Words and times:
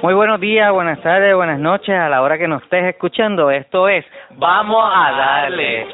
Muy 0.00 0.14
buenos 0.14 0.40
días, 0.40 0.72
buenas 0.72 1.00
tardes, 1.02 1.34
buenas 1.34 1.58
noches 1.58 1.94
a 1.94 2.08
la 2.08 2.22
hora 2.22 2.38
que 2.38 2.48
nos 2.48 2.62
estés 2.62 2.84
escuchando. 2.84 3.50
Esto 3.50 3.88
es 3.88 4.06
Vamos 4.36 4.90
a 4.94 5.10
darle. 5.10 5.86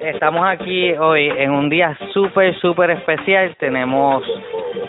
Estamos 0.00 0.46
aquí 0.46 0.92
hoy 0.92 1.28
en 1.28 1.50
un 1.50 1.68
día 1.68 1.96
súper, 2.12 2.58
súper 2.60 2.90
especial. 2.90 3.54
Tenemos 3.58 4.24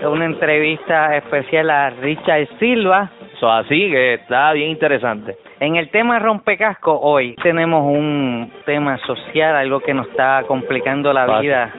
una 0.04 0.26
entrevista 0.26 1.18
especial 1.18 1.70
a 1.70 1.90
Richard 1.90 2.48
Silva. 2.58 3.10
Eso 3.46 3.52
así, 3.52 3.92
que 3.92 4.16
está 4.16 4.54
bien 4.54 4.72
interesante. 4.72 5.38
En 5.60 5.76
el 5.76 5.92
tema 5.92 6.18
rompecasco 6.18 7.00
hoy 7.00 7.36
tenemos 7.44 7.84
un 7.86 8.52
tema 8.66 8.98
social, 9.06 9.56
algo 9.56 9.82
que 9.82 9.94
nos 9.94 10.08
está 10.08 10.44
complicando 10.48 11.14
la 11.14 11.28
Fácil. 11.28 11.42
vida 11.44 11.72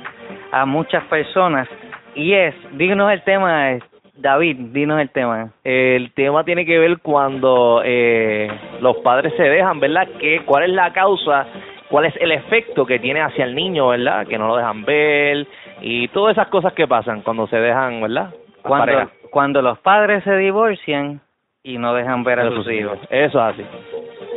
a 0.52 0.64
muchas 0.64 1.02
personas. 1.06 1.66
Y 2.14 2.34
es, 2.34 2.54
díganos 2.78 3.10
el 3.12 3.20
tema, 3.22 3.78
David, 4.14 4.56
dinos 4.70 5.00
el 5.00 5.10
tema. 5.10 5.50
El 5.64 6.12
tema 6.12 6.44
tiene 6.44 6.64
que 6.64 6.78
ver 6.78 6.98
cuando 7.02 7.82
eh, 7.84 8.48
los 8.80 8.98
padres 8.98 9.34
se 9.36 9.42
dejan, 9.42 9.80
¿verdad? 9.80 10.06
¿Qué, 10.20 10.42
¿Cuál 10.46 10.64
es 10.64 10.70
la 10.70 10.92
causa? 10.92 11.48
¿Cuál 11.90 12.04
es 12.04 12.14
el 12.20 12.30
efecto 12.30 12.86
que 12.86 13.00
tiene 13.00 13.22
hacia 13.22 13.44
el 13.44 13.56
niño, 13.56 13.88
¿verdad? 13.88 14.24
Que 14.28 14.38
no 14.38 14.46
lo 14.46 14.56
dejan 14.56 14.84
ver 14.84 15.48
y 15.80 16.06
todas 16.08 16.36
esas 16.36 16.46
cosas 16.46 16.74
que 16.74 16.86
pasan 16.86 17.22
cuando 17.22 17.48
se 17.48 17.56
dejan, 17.56 18.02
¿verdad? 18.02 18.30
Las 18.30 18.62
Cuando, 18.62 18.86
parejas. 18.86 19.08
cuando 19.32 19.62
los 19.62 19.78
padres 19.80 20.22
se 20.22 20.36
divorcian 20.36 21.20
y 21.66 21.78
no 21.78 21.92
dejan 21.94 22.22
ver 22.22 22.38
a 22.38 22.48
sus 22.48 22.70
hijos. 22.70 22.96
Eso 23.10 23.38
es 23.48 23.54
así. 23.54 23.64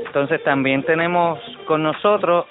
Entonces 0.07 0.43
también 0.43 0.81
tenemos 0.81 1.39
con 1.67 1.83
nosotros, 1.83 2.45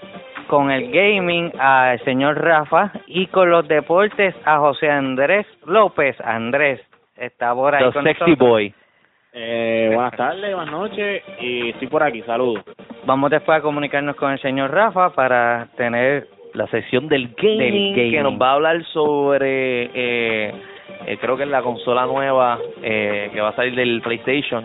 con 0.46 0.70
el 0.70 0.92
gaming, 0.92 1.52
al 1.58 1.98
señor 2.04 2.40
Rafa 2.40 2.92
y 3.08 3.26
con 3.26 3.50
los 3.50 3.66
deportes 3.66 4.36
a 4.44 4.58
José 4.58 4.88
Andrés 4.88 5.46
López. 5.66 6.16
Andrés 6.20 6.80
está 7.16 7.52
por 7.54 7.74
ahí 7.74 7.84
The 7.86 7.92
con 7.92 8.04
Sexy 8.04 8.20
nosotros. 8.20 8.48
Boy. 8.48 8.74
Eh, 9.32 9.90
buenas 9.92 10.16
tardes, 10.16 10.54
buenas 10.54 10.72
noches 10.72 11.22
y 11.40 11.70
estoy 11.70 11.88
por 11.88 12.02
aquí, 12.04 12.22
saludos. 12.22 12.64
Vamos 13.04 13.30
después 13.30 13.58
a 13.58 13.62
comunicarnos 13.62 14.14
con 14.14 14.30
el 14.30 14.40
señor 14.40 14.70
Rafa 14.70 15.10
para 15.10 15.66
tener 15.76 16.28
La 16.54 16.66
sección 16.68 17.08
del 17.08 17.34
gaming, 17.36 17.94
gaming. 17.94 18.10
que 18.12 18.22
nos 18.22 18.40
va 18.40 18.50
a 18.50 18.54
hablar 18.54 18.82
sobre, 18.92 19.90
eh, 19.92 20.54
eh, 21.06 21.16
creo 21.20 21.36
que 21.36 21.44
es 21.44 21.48
la 21.48 21.62
consola 21.62 22.06
nueva 22.06 22.58
eh, 22.82 23.30
que 23.32 23.40
va 23.40 23.48
a 23.50 23.54
salir 23.56 23.74
del 23.74 24.00
PlayStation. 24.02 24.64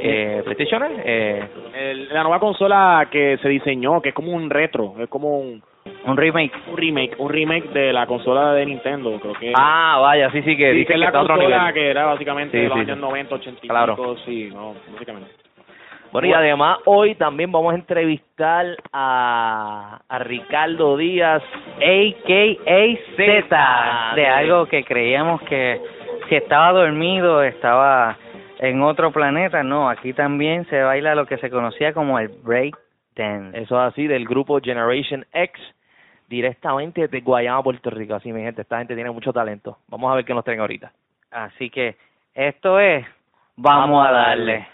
Eh, 0.00 0.40
¿PlayStation 0.44 0.82
es? 0.84 0.90
Eh, 1.04 1.48
El- 1.74 2.08
la 2.08 2.22
nueva 2.22 2.38
consola 2.40 3.08
que 3.10 3.38
se 3.38 3.48
diseñó, 3.48 4.00
que 4.02 4.10
es 4.10 4.14
como 4.14 4.32
un 4.32 4.50
retro, 4.50 4.94
es 4.98 5.08
como 5.08 5.38
un, 5.38 5.62
un 6.06 6.16
remake. 6.16 6.52
un 6.70 6.76
remake, 6.76 7.14
un 7.18 7.30
remake 7.30 7.68
de 7.70 7.92
la 7.92 8.06
consola 8.06 8.52
de 8.52 8.66
Nintendo, 8.66 9.18
creo 9.20 9.32
que. 9.34 9.52
ah, 9.56 9.98
vaya, 10.02 10.30
sí, 10.30 10.42
sí, 10.42 10.56
que 10.56 10.72
sí, 10.72 10.78
dice 10.78 10.86
que 10.88 10.92
es 10.94 10.96
que 10.96 10.96
la 10.98 11.06
está 11.06 11.18
a 11.20 11.22
otro 11.22 11.34
consola 11.36 11.58
nivel. 11.58 11.74
que 11.74 11.90
era 11.90 12.04
básicamente 12.06 12.56
Sí, 12.58 12.62
de 12.62 12.68
los 12.68 12.74
sí, 12.78 12.80
años 12.84 12.96
sí. 12.96 13.00
90, 13.02 13.34
80 13.34 13.60
y 13.62 13.68
Claro. 13.68 13.96
pico, 13.96 14.16
sí, 14.26 14.50
no, 14.52 14.74
básicamente. 14.92 15.30
Bueno, 16.14 16.28
y 16.28 16.32
además 16.32 16.78
hoy 16.84 17.16
también 17.16 17.50
vamos 17.50 17.72
a 17.72 17.76
entrevistar 17.76 18.76
a, 18.92 20.00
a 20.08 20.18
Ricardo 20.20 20.96
Díaz. 20.96 21.42
AKA 21.74 23.16
Z, 23.16 24.12
de 24.14 24.24
algo 24.24 24.66
que 24.66 24.84
creíamos 24.84 25.42
que 25.42 25.80
si 26.28 26.36
estaba 26.36 26.70
dormido 26.70 27.42
estaba 27.42 28.16
en 28.60 28.80
otro 28.82 29.10
planeta. 29.10 29.64
No, 29.64 29.90
aquí 29.90 30.12
también 30.12 30.64
se 30.66 30.80
baila 30.82 31.16
lo 31.16 31.26
que 31.26 31.36
se 31.38 31.50
conocía 31.50 31.92
como 31.92 32.20
el 32.20 32.28
break 32.28 32.78
dance. 33.16 33.60
Eso 33.60 33.74
es 33.74 33.92
así, 33.92 34.06
del 34.06 34.24
grupo 34.24 34.60
Generation 34.60 35.26
X, 35.32 35.60
directamente 36.28 37.08
de 37.08 37.20
Guayama, 37.22 37.64
Puerto 37.64 37.90
Rico. 37.90 38.14
Así, 38.14 38.32
mi 38.32 38.42
gente, 38.42 38.62
esta 38.62 38.78
gente 38.78 38.94
tiene 38.94 39.10
mucho 39.10 39.32
talento. 39.32 39.78
Vamos 39.88 40.12
a 40.12 40.14
ver 40.14 40.24
qué 40.24 40.32
nos 40.32 40.44
traen 40.44 40.60
ahorita. 40.60 40.92
Así 41.32 41.70
que 41.70 41.96
esto 42.34 42.78
es, 42.78 43.04
vamos, 43.56 44.06
a 44.06 44.12
darle. 44.12 44.73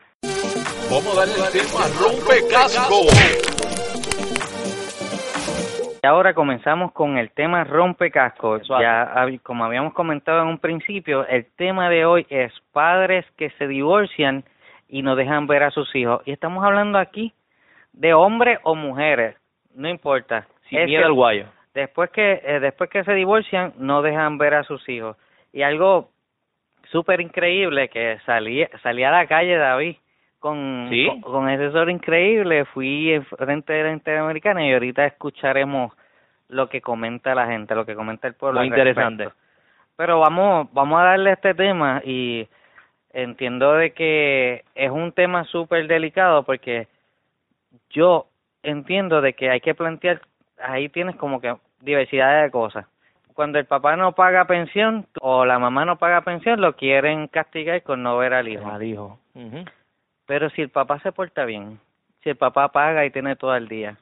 Vamos 0.91 1.17
a 1.17 1.21
darle 1.21 1.35
el 1.35 1.53
tema 1.53 1.87
rompecasco. 2.01 3.07
Y 6.03 6.07
ahora 6.07 6.35
comenzamos 6.35 6.91
con 6.91 7.17
el 7.17 7.31
tema 7.31 7.63
rompecasco. 7.63 8.57
Eso 8.57 8.81
Ya, 8.81 9.15
como 9.45 9.65
habíamos 9.65 9.95
comentado 9.95 10.43
en 10.43 10.49
un 10.49 10.59
principio, 10.59 11.25
el 11.29 11.47
tema 11.55 11.89
de 11.91 12.05
hoy 12.05 12.27
es 12.29 12.53
padres 12.73 13.25
que 13.37 13.51
se 13.51 13.69
divorcian 13.69 14.43
y 14.89 15.03
no 15.03 15.15
dejan 15.15 15.47
ver 15.47 15.63
a 15.63 15.71
sus 15.71 15.95
hijos. 15.95 16.23
Y 16.25 16.33
estamos 16.33 16.65
hablando 16.65 16.99
aquí 16.99 17.33
de 17.93 18.13
hombres 18.13 18.59
o 18.65 18.75
mujeres, 18.75 19.37
no 19.73 19.89
importa. 19.89 20.49
Sin 20.69 20.81
Es 20.81 20.87
miedo 20.87 21.07
al 21.07 21.13
guayo. 21.13 21.47
Después 21.73 22.11
que 22.11 22.43
eh, 22.45 22.59
después 22.59 22.91
que 22.91 23.05
se 23.05 23.15
divorcian, 23.15 23.75
no 23.77 24.03
dejan 24.03 24.39
ver 24.39 24.55
a 24.55 24.65
sus 24.65 24.89
hijos. 24.89 25.17
Y 25.53 25.63
algo 25.63 26.11
súper 26.91 27.21
increíble 27.21 27.89
que 27.91 28.19
salí 28.27 28.67
salí 28.83 29.05
a 29.05 29.13
la 29.13 29.29
calle 29.29 29.57
David 29.57 29.95
con, 30.41 30.89
¿Sí? 30.91 31.07
con 31.07 31.21
con 31.21 31.49
ese 31.49 31.71
sol 31.71 31.91
increíble, 31.91 32.65
fui 32.65 33.13
en 33.13 33.25
frente 33.25 33.73
de 33.73 33.85
la 33.85 33.93
Interamericana 33.93 34.67
y 34.67 34.73
ahorita 34.73 35.07
escucharemos 35.07 35.93
lo 36.49 36.69
que 36.69 36.81
comenta 36.81 37.35
la 37.35 37.47
gente, 37.47 37.75
lo 37.75 37.87
que 37.87 37.95
comenta 37.95 38.27
el 38.27 38.35
pueblo. 38.35 38.61
Muy 38.61 38.71
respecto. 38.71 38.91
interesante. 38.91 39.35
Pero 39.97 40.19
vamos 40.19 40.69
vamos 40.73 41.01
a 41.01 41.05
darle 41.05 41.33
este 41.33 41.55
tema 41.55 42.03
y 42.05 42.49
entiendo 43.13 43.75
de 43.75 43.93
que 43.93 44.65
es 44.75 44.91
un 44.91 45.13
tema 45.13 45.45
súper 45.45 45.87
delicado 45.87 46.43
porque 46.43 46.89
yo 47.91 48.27
entiendo 48.63 49.21
de 49.21 49.35
que 49.35 49.51
hay 49.51 49.61
que 49.61 49.75
plantear, 49.75 50.23
ahí 50.59 50.89
tienes 50.89 51.17
como 51.17 51.41
que 51.41 51.55
diversidad 51.81 52.43
de 52.43 52.51
cosas. 52.51 52.87
Cuando 53.35 53.59
el 53.59 53.65
papá 53.65 53.97
no 53.97 54.13
paga 54.13 54.45
pensión 54.47 55.07
o 55.21 55.45
la 55.45 55.59
mamá 55.59 55.85
no 55.85 55.97
paga 55.97 56.23
pensión, 56.23 56.61
lo 56.61 56.77
quieren 56.77 57.29
castigar 57.29 57.83
con 57.83 58.03
no 58.03 58.17
ver 58.19 58.35
al 58.35 58.49
hijo. 58.49 58.71
Al 58.71 58.83
hijo. 58.83 59.19
Pero 60.31 60.49
si 60.51 60.63
el 60.63 60.69
papá 60.69 61.01
se 61.01 61.11
porta 61.11 61.45
bien, 61.45 61.81
si 62.23 62.31
el 62.31 62.37
papá 62.37 62.69
paga 62.69 63.05
y 63.05 63.11
tiene 63.11 63.35
todo 63.35 63.57
el 63.57 63.67
día. 63.67 63.97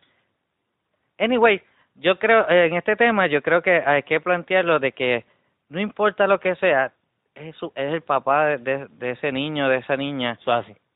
Anyway, 1.18 1.62
yo 1.94 2.18
creo, 2.18 2.46
eh, 2.50 2.66
en 2.66 2.74
este 2.74 2.96
tema, 2.96 3.26
yo 3.28 3.40
creo 3.40 3.62
que 3.62 3.82
hay 3.86 4.02
que 4.02 4.20
plantearlo 4.20 4.78
de 4.78 4.92
que 4.92 5.24
no 5.70 5.80
importa 5.80 6.26
lo 6.26 6.38
que 6.38 6.54
sea, 6.56 6.92
es, 7.34 7.56
su- 7.56 7.72
es 7.74 7.94
el 7.94 8.02
papá 8.02 8.58
de, 8.58 8.88
ese 9.00 9.32
niño, 9.32 9.70
de 9.70 9.78
esa 9.78 9.96
niña, 9.96 10.38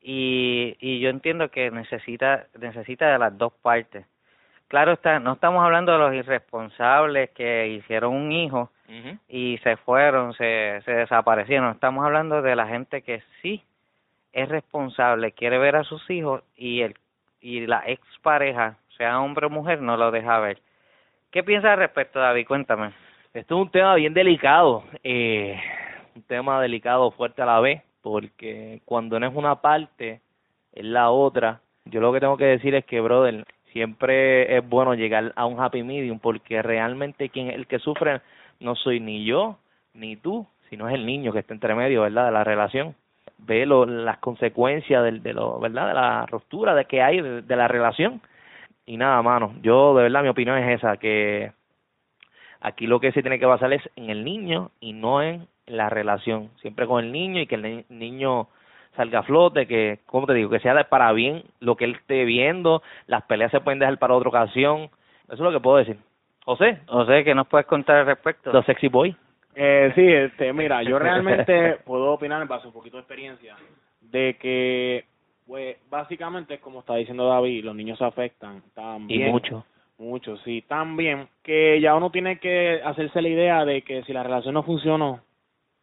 y, 0.03 0.75
y 0.79 0.99
yo 0.99 1.09
entiendo 1.09 1.49
que 1.49 1.71
necesita 1.71 2.45
necesita 2.59 3.11
de 3.11 3.17
las 3.17 3.35
dos 3.35 3.53
partes. 3.63 4.05
Claro 4.67 4.91
está, 4.91 5.19
no 5.19 5.33
estamos 5.33 5.65
hablando 5.65 5.93
de 5.93 5.97
los 5.97 6.13
irresponsables 6.13 7.31
que 7.31 7.69
hicieron 7.69 8.13
un 8.13 8.31
hijo 8.31 8.69
y 9.27 9.57
se 9.63 9.77
fueron, 9.77 10.33
se, 10.35 10.79
se 10.85 10.91
desaparecieron. 10.91 11.71
Estamos 11.71 12.05
hablando 12.05 12.43
de 12.43 12.55
la 12.55 12.67
gente 12.67 13.01
que 13.01 13.23
sí 13.41 13.63
es 14.33 14.49
responsable, 14.49 15.31
quiere 15.31 15.57
ver 15.57 15.75
a 15.75 15.83
sus 15.83 16.09
hijos 16.09 16.43
y 16.57 16.81
el 16.81 16.95
y 17.43 17.67
la 17.67 17.83
expareja, 17.85 18.77
sea 18.97 19.19
hombre 19.19 19.47
o 19.47 19.49
mujer, 19.49 19.81
no 19.81 19.97
lo 19.97 20.11
deja 20.11 20.39
ver. 20.39 20.59
¿Qué 21.29 21.43
piensas 21.43 21.71
al 21.71 21.79
respecto, 21.79 22.19
David? 22.19 22.47
Cuéntame. 22.47 22.93
Esto 23.33 23.55
es 23.55 23.65
un 23.65 23.69
tema 23.69 23.95
bien 23.95 24.13
delicado, 24.13 24.85
eh, 25.03 25.59
un 26.15 26.21
tema 26.23 26.61
delicado, 26.61 27.11
fuerte 27.11 27.41
a 27.41 27.45
la 27.45 27.59
vez, 27.59 27.81
porque 28.01 28.81
cuando 28.85 29.19
no 29.19 29.27
es 29.27 29.35
una 29.35 29.55
parte, 29.55 30.21
es 30.71 30.85
la 30.85 31.09
otra. 31.09 31.59
Yo 31.85 31.99
lo 31.99 32.13
que 32.13 32.21
tengo 32.21 32.37
que 32.37 32.45
decir 32.45 32.75
es 32.75 32.85
que, 32.85 33.01
brother, 33.01 33.45
siempre 33.73 34.55
es 34.55 34.67
bueno 34.67 34.93
llegar 34.93 35.33
a 35.35 35.45
un 35.45 35.59
happy 35.59 35.83
medium, 35.83 36.19
porque 36.19 36.61
realmente 36.61 37.27
quien 37.27 37.49
el 37.49 37.67
que 37.67 37.79
sufre 37.79 38.21
no 38.61 38.75
soy 38.75 39.01
ni 39.01 39.25
yo 39.25 39.57
ni 39.93 40.15
tú, 40.15 40.47
sino 40.69 40.87
es 40.87 40.95
el 40.95 41.05
niño 41.05 41.33
que 41.33 41.39
está 41.39 41.53
entre 41.53 41.75
medio, 41.75 42.03
¿verdad?, 42.03 42.27
de 42.27 42.31
la 42.31 42.43
relación. 42.45 42.95
Ve 43.45 43.65
lo, 43.65 43.85
las 43.85 44.17
consecuencias 44.19 45.03
del, 45.03 45.21
de 45.23 45.33
lo, 45.33 45.59
¿verdad?, 45.59 45.87
de 45.87 45.93
la 45.93 46.25
ruptura 46.27 46.73
de 46.75 46.85
que 46.85 47.01
hay 47.01 47.21
de, 47.21 47.41
de 47.41 47.55
la 47.55 47.67
relación. 47.67 48.21
Y 48.85 48.97
nada, 48.97 49.21
mano, 49.21 49.53
yo 49.61 49.95
de 49.95 50.03
verdad 50.03 50.23
mi 50.23 50.29
opinión 50.29 50.57
es 50.57 50.79
esa, 50.79 50.97
que 50.97 51.51
Aquí 52.61 52.87
lo 52.87 52.99
que 53.01 53.11
se 53.11 53.21
tiene 53.21 53.39
que 53.39 53.45
basar 53.45 53.73
es 53.73 53.81
en 53.97 54.09
el 54.09 54.23
niño 54.23 54.71
y 54.79 54.93
no 54.93 55.21
en 55.21 55.47
la 55.67 55.89
relación. 55.89 56.49
Siempre 56.61 56.87
con 56.87 57.03
el 57.03 57.11
niño 57.11 57.41
y 57.41 57.45
que 57.47 57.55
el 57.55 57.61
ni- 57.61 57.85
niño 57.89 58.47
salga 58.95 59.19
a 59.19 59.23
flote, 59.23 59.67
que, 59.67 59.99
¿cómo 60.05 60.25
te 60.27 60.33
digo? 60.33 60.49
Que 60.49 60.59
sea 60.59 60.73
de- 60.73 60.85
para 60.85 61.11
bien 61.11 61.43
lo 61.59 61.75
que 61.75 61.83
él 61.85 61.95
esté 61.95 62.23
viendo. 62.23 62.81
Las 63.07 63.23
peleas 63.23 63.51
se 63.51 63.59
pueden 63.59 63.79
dejar 63.79 63.97
para 63.97 64.13
otra 64.13 64.29
ocasión. 64.29 64.83
Eso 65.25 65.33
es 65.33 65.39
lo 65.39 65.51
que 65.51 65.59
puedo 65.59 65.77
decir. 65.77 65.97
José, 66.45 66.79
sea, 67.05 67.23
¿qué 67.23 67.35
nos 67.35 67.47
puedes 67.47 67.67
contar 67.67 67.97
al 67.97 68.05
respecto? 68.05 68.51
The 68.51 68.63
Sexy 68.63 68.87
Boy. 68.87 69.15
Eh, 69.55 69.91
sí, 69.95 70.05
este, 70.05 70.51
mira, 70.53 70.81
yo 70.83 70.97
realmente 70.99 71.77
puedo 71.85 72.11
opinar 72.13 72.41
en 72.41 72.47
base 72.47 72.65
a 72.65 72.67
un 72.67 72.73
poquito 72.73 72.97
de 72.97 73.01
experiencia 73.01 73.55
de 74.01 74.35
que, 74.39 75.05
pues, 75.45 75.77
básicamente, 75.89 76.59
como 76.59 76.79
está 76.79 76.95
diciendo 76.95 77.27
David, 77.27 77.63
los 77.63 77.75
niños 77.75 77.97
se 77.97 78.05
afectan 78.05 78.57
Y 78.57 78.69
también. 78.75 79.31
mucho. 79.31 79.65
Mucho, 79.99 80.37
sí, 80.37 80.63
también 80.67 81.27
que 81.43 81.79
ya 81.79 81.95
uno 81.95 82.09
tiene 82.09 82.39
que 82.39 82.81
hacerse 82.83 83.21
la 83.21 83.29
idea 83.29 83.63
de 83.63 83.83
que 83.83 84.03
si 84.03 84.11
la 84.11 84.23
relación 84.23 84.55
no 84.55 84.63
funcionó, 84.63 85.21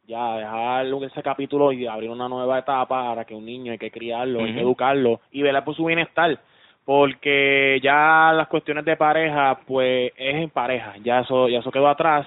ya 0.04 0.36
dejar 0.36 0.86
ese 1.04 1.22
capítulo 1.22 1.70
y 1.72 1.86
abrir 1.86 2.10
una 2.10 2.28
nueva 2.28 2.58
etapa 2.58 2.86
para 2.88 3.24
que 3.24 3.34
un 3.34 3.46
niño 3.46 3.70
hay 3.70 3.78
que 3.78 3.92
criarlo, 3.92 4.40
hay 4.44 4.54
que 4.54 4.60
educarlo 4.60 5.20
y 5.30 5.42
velar 5.42 5.64
por 5.64 5.76
su 5.76 5.84
bienestar. 5.84 6.38
porque 6.84 7.78
ya 7.82 8.32
las 8.34 8.48
cuestiones 8.48 8.84
de 8.84 8.96
pareja, 8.96 9.60
pues 9.64 10.12
es 10.16 10.34
en 10.34 10.50
pareja, 10.50 10.96
ya 11.04 11.20
eso, 11.20 11.48
ya 11.48 11.60
eso 11.60 11.70
quedó 11.70 11.86
atrás, 11.88 12.26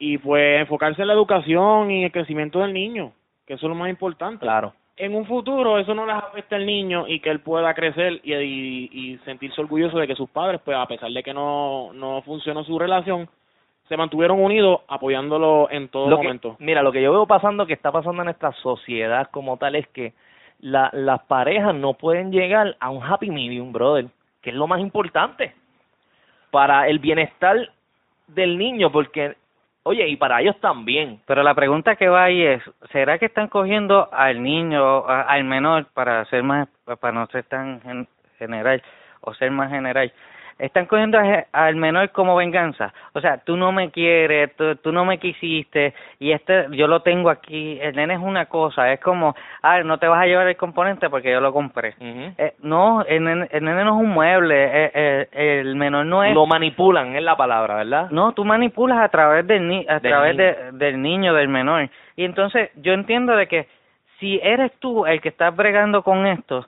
y 0.00 0.18
pues 0.18 0.60
enfocarse 0.60 1.02
en 1.02 1.08
la 1.08 1.14
educación 1.14 1.90
y 1.92 2.04
el 2.04 2.10
crecimiento 2.10 2.58
del 2.58 2.72
niño, 2.72 3.12
que 3.46 3.54
eso 3.54 3.66
es 3.66 3.68
lo 3.68 3.76
más 3.76 3.90
importante. 3.90 4.40
Claro. 4.46 4.72
En 4.96 5.14
un 5.14 5.24
futuro 5.26 5.78
eso 5.78 5.94
no 5.94 6.04
les 6.06 6.16
afecta 6.16 6.56
al 6.56 6.66
niño 6.66 7.06
y 7.06 7.20
que 7.20 7.30
él 7.30 7.40
pueda 7.40 7.72
crecer 7.74 8.20
y, 8.24 8.34
y, 8.34 8.90
y 8.92 9.18
sentirse 9.24 9.60
orgulloso 9.60 9.98
de 9.98 10.06
que 10.08 10.14
sus 10.16 10.28
padres, 10.28 10.60
pues 10.64 10.76
a 10.76 10.86
pesar 10.86 11.10
de 11.12 11.22
que 11.22 11.32
no, 11.32 11.92
no 11.92 12.20
funcionó 12.22 12.64
su 12.64 12.78
relación, 12.78 13.28
se 13.88 13.96
mantuvieron 13.96 14.40
unidos 14.42 14.80
apoyándolo 14.88 15.68
en 15.70 15.88
todo 15.88 16.08
Lo 16.08 16.16
que- 16.18 16.22
momento. 16.24 16.56
mira, 16.60 16.82
lo 16.82 16.92
que 16.92 17.02
yo 17.02 17.12
veo 17.12 17.26
pasando, 17.26 17.66
que 17.66 17.72
está 17.74 17.92
pasando 17.92 18.22
en 18.22 18.26
nuestra 18.26 18.52
sociedad 18.62 19.28
como 19.30 19.56
tal, 19.58 19.74
es 19.76 19.86
que 19.88 20.12
la, 20.60 20.90
las 20.92 21.22
parejas 21.24 21.74
no 21.74 21.94
pueden 21.94 22.30
llegar 22.32 22.76
a 22.80 22.90
un 22.90 23.02
happy 23.02 23.30
medium, 23.30 23.72
brother, 23.72 24.06
que 24.42 24.50
es 24.50 24.56
lo 24.56 24.66
más 24.66 24.80
importante 24.80 25.54
para 26.50 26.88
el 26.88 26.98
bienestar 26.98 27.56
del 28.28 28.58
niño, 28.58 28.92
porque, 28.92 29.34
oye, 29.84 30.08
y 30.08 30.16
para 30.16 30.40
ellos 30.40 30.58
también. 30.60 31.20
Pero 31.26 31.42
la 31.42 31.54
pregunta 31.54 31.96
que 31.96 32.08
va 32.08 32.24
ahí 32.24 32.42
es, 32.42 32.62
¿será 32.92 33.18
que 33.18 33.26
están 33.26 33.48
cogiendo 33.48 34.08
al 34.12 34.42
niño, 34.42 35.06
a- 35.08 35.22
al 35.22 35.44
menor, 35.44 35.86
para 35.94 36.24
ser 36.26 36.42
más, 36.42 36.68
para 37.00 37.12
no 37.12 37.26
ser 37.28 37.44
tan 37.44 37.80
gen- 37.82 38.08
general 38.38 38.82
o 39.22 39.34
ser 39.34 39.50
más 39.50 39.70
general? 39.70 40.12
Están 40.60 40.86
cogiendo 40.86 41.18
a- 41.18 41.46
al 41.52 41.76
menor 41.76 42.10
como 42.10 42.36
venganza. 42.36 42.92
O 43.14 43.20
sea, 43.20 43.38
tú 43.38 43.56
no 43.56 43.72
me 43.72 43.90
quieres, 43.90 44.54
tú, 44.56 44.76
tú 44.76 44.92
no 44.92 45.04
me 45.04 45.18
quisiste 45.18 45.94
y 46.18 46.32
este 46.32 46.66
yo 46.72 46.86
lo 46.86 47.00
tengo 47.00 47.30
aquí. 47.30 47.78
El 47.80 47.96
nene 47.96 48.14
es 48.14 48.20
una 48.20 48.46
cosa, 48.46 48.92
es 48.92 49.00
como, 49.00 49.34
ah, 49.62 49.82
no 49.82 49.98
te 49.98 50.06
vas 50.06 50.20
a 50.22 50.26
llevar 50.26 50.46
el 50.48 50.56
componente 50.56 51.08
porque 51.10 51.30
yo 51.32 51.40
lo 51.40 51.52
compré. 51.52 51.94
Eh, 52.00 52.54
no, 52.62 53.02
el 53.06 53.24
nene, 53.24 53.48
el 53.50 53.64
nene 53.64 53.84
no 53.84 53.96
es 53.98 54.02
un 54.04 54.10
mueble, 54.10 54.64
eh, 54.64 54.90
eh, 54.94 55.60
el 55.60 55.76
menor 55.76 56.06
no 56.06 56.22
es 56.24 56.34
Lo 56.34 56.46
manipulan, 56.46 57.16
es 57.16 57.22
la 57.22 57.36
palabra, 57.36 57.76
¿verdad? 57.76 58.08
no, 58.10 58.32
tú 58.32 58.44
manipulas 58.44 58.98
a 59.00 59.08
través 59.08 59.46
del 59.46 59.66
ni 59.66 59.86
a 59.88 59.98
Del 60.00 60.10
través 60.12 60.36
niño. 60.36 60.44
de, 60.44 60.72
del 60.72 61.02
niño, 61.02 61.34
del 61.34 61.48
menor. 61.48 61.88
Y 62.16 62.24
entonces 62.24 62.70
yo 62.76 62.92
entiendo 62.92 63.34
de 63.36 63.46
que 63.46 63.66
si 64.18 64.38
eres 64.42 64.72
tú 64.80 65.06
el 65.06 65.20
que 65.22 65.30
estás 65.30 65.54
bregando 65.56 66.02
con 66.02 66.26
esto, 66.26 66.66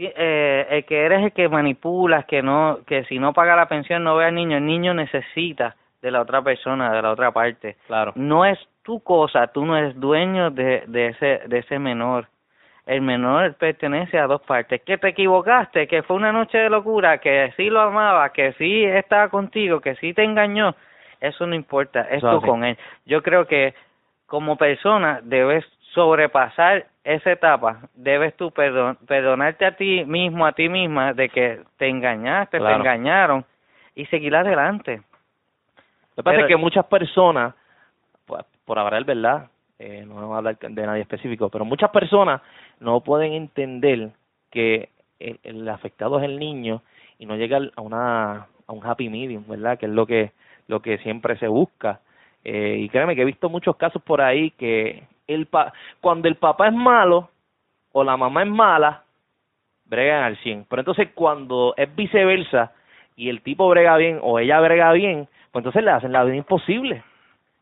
eh, 0.00 0.66
el 0.70 0.84
que 0.84 1.04
eres 1.04 1.22
el 1.24 1.32
que 1.32 1.48
manipulas, 1.48 2.24
que 2.26 2.42
no 2.42 2.78
que 2.86 3.04
si 3.04 3.18
no 3.18 3.32
paga 3.32 3.56
la 3.56 3.66
pensión 3.66 4.04
no 4.04 4.16
ve 4.16 4.26
al 4.26 4.34
niño, 4.34 4.56
el 4.56 4.66
niño 4.66 4.94
necesita 4.94 5.76
de 6.02 6.10
la 6.10 6.22
otra 6.22 6.42
persona, 6.42 6.92
de 6.92 7.02
la 7.02 7.10
otra 7.10 7.30
parte. 7.32 7.76
Claro. 7.86 8.12
No 8.14 8.44
es 8.44 8.58
tu 8.82 9.00
cosa, 9.00 9.48
tú 9.48 9.64
no 9.66 9.76
eres 9.76 9.98
dueño 9.98 10.50
de, 10.50 10.84
de 10.86 11.08
ese 11.08 11.42
de 11.46 11.58
ese 11.58 11.78
menor. 11.78 12.26
El 12.86 13.02
menor 13.02 13.54
pertenece 13.54 14.18
a 14.18 14.26
dos 14.26 14.40
partes. 14.40 14.82
Que 14.82 14.98
te 14.98 15.08
equivocaste, 15.08 15.86
que 15.86 16.02
fue 16.02 16.16
una 16.16 16.32
noche 16.32 16.58
de 16.58 16.70
locura, 16.70 17.18
que 17.18 17.52
sí 17.56 17.70
lo 17.70 17.80
amaba, 17.80 18.30
que 18.32 18.52
sí 18.54 18.84
estaba 18.84 19.28
contigo, 19.28 19.80
que 19.80 19.94
sí 19.96 20.12
te 20.14 20.24
engañó. 20.24 20.74
Eso 21.20 21.46
no 21.46 21.54
importa, 21.54 22.00
es 22.10 22.18
Eso 22.18 22.30
tú 22.30 22.36
así. 22.38 22.46
con 22.46 22.64
él. 22.64 22.76
Yo 23.04 23.22
creo 23.22 23.46
que 23.46 23.74
como 24.26 24.56
persona 24.56 25.20
debes 25.22 25.64
sobrepasar 25.92 26.86
esa 27.04 27.32
etapa. 27.32 27.88
Debes 27.94 28.36
tú 28.36 28.50
perdon 28.50 28.96
perdonarte 29.06 29.64
a 29.64 29.76
ti 29.76 30.04
mismo, 30.04 30.46
a 30.46 30.52
ti 30.52 30.68
misma, 30.68 31.12
de 31.12 31.28
que 31.28 31.60
te 31.76 31.88
engañaste, 31.88 32.58
Claro. 32.58 32.74
te 32.74 32.80
engañaron 32.80 33.44
y 33.94 34.06
seguir 34.06 34.34
adelante. 34.34 35.02
Lo 36.16 36.22
que 36.22 36.22
pasa 36.22 36.40
es 36.40 36.46
que 36.46 36.56
muchas 36.56 36.84
personas, 36.86 37.54
pues, 38.26 38.44
por 38.64 38.78
hablar 38.78 39.04
verdad, 39.04 39.48
eh, 39.78 40.04
no 40.06 40.16
vamos 40.16 40.34
a 40.34 40.38
hablar 40.38 40.58
de 40.58 40.86
nadie 40.86 41.02
específico, 41.02 41.48
pero 41.48 41.64
muchas 41.64 41.90
personas 41.90 42.42
no 42.80 43.00
pueden 43.00 43.32
entender 43.32 44.10
que 44.50 44.90
el, 45.18 45.40
el 45.42 45.68
afectado 45.68 46.18
es 46.18 46.24
el 46.24 46.38
niño 46.38 46.82
y 47.18 47.26
no 47.26 47.36
llegar 47.36 47.70
a 47.76 47.80
una 47.80 48.46
a 48.66 48.72
un 48.72 48.86
happy 48.86 49.08
medium, 49.08 49.44
¿verdad? 49.48 49.78
Que 49.78 49.86
es 49.86 49.92
lo 49.92 50.06
que 50.06 50.32
lo 50.68 50.80
que 50.80 50.98
siempre 50.98 51.36
se 51.38 51.48
busca. 51.48 52.00
Eh, 52.44 52.76
y 52.78 52.88
créeme 52.88 53.14
que 53.16 53.22
he 53.22 53.26
visto 53.26 53.48
muchos 53.50 53.76
casos 53.76 54.00
por 54.02 54.20
ahí 54.22 54.52
que 54.52 55.02
el 55.34 55.46
pa 55.46 55.72
cuando 56.00 56.28
el 56.28 56.36
papá 56.36 56.68
es 56.68 56.74
malo 56.74 57.30
o 57.92 58.04
la 58.04 58.16
mamá 58.16 58.42
es 58.42 58.48
mala, 58.48 59.04
bregan 59.86 60.24
al 60.24 60.36
100. 60.38 60.66
Pero 60.68 60.80
entonces 60.80 61.08
cuando 61.14 61.74
es 61.76 61.94
viceversa 61.94 62.72
y 63.16 63.28
el 63.28 63.42
tipo 63.42 63.68
brega 63.68 63.96
bien 63.96 64.20
o 64.22 64.38
ella 64.38 64.60
brega 64.60 64.92
bien, 64.92 65.28
pues 65.50 65.60
entonces 65.60 65.84
le 65.84 65.90
hacen 65.90 66.12
la 66.12 66.24
vida 66.24 66.36
imposible. 66.36 67.02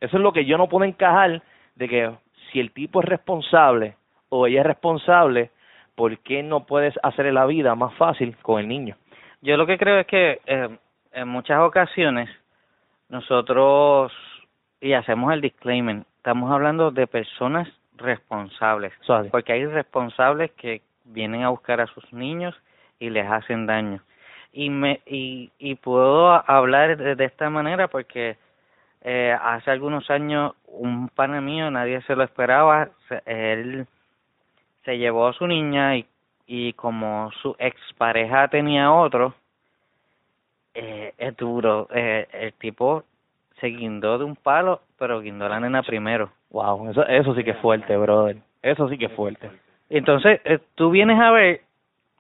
Eso 0.01 0.17
es 0.17 0.23
lo 0.23 0.33
que 0.33 0.45
yo 0.45 0.59
no 0.59 0.69
puedo 0.69 0.85
encajar 0.85 1.43
de 1.75 1.89
que 1.89 2.13
si 2.51 2.61
el 2.61 2.73
tipo 2.73 3.01
es 3.01 3.07
responsable 3.07 3.97
o 4.29 4.47
ella 4.47 4.61
es 4.61 4.67
responsable, 4.67 5.51
¿por 5.95 6.19
qué 6.19 6.43
no 6.43 6.65
puedes 6.65 6.95
hacerle 7.03 7.33
la 7.33 7.47
vida 7.47 7.75
más 7.75 7.95
fácil 7.95 8.37
con 8.43 8.61
el 8.61 8.69
niño? 8.69 8.97
Yo 9.41 9.57
lo 9.57 9.67
que 9.67 9.79
creo 9.79 9.99
es 10.01 10.07
que 10.07 10.41
eh, 10.47 10.69
en 11.13 11.29
muchas 11.29 11.61
ocasiones 11.61 12.29
nosotros, 13.09 14.13
y 14.81 14.93
hacemos 14.93 15.33
el 15.33 15.41
disclaimer, 15.41 16.05
estamos 16.19 16.51
hablando 16.53 16.91
de 16.91 17.07
personas 17.07 17.69
responsables, 17.97 18.93
porque 19.31 19.53
hay 19.53 19.67
responsables 19.67 20.53
que 20.53 20.83
vienen 21.05 21.43
a 21.45 21.49
buscar 21.51 21.81
a 21.81 21.87
sus 21.89 22.13
niños 22.13 22.55
y 23.01 23.11
les 23.11 23.29
hacen 23.31 23.67
daño. 23.67 24.03
Y 24.53 24.71
me 24.71 25.01
y, 25.07 25.51
y 25.59 25.75
puedo 25.77 26.31
hablar 26.51 26.97
de, 26.97 27.15
de 27.17 27.25
esta 27.25 27.51
manera 27.51 27.89
porque 27.89 28.37
eh, 29.03 29.37
hace 29.43 29.71
algunos 29.71 30.11
años 30.11 30.55
un 30.67 31.09
pana 31.11 31.41
mío, 31.41 31.71
nadie 31.71 32.03
se 32.03 32.17
lo 32.17 32.25
esperaba, 32.25 32.91
se- 33.09 33.23
él 33.27 33.87
se 34.85 34.99
llevó 34.99 35.29
a 35.29 35.33
su 35.35 35.47
niña 35.47 35.97
y, 35.97 36.07
y 36.47 36.73
como 36.75 37.31
su 37.43 37.55
expareja 37.59 38.49
tenía 38.49 38.93
otro, 38.93 39.35
eh, 40.75 41.15
es 41.19 41.37
duro. 41.37 41.89
Eh, 41.93 42.27
el 42.33 42.53
tipo 42.55 43.05
se 43.61 43.69
guindó 43.69 44.19
de 44.19 44.25
un 44.25 44.37
palo, 44.37 44.81
pero 44.99 45.21
guindó 45.21 45.49
la 45.49 45.61
nena 45.61 45.83
primero. 45.83 46.31
Wow, 46.51 46.91
eso, 46.91 47.07
eso 47.07 47.35
sí 47.35 47.45
que 47.45 47.53
es 47.53 47.59
fuerte, 47.59 47.97
brother. 47.97 48.37
Eso 48.63 48.89
sí 48.89 48.99
que 48.99 49.07
es 49.07 49.13
fuerte. 49.13 49.51
Entonces, 49.91 50.41
eh, 50.45 50.59
tú 50.75 50.91
vienes 50.91 51.19
a 51.21 51.31
ver 51.31 51.61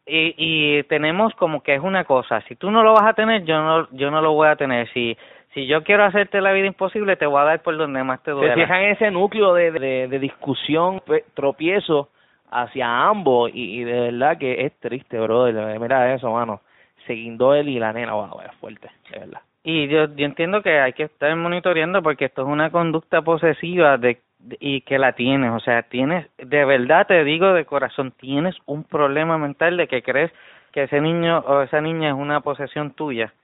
y, 0.07 0.35
y 0.39 0.83
tenemos 0.85 1.35
como 1.35 1.63
que 1.63 1.75
es 1.75 1.83
una 1.83 2.05
cosa, 2.05 2.41
si 2.43 2.57
tú 2.57 2.71
no 2.71 2.83
lo 2.83 2.95
vas 2.95 3.05
a 3.07 3.13
tener, 3.15 3.45
yo 3.45 3.61
no 3.63 3.89
yo 3.91 4.11
no 4.11 4.23
lo 4.23 4.33
voy 4.33 4.49
a 4.49 4.57
tener. 4.57 4.89
Si 4.93 5.17
si 5.55 5.67
yo 5.67 5.83
quiero 5.83 6.05
hacerte 6.05 6.41
la 6.41 6.53
vida 6.53 6.67
imposible, 6.67 7.17
te 7.17 7.27
voy 7.27 7.41
a 7.41 7.45
dar 7.45 7.63
por 7.63 7.77
donde 7.77 8.03
más 8.05 8.23
te 8.23 8.31
Se 8.31 8.37
duele. 8.37 8.55
fijan 8.55 8.83
en 8.83 8.91
ese 8.93 9.11
núcleo 9.11 9.53
de, 9.55 9.71
de, 9.73 10.09
de 10.09 10.19
discusión, 10.19 11.01
pe- 11.01 11.25
tropiezo 11.35 12.09
hacia 12.51 13.07
ambos 13.09 13.51
y, 13.53 13.81
y 13.81 13.85
de 13.85 14.01
verdad 14.13 14.39
que 14.39 14.65
es 14.65 14.73
triste, 14.79 15.19
brother. 15.19 15.79
Mira 15.81 16.15
eso, 16.15 16.31
mano. 16.33 16.61
Se 17.07 17.15
guindó 17.15 17.55
él 17.55 17.69
y 17.69 17.79
la 17.79 17.93
nena, 17.93 18.13
wow, 18.15 18.41
es 18.43 18.55
fuerte, 18.61 18.89
de 19.11 19.19
verdad. 19.21 19.41
Y 19.71 19.87
yo, 19.89 20.07
yo 20.17 20.25
entiendo 20.25 20.63
que 20.63 20.81
hay 20.81 20.95
que 20.95 21.03
estar 21.03 21.37
monitoreando 21.37 22.03
porque 22.03 22.25
esto 22.25 22.41
es 22.41 22.49
una 22.49 22.71
conducta 22.71 23.21
posesiva 23.21 23.99
de, 23.99 24.19
de- 24.39 24.57
y 24.61 24.81
que 24.81 24.99
la 24.99 25.13
tienes, 25.13 25.51
o 25.53 25.61
sea, 25.61 25.83
tienes, 25.83 26.27
de 26.39 26.65
verdad 26.65 27.07
te 27.07 27.23
digo 27.23 27.53
de 27.53 27.67
corazón, 27.67 28.13
tienes 28.13 28.57
un 28.65 28.83
problema 28.85 29.37
mental 29.37 29.77
de 29.77 29.87
que 29.87 30.03
crees 30.03 30.33
que 30.73 30.85
ese 30.85 31.03
niño 31.03 31.41
o 31.41 31.61
esa 31.61 31.83
niña 31.83 32.09
es 32.09 32.15
una 32.15 32.41
posesión 32.41 32.93
tuya. 32.93 33.35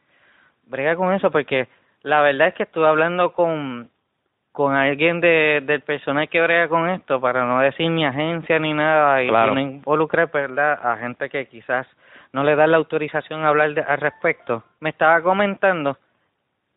Brega 0.67 0.97
con 0.97 1.13
eso 1.13 1.31
porque 1.31 1.69
la 2.03 2.23
verdad 2.23 2.49
es 2.49 2.55
que 2.55 2.63
estuve 2.63 2.89
hablando 2.89 3.33
con 3.35 3.91
con 4.53 4.73
alguien 4.75 5.21
de, 5.21 5.63
del 5.67 5.81
personal 5.83 6.29
que 6.29 6.41
brega 6.41 6.69
con 6.69 6.89
esto 6.89 7.21
para 7.21 7.45
no 7.45 7.59
decir 7.59 7.91
ni 7.91 8.07
agencia 8.07 8.59
ni 8.61 8.73
nada 8.73 9.21
y, 9.23 9.29
Claro. 9.29 9.53
no 9.55 9.61
involucrar 9.61 10.31
verdad 10.31 10.79
a 10.81 10.97
gente 10.97 11.29
que 11.29 11.47
quizás 11.49 11.87
no 12.33 12.45
le 12.45 12.55
da 12.57 12.67
la 12.69 12.77
autorización 12.79 13.45
a 13.45 13.49
hablar 13.49 13.75
de- 13.75 13.83
al 13.83 13.99
respecto 13.99 14.63
me 14.81 14.89
estaba 14.91 15.21
comentando 15.23 15.99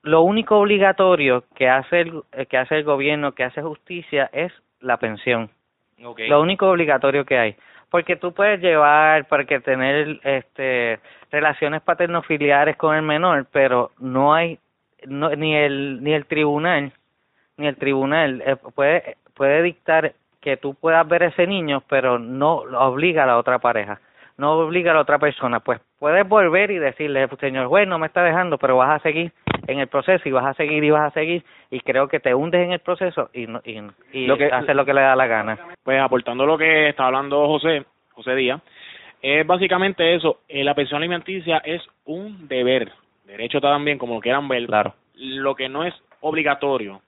lo 0.08 0.22
único 0.22 0.58
obligatorio 0.58 1.44
que 1.56 1.70
hace 1.70 2.02
el 2.02 2.24
eh, 2.32 2.46
que 2.46 2.58
hace 2.58 2.78
el 2.78 2.84
gobierno 2.84 3.34
que 3.34 3.44
hace 3.44 3.62
justicia 3.62 4.30
es 4.34 4.52
la 4.80 4.98
pensión. 4.98 5.50
Okay. 6.04 6.30
lo 6.30 6.42
único 6.42 6.70
obligatorio 6.70 7.26
que 7.26 7.38
hay. 7.38 7.56
Porque 7.90 8.16
tú 8.16 8.34
puedes 8.34 8.62
llevar 8.62 9.26
para 9.28 9.46
que 9.46 9.60
tener 9.60 10.20
este 10.24 11.00
relaciones 11.32 11.82
paternofiliares 11.82 12.78
con 12.78 12.96
el 12.96 13.02
menor 13.02 13.48
pero 13.52 13.92
no 14.00 14.34
hay 14.34 14.60
no, 15.06 15.30
ni 15.32 15.56
el 15.56 16.04
ni 16.04 16.14
el 16.14 16.26
tribunal 16.26 16.92
ni 17.58 17.68
el 17.68 17.76
tribunal 17.76 18.42
eh, 18.46 18.56
puede 18.76 19.18
puede 19.34 19.62
dictar 19.62 20.14
que 20.42 20.58
tú 20.58 20.76
puedas 20.76 21.08
ver 21.08 21.24
a 21.24 21.28
ese 21.28 21.48
niño 21.48 21.84
pero 21.90 22.20
no 22.20 22.56
obliga 22.58 23.24
a 23.24 23.28
la 23.28 23.38
otra 23.38 23.60
pareja 23.60 24.00
no 24.38 24.54
obliga 24.54 24.92
a 24.92 24.96
la 24.96 25.02
otra 25.02 25.20
persona. 25.20 25.60
Pues 25.60 25.80
puedes 26.00 26.28
volver 26.28 26.72
y 26.72 26.78
decirle 26.80 27.28
señor 27.40 27.68
juez 27.68 27.88
no 27.88 27.98
me 28.00 28.08
está 28.08 28.24
dejando 28.24 28.58
pero 28.58 28.78
vas 28.78 29.00
a 29.00 29.04
seguir 29.04 29.32
en 29.68 29.80
el 29.80 29.88
proceso 29.88 30.28
y 30.30 30.32
vas 30.32 30.46
a 30.46 30.54
seguir 30.54 30.84
y 30.84 30.90
vas 30.92 31.12
a 31.12 31.14
seguir 31.14 31.44
y 31.72 31.80
creo 31.82 32.08
que 32.08 32.20
te 32.20 32.34
hundes 32.34 32.62
en 32.64 32.72
el 32.72 32.80
proceso 32.80 33.30
y 33.34 33.48
no, 33.48 33.62
y, 33.66 33.80
y 34.14 34.28
Lo 34.28 34.38
que- 34.38 34.46
haces 34.46 34.76
lo 34.76 34.86
que 34.86 34.94
le 34.94 35.02
da 35.02 35.16
la 35.16 35.28
gana 35.28 35.58
Pues 35.84 36.00
aportando 36.00 36.46
lo 36.46 36.58
que 36.58 36.90
está 36.90 37.08
hablando 37.08 37.46
José, 37.48 37.84
José 38.12 38.36
Díaz, 38.36 38.62
es 39.22 39.46
básicamente 39.46 40.14
eso, 40.16 40.42
eh, 40.48 40.64
la 40.64 40.76
pensión 40.76 41.00
alimenticia 41.00 41.58
es 41.66 41.82
un 42.06 42.48
deber, 42.48 42.92
derecho 43.26 43.60
también, 43.60 43.98
como 43.98 44.14
lo 44.16 44.22
quieran 44.22 44.48
ver, 44.48 44.68
Claro. 44.68 44.94
lo 45.16 45.56
que 45.56 45.68
no 45.68 45.84
es 45.84 45.94
obligatorio, 46.22 47.02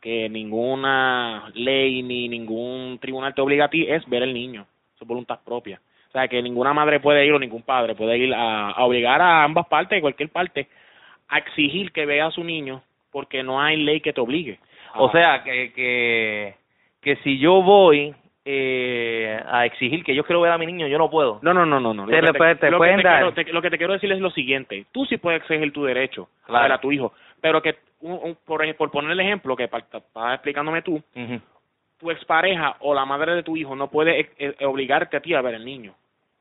que 0.00 0.28
ninguna 0.28 1.50
ley 1.54 2.02
ni 2.02 2.28
ningún 2.28 2.98
tribunal 3.00 3.34
te 3.34 3.40
obliga 3.40 3.64
a 3.64 3.68
ti, 3.70 3.86
es 3.88 4.06
ver 4.08 4.22
el 4.22 4.34
niño, 4.34 4.66
es 5.00 5.06
voluntad 5.06 5.40
propia. 5.44 5.80
O 6.08 6.10
sea, 6.12 6.26
que 6.28 6.42
ninguna 6.42 6.72
madre 6.72 7.00
puede 7.00 7.24
ir 7.26 7.32
o 7.32 7.38
ningún 7.38 7.62
padre 7.62 7.94
puede 7.94 8.16
ir 8.16 8.34
a, 8.34 8.70
a 8.70 8.84
obligar 8.84 9.20
a 9.20 9.44
ambas 9.44 9.66
partes, 9.66 10.00
cualquier 10.00 10.30
parte, 10.30 10.66
a 11.28 11.38
exigir 11.38 11.92
que 11.92 12.06
vea 12.06 12.26
a 12.26 12.30
su 12.30 12.42
niño 12.42 12.82
porque 13.12 13.42
no 13.42 13.60
hay 13.60 13.76
ley 13.76 14.00
que 14.00 14.12
te 14.12 14.20
obligue. 14.20 14.58
O 14.94 15.10
sea, 15.10 15.42
que, 15.44 15.72
que, 15.74 16.54
que 17.02 17.16
si 17.16 17.38
yo 17.38 17.60
voy 17.62 18.14
eh, 18.44 19.38
a 19.46 19.66
exigir 19.66 20.02
que 20.02 20.14
yo 20.14 20.24
quiero 20.24 20.40
ver 20.40 20.52
a 20.52 20.56
mi 20.58 20.64
niño, 20.64 20.86
yo 20.86 20.96
no 20.96 21.10
puedo. 21.10 21.38
No, 21.42 21.52
no, 21.52 21.66
no, 21.66 21.78
no. 21.78 21.92
no. 21.92 22.06
Le 22.06 22.32
puede- 22.32 22.54
te 22.56 22.70
lo 22.70 22.80
que 22.80 22.86
te 22.96 23.02
dar. 23.02 23.16
quiero- 23.18 23.32
te- 23.34 23.52
lo 23.52 23.60
que 23.62 23.70
te 23.70 23.76
quiero 23.78 23.92
decir 23.92 24.10
es 24.10 24.20
lo 24.20 24.30
siguiente. 24.30 24.86
Tú 24.92 25.04
sí 25.04 25.18
puedes 25.18 25.42
exigir 25.42 25.70
tu 25.72 25.84
derecho 25.84 26.28
Claro. 26.46 26.58
a 26.58 26.62
ver 26.62 26.72
a 26.72 26.80
tu 26.80 26.90
hijo, 26.90 27.12
pero 27.42 27.60
que, 27.60 27.76
un, 28.00 28.12
un- 28.22 28.38
por, 28.46 28.74
por 28.76 28.90
poner 28.90 29.10
el 29.10 29.20
ejemplo 29.20 29.54
que 29.54 29.64
estás 29.64 29.82
explicándome 30.32 30.80
tú. 30.80 31.02
Tu 31.98 32.10
expareja 32.10 32.76
o 32.80 32.94
la 32.94 33.04
madre 33.04 33.34
de 33.34 33.42
tu 33.42 33.56
hijo 33.56 33.74
no 33.76 33.88
puede 33.88 34.20
eh, 34.20 34.28
eh, 34.38 34.64
obligarte 34.66 35.16
a 35.16 35.20
ti 35.20 35.34
a 35.34 35.40
ver 35.42 35.54
el 35.54 35.64
niño. 35.64 35.94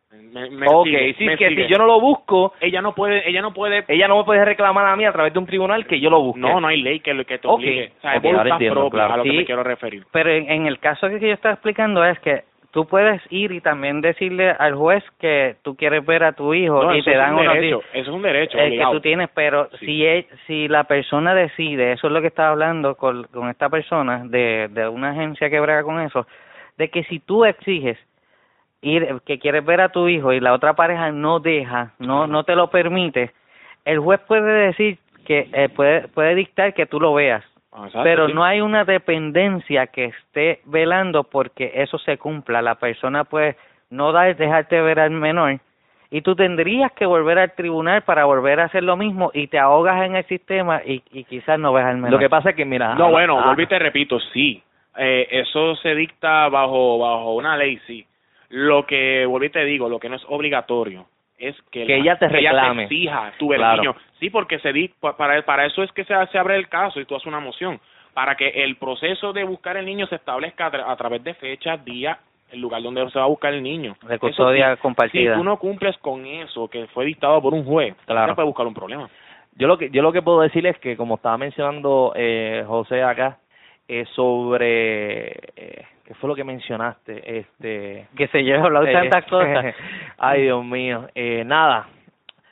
Me, 0.10 0.50
me 0.50 0.66
ok, 0.70 0.86
sigue, 0.86 1.14
sí, 1.16 1.26
me 1.26 1.36
que 1.38 1.50
sigue. 1.50 1.66
si 1.66 1.72
yo 1.72 1.78
no 1.78 1.86
lo 1.86 2.00
busco, 2.00 2.54
ella 2.62 2.82
no 2.82 2.96
puede, 2.96 3.28
ella 3.30 3.42
no 3.42 3.54
puede, 3.54 3.84
ella 3.90 4.08
no 4.08 4.18
me 4.20 4.24
puede 4.24 4.46
reclamar 4.46 4.86
a 4.86 4.96
mí 4.96 5.04
a 5.04 5.12
través 5.12 5.34
de 5.34 5.40
un 5.40 5.46
tribunal 5.46 5.86
que 5.86 6.00
yo 6.00 6.10
lo 6.10 6.22
busque. 6.22 6.40
no, 6.40 6.62
no 6.62 6.68
hay 6.68 6.82
ley 6.82 7.02
que, 7.02 7.26
que 7.26 7.38
te 7.40 7.48
obligue. 7.48 7.92
O 7.98 8.02
sea, 8.02 8.12
ok, 8.12 8.16
es 8.16 8.22
voluntad 8.24 8.40
ahora 8.46 8.56
entiendo, 8.56 8.80
propia 8.82 8.98
claro. 9.00 9.14
a 9.14 9.18
lo 9.18 9.24
que 9.24 9.30
Sí. 9.32 9.38
me 9.38 9.46
quiero 9.46 9.64
referir. 9.64 10.06
Pero 10.14 10.30
en, 10.32 10.50
en 10.50 10.66
el 10.66 10.80
caso 10.80 11.10
que 11.10 11.20
yo 11.20 11.34
estaba 11.34 11.54
explicando 11.56 12.06
es 12.06 12.18
que 12.20 12.44
tú 12.78 12.86
puedes 12.86 13.20
ir 13.32 13.52
y 13.54 13.60
también 13.60 14.02
decirle 14.02 14.52
al 14.52 14.76
juez 14.76 15.04
que 15.20 15.56
tú 15.64 15.76
quieres 15.76 16.06
ver 16.06 16.24
a 16.24 16.34
tu 16.34 16.54
hijo 16.54 16.84
No, 16.84 16.96
y 16.96 17.02
te 17.02 17.10
es 17.14 17.18
dan 17.18 17.34
un 17.34 17.40
unos 17.40 17.56
derecho, 17.56 17.78
días 17.80 17.90
eso 17.94 18.12
es 18.12 18.16
un 18.16 18.22
derecho, 18.22 18.58
eh, 18.60 18.78
que 18.78 18.86
tú 18.92 19.02
tienes, 19.02 19.30
pero 19.34 19.68
Sí. 19.80 19.86
si 19.88 20.06
e- 20.06 20.28
si 20.46 20.68
la 20.68 20.84
persona 20.84 21.34
decide, 21.34 21.94
eso 21.94 22.06
es 22.06 22.14
lo 22.14 22.22
que 22.22 22.28
estaba 22.28 22.50
hablando 22.50 22.94
con, 22.94 23.24
con 23.34 23.50
esta 23.50 23.68
persona 23.70 24.22
de, 24.26 24.68
de 24.70 24.88
una 24.88 25.10
agencia 25.10 25.50
que 25.50 25.60
brega 25.60 25.82
con 25.82 26.00
eso, 26.00 26.28
de 26.78 26.90
que 26.92 27.04
si 27.06 27.18
tú 27.20 27.46
exiges 27.46 27.98
ir 28.84 29.08
que 29.26 29.40
quieres 29.40 29.66
ver 29.66 29.82
a 29.82 29.90
tu 29.90 30.08
hijo 30.08 30.32
y 30.32 30.40
la 30.40 30.54
otra 30.54 30.74
pareja 30.74 31.12
no 31.12 31.40
deja, 31.40 31.94
no 31.98 32.28
no 32.28 32.44
te 32.44 32.56
lo 32.56 32.70
permite, 32.70 33.32
el 33.86 33.98
juez 33.98 34.20
puede 34.28 34.68
decir 34.68 35.00
que 35.26 35.50
eh, 35.52 35.70
puede 35.70 36.10
puede 36.10 36.36
dictar 36.36 36.76
que 36.76 36.86
tú 36.86 37.00
lo 37.00 37.12
veas, 37.16 37.44
exacto, 37.74 38.04
pero 38.04 38.28
sí. 38.28 38.34
no 38.34 38.44
hay 38.44 38.62
una 38.62 38.86
dependencia 38.86 39.88
que 39.88 40.06
esté 40.06 40.62
velando 40.66 41.24
porque 41.24 41.72
eso 41.76 41.98
se 42.00 42.18
cumpla. 42.18 42.62
La 42.62 42.76
persona 42.76 43.24
puede 43.24 43.56
no 43.90 44.12
dar, 44.12 44.36
dejarte 44.36 44.82
ver 44.82 45.00
al 45.00 45.12
menor 45.12 45.60
y 46.10 46.22
tú 46.22 46.36
tendrías 46.36 46.92
que 46.94 47.06
volver 47.06 47.38
al 47.38 47.54
tribunal 47.54 48.02
para 48.04 48.26
volver 48.26 48.60
a 48.60 48.66
hacer 48.66 48.84
lo 48.84 48.96
mismo 48.96 49.32
y 49.34 49.48
te 49.48 49.60
ahogas 49.60 50.04
en 50.06 50.16
el 50.16 50.26
sistema 50.26 50.82
y, 50.86 51.04
y 51.12 51.26
quizás 51.26 51.60
no 51.60 51.74
ves 51.74 51.86
al 51.86 51.98
menor. 51.98 52.12
Lo 52.12 52.20
que 52.20 52.30
pasa 52.30 52.52
es 52.52 52.56
que, 52.56 52.66
mira... 52.66 52.96
No, 52.96 53.12
bueno, 53.12 53.40
ah, 53.40 53.48
vuelvo 53.48 53.62
y 53.62 53.68
te 53.68 53.80
repito, 53.80 54.20
sí. 54.34 54.62
Eh, 54.98 55.28
eso 55.32 55.76
se 55.76 55.94
dicta 55.94 56.48
bajo 56.50 56.98
bajo 56.98 57.36
una 57.36 57.58
ley, 57.58 57.80
sí. 57.86 58.06
Lo 58.50 58.86
que, 58.86 59.28
y 59.28 59.50
te 59.50 59.66
digo, 59.66 59.90
lo 59.90 60.00
que 60.00 60.10
no 60.10 60.16
es 60.16 60.24
obligatorio 60.30 61.06
es 61.38 61.56
que, 61.72 61.86
Que 61.86 61.94
la- 61.98 62.04
ella 62.04 62.16
te 62.20 62.28
que 62.28 62.38
ella 62.40 62.52
reclame. 62.52 62.84
exija 62.84 63.32
Claro. 63.38 63.82
niño. 63.82 63.96
Sí, 64.20 64.30
porque 64.30 64.60
se 64.60 64.74
di, 64.74 64.88
pa- 64.88 65.16
para, 65.18 65.42
para 65.44 65.66
eso 65.66 65.84
es 65.84 65.92
que 65.92 66.04
se, 66.06 66.14
se 66.28 66.38
abre 66.38 66.56
el 66.56 66.68
caso 66.68 67.00
y 67.00 67.06
tú 67.06 67.16
haces 67.16 67.28
una 67.28 67.40
moción. 67.40 67.80
Para 68.14 68.36
que 68.36 68.48
el 68.50 68.78
proceso 68.78 69.32
de 69.34 69.44
buscar 69.44 69.78
el 69.78 69.86
niño 69.86 70.08
se 70.08 70.16
establezca 70.16 70.66
a, 70.68 70.72
tra- 70.72 70.86
a 70.88 70.96
través 70.96 71.24
de 71.24 71.36
fechas, 71.36 71.84
días, 71.86 72.18
el 72.52 72.60
lugar 72.62 72.82
donde 72.82 73.08
se 73.12 73.20
va 73.20 73.26
a 73.26 73.28
buscar 73.28 73.54
el 73.54 73.62
niño. 73.62 73.96
De 74.04 74.16
Eso 74.16 74.20
custodia 74.28 74.76
sí, 74.76 74.82
compartida. 74.82 75.34
Si 75.34 75.38
tú 75.40 75.44
no 75.44 75.58
cumples 75.60 75.96
con 76.00 76.26
eso 76.26 76.68
que 76.70 76.88
fue 76.88 77.06
dictado 77.06 77.40
por 77.42 77.54
un 77.54 77.64
juez, 77.66 77.94
Claro. 78.06 78.32
te 78.32 78.36
puede 78.36 78.48
buscar 78.48 78.66
un 78.66 78.74
problema. 78.74 79.10
Yo 79.56 79.68
lo 79.68 79.78
que 79.78 79.90
yo 79.92 80.02
lo 80.02 80.12
que 80.12 80.22
puedo 80.22 80.42
decir 80.42 80.66
es 80.66 80.78
que 80.80 80.96
como 80.96 81.16
estaba 81.16 81.38
mencionando 81.38 82.14
eh, 82.16 82.64
José 82.68 83.04
acá 83.04 83.38
eh, 83.88 84.06
sobre 84.16 85.28
eh, 85.56 85.86
qué 86.08 86.14
fue 86.16 86.30
lo 86.30 86.36
que 86.36 86.44
mencionaste 86.44 87.40
este 87.40 88.08
que 88.16 88.28
se 88.28 88.44
lleva 88.44 88.64
a 88.64 88.66
hablar 88.66 88.88
eh, 88.88 88.94
tantas 88.94 89.26
cosas. 89.30 89.76
ay 90.18 90.44
Dios 90.44 90.64
mío. 90.66 91.08
Eh, 91.14 91.44
nada. 91.46 91.88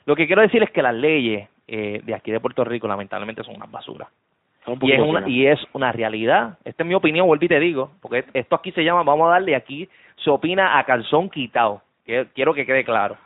Lo 0.04 0.14
que 0.14 0.26
quiero 0.26 0.42
decir 0.42 0.62
es 0.62 0.70
que 0.70 0.82
las 0.82 0.94
leyes 0.94 1.48
eh, 1.66 2.00
de 2.04 2.14
aquí 2.14 2.30
de 2.30 2.38
Puerto 2.40 2.62
Rico 2.64 2.86
lamentablemente 2.86 3.42
son 3.42 3.56
una 3.56 3.66
basura 3.66 4.06
Un 4.66 4.78
y 4.82 4.92
es 4.92 5.00
una 5.00 5.10
fuera. 5.22 5.28
y 5.28 5.46
es 5.46 5.58
una 5.72 5.90
realidad. 5.90 6.58
Esta 6.64 6.82
es 6.84 6.86
mi 6.88 6.94
opinión 6.94 7.26
vuelvo 7.26 7.44
y 7.44 7.48
te 7.48 7.58
digo 7.58 7.90
porque 8.00 8.24
esto 8.34 8.54
aquí 8.56 8.70
se 8.72 8.84
llama 8.84 9.02
vamos 9.02 9.26
a 9.28 9.32
darle 9.32 9.56
aquí 9.56 9.88
se 10.22 10.30
opina 10.30 10.78
a 10.78 10.84
calzón 10.84 11.28
quitado 11.30 11.82
que 12.04 12.26
quiero 12.34 12.54
que 12.54 12.64
quede 12.66 12.84
claro. 12.84 13.16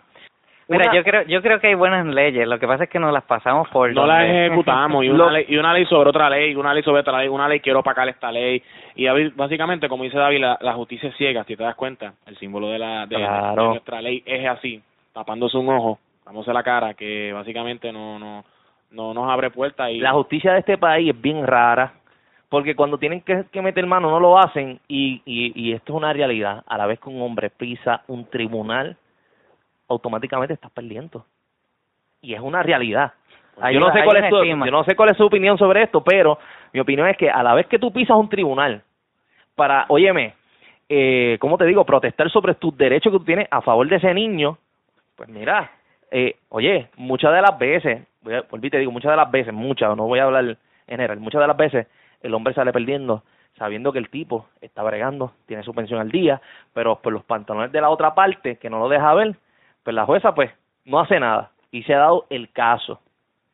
Mira, 0.68 0.84
Una- 0.84 0.94
yo 0.94 1.02
creo 1.04 1.22
yo 1.24 1.42
creo 1.42 1.60
que 1.60 1.66
hay 1.66 1.74
buenas 1.74 2.06
leyes, 2.06 2.46
lo 2.46 2.58
que 2.60 2.66
pasa 2.66 2.84
es 2.84 2.90
que 2.90 2.98
nos 3.00 3.12
las 3.12 3.24
pasamos 3.24 3.68
por 3.70 3.92
no 3.92 4.06
la 4.06 4.20
donde- 4.22 4.46
ejecutamos 4.46 5.04
y 5.04 5.08
Lo- 5.10 5.24
una, 5.24 5.32
ley, 5.32 5.44
y 5.48 5.56
una 5.56 5.72
ley 5.74 5.84
sobre 5.86 6.08
otra 6.10 6.30
ley, 6.30 6.52
y 6.52 6.54
una 6.54 6.72
ley 6.72 6.82
sobre 6.84 7.00
otra 7.00 7.18
ley, 7.18 7.28
una 7.28 7.48
ley 7.48 7.58
quiero 7.60 7.80
opacar 7.80 8.08
esta 8.08 8.30
ley 8.30 8.62
y 8.94 9.06
básicamente 9.30 9.88
como 9.88 10.04
dice 10.04 10.18
David, 10.18 10.40
la, 10.40 10.58
la 10.60 10.74
justicia 10.74 11.08
es 11.08 11.16
ciega, 11.16 11.44
si 11.44 11.56
te 11.56 11.62
das 11.62 11.74
cuenta, 11.74 12.14
el 12.26 12.36
símbolo 12.38 12.68
de 12.68 12.78
la 12.78 13.06
de, 13.06 13.16
Claro. 13.16 13.62
de 13.62 13.68
nuestra 13.70 14.00
ley 14.02 14.22
es 14.26 14.46
así, 14.48 14.82
tapándose 15.12 15.56
un 15.56 15.68
ojo, 15.68 15.98
tapándose 16.20 16.52
la 16.52 16.62
cara, 16.62 16.94
que 16.94 17.32
básicamente 17.32 17.92
no 17.92 18.18
no 18.18 18.44
no 18.90 19.14
nos 19.14 19.30
abre 19.30 19.50
puertas 19.50 19.90
y 19.90 19.98
la 20.00 20.12
justicia 20.12 20.52
de 20.52 20.60
este 20.60 20.76
país 20.78 21.10
es 21.14 21.20
bien 21.20 21.46
rara 21.46 21.92
porque 22.48 22.74
cuando 22.74 22.98
tienen 22.98 23.20
que, 23.20 23.44
que 23.52 23.62
meter 23.62 23.86
mano 23.86 24.10
no 24.10 24.18
lo 24.18 24.36
hacen 24.36 24.80
y, 24.88 25.22
y, 25.24 25.52
y 25.54 25.72
esto 25.72 25.92
es 25.92 25.96
una 25.96 26.12
realidad. 26.12 26.64
A 26.66 26.76
la 26.76 26.86
vez 26.86 26.98
que 26.98 27.08
un 27.08 27.22
hombre 27.22 27.48
pisa 27.48 28.02
un 28.08 28.26
tribunal 28.28 28.96
automáticamente 29.88 30.54
estás 30.54 30.72
perdiendo. 30.72 31.24
Y 32.20 32.34
es 32.34 32.40
una 32.40 32.60
realidad. 32.64 33.12
Yo 33.72 33.78
no 33.78 33.92
sé 33.92 34.02
cuál 34.02 34.16
es 34.24 34.30
tu, 34.30 34.44
yo 34.44 34.56
no 34.72 34.82
sé 34.82 34.96
cuál 34.96 35.10
es 35.10 35.16
su 35.16 35.26
opinión 35.26 35.58
sobre 35.58 35.84
esto 35.84 36.02
pero 36.02 36.38
mi 36.72 36.80
opinión 36.80 37.08
es 37.08 37.16
que 37.16 37.30
a 37.30 37.42
la 37.42 37.54
vez 37.54 37.66
que 37.66 37.78
tú 37.78 37.92
pisas 37.92 38.16
un 38.16 38.28
tribunal 38.28 38.82
para 39.54 39.86
óyeme 39.88 40.34
eh, 40.88 41.36
cómo 41.40 41.58
te 41.58 41.64
digo 41.64 41.84
protestar 41.84 42.30
sobre 42.30 42.54
tus 42.54 42.76
derechos 42.76 43.12
que 43.12 43.18
tú 43.18 43.24
tienes 43.24 43.48
a 43.50 43.60
favor 43.60 43.88
de 43.88 43.96
ese 43.96 44.12
niño 44.14 44.58
pues 45.16 45.28
mira, 45.28 45.70
eh, 46.10 46.36
oye, 46.48 46.88
muchas 46.96 47.34
de 47.34 47.42
las 47.42 47.58
veces, 47.58 48.06
voy 48.22 48.34
a, 48.34 48.42
volví 48.50 48.70
te 48.70 48.78
digo, 48.78 48.90
muchas 48.90 49.10
de 49.10 49.16
las 49.16 49.30
veces, 49.30 49.52
muchas, 49.52 49.94
no 49.94 50.06
voy 50.06 50.18
a 50.18 50.24
hablar 50.24 50.44
en 50.44 50.56
general, 50.86 51.20
muchas 51.20 51.42
de 51.42 51.46
las 51.46 51.56
veces 51.58 51.86
el 52.22 52.32
hombre 52.32 52.54
sale 52.54 52.72
perdiendo 52.72 53.22
sabiendo 53.58 53.92
que 53.92 53.98
el 53.98 54.08
tipo 54.08 54.46
está 54.62 54.82
bregando, 54.82 55.32
tiene 55.46 55.62
su 55.62 55.74
pensión 55.74 56.00
al 56.00 56.10
día, 56.10 56.40
pero 56.72 56.96
por 56.96 57.12
los 57.12 57.24
pantalones 57.24 57.72
de 57.72 57.80
la 57.82 57.90
otra 57.90 58.14
parte, 58.14 58.56
que 58.56 58.70
no 58.70 58.78
lo 58.78 58.88
deja 58.88 59.12
ver, 59.12 59.36
pues 59.82 59.94
la 59.94 60.06
jueza 60.06 60.34
pues 60.34 60.50
no 60.86 61.00
hace 61.00 61.20
nada. 61.20 61.50
Y 61.70 61.82
se 61.82 61.94
ha 61.94 61.98
dado 61.98 62.26
el 62.30 62.50
caso. 62.50 63.00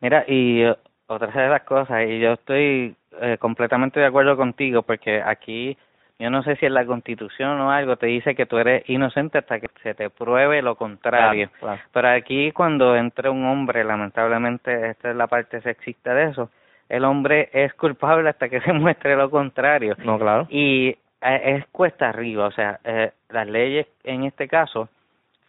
Mira, 0.00 0.24
y 0.28 0.62
eh, 0.62 0.76
otra 1.08 1.26
de 1.26 1.48
las 1.48 1.62
cosas, 1.64 2.06
y 2.08 2.20
yo 2.20 2.34
estoy 2.34 2.94
eh, 3.20 3.36
completamente 3.38 4.00
de 4.00 4.06
acuerdo 4.06 4.36
contigo, 4.36 4.82
porque 4.82 5.22
aquí, 5.22 5.76
yo 6.18 6.30
no 6.30 6.42
sé 6.42 6.56
si 6.56 6.66
en 6.66 6.74
la 6.74 6.86
Constitución 6.86 7.60
o 7.60 7.70
algo 7.70 7.96
te 7.96 8.06
dice 8.06 8.34
que 8.34 8.46
tú 8.46 8.58
eres 8.58 8.88
inocente 8.88 9.38
hasta 9.38 9.60
que 9.60 9.68
se 9.82 9.94
te 9.94 10.10
pruebe 10.10 10.62
lo 10.62 10.76
contrario. 10.76 11.48
Claro, 11.48 11.60
claro. 11.60 11.82
Pero 11.92 12.08
aquí 12.08 12.52
cuando 12.52 12.96
entra 12.96 13.30
un 13.30 13.44
hombre, 13.44 13.84
lamentablemente 13.84 14.90
esta 14.90 15.10
es 15.10 15.16
la 15.16 15.26
parte 15.26 15.60
sexista 15.60 16.14
de 16.14 16.30
eso, 16.30 16.50
el 16.88 17.04
hombre 17.04 17.50
es 17.52 17.74
culpable 17.74 18.28
hasta 18.28 18.48
que 18.48 18.60
se 18.62 18.72
muestre 18.72 19.16
lo 19.16 19.30
contrario. 19.30 19.96
No, 20.04 20.18
claro. 20.18 20.46
Y 20.50 20.96
eh, 21.20 21.56
es 21.56 21.66
cuesta 21.72 22.08
arriba, 22.08 22.46
o 22.46 22.52
sea, 22.52 22.80
eh, 22.84 23.12
las 23.30 23.46
leyes 23.46 23.86
en 24.04 24.24
este 24.24 24.48
caso, 24.48 24.88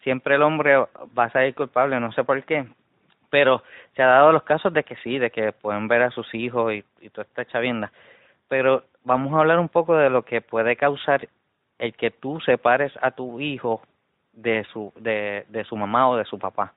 siempre 0.02 0.36
el 0.36 0.42
hombre 0.42 0.76
va 1.18 1.24
a 1.24 1.30
salir 1.30 1.54
culpable, 1.54 2.00
no 2.00 2.12
sé 2.12 2.24
por 2.24 2.42
qué, 2.44 2.66
pero 3.30 3.62
se 3.94 4.02
ha 4.02 4.06
dado 4.06 4.32
los 4.32 4.42
casos 4.42 4.72
de 4.72 4.84
que 4.84 4.96
sí, 4.96 5.18
de 5.18 5.30
que 5.30 5.52
pueden 5.52 5.88
ver 5.88 6.02
a 6.02 6.10
sus 6.10 6.34
hijos 6.34 6.72
y, 6.72 6.84
y 7.00 7.10
toda 7.10 7.24
esta 7.24 7.44
chavienda, 7.44 7.92
pero 8.48 8.84
vamos 9.04 9.34
a 9.34 9.40
hablar 9.40 9.58
un 9.58 9.68
poco 9.68 9.96
de 9.96 10.10
lo 10.10 10.22
que 10.22 10.40
puede 10.40 10.76
causar 10.76 11.28
el 11.78 11.94
que 11.94 12.10
tú 12.10 12.40
separes 12.40 12.92
a 13.00 13.12
tu 13.12 13.40
hijo 13.40 13.82
de 14.32 14.64
su 14.72 14.92
de, 14.96 15.44
de 15.48 15.64
su 15.64 15.76
mamá 15.76 16.08
o 16.08 16.16
de 16.16 16.24
su 16.24 16.38
papá. 16.38 16.72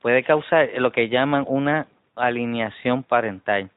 Puede 0.00 0.22
causar 0.24 0.68
lo 0.76 0.90
que 0.90 1.08
llaman 1.08 1.44
una 1.46 1.86
alineación 2.16 3.02
parental. 3.02 3.70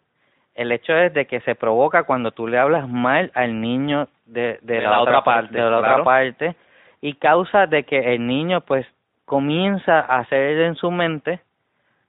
El 0.56 0.72
hecho 0.72 0.96
es 0.96 1.14
de 1.14 1.26
que 1.26 1.42
se 1.42 1.56
provoca 1.56 2.04
cuando 2.04 2.32
tú 2.32 2.48
le 2.48 2.58
hablas 2.58 2.88
mal 2.88 3.32
al 3.36 3.60
niño 3.60 4.08
de, 4.26 4.58
de, 4.62 4.82
la, 4.82 5.02
otra 5.02 5.24
parte, 5.24 5.58
de 5.58 5.70
la 5.70 5.78
otra 5.78 6.04
parte 6.04 6.56
y 7.02 7.16
causa 7.16 7.68
de 7.68 7.84
que 7.84 8.16
el 8.16 8.26
niño 8.26 8.62
pues 8.62 8.88
comienza 9.26 10.00
a 10.00 10.20
hacer 10.20 10.60
en 10.62 10.76
su 10.76 10.92
mente 10.92 11.42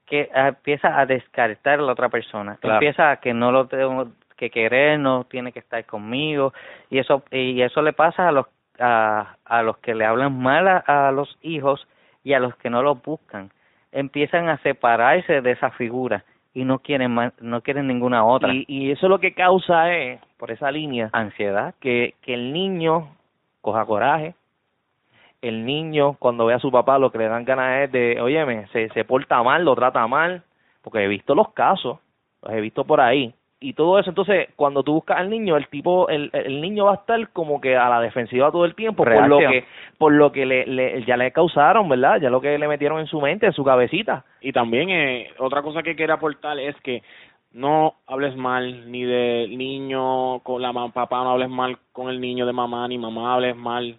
que 0.06 0.30
ah, 0.34 0.48
empieza 0.48 0.98
a 0.98 1.04
descartar 1.06 1.80
a 1.80 1.82
la 1.82 1.92
otra 1.92 2.08
persona, 2.08 2.56
Claro. 2.60 2.76
empieza 2.76 3.10
a 3.10 3.16
que 3.16 3.34
no 3.34 3.50
lo 3.52 3.66
tengo 3.66 4.08
que 4.36 4.50
querer, 4.50 4.98
no 4.98 5.24
tiene 5.24 5.50
que 5.52 5.58
estar 5.60 5.84
conmigo 5.86 6.52
y 6.90 6.98
eso 6.98 7.22
y 7.30 7.60
eso 7.62 7.82
le 7.82 7.92
pasa 7.92 8.28
a 8.28 8.32
los 8.32 8.46
a, 8.78 9.36
a 9.44 9.62
los 9.62 9.78
que 9.78 9.94
le 9.94 10.04
hablan 10.04 10.38
mal 10.38 10.68
a, 10.68 11.08
a 11.08 11.10
los 11.12 11.36
hijos 11.42 11.86
y 12.22 12.34
a 12.34 12.38
los 12.40 12.54
que 12.56 12.68
no 12.70 12.82
los 12.82 13.02
buscan, 13.02 13.50
empiezan 13.92 14.48
a 14.48 14.58
separarse 14.58 15.40
de 15.40 15.52
esa 15.52 15.70
figura 15.70 16.24
y 16.52 16.64
no 16.64 16.78
quieren 16.80 17.12
más, 17.12 17.32
no 17.40 17.60
quieren 17.62 17.86
ninguna 17.86 18.24
otra 18.24 18.52
Y, 18.52 18.64
y 18.68 18.90
eso 18.90 19.08
lo 19.08 19.18
que 19.20 19.32
causa 19.32 19.92
es, 19.94 20.20
por 20.36 20.50
esa 20.50 20.70
línea, 20.70 21.08
ansiedad. 21.12 21.74
que, 21.80 22.14
que 22.22 22.34
el 22.34 22.52
niño 22.52 23.08
coja 23.62 23.84
coraje. 23.86 24.34
El 25.42 25.64
niño, 25.66 26.16
cuando 26.18 26.46
ve 26.46 26.54
a 26.54 26.58
su 26.58 26.70
papá, 26.70 26.98
lo 26.98 27.10
que 27.10 27.18
le 27.18 27.28
dan 27.28 27.44
ganas 27.44 27.84
es 27.84 27.92
de, 27.92 28.20
óyeme, 28.20 28.66
se, 28.68 28.88
se 28.90 29.04
porta 29.04 29.42
mal, 29.42 29.64
lo 29.64 29.74
trata 29.74 30.06
mal, 30.06 30.42
porque 30.82 31.04
he 31.04 31.08
visto 31.08 31.34
los 31.34 31.50
casos, 31.50 31.98
los 32.42 32.52
he 32.52 32.60
visto 32.60 32.84
por 32.84 33.00
ahí, 33.00 33.34
y 33.58 33.72
todo 33.72 33.98
eso 33.98 34.10
entonces 34.10 34.48
cuando 34.54 34.82
tú 34.82 34.92
buscas 34.92 35.18
al 35.18 35.30
niño 35.30 35.56
el 35.56 35.66
tipo 35.68 36.10
el, 36.10 36.30
el 36.32 36.60
niño 36.60 36.84
va 36.84 36.92
a 36.92 36.96
estar 36.96 37.30
como 37.30 37.58
que 37.58 37.74
a 37.74 37.88
la 37.88 38.00
defensiva 38.00 38.52
todo 38.52 38.66
el 38.66 38.74
tiempo 38.74 39.02
por 39.02 39.28
lo 39.28 39.38
que 39.38 39.64
por 39.96 40.12
lo 40.12 40.30
que 40.30 40.44
le, 40.44 40.66
le, 40.66 41.04
ya 41.04 41.16
le 41.16 41.32
causaron 41.32 41.88
verdad 41.88 42.20
ya 42.20 42.28
lo 42.28 42.42
que 42.42 42.58
le 42.58 42.68
metieron 42.68 43.00
en 43.00 43.06
su 43.06 43.20
mente 43.20 43.46
en 43.46 43.52
su 43.52 43.64
cabecita. 43.64 44.24
Y 44.42 44.52
también 44.52 44.90
eh, 44.90 45.30
otra 45.38 45.62
cosa 45.62 45.82
que 45.82 45.96
quiero 45.96 46.14
aportar 46.14 46.58
es 46.58 46.76
que 46.82 47.02
no 47.52 47.94
hables 48.06 48.36
mal 48.36 48.90
ni 48.92 49.04
del 49.04 49.56
niño 49.56 50.40
con 50.40 50.60
la 50.60 50.74
papá 50.92 51.24
no 51.24 51.30
hables 51.30 51.48
mal 51.48 51.78
con 51.92 52.10
el 52.10 52.20
niño 52.20 52.44
de 52.44 52.52
mamá 52.52 52.86
ni 52.88 52.98
mamá 52.98 53.34
hables 53.34 53.56
mal 53.56 53.96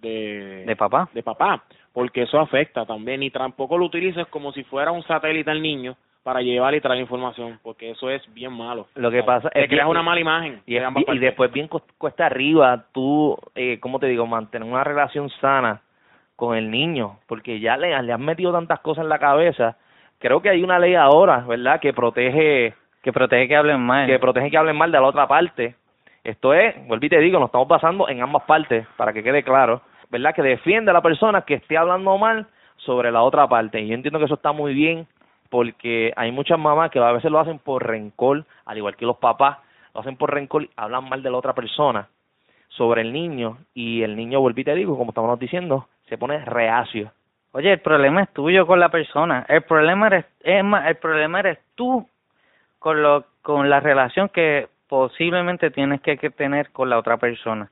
de 0.00 0.64
de 0.66 0.76
papá 0.76 1.08
de 1.12 1.22
papá 1.22 1.62
porque 1.92 2.22
eso 2.22 2.38
afecta 2.38 2.86
también 2.86 3.22
y 3.22 3.30
tampoco 3.30 3.76
lo 3.76 3.86
utilices 3.86 4.26
como 4.28 4.52
si 4.52 4.64
fuera 4.64 4.90
un 4.92 5.02
satélite 5.04 5.50
al 5.50 5.62
niño 5.62 5.96
para 6.22 6.42
llevar 6.42 6.74
y 6.74 6.80
traer 6.80 7.00
información, 7.00 7.58
porque 7.62 7.90
eso 7.90 8.10
es 8.10 8.22
bien 8.34 8.52
malo. 8.52 8.86
Lo 8.94 9.10
que 9.10 9.22
pasa 9.22 9.48
es 9.54 9.62
que 9.62 9.68
creas 9.68 9.88
una 9.88 10.02
mala 10.02 10.20
imagen. 10.20 10.60
Y, 10.66 10.76
y 10.76 11.18
después 11.18 11.50
bien 11.50 11.68
cuesta 11.96 12.26
arriba 12.26 12.84
tú, 12.92 13.36
eh, 13.54 13.78
¿cómo 13.80 13.98
te 13.98 14.06
digo? 14.06 14.26
Mantener 14.26 14.68
una 14.68 14.84
relación 14.84 15.30
sana 15.40 15.80
con 16.36 16.56
el 16.56 16.70
niño, 16.70 17.18
porque 17.26 17.58
ya 17.58 17.76
le, 17.76 18.00
le 18.02 18.12
has 18.12 18.20
metido 18.20 18.52
tantas 18.52 18.80
cosas 18.80 19.04
en 19.04 19.08
la 19.08 19.18
cabeza. 19.18 19.76
Creo 20.18 20.42
que 20.42 20.50
hay 20.50 20.62
una 20.62 20.78
ley 20.78 20.94
ahora, 20.94 21.38
¿verdad? 21.38 21.80
Que 21.80 21.94
protege 21.94 22.74
que 23.02 23.12
protege 23.12 23.48
que 23.48 23.56
hablen 23.56 23.80
mal. 23.80 24.06
Que 24.06 24.18
protege 24.18 24.50
que 24.50 24.58
hablen 24.58 24.76
mal 24.76 24.92
de 24.92 25.00
la 25.00 25.06
otra 25.06 25.26
parte. 25.26 25.74
Esto 26.22 26.52
es, 26.52 26.86
vuelvo 26.86 27.06
y 27.06 27.08
te 27.08 27.18
digo, 27.18 27.38
nos 27.38 27.48
estamos 27.48 27.66
basando 27.66 28.08
en 28.10 28.20
ambas 28.20 28.42
partes, 28.42 28.86
para 28.98 29.14
que 29.14 29.22
quede 29.22 29.42
claro, 29.42 29.80
¿verdad? 30.10 30.34
Que 30.34 30.42
defiende 30.42 30.90
a 30.90 30.94
la 30.94 31.02
persona 31.02 31.42
que 31.42 31.54
esté 31.54 31.76
hablando 31.76 32.18
mal 32.18 32.46
sobre 32.76 33.10
la 33.10 33.22
otra 33.22 33.48
parte. 33.48 33.80
Y 33.80 33.88
yo 33.88 33.94
entiendo 33.94 34.18
que 34.18 34.24
eso 34.26 34.34
está 34.34 34.52
muy 34.52 34.74
bien, 34.74 35.06
porque 35.48 36.12
hay 36.16 36.32
muchas 36.32 36.58
mamás 36.58 36.90
que 36.90 36.98
a 36.98 37.12
veces 37.12 37.30
lo 37.30 37.40
hacen 37.40 37.58
por 37.58 37.86
rencor, 37.86 38.44
al 38.64 38.78
igual 38.78 38.96
que 38.96 39.06
los 39.06 39.16
papás, 39.18 39.58
lo 39.94 40.00
hacen 40.00 40.16
por 40.16 40.32
rencor, 40.32 40.68
hablan 40.76 41.08
mal 41.08 41.22
de 41.22 41.30
la 41.30 41.38
otra 41.38 41.54
persona 41.54 42.08
sobre 42.68 43.02
el 43.02 43.12
niño 43.12 43.58
y 43.74 44.02
el 44.02 44.16
niño, 44.16 44.40
volví 44.40 44.62
te 44.64 44.74
digo, 44.74 44.96
como 44.96 45.10
estamos 45.10 45.38
diciendo, 45.38 45.88
se 46.08 46.16
pone 46.16 46.44
reacio. 46.44 47.12
Oye, 47.52 47.72
el 47.72 47.80
problema 47.80 48.22
es 48.22 48.32
tuyo 48.32 48.64
con 48.66 48.78
la 48.78 48.90
persona, 48.90 49.44
el 49.48 49.62
problema 49.62 50.06
eres, 50.06 50.24
es 50.40 50.62
más, 50.62 50.86
el 50.86 50.96
problema 50.96 51.40
eres 51.40 51.58
tú 51.74 52.08
con 52.78 53.02
lo, 53.02 53.24
con 53.42 53.68
la 53.68 53.80
relación 53.80 54.28
que 54.28 54.68
posiblemente 54.88 55.72
tienes 55.72 56.00
que 56.00 56.16
tener 56.30 56.70
con 56.70 56.88
la 56.88 56.98
otra 56.98 57.16
persona. 57.16 57.70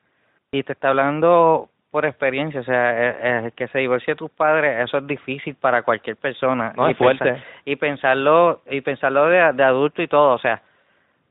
Y 0.51 0.65
te 0.65 0.73
está 0.73 0.89
hablando 0.89 1.69
por 1.91 2.05
experiencia, 2.05 2.61
o 2.61 2.65
sea, 2.65 3.47
eh, 3.47 3.53
que 3.57 3.69
se 3.69 3.79
divorcie 3.79 4.15
tus 4.15 4.31
padres, 4.31 4.85
eso 4.85 4.99
es 4.99 5.07
difícil 5.07 5.55
para 5.55 5.83
cualquier 5.83 6.17
persona. 6.17 6.73
No, 6.77 6.91
y 6.91 6.95
fuerte. 6.95 7.43
y 7.65 7.77
pensarlo, 7.77 8.63
y 8.71 8.81
pensarlo 8.83 9.27
de, 9.27 9.53
de 9.55 9.65
adulto 9.65 10.03
y 10.03 10.09
todo, 10.09 10.35
o 10.35 10.39
sea, 10.39 10.61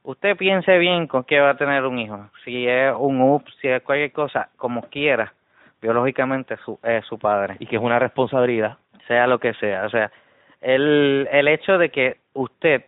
usted 0.03 0.35
piense 0.37 0.77
bien 0.77 1.07
con 1.07 1.23
qué 1.25 1.39
va 1.39 1.51
a 1.51 1.57
tener 1.57 1.85
un 1.85 1.99
hijo. 1.99 2.29
Si 2.43 2.67
es 2.67 2.93
un 2.97 3.21
ups, 3.21 3.53
si 3.61 3.67
es 3.67 3.83
cualquier 3.83 4.11
cosa, 4.11 4.49
como 4.57 4.83
quiera, 4.83 5.33
biológicamente 5.81 6.57
su, 6.65 6.79
es 6.81 7.05
su 7.05 7.19
padre. 7.19 7.57
Y 7.59 7.67
que 7.67 7.75
es 7.75 7.81
una 7.81 7.99
responsabilidad. 7.99 8.77
Sea 9.07 9.27
lo 9.27 9.39
que 9.39 9.53
sea. 9.55 9.85
O 9.85 9.89
sea, 9.89 10.11
el, 10.61 11.27
el 11.31 11.47
hecho 11.47 11.77
de 11.77 11.89
que 11.89 12.17
usted 12.33 12.85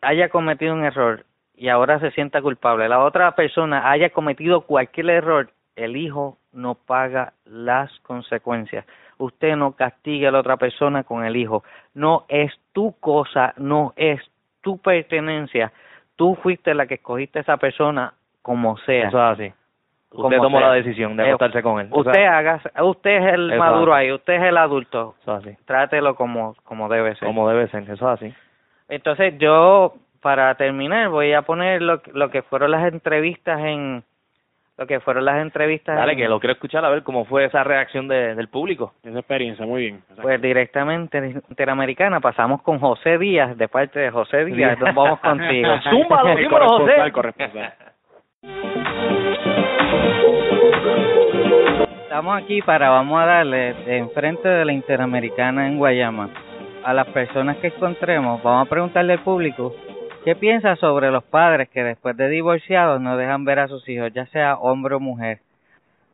haya 0.00 0.28
cometido 0.28 0.74
un 0.74 0.84
error 0.84 1.24
y 1.54 1.68
ahora 1.68 1.98
se 1.98 2.10
sienta 2.12 2.40
culpable, 2.40 2.88
la 2.88 3.00
otra 3.00 3.34
persona 3.34 3.90
haya 3.90 4.10
cometido 4.10 4.62
cualquier 4.62 5.10
error, 5.10 5.50
el 5.84 5.96
hijo 5.96 6.38
no 6.52 6.74
paga 6.74 7.32
las 7.44 7.90
consecuencias. 8.00 8.84
Usted 9.18 9.56
no 9.56 9.72
castiga 9.72 10.28
a 10.28 10.32
la 10.32 10.40
otra 10.40 10.56
persona 10.56 11.04
con 11.04 11.24
el 11.24 11.36
hijo. 11.36 11.64
No 11.94 12.24
es 12.28 12.52
tu 12.72 12.92
cosa, 13.00 13.54
no 13.56 13.92
es 13.96 14.20
tu 14.60 14.78
pertenencia. 14.78 15.72
Tú 16.16 16.36
fuiste 16.42 16.74
la 16.74 16.86
que 16.86 16.94
escogiste 16.94 17.38
a 17.38 17.42
esa 17.42 17.56
persona 17.56 18.12
como 18.42 18.76
sea. 18.78 19.08
Eso 19.08 19.18
es 19.18 19.38
así. 19.38 19.52
Usted 20.12 20.38
tomó 20.38 20.60
la 20.60 20.72
decisión 20.72 21.16
de 21.16 21.28
acostarse 21.28 21.62
con 21.62 21.80
él. 21.80 21.88
Usted 21.92 22.24
haga, 22.24 22.60
usted 22.82 23.10
es 23.10 23.34
el 23.34 23.56
maduro 23.56 23.94
ahí, 23.94 24.10
usted 24.10 24.34
es 24.34 24.42
el 24.42 24.56
adulto. 24.56 25.14
Eso 25.22 25.36
es 25.36 25.46
así. 25.46 25.56
Trátelo 25.64 26.16
como 26.16 26.54
como 26.64 26.88
debe 26.88 27.14
ser. 27.14 27.28
Como 27.28 27.48
debe 27.48 27.68
ser, 27.68 27.84
eso 27.84 27.92
es 27.92 28.02
así. 28.02 28.34
Entonces 28.88 29.38
yo 29.38 29.94
para 30.20 30.54
terminar 30.56 31.08
voy 31.08 31.32
a 31.32 31.42
poner 31.42 31.80
lo, 31.80 32.02
lo 32.12 32.30
que 32.30 32.42
fueron 32.42 32.72
las 32.72 32.92
entrevistas 32.92 33.60
en 33.60 34.02
lo 34.80 34.86
que 34.86 34.98
fueron 35.00 35.26
las 35.26 35.42
entrevistas. 35.42 35.94
Dale, 35.94 36.16
que 36.16 36.26
lo 36.26 36.40
quiero 36.40 36.54
escuchar 36.54 36.82
a 36.86 36.88
ver 36.88 37.02
cómo 37.02 37.26
fue 37.26 37.44
esa 37.44 37.62
reacción 37.62 38.08
de, 38.08 38.34
del 38.34 38.48
público. 38.48 38.94
Esa 39.04 39.18
experiencia, 39.18 39.66
muy 39.66 39.82
bien. 39.82 40.02
Pues 40.22 40.40
directamente 40.40 41.18
Interamericana 41.50 42.18
pasamos 42.20 42.62
con 42.62 42.78
José 42.78 43.18
Díaz, 43.18 43.58
de 43.58 43.68
parte 43.68 44.00
de 44.00 44.10
José 44.10 44.46
Díaz, 44.46 44.72
Entonces, 44.72 44.94
vamos 44.94 45.20
contigo. 45.22 45.68
Zúmbalo, 45.90 46.34
dímelo, 46.34 46.66
José. 46.66 46.94
Estamos 52.04 52.42
aquí 52.42 52.62
para, 52.62 52.88
vamos 52.88 53.20
a 53.20 53.26
darle, 53.26 53.74
de 53.84 53.98
enfrente 53.98 54.48
de 54.48 54.64
la 54.64 54.72
Interamericana 54.72 55.68
en 55.68 55.76
Guayama, 55.76 56.30
a 56.84 56.94
las 56.94 57.06
personas 57.08 57.58
que 57.58 57.66
encontremos, 57.66 58.42
vamos 58.42 58.66
a 58.66 58.70
preguntarle 58.70 59.12
al 59.12 59.20
público 59.22 59.74
¿Qué 60.24 60.36
piensa 60.36 60.76
sobre 60.76 61.10
los 61.10 61.24
padres 61.24 61.70
que 61.70 61.82
después 61.82 62.14
de 62.14 62.28
divorciados 62.28 63.00
no 63.00 63.16
dejan 63.16 63.46
ver 63.46 63.58
a 63.58 63.68
sus 63.68 63.88
hijos, 63.88 64.12
ya 64.12 64.26
sea 64.26 64.56
hombre 64.56 64.94
o 64.94 65.00
mujer? 65.00 65.40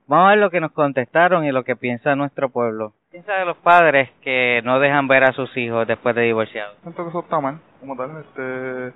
Vamos 0.06 0.26
a 0.26 0.30
ver 0.30 0.38
lo 0.38 0.50
que 0.50 0.60
nos 0.60 0.70
contestaron 0.70 1.44
y 1.44 1.50
lo 1.50 1.64
que 1.64 1.74
piensa 1.74 2.14
nuestro 2.14 2.48
pueblo. 2.48 2.92
¿Qué 3.10 3.18
piensa 3.18 3.32
de 3.32 3.44
los 3.44 3.56
padres 3.56 4.08
que 4.22 4.62
no 4.64 4.78
dejan 4.78 5.08
ver 5.08 5.24
a 5.24 5.32
sus 5.32 5.54
hijos 5.56 5.88
después 5.88 6.14
de 6.14 6.22
divorciados? 6.22 6.76
Siento 6.82 7.02
que 7.02 7.08
eso 7.08 7.18
está 7.18 7.40
mal, 7.40 7.58
como 7.80 7.96
tal. 7.96 8.10
Este, 8.20 8.92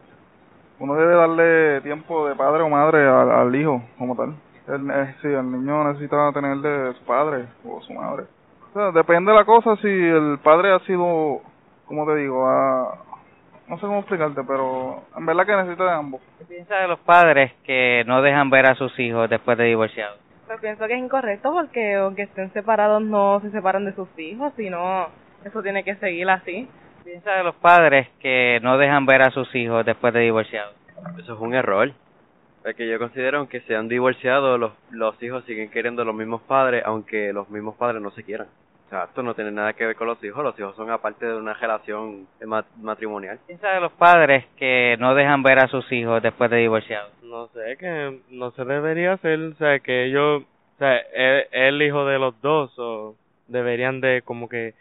uno 0.79 0.95
debe 0.95 1.17
darle 1.17 1.81
tiempo 1.81 2.29
de 2.29 2.37
padre 2.37 2.63
o 2.63 2.69
madre 2.69 3.05
al, 3.09 3.53
hijo, 3.57 3.83
como 3.99 4.15
tal. 4.15 4.37
El, 4.69 4.91
eh, 4.93 5.17
sí, 5.23 5.27
el 5.27 5.51
niño 5.51 5.89
necesita 5.89 6.33
tener 6.33 6.59
de 6.59 6.95
su 6.95 7.05
padre 7.05 7.47
o 7.69 7.81
su 7.81 7.93
madre. 7.95 8.27
O 8.71 8.73
sea, 8.75 8.93
depende 8.93 9.33
de 9.33 9.39
la 9.39 9.45
cosa 9.45 9.75
si 9.83 9.89
el 9.89 10.39
padre 10.41 10.73
ha 10.73 10.79
sido, 10.81 11.41
como 11.87 12.07
te 12.07 12.15
digo, 12.15 12.47
ha, 12.47 13.10
no 13.71 13.77
sé 13.77 13.83
cómo 13.83 14.01
explicarte, 14.01 14.43
pero 14.43 15.05
en 15.17 15.25
verdad 15.25 15.47
que 15.47 15.55
necesito 15.55 15.85
de 15.85 15.93
ambos. 15.93 16.21
¿Qué 16.41 16.45
piensa 16.45 16.75
de 16.75 16.89
los 16.89 16.99
padres 16.99 17.53
que 17.65 18.03
no 18.05 18.21
dejan 18.21 18.51
ver 18.51 18.69
a 18.69 18.75
sus 18.75 18.99
hijos 18.99 19.31
después 19.31 19.57
de 19.57 19.65
divorciados? 19.65 20.19
Pues 20.49 20.61
pienso 20.61 20.89
que 20.89 20.95
es 20.95 20.99
incorrecto 20.99 21.53
porque 21.53 21.95
aunque 21.95 22.23
estén 22.23 22.53
separados 22.53 23.01
no 23.01 23.41
se 23.41 23.53
separan 23.53 23.85
de 23.85 23.95
sus 23.95 24.09
hijos, 24.19 24.53
sino 24.57 25.07
eso 25.45 25.63
tiene 25.63 25.85
que 25.85 25.95
seguir 25.97 26.29
así. 26.29 26.69
¿Qué 26.99 27.11
piensa 27.11 27.31
de 27.35 27.45
los 27.45 27.55
padres 27.55 28.09
que 28.19 28.59
no 28.61 28.77
dejan 28.77 29.07
ver 29.07 29.23
a 29.23 29.31
sus 29.31 29.55
hijos 29.55 29.87
después 29.87 30.13
de 30.15 30.21
divorciados? 30.21 30.75
Eso 31.23 31.35
es 31.35 31.41
un 31.41 31.55
error. 31.55 31.93
Porque 32.65 32.89
yo 32.89 32.99
considero 32.99 33.49
que 33.49 33.61
sean 33.61 33.89
divorciados, 33.89 34.59
los, 34.59 34.73
los 34.91 35.23
hijos 35.23 35.45
siguen 35.45 35.71
queriendo 35.71 36.05
los 36.05 36.15
mismos 36.15 36.43
padres, 36.43 36.83
aunque 36.85 37.33
los 37.33 37.49
mismos 37.49 37.77
padres 37.77 38.03
no 38.03 38.11
se 38.11 38.25
quieran. 38.25 38.49
O 38.91 38.93
sea, 38.93 39.05
esto 39.05 39.23
no 39.23 39.35
tiene 39.35 39.53
nada 39.53 39.73
que 39.75 39.87
ver 39.87 39.95
con 39.95 40.09
los 40.09 40.23
hijos, 40.25 40.43
los 40.43 40.59
hijos 40.59 40.75
son 40.75 40.91
aparte 40.91 41.25
de 41.25 41.37
una 41.37 41.55
relación 41.55 42.27
matrimonial. 42.83 43.39
piensa 43.47 43.69
de 43.69 43.81
los 43.81 43.93
padres 43.93 44.47
que 44.57 44.97
no 44.99 45.15
dejan 45.15 45.45
ver 45.45 45.61
a 45.61 45.69
sus 45.69 45.93
hijos 45.93 46.21
después 46.21 46.51
de 46.51 46.57
divorciados? 46.57 47.13
No 47.23 47.47
sé, 47.55 47.77
que 47.79 48.19
no 48.31 48.51
se 48.51 48.65
debería 48.65 49.13
hacer, 49.13 49.39
o 49.39 49.55
sea, 49.55 49.79
que 49.79 50.07
ellos, 50.07 50.43
o 50.43 50.79
sea, 50.79 50.97
es, 50.97 51.47
el 51.53 51.81
hijo 51.81 52.05
de 52.05 52.19
los 52.19 52.41
dos, 52.43 52.77
o 52.79 53.15
deberían 53.47 54.01
de 54.01 54.23
como 54.23 54.49
que, 54.49 54.75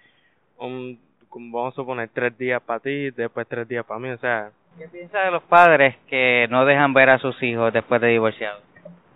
un, 0.57 0.99
vamos 1.31 1.73
a 1.73 1.75
suponer, 1.75 2.09
tres 2.11 2.35
días 2.35 2.63
para 2.63 2.79
ti, 2.79 3.11
después 3.11 3.47
tres 3.47 3.67
días 3.67 3.85
para 3.85 3.99
mí, 3.99 4.09
o 4.09 4.17
sea. 4.17 4.49
¿Qué 4.79 4.87
piensa 4.87 5.19
de 5.19 5.29
los 5.29 5.43
padres 5.43 5.95
que 6.07 6.47
no 6.49 6.65
dejan 6.65 6.95
ver 6.95 7.11
a 7.11 7.19
sus 7.19 7.43
hijos 7.43 7.71
después 7.71 8.01
de 8.01 8.07
divorciados? 8.07 8.63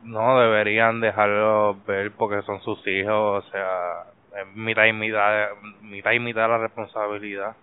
No, 0.04 0.40
deberían 0.40 1.02
dejarlos 1.02 1.84
ver 1.88 2.12
porque 2.12 2.44
son 2.44 2.62
sus 2.62 2.86
hijos, 2.86 3.44
o 3.44 3.50
sea, 3.50 4.14
mitad 4.56 4.86
y 4.86 4.93
mitad, 4.93 5.50
mitad 5.82 6.12
y 6.12 6.19
mitad 6.19 6.50
la 6.50 6.58
responsabilidad, 6.58 7.56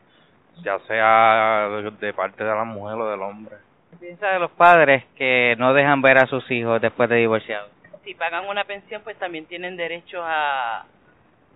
ya 0.63 0.79
sea 0.81 1.69
de 1.69 2.13
parte 2.13 2.45
de 2.45 2.55
la 2.55 2.65
mujer 2.65 2.97
o 2.97 3.11
del 3.11 3.21
hombre. 3.23 3.57
¿Qué 3.91 3.97
piensa 3.97 4.29
de 4.29 4.39
los 4.39 4.51
padres 4.53 5.05
que 5.17 5.57
no 5.59 5.75
dejan 5.75 6.01
ver 6.01 6.19
a 6.19 6.27
sus 6.27 6.49
hijos 6.51 6.81
después 6.81 7.09
de 7.09 7.17
divorciados? 7.17 7.71
Si 8.05 8.15
pagan 8.15 8.49
una 8.49 8.65
pensión, 8.65 9.03
pues 9.03 9.19
también 9.19 9.47
tienen 9.47 9.77
derecho 9.77 10.23
a, 10.23 10.81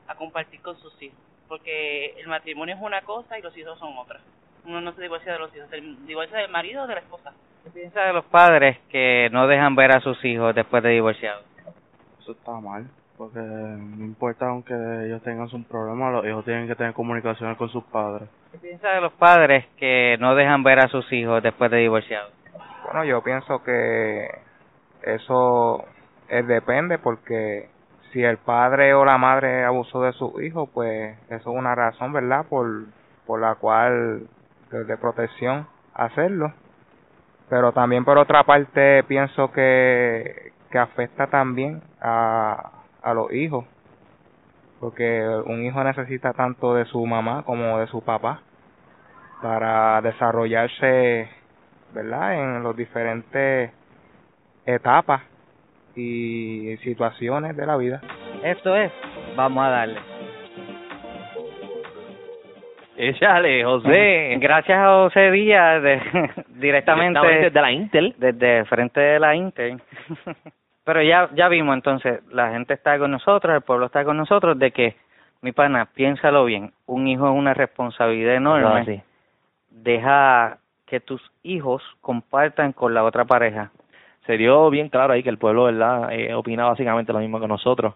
a 0.09 0.15
compartir 0.17 0.61
con 0.61 0.77
sus 0.79 1.01
hijos, 1.01 1.19
porque 1.49 2.15
el 2.19 2.27
matrimonio 2.27 2.75
es 2.75 2.81
una 2.81 3.01
cosa 3.03 3.39
y 3.39 3.43
los 3.43 3.57
hijos 3.57 3.79
son 3.79 3.97
otra. 3.97 4.21
Uno 4.65 4.81
no 4.81 4.93
se 4.93 5.03
divorcia 5.03 5.33
de 5.33 5.39
los 5.39 5.55
hijos, 5.55 5.69
se 5.71 5.81
divorcia 5.81 6.39
del 6.39 6.51
marido 6.51 6.83
o 6.83 6.87
de 6.87 6.95
la 6.95 7.01
esposa. 7.01 7.33
¿Qué 7.65 7.71
piensa 7.71 8.03
de 8.03 8.13
los 8.13 8.25
padres 8.27 8.79
que 8.91 9.29
no 9.33 9.47
dejan 9.47 9.75
ver 9.75 9.93
a 9.93 10.01
sus 10.01 10.23
hijos 10.25 10.55
después 10.55 10.83
de 10.83 10.91
divorciados? 10.91 11.45
Eso 12.21 12.33
está 12.33 12.53
mal 12.53 12.87
porque 13.17 13.39
no 13.39 14.05
importa 14.05 14.49
aunque 14.49 14.75
ellos 15.07 15.23
tengan 15.23 15.49
un 15.53 15.65
problema, 15.65 16.11
los 16.11 16.27
hijos 16.27 16.45
tienen 16.45 16.67
que 16.67 16.75
tener 16.75 16.93
comunicaciones 16.95 17.57
con 17.57 17.69
sus 17.69 17.85
padres. 17.85 18.29
¿Qué 18.53 18.59
piensa 18.59 18.91
de 18.91 19.01
los 19.01 19.13
padres 19.13 19.67
que 19.77 20.17
no 20.21 20.35
dejan 20.35 20.63
ver 20.63 20.81
a 20.81 20.89
sus 20.89 21.11
hijos 21.13 21.43
después 21.43 21.71
de 21.71 21.79
divorciados? 21.79 22.33
Bueno, 22.85 23.05
yo 23.05 23.23
pienso 23.23 23.63
que 23.63 24.29
eso 25.03 25.85
es, 26.29 26.47
depende 26.47 26.99
porque 26.99 27.69
si 28.13 28.23
el 28.23 28.39
padre 28.39 28.95
o 28.95 29.05
la 29.05 29.19
madre 29.19 29.65
abusó 29.65 30.03
de 30.03 30.13
su 30.13 30.41
hijo, 30.41 30.67
pues 30.67 31.17
eso 31.29 31.37
es 31.37 31.47
una 31.47 31.75
razón, 31.75 32.13
¿verdad? 32.13 32.47
Por, 32.49 32.85
por 33.27 33.41
la 33.41 33.55
cual 33.57 34.29
de, 34.71 34.85
de 34.85 34.97
protección 34.97 35.67
hacerlo. 35.95 36.53
pero 37.49 37.73
también 37.73 38.05
por 38.05 38.19
otra 38.19 38.45
parte 38.45 39.05
pienso 39.05 39.53
que 39.53 40.53
que 40.75 40.79
afecta 40.81 41.29
también 41.29 41.81
a 42.01 42.74
a 43.05 43.15
los 43.15 43.33
hijos 43.33 43.65
porque 44.81 45.27
un 45.47 45.65
hijo 45.65 45.83
necesita 45.83 46.33
tanto 46.33 46.75
de 46.75 46.85
su 46.87 47.05
mamá 47.07 47.43
como 47.45 47.79
de 47.79 47.87
su 47.87 48.03
papá 48.03 48.41
para 49.41 50.01
desarrollarse 50.03 51.29
verdad 51.95 52.35
en 52.35 52.63
los 52.63 52.77
diferentes 52.77 53.71
etapas 54.67 55.23
y 55.97 56.77
situaciones 56.83 57.57
de 57.57 57.67
la 57.67 57.77
vida 57.77 58.01
Esto 58.43 58.77
es, 58.77 58.91
vamos 59.37 59.65
a 59.65 59.71
darle. 59.71 60.01
Échale, 62.97 63.65
José. 63.65 64.37
Gracias 64.39 64.79
a 64.79 64.87
José 64.87 65.31
Díaz, 65.31 65.83
de, 65.83 65.95
directamente, 66.49 67.21
Directamente 67.21 67.21
desde 67.21 67.61
la 67.61 67.73
Intel. 67.73 68.15
Desde 68.19 68.65
frente 68.67 69.01
de 69.01 69.19
la 69.19 69.35
Intel. 69.35 69.83
Pero 70.85 71.03
ya, 71.03 71.31
ya 71.35 71.49
vimos 71.49 71.75
entonces, 71.75 72.21
la 72.31 72.51
gente 72.51 72.75
está 72.75 72.99
con 72.99 73.11
nosotros, 73.11 73.55
el 73.55 73.63
pueblo 73.63 73.87
está 73.87 74.05
con 74.05 74.17
nosotros, 74.17 74.59
de 74.59 74.71
que, 74.71 74.97
mi 75.41 75.53
pana, 75.53 75.87
piénsalo 75.87 76.45
bien, 76.45 76.73
un 76.87 77.09
hijo 77.09 77.27
es 77.27 77.35
una 77.35 77.55
responsabilidad 77.55 78.35
enorme. 78.35 79.03
Deja 79.71 80.59
que 80.87 81.01
tus 81.01 81.23
hijos 81.43 81.83
compartan 82.01 82.73
con 82.73 82.93
la 82.93 83.03
otra 83.03 83.25
pareja. 83.25 83.71
Se 84.27 84.37
dio 84.37 84.71
bien 84.71 84.89
claro 84.89 85.15
ahí 85.15 85.23
que 85.23 85.31
el 85.31 85.39
pueblo, 85.39 85.65
¿verdad?, 85.65 86.13
eh, 86.13 86.35
opina 86.35 86.67
básicamente 86.67 87.13
lo 87.13 87.19
mismo 87.19 87.41
que 87.41 87.49
nosotros. 87.49 87.95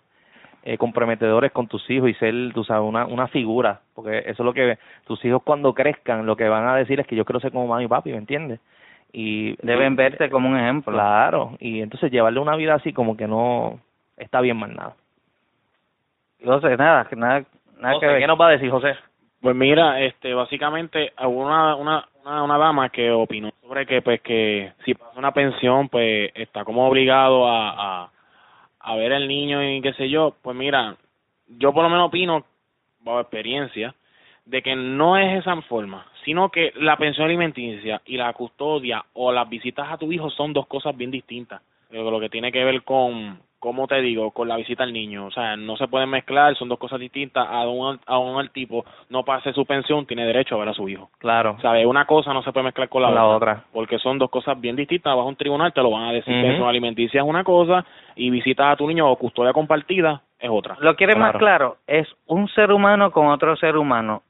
Eh, 0.64 0.76
comprometedores 0.76 1.52
con 1.52 1.68
tus 1.68 1.88
hijos 1.88 2.10
y 2.10 2.14
ser, 2.14 2.34
tú 2.52 2.64
sabes, 2.64 2.86
una, 2.86 3.06
una 3.06 3.28
figura. 3.28 3.80
Porque 3.94 4.18
eso 4.18 4.30
es 4.30 4.40
lo 4.40 4.52
que 4.52 4.78
tus 5.06 5.24
hijos 5.24 5.42
cuando 5.42 5.72
crezcan, 5.72 6.26
lo 6.26 6.36
que 6.36 6.48
van 6.48 6.66
a 6.66 6.76
decir 6.76 7.00
es 7.00 7.06
que 7.06 7.16
yo 7.16 7.24
quiero 7.24 7.40
ser 7.40 7.52
como 7.52 7.66
mami 7.66 7.84
y 7.84 7.88
papi, 7.88 8.10
¿me 8.10 8.18
entiendes? 8.18 8.60
Y 9.12 9.56
Deben 9.64 9.96
verte 9.96 10.28
como 10.30 10.48
un 10.48 10.58
ejemplo. 10.58 10.92
Claro, 10.92 11.56
y 11.60 11.80
entonces 11.80 12.10
llevarle 12.10 12.40
una 12.40 12.56
vida 12.56 12.74
así 12.74 12.92
como 12.92 13.16
que 13.16 13.26
no 13.26 13.80
está 14.16 14.40
bien 14.40 14.56
más 14.56 14.70
nada. 14.70 14.94
José, 16.44 16.76
nada, 16.76 17.04
que 17.06 17.16
nada, 17.16 17.44
nada 17.80 17.94
José, 17.94 18.06
que 18.06 18.12
ver. 18.12 18.20
¿qué 18.20 18.26
nos 18.26 18.40
va 18.40 18.48
a 18.48 18.52
decir 18.52 18.70
José? 18.70 18.94
Pues 19.40 19.56
mira, 19.56 20.00
este, 20.00 20.34
básicamente 20.34 21.12
hubo 21.20 21.46
una, 21.46 21.74
una, 21.76 22.08
una, 22.24 22.42
una 22.42 22.58
dama 22.58 22.88
que 22.90 23.10
opinó 23.10 23.50
sobre 23.62 23.86
que, 23.86 24.02
pues, 24.02 24.20
que 24.20 24.72
si 24.84 24.94
pasa 24.94 25.18
una 25.18 25.32
pensión, 25.32 25.88
pues, 25.88 26.30
está 26.34 26.64
como 26.64 26.86
obligado 26.86 27.48
a, 27.48 28.04
a, 28.04 28.10
a 28.80 28.96
ver 28.96 29.12
al 29.12 29.26
niño 29.28 29.62
y 29.62 29.80
qué 29.80 29.92
sé 29.94 30.08
yo. 30.08 30.34
Pues 30.42 30.56
mira, 30.56 30.96
yo 31.48 31.72
por 31.72 31.82
lo 31.82 31.88
menos 31.88 32.08
opino, 32.08 32.44
bajo 33.00 33.20
experiencia, 33.20 33.94
de 34.48 34.62
que 34.62 34.74
no 34.74 35.16
es 35.18 35.40
esa 35.40 35.60
forma, 35.62 36.06
sino 36.24 36.48
que 36.48 36.72
la 36.76 36.96
pensión 36.96 37.26
alimenticia 37.26 38.00
y 38.06 38.16
la 38.16 38.32
custodia 38.32 39.04
o 39.12 39.30
las 39.30 39.48
visitas 39.48 39.86
a 39.90 39.98
tu 39.98 40.10
hijo 40.10 40.30
son 40.30 40.52
dos 40.52 40.66
cosas 40.66 40.96
bien 40.96 41.10
distintas. 41.10 41.60
Lo 41.90 42.10
lo 42.10 42.20
que 42.20 42.28
tiene 42.28 42.50
que 42.52 42.64
ver 42.64 42.82
con, 42.82 43.38
¿cómo 43.58 43.86
te 43.86 44.00
digo? 44.00 44.30
Con 44.30 44.48
la 44.48 44.56
visita 44.56 44.84
al 44.84 44.92
niño. 44.92 45.26
O 45.26 45.30
sea, 45.30 45.56
no 45.56 45.76
se 45.76 45.88
pueden 45.88 46.10
mezclar, 46.10 46.54
son 46.56 46.68
dos 46.68 46.78
cosas 46.78 47.00
distintas. 47.00 47.46
A 47.48 47.66
un, 47.68 47.98
a 48.06 48.18
un 48.18 48.40
el 48.40 48.50
tipo 48.50 48.84
no 49.08 49.24
pase 49.24 49.52
su 49.52 49.64
pensión, 49.66 50.06
tiene 50.06 50.26
derecho 50.26 50.54
a 50.54 50.58
ver 50.58 50.68
a 50.68 50.74
su 50.74 50.88
hijo. 50.88 51.10
Claro. 51.18 51.56
¿Sabes? 51.60 51.86
Una 51.86 52.04
cosa 52.04 52.32
no 52.32 52.42
se 52.42 52.52
puede 52.52 52.64
mezclar 52.64 52.88
con 52.88 53.02
la, 53.02 53.24
otra. 53.26 53.64
Porque 53.72 53.98
son 53.98 54.18
dos 54.18 54.30
cosas 54.30 54.58
bien 54.60 54.76
distintas. 54.76 55.14
Bajo 55.14 55.28
un 55.28 55.36
tribunal 55.36 55.72
te 55.72 55.82
lo 55.82 55.90
van 55.90 56.04
a 56.04 56.12
decir. 56.12 56.34
Pensión 56.42 56.68
alimenticia 56.68 57.20
es 57.20 57.26
una 57.26 57.44
cosa 57.44 57.84
y 58.16 58.30
visitas 58.30 58.72
a 58.72 58.76
tu 58.76 58.86
niño 58.86 59.10
o 59.10 59.16
custodia 59.16 59.52
compartida 59.52 60.22
es 60.38 60.50
otra. 60.50 60.76
Lo 60.80 60.94
quieres 60.94 61.16
más 61.16 61.32
Claro. 61.32 61.38
claro, 61.38 61.76
es 61.86 62.08
un 62.26 62.48
ser 62.48 62.70
humano 62.70 63.10
con 63.10 63.26
otro 63.28 63.56
ser 63.56 63.76
humano. 63.76 64.22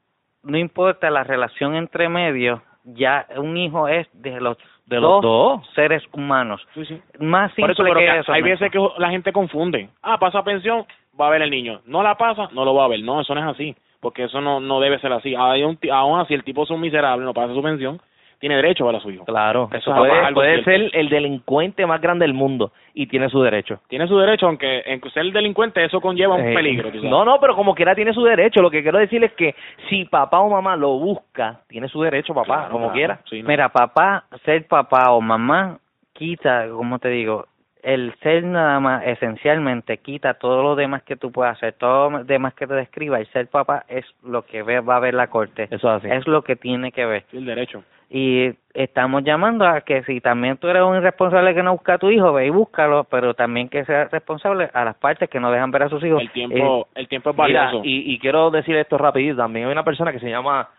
No 0.43 0.57
importa 0.59 1.11
la 1.11 1.25
relación 1.25 1.75
entre 1.75 2.09
medios, 2.09 2.61
ya 2.85 3.27
un 3.37 3.57
hijo 3.57 3.89
es 3.89 4.09
de 4.13 4.41
los, 4.41 4.57
De 4.87 5.01
los 5.01 5.21
dos. 5.21 5.67
seres 5.75 6.03
humanos. 6.13 6.67
Sí, 6.75 6.85
sí. 6.87 7.01
Más 7.19 7.53
simple 7.55 7.73
eso, 7.73 7.83
pero 7.83 7.99
que 8.01 8.07
que 8.07 8.19
eso. 8.19 8.33
hay 8.33 8.43
veces 8.43 8.71
que 8.71 8.79
la 8.99 9.11
gente 9.11 9.33
confunde. 9.33 9.89
Ah, 10.03 10.19
pasa 10.19 10.43
pensión, 10.43 10.87
va 11.21 11.27
a 11.27 11.31
ver 11.31 11.43
el 11.43 11.51
niño. 11.51 11.81
No 11.87 12.03
la 12.03 12.15
pasa, 12.17 12.49
no 12.53 12.65
lo 12.65 12.75
va 12.75 12.85
a 12.85 12.89
ver. 12.89 13.01
No, 13.03 13.21
eso 13.21 13.35
no 13.35 13.41
es 13.41 13.55
así. 13.55 13.77
Porque 14.01 14.25
eso 14.25 14.41
no, 14.41 14.61
no 14.61 14.79
debe 14.81 15.01
ser 15.01 15.13
así. 15.13 15.35
Hay 15.37 15.65
un 15.65 15.77
ti- 15.77 15.91
aún 15.91 16.21
así, 16.21 16.33
el 16.33 16.45
tipo 16.45 16.63
es 16.63 16.71
un 16.71 16.81
miserable, 16.81 17.25
no 17.25 17.35
pasa 17.35 17.53
su 17.53 17.61
pensión, 17.63 18.01
tiene 18.39 18.57
derecho 18.57 18.85
a 18.85 18.87
ver 18.89 18.97
a 18.97 19.01
su 19.01 19.11
hijo. 19.11 19.25
Claro, 19.25 19.69
Eso 19.73 19.91
eso 19.91 20.07
es 20.07 20.33
puede, 20.35 20.65
ser 20.65 20.91
el 20.93 21.09
delincuente 21.09 21.85
más 21.87 22.01
grande 22.01 22.25
del 22.25 22.35
mundo 22.35 22.73
y 22.95 23.07
tiene 23.07 23.29
su 23.29 23.43
derecho. 23.43 23.81
Tiene 23.89 24.07
su 24.07 24.17
derecho, 24.19 24.47
aunque 24.47 24.83
en 24.87 25.01
ser 25.11 25.25
delincuente 25.33 25.85
eso 25.85 26.01
conlleva 26.01 26.35
un 26.35 26.49
Eh, 26.49 26.55
peligro. 26.55 26.91
No, 27.03 27.25
no, 27.25 27.41
pero 27.41 27.55
como 27.57 27.75
quiera 27.75 27.95
tiene 27.95 28.13
su 28.13 28.23
derecho. 28.25 28.63
Lo 28.63 28.71
que 28.71 28.83
quiero 28.83 28.99
decir 28.99 29.23
es 29.25 29.33
que 29.33 29.55
si 29.89 30.05
papá 30.05 30.41
o 30.41 30.49
mamá 30.51 30.77
lo 30.77 30.91
busca, 30.99 31.61
tiene 31.69 31.89
su 31.89 32.01
derecho 32.03 32.35
papá, 32.35 32.47
Claro, 32.59 32.71
como 32.71 32.85
claro. 32.87 32.95
quiera. 32.95 33.21
Sí, 33.29 33.43
no. 33.43 33.49
Mira, 33.49 33.69
papá, 33.71 34.25
ser 34.45 34.67
papá 34.67 35.11
o 35.13 35.21
mamá 35.21 35.79
quita, 36.13 36.69
como 36.69 36.99
te 36.99 37.09
digo, 37.09 37.47
el 37.83 38.13
ser 38.23 38.43
nada 38.45 38.81
más 38.81 39.07
esencialmente 39.07 39.99
quita 39.99 40.35
todo 40.35 40.63
lo 40.63 40.75
demás 40.75 41.03
que 41.05 41.17
tú 41.17 41.31
puedas 41.31 41.57
hacer, 41.57 41.75
todo 41.75 42.11
lo 42.11 42.25
demás 42.25 42.55
que 42.55 42.67
te 42.67 42.75
describa. 42.75 43.19
El 43.21 43.27
ser 43.29 43.47
papá 43.49 43.85
es 43.89 44.05
lo 44.25 44.43
que 44.43 44.63
ve, 44.63 44.81
va 44.81 44.97
a 44.97 45.01
ver 45.01 45.15
la 45.15 45.29
corte. 45.29 45.65
Eso 45.71 45.77
es 45.77 46.05
así. 46.05 46.09
Es 46.11 46.27
lo 46.27 46.43
que 46.43 46.57
tiene 46.57 46.91
que 46.93 47.05
ver. 47.07 47.25
El 47.33 47.45
derecho. 47.47 47.83
Y 48.11 48.51
estamos 48.73 49.23
llamando 49.23 49.67
a 49.67 49.83
que 49.83 50.03
si 50.05 50.21
también 50.21 50.57
tú 50.57 50.69
eres 50.69 50.83
un 50.83 50.97
irresponsable 50.97 51.55
que 51.55 51.63
no 51.63 51.73
busca 51.73 51.95
a 51.95 51.99
tu 51.99 52.11
hijo, 52.11 52.33
ve 52.33 52.47
y 52.47 52.51
búscalo, 52.51 53.05
pero 53.05 53.35
también 53.35 53.69
que 53.69 53.85
sea 53.85 54.07
responsable 54.07 54.71
a 54.73 54.85
las 54.85 54.97
partes 54.97 55.29
que 55.29 55.39
no 55.41 55.51
dejan 55.51 55.71
ver 55.71 55.83
a 55.83 55.89
sus 55.91 56.03
hijos. 56.03 56.23
El 56.23 56.31
tiempo, 56.31 56.89
el 56.95 57.07
tiempo 57.09 57.31
es 57.31 57.37
Mira, 57.37 57.65
valioso. 57.67 57.85
y, 57.85 58.15
y 58.15 58.19
quiero 58.19 58.51
decir 58.51 58.77
esto 58.77 58.97
rapidito. 58.97 59.37
También 59.37 59.67
hay 59.67 59.73
una 59.73 59.85
persona 59.85 60.11
que 60.13 60.21
se 60.21 60.31
llama 60.31 60.71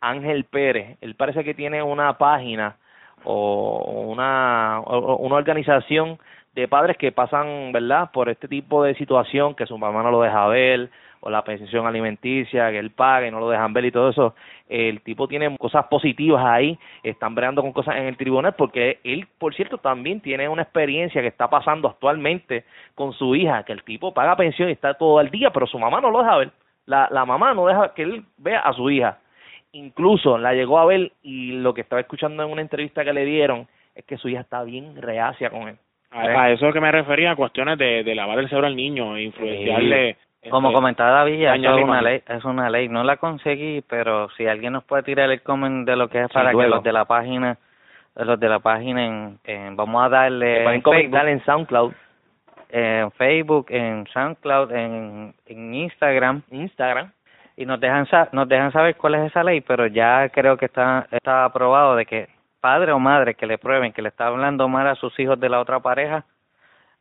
Ángel 0.00 0.44
Pérez. 0.44 0.96
Él 1.00 1.16
parece 1.16 1.42
que 1.42 1.54
tiene 1.54 1.82
una 1.82 2.16
página 2.18 2.76
o 3.24 4.04
una, 4.08 4.80
o 4.80 5.16
una 5.16 5.36
organización 5.36 6.18
de 6.54 6.68
padres 6.68 6.96
que 6.96 7.10
pasan, 7.10 7.72
¿verdad?, 7.72 8.10
por 8.12 8.28
este 8.28 8.46
tipo 8.46 8.84
de 8.84 8.94
situación, 8.94 9.54
que 9.54 9.66
su 9.66 9.76
mamá 9.76 10.02
no 10.02 10.10
lo 10.12 10.22
deja 10.22 10.46
ver, 10.46 10.88
o 11.20 11.30
la 11.30 11.42
pensión 11.42 11.86
alimenticia, 11.86 12.70
que 12.70 12.78
él 12.78 12.90
paga 12.90 13.26
y 13.26 13.30
no 13.30 13.40
lo 13.40 13.48
dejan 13.48 13.72
ver 13.72 13.86
y 13.86 13.92
todo 13.92 14.10
eso. 14.10 14.34
El 14.68 15.00
tipo 15.02 15.28
tiene 15.28 15.56
cosas 15.58 15.86
positivas 15.86 16.44
ahí, 16.44 16.78
están 17.02 17.34
breando 17.34 17.62
con 17.62 17.72
cosas 17.72 17.96
en 17.96 18.04
el 18.04 18.16
tribunal, 18.16 18.54
porque 18.56 18.98
él, 19.04 19.26
por 19.38 19.54
cierto, 19.54 19.78
también 19.78 20.20
tiene 20.20 20.48
una 20.48 20.62
experiencia 20.62 21.22
que 21.22 21.28
está 21.28 21.48
pasando 21.48 21.88
actualmente 21.88 22.64
con 22.94 23.12
su 23.12 23.34
hija, 23.34 23.64
que 23.64 23.72
el 23.72 23.82
tipo 23.82 24.12
paga 24.12 24.36
pensión 24.36 24.68
y 24.68 24.72
está 24.72 24.94
todo 24.94 25.20
el 25.20 25.30
día, 25.30 25.50
pero 25.50 25.66
su 25.66 25.78
mamá 25.78 26.00
no 26.00 26.10
lo 26.10 26.20
deja 26.22 26.36
ver. 26.36 26.50
La, 26.86 27.08
la 27.10 27.24
mamá 27.24 27.52
no 27.54 27.66
deja 27.66 27.94
que 27.94 28.02
él 28.02 28.24
vea 28.38 28.60
a 28.60 28.72
su 28.72 28.90
hija. 28.90 29.18
Incluso 29.72 30.38
la 30.38 30.54
llegó 30.54 30.78
a 30.78 30.86
ver 30.86 31.12
y 31.22 31.52
lo 31.52 31.74
que 31.74 31.80
estaba 31.80 32.00
escuchando 32.00 32.42
en 32.42 32.50
una 32.50 32.62
entrevista 32.62 33.04
que 33.04 33.12
le 33.12 33.24
dieron 33.24 33.66
es 33.94 34.04
que 34.04 34.16
su 34.16 34.28
hija 34.28 34.40
está 34.40 34.62
bien 34.62 35.00
reacia 35.02 35.50
con 35.50 35.68
él. 35.68 35.76
A, 36.10 36.20
a 36.20 36.50
eso 36.52 36.72
que 36.72 36.80
me 36.80 36.92
refería, 36.92 37.32
a 37.32 37.36
cuestiones 37.36 37.76
de, 37.76 38.04
de 38.04 38.14
lavar 38.14 38.38
el 38.38 38.48
cerebro 38.48 38.68
al 38.68 38.76
niño 38.76 39.16
e 39.16 39.24
influenciarle. 39.24 40.16
Como 40.50 40.68
comentaba 40.72 41.10
David, 41.10 41.46
es 41.54 41.60
una 41.84 42.02
ley, 42.02 42.22
es 42.28 42.44
una 42.44 42.70
ley. 42.70 42.88
No 42.88 43.04
la 43.04 43.16
conseguí, 43.16 43.82
pero 43.88 44.28
si 44.30 44.46
alguien 44.46 44.72
nos 44.72 44.84
puede 44.84 45.02
tirar 45.02 45.30
el 45.30 45.42
comment 45.42 45.86
de 45.86 45.96
lo 45.96 46.08
que 46.08 46.22
es 46.22 46.28
para 46.34 46.50
que 46.50 46.56
los 46.76 46.82
de 46.84 46.92
la 46.92 47.04
página, 47.04 47.56
los 48.16 48.38
de 48.40 48.48
la 48.48 48.58
página 48.60 49.04
en, 49.06 49.38
en- 49.44 49.76
vamos 49.76 50.04
a 50.04 50.08
darle 50.08 50.64
en 50.64 50.82
Facebook, 50.82 51.22
en 51.28 51.44
SoundCloud, 51.44 51.92
en 52.70 53.10
Facebook, 53.12 53.66
en 53.70 54.06
SoundCloud, 54.08 54.72
en, 54.72 55.34
en 55.46 55.74
Instagram 55.74 56.42
Instagram. 56.50 57.10
y 57.56 57.64
nos 57.66 57.78
dejan 57.80 58.06
sa- 58.06 58.28
nos 58.32 58.48
dejan 58.48 58.72
saber 58.72 58.96
cuál 58.96 59.14
es 59.16 59.30
esa 59.30 59.42
ley, 59.44 59.60
pero 59.60 59.86
ya 59.86 60.28
creo 60.30 60.56
que 60.56 60.66
está 60.66 61.06
está 61.10 61.44
aprobado 61.44 61.94
de 61.96 62.06
que 62.06 62.28
padre 62.60 62.92
o 62.92 62.98
madre 62.98 63.34
que 63.34 63.46
le 63.46 63.58
prueben 63.58 63.92
que 63.92 64.02
le 64.02 64.08
está 64.08 64.26
hablando 64.26 64.68
mal 64.68 64.86
a 64.88 64.94
sus 64.96 65.18
hijos 65.20 65.38
de 65.38 65.48
la 65.48 65.60
otra 65.60 65.78
pareja 65.80 66.24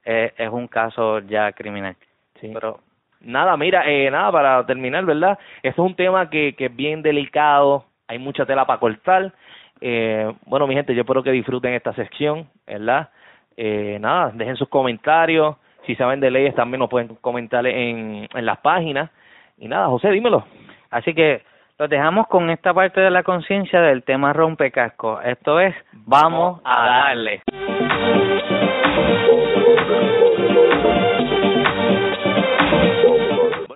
eh, 0.05 0.34
es 0.38 0.49
un 0.49 0.67
caso 0.67 1.19
ya 1.19 1.51
criminal. 1.53 1.95
Sí. 2.39 2.51
Pero 2.53 2.79
Nada, 3.21 3.58
mira, 3.58 3.84
eh, 3.89 4.10
nada, 4.12 4.32
para 4.32 4.65
terminar, 4.65 5.06
¿verdad? 5.06 5.38
Esto 5.63 5.84
es 5.84 5.89
un 5.89 5.95
tema 5.95 6.30
que, 6.30 6.56
que 6.56 6.65
es 6.65 6.75
bien 6.75 7.01
delicado, 7.01 7.86
hay 8.08 8.19
mucha 8.19 8.45
tela 8.45 8.65
para 8.65 8.80
cortar. 8.80 9.34
Eh, 9.82 10.32
bueno, 10.45 10.67
mi 10.67 10.75
gente, 10.75 10.93
yo 10.93 11.01
espero 11.01 11.23
que 11.23 11.32
disfruten 11.32 11.73
esta 11.73 11.93
sección, 11.93 12.47
¿verdad? 12.65 13.10
Eh, 13.58 13.97
nada, 13.99 14.32
dejen 14.34 14.56
sus 14.56 14.69
comentarios, 14.69 15.56
si 15.86 15.95
saben 15.95 16.19
de 16.19 16.32
leyes 16.32 16.56
también 16.56 16.80
nos 16.80 16.89
pueden 16.89 17.15
comentar 17.15 17.65
en, 17.65 18.28
en 18.34 18.45
las 18.45 18.60
páginas. 18.60 19.10
Y 19.58 19.67
nada, 19.67 19.88
José, 19.88 20.12
dímelo. 20.12 20.45
Así 20.89 21.13
que 21.13 21.41
los 21.78 21.89
dejamos 21.89 22.28
con 22.28 22.49
esta 22.49 22.73
parte 22.73 23.01
de 23.01 23.12
la 23.12 23.23
conciencia 23.23 23.82
del 23.82 24.04
tema 24.04 24.34
rompecasco. 24.34 25.21
Esto 25.21 25.60
es 25.60 25.75
Vamos 25.91 26.62
a 26.63 26.86
darle. 26.86 27.41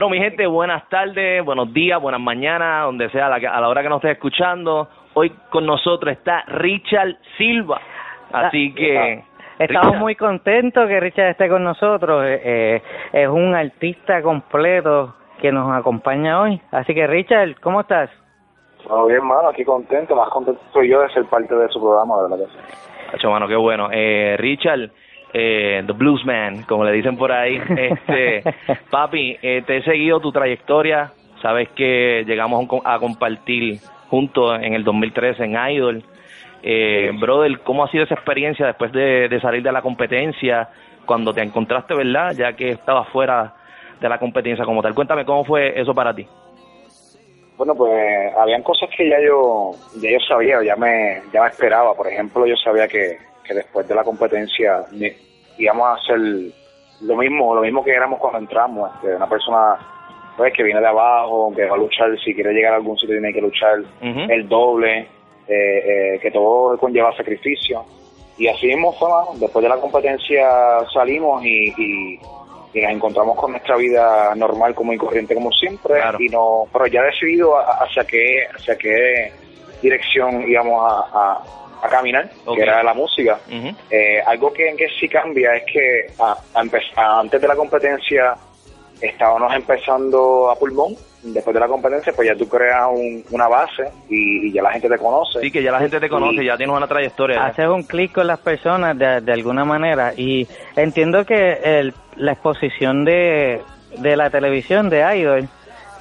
Bueno, 0.10 0.24
mi 0.24 0.28
gente, 0.28 0.48
buenas 0.48 0.90
tardes, 0.90 1.46
buenos 1.46 1.72
días, 1.72 2.02
buenas 2.02 2.20
mañanas, 2.20 2.84
donde 2.86 3.12
sea, 3.12 3.28
a 3.28 3.30
la, 3.30 3.36
a 3.36 3.62
la 3.62 3.70
hora 3.70 3.84
que 3.84 3.90
nos 3.90 3.98
estés 3.98 4.14
escuchando. 4.14 4.90
Hoy 5.14 5.30
con 5.52 5.68
nosotros 5.68 6.12
está 6.12 6.42
Richard 6.48 7.16
Silva. 7.38 7.80
Así 8.32 8.74
que... 8.74 9.24
Estamos 9.60 9.86
Richard, 9.86 10.00
muy 10.00 10.16
contentos 10.16 10.88
que 10.88 11.00
Richard 11.00 11.30
esté 11.30 11.48
con 11.48 11.64
nosotros. 11.64 12.26
Eh, 12.26 12.42
eh, 12.44 12.82
es 13.14 13.28
un 13.28 13.54
artista 13.54 14.24
completo 14.24 15.14
que 15.40 15.52
nos 15.52 15.72
acompaña 15.78 16.42
hoy. 16.42 16.60
Así 16.72 16.96
que 16.96 17.06
Richard, 17.06 17.60
¿cómo 17.62 17.82
estás? 17.82 18.10
Todo 18.88 19.06
bien, 19.06 19.24
mano, 19.24 19.50
aquí 19.50 19.64
contento, 19.64 20.16
más 20.16 20.30
contento 20.30 20.60
soy 20.74 20.90
yo 20.90 21.02
de 21.02 21.10
ser 21.10 21.26
parte 21.26 21.54
de 21.54 21.68
su 21.68 21.80
programa, 21.80 22.16
de 22.16 22.30
verdad 22.30 22.46
que 22.48 22.52
sí. 22.52 22.78
Hacho, 23.14 23.30
mano, 23.30 23.48
qué 23.48 23.56
bueno. 23.56 23.90
Eh, 23.92 24.38
Richard, 24.40 24.90
eh, 25.34 25.84
The 25.86 25.94
Bluesman, 25.94 26.64
como 26.64 26.84
le 26.84 26.92
dicen 26.92 27.18
por 27.18 27.32
ahí. 27.32 27.62
Este, 27.70 28.44
papi, 28.90 29.38
eh, 29.42 29.64
te 29.66 29.78
he 29.78 29.84
seguido 29.84 30.20
tu 30.20 30.32
trayectoria. 30.32 31.12
Sabes 31.42 31.70
que 31.70 32.24
llegamos 32.28 32.68
a 32.84 33.00
compartir 33.00 33.80
juntos 34.10 34.60
en 34.62 34.74
el 34.74 34.84
2013 34.84 35.44
en 35.44 35.72
Idol. 35.72 36.04
Eh, 36.62 37.12
brother, 37.20 37.60
¿cómo 37.60 37.86
ha 37.86 37.92
sido 37.92 38.04
esa 38.04 38.16
experiencia 38.16 38.66
después 38.66 38.92
de, 38.92 39.30
de 39.30 39.40
salir 39.40 39.64
de 39.64 39.72
la 39.72 39.82
competencia? 39.82 40.70
Cuando 41.06 41.34
te 41.34 41.42
encontraste, 41.42 41.96
¿verdad? 41.96 42.34
Ya 42.34 42.54
que 42.54 42.72
estabas 42.72 43.08
fuera 43.10 43.54
de 44.00 44.10
la 44.10 44.20
competencia 44.20 44.66
como 44.66 44.82
tal. 44.82 44.94
Cuéntame 44.94 45.26
cómo 45.26 45.46
fue 45.46 45.80
eso 45.80 45.94
para 45.94 46.14
ti. 46.14 46.28
Bueno, 47.58 47.76
pues 47.76 48.34
habían 48.38 48.64
cosas 48.64 48.90
que 48.96 49.10
ya 49.10 49.18
yo 49.20 49.72
ya 50.02 50.12
yo 50.12 50.20
sabía, 50.26 50.64
ya 50.64 50.76
me 50.78 51.22
ya 51.34 51.42
me 51.42 51.50
esperaba. 51.50 51.94
Por 51.94 52.08
ejemplo, 52.08 52.46
yo 52.46 52.56
sabía 52.56 52.88
que, 52.88 53.18
que 53.50 53.56
después 53.56 53.88
de 53.88 53.96
la 53.96 54.04
competencia 54.04 54.86
íbamos 55.58 55.88
a 55.88 55.94
hacer 55.94 56.20
lo 57.02 57.16
mismo, 57.18 57.56
lo 57.56 57.62
mismo 57.62 57.84
que 57.84 57.92
éramos 57.92 58.20
cuando 58.20 58.38
entramos. 58.38 58.92
Este, 58.96 59.16
una 59.16 59.28
persona 59.28 59.76
pues, 60.38 60.54
que 60.54 60.62
viene 60.62 60.80
de 60.80 60.88
abajo, 60.88 61.52
que 61.56 61.66
va 61.66 61.76
a 61.76 61.80
luchar, 61.80 62.12
si 62.24 62.36
quiere 62.36 62.54
llegar 62.54 62.74
a 62.74 62.76
algún 62.76 62.96
sitio 62.98 63.16
tiene 63.16 63.34
que 63.34 63.42
luchar 63.42 63.80
el 64.02 64.48
doble, 64.48 65.00
eh, 65.48 66.14
eh, 66.16 66.20
que 66.22 66.30
todo 66.30 66.78
conlleva 66.78 67.16
sacrificio. 67.18 67.84
Y 68.38 68.48
así 68.48 68.68
mismo 68.68 68.94
fue, 68.94 69.10
mano. 69.10 69.32
después 69.36 69.64
de 69.64 69.70
la 69.70 69.78
competencia 69.78 70.48
salimos 70.94 71.44
y, 71.44 71.74
y, 71.76 72.20
y 72.74 72.82
nos 72.82 72.92
encontramos 72.92 73.36
con 73.36 73.52
nuestra 73.52 73.78
vida 73.78 74.34
normal, 74.36 74.76
como 74.76 74.94
y 74.94 74.98
corriente, 74.98 75.34
como 75.34 75.52
siempre, 75.52 76.00
y 76.20 76.30
no, 76.30 76.66
pero 76.72 76.86
ya 76.86 77.02
decidido 77.02 77.58
hacia 77.58 78.06
qué, 78.06 78.44
hacia 78.56 78.78
qué 78.78 79.34
dirección 79.82 80.48
íbamos 80.48 80.80
a, 80.86 81.00
a, 81.14 81.44
a 81.82 81.88
caminar, 81.88 82.30
que 82.56 82.62
era 82.62 82.84
la 82.84 82.94
música. 82.94 83.40
Eh, 83.90 84.22
algo 84.26 84.52
que, 84.54 84.76
que 84.78 84.88
sí 85.00 85.08
cambia 85.08 85.56
es 85.56 85.64
que 85.72 86.08
a- 86.22 86.38
a 86.56 87.20
antes 87.20 87.42
de 87.42 87.48
la 87.48 87.56
competencia 87.56 88.36
estábamos 89.02 89.54
empezando 89.56 90.50
a 90.52 90.56
pulmón, 90.56 90.94
después 91.24 91.54
de 91.54 91.60
la 91.60 91.68
competencia 91.68 92.12
pues 92.14 92.28
ya 92.28 92.36
tú 92.36 92.48
creas 92.50 92.88
un- 92.92 93.24
una 93.32 93.48
base 93.48 93.84
y, 94.10 94.48
y 94.48 94.52
ya 94.52 94.62
la 94.62 94.72
gente 94.72 94.90
te 94.90 94.98
conoce. 94.98 95.40
Sí, 95.42 95.52
que 95.52 95.64
ya 95.64 95.72
la 95.72 95.80
gente 95.80 96.00
te 96.00 96.10
conoce, 96.10 96.44
Y- 96.44 96.46
ya 96.48 96.58
tienes 96.58 96.76
una 96.76 96.88
trayectoria. 96.88 97.46
haces 97.46 97.68
un 97.68 97.84
clic 97.84 98.12
con 98.12 98.28
las 98.28 98.40
personas 98.40 98.98
de, 98.98 99.22
de 99.22 99.32
alguna 99.34 99.64
manera 99.64 100.14
y 100.18 100.48
entiendo 100.76 101.26
que 101.26 101.60
el, 101.64 101.94
la 102.18 102.34
exposición 102.34 103.06
de, 103.06 103.62
de 103.98 104.18
la 104.18 104.30
televisión 104.30 104.90
de 104.90 105.18
Idol 105.18 105.48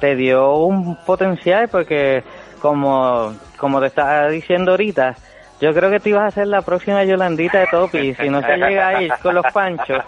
te 0.01 0.17
dio 0.17 0.55
un 0.57 0.97
potencial 1.05 1.69
porque 1.69 2.23
como 2.61 3.35
como 3.57 3.81
te 3.81 3.87
estaba 3.87 4.29
diciendo 4.29 4.73
ahorita 4.73 5.17
yo 5.61 5.75
creo 5.75 5.90
que 5.90 6.01
tú 6.01 6.11
ibas 6.11 6.25
a 6.25 6.31
ser 6.31 6.47
la 6.49 6.62
próxima 6.62 7.05
Yolandita 7.05 7.61
de 7.61 7.66
Topi 7.66 8.14
si 8.14 8.29
no 8.29 8.40
se 8.42 8.57
llega 8.57 8.88
a 8.88 9.03
ir 9.03 9.12
con 9.23 9.35
los 9.35 9.44
panchos 9.53 10.03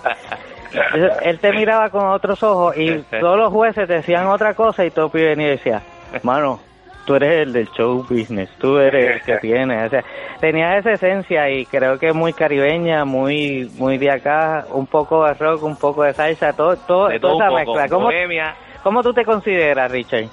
él 1.22 1.38
te 1.38 1.52
miraba 1.52 1.90
con 1.90 2.08
otros 2.08 2.42
ojos 2.42 2.76
y 2.76 3.02
todos 3.20 3.38
los 3.38 3.52
jueces 3.52 3.88
decían 3.88 4.26
otra 4.26 4.54
cosa 4.54 4.84
y 4.84 4.90
Topi 4.90 5.20
venía 5.20 5.48
y 5.48 5.50
decía 5.50 5.82
mano 6.22 6.60
tú 7.04 7.16
eres 7.16 7.42
el 7.42 7.52
del 7.52 7.68
show 7.72 8.06
business, 8.08 8.48
tú 8.58 8.78
eres 8.78 9.16
el 9.16 9.22
que 9.22 9.38
tienes, 9.38 9.86
o 9.86 9.90
sea, 9.90 10.04
tenía 10.38 10.76
esa 10.78 10.92
esencia 10.92 11.50
y 11.50 11.66
creo 11.66 11.98
que 11.98 12.12
muy 12.12 12.32
caribeña, 12.32 13.04
muy 13.04 13.68
muy 13.78 13.98
de 13.98 14.12
acá, 14.12 14.64
un 14.70 14.86
poco 14.86 15.26
de 15.26 15.34
rock, 15.34 15.64
un 15.64 15.76
poco 15.76 16.04
de 16.04 16.12
salsa, 16.12 16.52
todo, 16.52 16.76
todo, 16.76 17.08
De 17.08 17.18
toda 17.18 17.32
todo 17.32 17.58
esa 17.58 17.64
mezcla. 17.64 17.88
¿Cómo. 17.88 18.10
¿Cómo 18.82 19.02
tú 19.02 19.12
te 19.12 19.24
consideras, 19.24 19.90
Richard? 19.90 20.26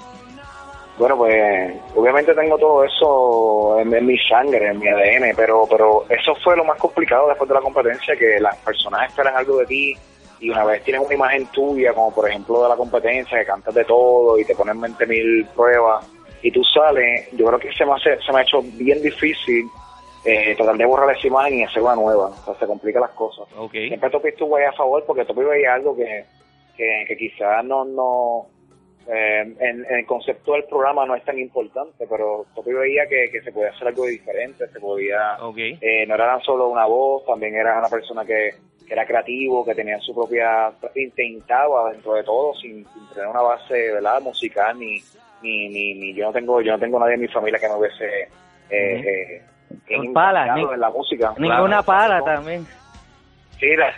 Bueno, 0.98 1.16
pues 1.16 1.74
obviamente 1.94 2.34
tengo 2.34 2.58
todo 2.58 2.84
eso 2.84 3.78
en, 3.78 3.94
en 3.94 4.04
mi 4.04 4.18
sangre, 4.18 4.68
en 4.68 4.80
mi 4.80 4.88
ADN, 4.88 5.32
pero 5.36 5.64
pero 5.70 6.04
eso 6.08 6.34
fue 6.42 6.56
lo 6.56 6.64
más 6.64 6.76
complicado 6.78 7.28
después 7.28 7.48
de 7.48 7.54
la 7.54 7.60
competencia, 7.60 8.16
que 8.16 8.40
las 8.40 8.56
personas 8.56 9.08
esperan 9.08 9.36
algo 9.36 9.58
de 9.58 9.66
ti 9.66 9.94
y 10.40 10.50
una 10.50 10.64
vez 10.64 10.82
tienes 10.82 11.04
una 11.04 11.14
imagen 11.14 11.46
tuya, 11.46 11.92
como 11.92 12.12
por 12.12 12.28
ejemplo 12.28 12.62
de 12.64 12.68
la 12.68 12.76
competencia, 12.76 13.38
que 13.38 13.46
cantas 13.46 13.74
de 13.74 13.84
todo 13.84 14.38
y 14.38 14.44
te 14.44 14.56
ponen 14.56 14.80
20 14.80 15.06
mil 15.06 15.46
pruebas 15.54 16.04
y 16.42 16.50
tú 16.50 16.62
sales, 16.64 17.28
yo 17.32 17.46
creo 17.46 17.58
que 17.58 17.72
se 17.72 17.84
me, 17.84 17.92
hace, 17.92 18.20
se 18.20 18.32
me 18.32 18.40
ha 18.40 18.42
hecho 18.42 18.60
bien 18.62 19.00
difícil 19.00 19.66
eh, 20.24 20.54
tratar 20.56 20.76
de 20.76 20.84
borrar 20.84 21.16
esa 21.16 21.26
imagen 21.26 21.60
y 21.60 21.64
hacer 21.64 21.82
una 21.82 21.94
nueva, 21.94 22.26
o 22.26 22.44
sea, 22.44 22.54
se 22.54 22.66
complican 22.66 23.02
las 23.02 23.12
cosas. 23.12 23.46
Siempre 23.70 24.10
Topi 24.10 24.28
estuvo 24.28 24.56
ahí 24.56 24.64
a 24.64 24.72
favor 24.72 25.04
porque 25.06 25.24
Topi 25.24 25.42
veía 25.42 25.74
algo 25.74 25.96
que, 25.96 26.24
que, 26.76 27.04
que 27.06 27.16
quizás 27.16 27.64
no, 27.64 27.84
no 27.84 28.46
eh, 29.08 29.40
en, 29.58 29.84
en 29.84 29.94
el 29.98 30.06
concepto 30.06 30.52
del 30.52 30.64
programa 30.64 31.06
no 31.06 31.14
es 31.14 31.24
tan 31.24 31.38
importante, 31.38 32.06
pero 32.08 32.44
Topi 32.54 32.72
veía 32.72 33.06
que, 33.08 33.30
que 33.32 33.40
se 33.40 33.52
podía 33.52 33.70
hacer 33.70 33.88
algo 33.88 34.04
diferente, 34.04 34.68
se 34.68 34.80
podía, 34.80 35.36
eh, 35.80 36.04
no 36.06 36.14
era 36.14 36.26
tan 36.26 36.42
solo 36.42 36.68
una 36.68 36.84
voz, 36.86 37.24
también 37.24 37.54
era 37.54 37.78
una 37.78 37.88
persona 37.88 38.24
que, 38.24 38.50
que 38.86 38.92
era 38.92 39.06
creativo, 39.06 39.64
que 39.64 39.74
tenía 39.74 39.98
su 40.00 40.14
propia, 40.14 40.70
intentaba 40.94 41.90
dentro 41.92 42.14
de 42.14 42.22
todo, 42.24 42.54
sin, 42.54 42.84
sin 42.86 43.08
tener 43.14 43.28
una 43.28 43.40
base, 43.42 43.92
¿verdad?, 43.92 44.20
musical, 44.20 44.78
ni, 44.78 45.02
ni, 45.42 45.68
ni, 45.68 45.94
ni 45.94 46.14
yo 46.14 46.26
no 46.26 46.32
tengo, 46.32 46.60
yo 46.60 46.72
no 46.72 46.78
tengo 46.78 46.98
nadie 46.98 47.14
en 47.14 47.20
mi 47.22 47.28
familia 47.28 47.58
que 47.58 47.68
me 47.68 47.74
hubiese, 47.76 48.28
eh, 48.70 49.40
eh, 49.40 49.42
impactado 49.88 50.68
ni- 50.68 50.74
en 50.74 50.80
la 50.80 50.90
música. 50.90 51.34
Ninguna 51.38 51.82
Claro, 51.82 52.18
¿no? 52.18 52.24
también. 52.24 52.66
Sí, 53.58 53.74
la- 53.76 53.92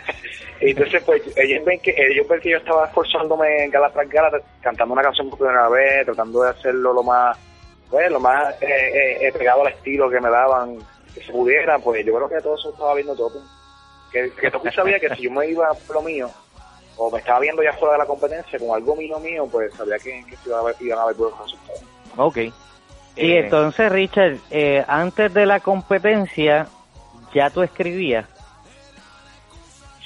entonces 0.59 1.03
pues 1.05 1.21
ellos 1.37 1.63
ven 1.65 1.79
que 1.79 1.93
ellos 1.97 2.27
ven 2.27 2.39
que 2.39 2.49
yo 2.51 2.57
estaba 2.57 2.85
esforzándome 2.85 3.63
en 3.63 3.71
gala 3.71 3.89
tras 3.91 4.09
gala 4.09 4.39
cantando 4.61 4.93
una 4.93 5.03
canción 5.03 5.29
por 5.29 5.39
primera 5.39 5.69
vez, 5.69 6.05
tratando 6.05 6.43
de 6.43 6.49
hacerlo 6.49 6.93
lo 6.93 7.03
más 7.03 7.37
pues 7.89 8.09
lo 8.09 8.19
más 8.19 8.53
eh, 8.61 8.67
eh, 8.67 9.17
eh, 9.27 9.31
pegado 9.37 9.61
al 9.61 9.73
estilo 9.73 10.09
que 10.09 10.19
me 10.21 10.29
daban 10.29 10.77
que 11.13 11.21
se 11.21 11.31
pudiera, 11.31 11.77
pues 11.79 12.05
yo 12.05 12.15
creo 12.15 12.29
que 12.29 12.39
todo 12.41 12.55
eso 12.55 12.71
estaba 12.71 12.93
viendo 12.95 13.13
Topi. 13.15 13.39
Que, 14.13 14.31
que 14.31 14.71
sabía 14.71 14.99
que 14.99 15.13
si 15.15 15.23
yo 15.23 15.31
me 15.31 15.45
iba 15.47 15.67
por 15.87 15.97
lo 15.97 16.01
mío 16.01 16.29
o 16.97 17.11
me 17.11 17.19
estaba 17.19 17.39
viendo 17.39 17.61
ya 17.63 17.73
fuera 17.73 17.93
de 17.93 17.99
la 17.99 18.05
competencia 18.05 18.57
con 18.59 18.71
algo 18.75 18.95
mío 18.95 19.19
mío, 19.19 19.47
pues 19.51 19.73
sabía 19.73 19.97
que, 19.99 20.23
que 20.29 20.35
se 20.37 20.49
iba 20.49 20.59
a 20.59 20.63
ver, 20.63 20.75
iban 20.79 20.99
a 20.99 21.03
haber 21.03 21.15
buenos 21.15 21.39
resultados. 21.39 21.81
Ok. 22.17 22.37
Y 22.37 23.31
Eh, 23.33 23.39
entonces, 23.39 23.91
Richard, 23.91 24.37
eh, 24.51 24.83
antes 24.87 25.33
de 25.33 25.45
la 25.45 25.59
competencia, 25.59 26.67
¿ya 27.33 27.49
tú 27.49 27.61
escribías? 27.61 28.25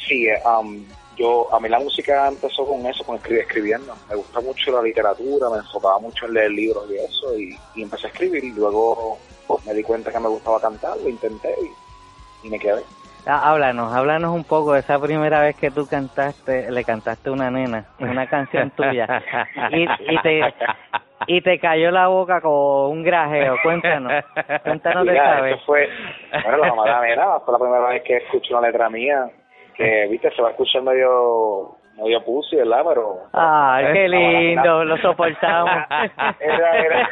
Sí, 0.08 0.28
um, 0.46 0.86
yo, 1.18 1.48
a 1.54 1.60
mí 1.60 1.70
la 1.70 1.80
música 1.80 2.28
empezó 2.28 2.66
con 2.66 2.86
eso, 2.86 3.04
con 3.06 3.16
escribir, 3.16 3.42
escribiendo. 3.42 3.94
Me 4.10 4.16
gusta 4.16 4.40
mucho 4.42 4.72
la 4.72 4.82
literatura, 4.82 5.50
me 5.50 5.58
enfocaba 5.58 6.00
mucho 6.00 6.26
en 6.26 6.34
leer 6.34 6.52
libros 6.52 6.86
y 6.92 6.96
eso, 6.96 7.38
y, 7.40 7.58
y 7.76 7.84
empecé 7.84 8.08
a 8.08 8.10
escribir 8.10 8.44
y 8.44 8.52
luego 8.54 9.18
pues, 9.48 9.66
me 9.66 9.74
di 9.74 9.84
cuenta 9.84 10.12
que 10.12 10.20
me 10.20 10.28
gustaba 10.28 10.60
cantar, 10.60 10.98
lo 10.98 11.10
intenté 11.10 11.54
y, 12.44 12.48
y 12.48 12.50
me 12.52 12.60
quedé. 12.60 12.82
Ah, 13.28 13.50
Háblanos, 13.50 13.92
háblanos 13.92 14.36
un 14.36 14.44
poco 14.44 14.74
de 14.74 14.82
esa 14.82 15.00
primera 15.00 15.42
vez 15.42 15.56
que 15.56 15.72
tú 15.72 15.88
cantaste, 15.88 16.70
le 16.70 16.84
cantaste 16.84 17.30
a 17.30 17.32
una 17.34 17.50
nena, 17.50 17.86
una 18.00 18.28
canción 18.28 18.70
tuya, 18.72 19.08
y, 19.72 19.84
y 19.84 20.22
te 20.22 20.42
y 21.28 21.42
te 21.42 21.58
cayó 21.58 21.90
la 21.90 22.06
boca 22.08 22.40
con 22.40 22.52
un 22.92 23.02
grajeo. 23.04 23.56
Cuéntanos, 23.64 24.24
cuéntanos 24.64 25.06
de 25.08 25.12
Mira, 25.14 25.32
esa 25.34 25.42
vez. 25.42 25.58
fue, 25.66 25.90
bueno, 26.44 26.58
la 26.58 26.68
mamá 26.68 26.84
de 26.84 26.90
la 26.92 27.02
nena, 27.02 27.40
fue 27.40 27.54
la 27.54 27.58
primera 27.60 27.88
vez 27.88 28.04
que 28.04 28.18
escuché 28.18 28.54
una 28.54 28.68
letra 28.68 28.90
mía, 28.92 29.28
que, 29.78 30.08
viste, 30.10 30.32
se 30.32 30.42
va 30.42 30.50
a 30.50 30.52
escuchar 30.52 30.82
medio, 30.84 31.76
medio 31.98 32.24
pussy, 32.24 32.56
¿verdad? 32.56 32.84
Pero... 32.88 33.18
Ay, 33.34 33.86
qué 33.94 34.08
la 34.08 34.18
nena- 34.18 34.40
lindo, 34.40 34.86
lo 34.86 34.98
soportamos. 34.98 35.70
Era, 36.40 36.78
era. 36.80 37.10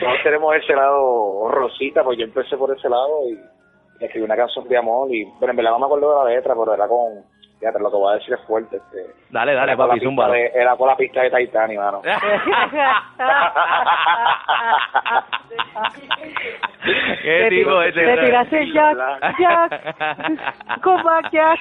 Todos 0.00 0.22
tenemos 0.22 0.54
ese 0.56 0.74
lado 0.74 1.48
rosita, 1.50 2.02
pues 2.04 2.18
yo 2.18 2.24
empecé 2.24 2.56
por 2.56 2.76
ese 2.76 2.88
lado 2.88 3.28
y, 3.28 3.38
escribí 4.04 4.24
una 4.24 4.36
canción 4.36 4.66
de 4.68 4.76
amor 4.76 5.08
y, 5.14 5.24
bueno, 5.38 5.50
en 5.50 5.56
verdad 5.56 5.70
no 5.72 5.78
me 5.78 5.86
acuerdo 5.86 6.10
de 6.10 6.24
la 6.30 6.36
letra, 6.36 6.54
pero 6.58 6.74
era 6.74 6.88
con, 6.88 7.22
fíjate, 7.62 7.78
lo 7.78 7.90
que 7.92 7.96
voy 7.96 8.12
a 8.12 8.16
decir 8.16 8.34
es 8.34 8.40
fuerte, 8.44 8.76
este. 8.76 9.06
Dale, 9.30 9.54
dale, 9.54 9.76
papi, 9.76 10.00
de- 10.00 10.50
Era 10.52 10.74
con 10.76 10.88
la 10.88 10.96
pista 10.96 11.22
de 11.22 11.30
Titanic, 11.30 11.78
mano. 11.78 12.02
¿Qué 17.22 17.46
tipo 17.50 17.78
Te 17.80 17.88
ese? 17.90 18.20
tiraste 18.20 18.62
el 18.62 18.72
Jack, 18.72 18.96
Jack, 19.38 20.80
come 20.82 21.02
back, 21.02 21.30
Jack. 21.30 21.60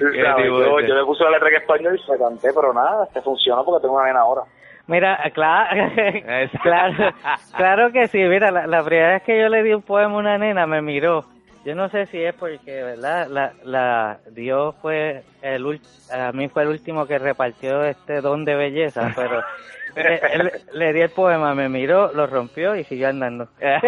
Yo, 0.00 0.80
yo 0.80 0.94
le 0.94 1.04
puse 1.04 1.24
la 1.24 1.30
letra 1.30 1.48
en 1.48 1.54
español 1.56 1.96
y 1.96 2.02
se 2.06 2.16
canté, 2.18 2.48
pero 2.54 2.72
nada, 2.72 3.04
este 3.04 3.20
funciona 3.22 3.62
porque 3.62 3.82
tengo 3.82 3.96
una 3.96 4.06
nena 4.06 4.20
ahora. 4.20 4.42
Mira, 4.86 5.18
claro, 5.34 5.90
claro, 6.62 6.94
claro 7.56 7.92
que 7.92 8.06
sí. 8.06 8.18
Mira, 8.18 8.50
la, 8.50 8.66
la 8.66 8.82
primera 8.82 9.08
vez 9.14 9.22
que 9.22 9.38
yo 9.38 9.48
le 9.48 9.62
di 9.62 9.74
un 9.74 9.82
poema 9.82 10.14
a 10.14 10.18
una 10.18 10.38
nena 10.38 10.66
me 10.66 10.80
miró. 10.80 11.24
Yo 11.68 11.74
no 11.74 11.90
sé 11.90 12.06
si 12.06 12.16
es 12.16 12.34
porque, 12.34 12.82
¿verdad? 12.82 13.28
La, 13.28 13.52
la 13.62 14.18
Dios 14.30 14.74
fue 14.80 15.22
el 15.42 15.78
a 16.10 16.32
mí 16.32 16.48
fue 16.48 16.62
el 16.62 16.70
último 16.70 17.06
que 17.06 17.18
repartió 17.18 17.84
este 17.84 18.22
don 18.22 18.46
de 18.46 18.54
belleza, 18.54 19.12
pero 19.14 19.42
le, 19.94 20.18
le- 20.44 20.52
le 20.72 20.92
di 20.94 21.00
el 21.02 21.10
poema, 21.10 21.54
me 21.54 21.68
miró, 21.68 22.10
lo 22.14 22.26
rompió 22.26 22.74
y 22.74 22.84
siguió 22.84 23.10
andando. 23.10 23.50
ya, 23.60 23.82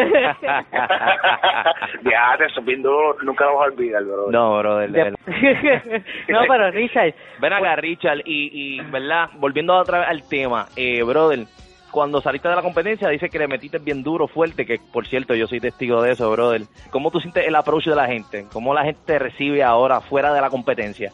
te 2.36 2.44
eso 2.44 2.60
bien 2.60 2.82
duro, 2.82 3.16
nunca 3.22 3.46
lo 3.46 3.56
vas 3.56 3.68
a 3.68 3.72
olvidar, 3.72 4.04
bro. 4.04 4.30
No, 4.30 4.58
brother. 4.58 4.90
De- 4.90 5.10
no, 6.28 6.40
pero 6.48 6.70
Richard, 6.72 7.14
Ven 7.40 7.52
acá, 7.54 7.76
Richard, 7.76 8.18
y, 8.26 8.50
y, 8.52 8.80
¿verdad? 8.90 9.30
Volviendo 9.38 9.74
otra 9.74 10.00
vez 10.00 10.08
al 10.08 10.28
tema, 10.28 10.66
eh, 10.76 11.02
brother, 11.02 11.46
cuando 11.90 12.20
saliste 12.20 12.48
de 12.48 12.56
la 12.56 12.62
competencia, 12.62 13.08
dice 13.08 13.28
que 13.28 13.38
le 13.38 13.48
metiste 13.48 13.78
bien 13.78 14.02
duro, 14.02 14.28
fuerte, 14.28 14.64
que 14.64 14.80
por 14.92 15.06
cierto, 15.06 15.34
yo 15.34 15.46
soy 15.46 15.60
testigo 15.60 16.02
de 16.02 16.12
eso, 16.12 16.30
brother. 16.30 16.62
¿Cómo 16.90 17.10
tú 17.10 17.20
sientes 17.20 17.46
el 17.46 17.54
approach 17.56 17.86
de 17.86 17.96
la 17.96 18.06
gente? 18.06 18.46
¿Cómo 18.52 18.74
la 18.74 18.84
gente 18.84 19.00
te 19.04 19.18
recibe 19.18 19.62
ahora 19.62 20.00
fuera 20.00 20.32
de 20.32 20.40
la 20.40 20.50
competencia? 20.50 21.12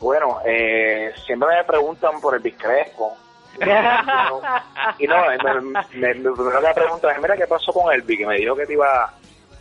Bueno, 0.00 0.38
eh, 0.44 1.12
siempre 1.24 1.48
me 1.56 1.64
preguntan 1.64 2.20
por 2.20 2.34
el 2.34 2.42
Biscrespo. 2.42 3.16
y 4.98 5.06
no, 5.06 5.16
me, 5.26 5.60
me, 5.94 6.14
lo 6.14 6.34
primero 6.34 6.60
que 6.60 6.66
me 6.66 6.74
preguntan 6.74 7.14
es, 7.14 7.22
mira, 7.22 7.36
¿qué 7.36 7.46
pasó 7.46 7.72
con 7.72 7.92
Elvi? 7.92 8.18
Que 8.18 8.26
me 8.26 8.36
dijo 8.36 8.56
que 8.56 8.66
te 8.66 8.72
iba... 8.72 9.12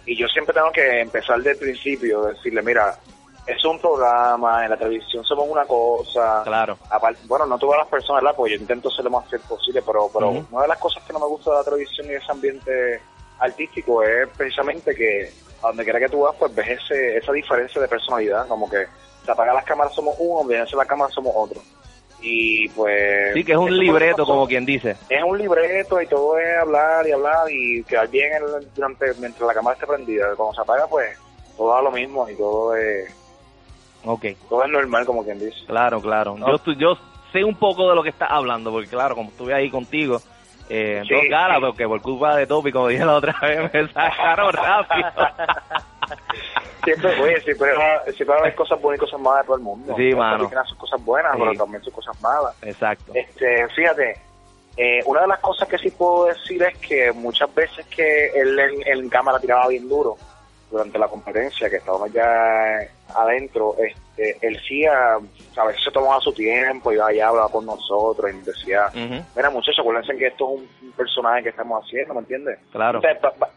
Y 0.06 0.18
yo 0.18 0.28
siempre 0.28 0.54
tengo 0.54 0.72
que 0.72 1.00
empezar 1.00 1.42
del 1.42 1.56
principio, 1.58 2.24
decirle, 2.24 2.62
mira, 2.62 2.98
es 3.46 3.64
un 3.66 3.80
programa, 3.80 4.64
en 4.64 4.70
la 4.72 4.78
televisión 4.78 5.24
somos 5.26 5.48
una 5.50 5.66
cosa. 5.66 6.42
Claro. 6.44 6.78
Aparte, 6.90 7.22
bueno, 7.28 7.46
no 7.46 7.58
todas 7.58 7.80
las 7.80 7.88
personas, 7.88 8.24
¿verdad? 8.24 8.36
Pues 8.38 8.52
yo 8.54 8.58
intento 8.60 8.90
ser 8.90 9.06
lo 9.06 9.12
más 9.12 9.28
fiel 9.30 9.42
posible, 9.42 9.82
pero, 9.86 10.10
pero 10.14 10.30
una 10.30 10.62
de 10.62 10.68
las 10.68 10.78
cosas 10.80 11.04
que 11.04 11.14
no 11.14 11.20
me 11.20 11.28
gusta 11.28 11.52
de 11.52 11.58
la 11.58 11.64
televisión 11.64 12.08
y 12.08 12.14
ese 12.14 12.32
ambiente 12.32 13.02
artístico 13.40 14.02
es 14.04 14.28
precisamente 14.38 14.96
que 14.96 15.32
a 15.62 15.68
donde 15.68 15.84
quiera 15.84 16.00
que 16.00 16.10
tú 16.10 16.22
vas, 16.22 16.36
pues 16.38 16.54
ves 16.56 16.80
ese, 16.82 17.18
esa 17.18 17.32
diferencia 17.32 17.82
de 17.82 17.88
personalidad, 17.88 18.48
como 18.48 18.70
que 18.70 18.86
se 19.26 19.32
apagan 19.32 19.56
las 19.56 19.66
cámaras 19.66 19.94
somos 19.94 20.16
uno, 20.20 20.40
donde 20.40 20.58
las 20.60 20.88
cámaras 20.88 21.14
somos 21.14 21.34
otro. 21.36 21.62
Y 22.22 22.70
pues... 22.70 23.34
Sí, 23.34 23.44
que 23.44 23.52
es 23.52 23.58
un 23.58 23.78
libreto, 23.78 24.26
como 24.26 24.48
quien 24.48 24.66
dice. 24.66 24.96
Es 25.10 25.22
un 25.24 25.38
libreto 25.38 26.02
y 26.02 26.08
todo 26.08 26.38
es 26.38 26.58
hablar 26.58 27.06
y 27.06 27.12
hablar 27.12 27.52
y 27.52 27.84
quedar 27.84 28.08
bien 28.08 28.32
el- 28.34 28.74
durante 28.74 29.14
mientras 29.16 29.46
la 29.46 29.54
cámara 29.54 29.74
esté 29.74 29.86
prendida. 29.86 30.34
Cuando 30.38 30.54
se 30.56 30.62
apaga, 30.62 30.88
pues 30.88 31.18
todo 31.58 31.74
da 31.74 31.82
lo 31.82 31.92
mismo 31.92 32.30
y 32.30 32.36
todo 32.36 32.76
es, 32.76 33.14
Ok. 34.06 34.26
todo 34.50 34.64
es 34.66 34.72
normal, 34.72 35.06
como 35.06 35.24
quien 35.24 35.40
dice. 35.40 35.66
Claro, 35.66 36.02
claro. 36.02 36.36
Yo, 36.38 36.74
yo 36.74 36.98
sé 37.32 37.44
un 37.44 37.56
poco 37.56 37.90
de 37.90 37.96
lo 37.96 38.04
que 38.04 38.10
estás 38.10 38.30
hablando, 38.32 38.72
porque 38.72 38.88
claro, 38.90 39.16
como 39.16 39.30
estuve 39.30 39.54
ahí 39.54 39.70
contigo, 39.70 40.20
eh, 40.70 41.02
Sí, 41.08 41.14
dos 41.14 41.24
galas, 41.30 41.58
sí. 41.58 41.64
porque 41.66 41.88
por 41.88 42.02
culpa 42.02 42.36
de 42.36 42.48
Topi, 42.48 42.72
como 42.72 42.88
dije 42.88 43.06
la 43.06 43.16
otra 43.16 43.36
vez, 43.42 43.74
me 43.74 43.88
sacaron 43.90 44.52
rápido. 44.54 45.08
Siempre, 46.84 47.22
oye, 47.22 47.40
siempre 47.42 47.72
siempre 48.14 48.56
cosas 48.56 48.82
buenas 48.82 48.98
y 48.98 49.06
cosas 49.06 49.20
malas 49.22 49.42
de 49.44 49.46
todo 49.46 49.56
el 49.56 49.62
mundo. 49.64 49.96
Sí, 49.96 50.14
mano. 50.14 50.50
son 50.68 50.78
cosas 50.78 51.04
buenas, 51.06 51.32
Sí. 51.34 51.40
pero 51.40 51.54
también 51.54 51.82
son 51.82 51.94
cosas 51.94 52.22
malas. 52.22 52.54
Exacto. 52.62 53.14
Este, 53.16 53.68
fíjate, 53.70 54.20
eh, 54.76 55.00
una 55.06 55.22
de 55.22 55.28
las 55.28 55.40
cosas 55.40 55.66
que 55.70 55.78
sí 55.78 55.90
puedo 55.92 56.26
decir 56.26 56.62
es 56.62 56.78
que 56.80 57.14
muchas 57.14 57.54
veces 57.56 57.86
que 57.88 58.28
él 58.36 58.60
en, 58.60 58.86
en 58.86 59.10
cámara 59.10 59.40
tiraba 59.40 59.68
bien 59.70 59.88
duro 59.88 60.18
durante 60.74 60.98
la 60.98 61.08
competencia, 61.08 61.70
que 61.70 61.76
estábamos 61.76 62.12
ya 62.12 62.80
adentro, 63.16 63.76
este, 63.78 64.36
él 64.42 64.60
sí 64.68 64.84
a, 64.86 65.16
a 65.16 65.66
veces 65.66 65.84
se 65.84 65.92
tomaba 65.92 66.20
su 66.20 66.34
tiempo, 66.34 66.92
iba 66.92 67.08
allá, 67.08 67.28
hablaba 67.28 67.50
con 67.50 67.66
nosotros 67.66 68.32
y 68.32 68.38
nos 68.38 68.46
decía, 68.46 68.88
mira 69.36 69.52
muchachos, 69.52 69.80
acuérdense 69.80 70.18
que 70.18 70.28
esto 70.28 70.56
es 70.56 70.62
un, 70.62 70.88
un 70.88 70.92
personaje 70.94 71.44
que 71.44 71.50
estamos 71.50 71.86
haciendo, 71.86 72.16
¿me 72.16 72.22
entiendes? 72.22 72.58
Claro. 72.72 73.02
Entonces, 73.04 73.50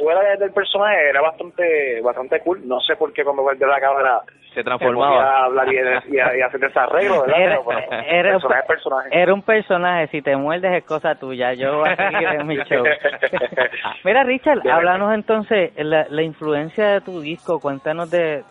fuera 0.00 0.20
de- 0.30 0.36
del 0.38 0.52
personaje 0.52 1.08
era 1.10 1.20
bastante 1.20 2.00
bastante 2.02 2.40
cool, 2.40 2.66
no 2.66 2.80
sé 2.80 2.96
por 2.96 3.12
qué 3.12 3.22
cuando 3.24 3.42
vuelve 3.42 3.66
la 3.66 3.78
cámara 3.80 4.20
Se 4.54 4.64
transformaba. 4.64 5.44
hablar 5.44 5.68
y, 5.72 5.76
y, 6.14 6.18
a- 6.18 6.36
y 6.36 6.40
hacer 6.40 6.58
desarreglo, 6.60 7.20
¿verdad? 7.22 7.38
Era, 7.40 7.50
Pero, 7.50 7.62
bueno, 7.64 7.80
era 8.08 8.28
un, 8.36 8.40
personaje 8.42 8.66
personaje. 8.66 9.08
era 9.12 9.34
un 9.34 9.42
personaje, 9.42 10.06
si 10.08 10.22
te 10.22 10.36
muerdes 10.36 10.72
es 10.72 10.84
cosa 10.84 11.14
tuya, 11.14 11.52
yo 11.52 11.78
voy 11.78 11.88
a 11.90 11.96
seguir 11.96 12.28
en 12.28 12.46
mi 12.46 12.56
show. 12.64 12.84
Mira, 14.04 14.24
Richard, 14.24 14.60
háblanos 14.68 15.14
entonces, 15.14 15.72
la, 15.76 16.06
la 16.08 16.22
influencia 16.22 16.86
de 16.88 17.00
tu 17.02 17.20
disco, 17.20 17.60
cuéntanos 17.60 18.10
de 18.10 18.42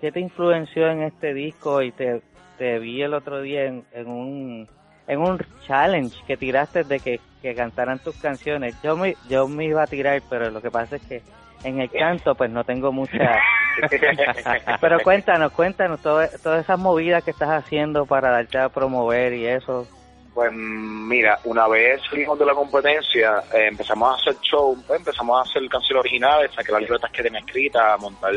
qué 0.00 0.12
te 0.12 0.20
influenció 0.20 0.88
en 0.88 1.02
este 1.02 1.34
disco 1.34 1.82
y 1.82 1.92
te, 1.92 2.20
te 2.58 2.78
vi 2.78 3.02
el 3.02 3.14
otro 3.14 3.40
día 3.40 3.64
en, 3.64 3.84
en 3.92 4.06
un 4.08 4.68
en 5.10 5.20
un 5.20 5.38
challenge 5.66 6.16
que 6.26 6.36
tiraste 6.36 6.84
de 6.84 7.00
que, 7.00 7.20
que 7.42 7.54
cantaran 7.54 7.98
tus 7.98 8.14
canciones. 8.16 8.74
Yo 8.82 8.96
me, 8.96 9.16
yo 9.28 9.48
me 9.48 9.64
iba 9.64 9.82
a 9.82 9.86
tirar, 9.86 10.22
pero 10.30 10.50
lo 10.50 10.62
que 10.62 10.70
pasa 10.70 10.96
es 10.96 11.02
que 11.02 11.22
en 11.64 11.80
el 11.80 11.90
canto 11.90 12.34
pues 12.34 12.48
no 12.50 12.64
tengo 12.64 12.92
mucha... 12.92 13.38
pero 14.80 15.00
cuéntanos, 15.00 15.52
cuéntanos 15.52 16.00
todo- 16.00 16.26
todas 16.42 16.62
esas 16.64 16.78
movidas 16.78 17.24
que 17.24 17.30
estás 17.32 17.50
haciendo 17.50 18.06
para 18.06 18.30
darte 18.30 18.58
a 18.58 18.68
promover 18.68 19.32
y 19.34 19.46
eso. 19.46 19.86
Pues 20.34 20.52
mira, 20.52 21.38
una 21.44 21.66
vez 21.66 22.00
salimos 22.08 22.38
de 22.38 22.46
la 22.46 22.54
competencia, 22.54 23.42
eh, 23.52 23.66
empezamos 23.66 24.12
a 24.12 24.20
hacer 24.20 24.40
show, 24.42 24.76
pues, 24.86 25.00
empezamos 25.00 25.38
a 25.38 25.42
hacer 25.50 25.68
canciones 25.68 26.00
originales, 26.00 26.52
saqué 26.54 26.70
las 26.72 26.82
libretas 26.82 27.10
que 27.10 27.22
tenía 27.24 27.40
escritas, 27.40 28.00
montar 28.00 28.32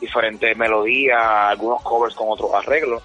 diferentes 0.00 0.56
melodías, 0.56 1.20
algunos 1.20 1.82
covers 1.82 2.14
con 2.14 2.28
otros 2.30 2.52
arreglos, 2.54 3.02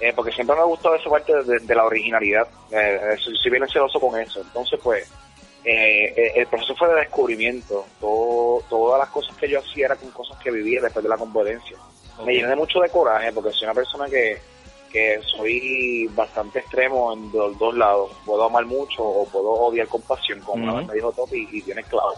eh, 0.00 0.12
porque 0.14 0.32
siempre 0.32 0.56
me 0.56 0.62
ha 0.62 0.66
gustado 0.66 0.94
esa 0.94 1.10
parte 1.10 1.32
de, 1.44 1.58
de 1.58 1.74
la 1.74 1.84
originalidad, 1.84 2.48
eh, 2.70 3.16
soy 3.18 3.36
soy 3.36 3.50
bien 3.50 3.68
celoso 3.68 4.00
con 4.00 4.18
eso, 4.20 4.40
entonces 4.40 4.78
pues 4.82 5.10
eh, 5.64 6.14
eh, 6.16 6.32
el 6.36 6.46
proceso 6.46 6.74
fue 6.76 6.88
de 6.88 7.00
descubrimiento, 7.00 7.84
Todo, 8.00 8.62
todas 8.68 9.00
las 9.00 9.08
cosas 9.10 9.36
que 9.36 9.48
yo 9.48 9.58
hacía 9.58 9.86
eran 9.86 9.98
con 9.98 10.10
cosas 10.12 10.38
que 10.38 10.50
vivía 10.50 10.80
después 10.80 11.02
de 11.02 11.08
la 11.08 11.16
competencia. 11.16 11.76
Me 12.24 12.34
llené 12.34 12.56
mucho 12.56 12.80
de 12.80 12.88
coraje 12.88 13.32
porque 13.32 13.52
soy 13.52 13.64
una 13.64 13.74
persona 13.74 14.06
que 14.08 14.38
que 14.90 15.20
soy 15.22 16.06
bastante 16.14 16.60
extremo 16.60 17.12
en 17.12 17.30
los 17.32 17.58
dos 17.58 17.76
lados. 17.76 18.10
Puedo 18.24 18.44
amar 18.44 18.64
mucho 18.64 19.04
o 19.04 19.26
puedo 19.28 19.50
odiar 19.50 19.86
con 19.86 20.02
pasión, 20.02 20.40
como 20.40 20.64
una 20.64 20.76
vez 20.78 20.86
me 20.86 20.94
dijo 20.94 21.12
Topi, 21.12 21.48
y 21.52 21.62
tiene 21.62 21.82
clavo. 21.84 22.14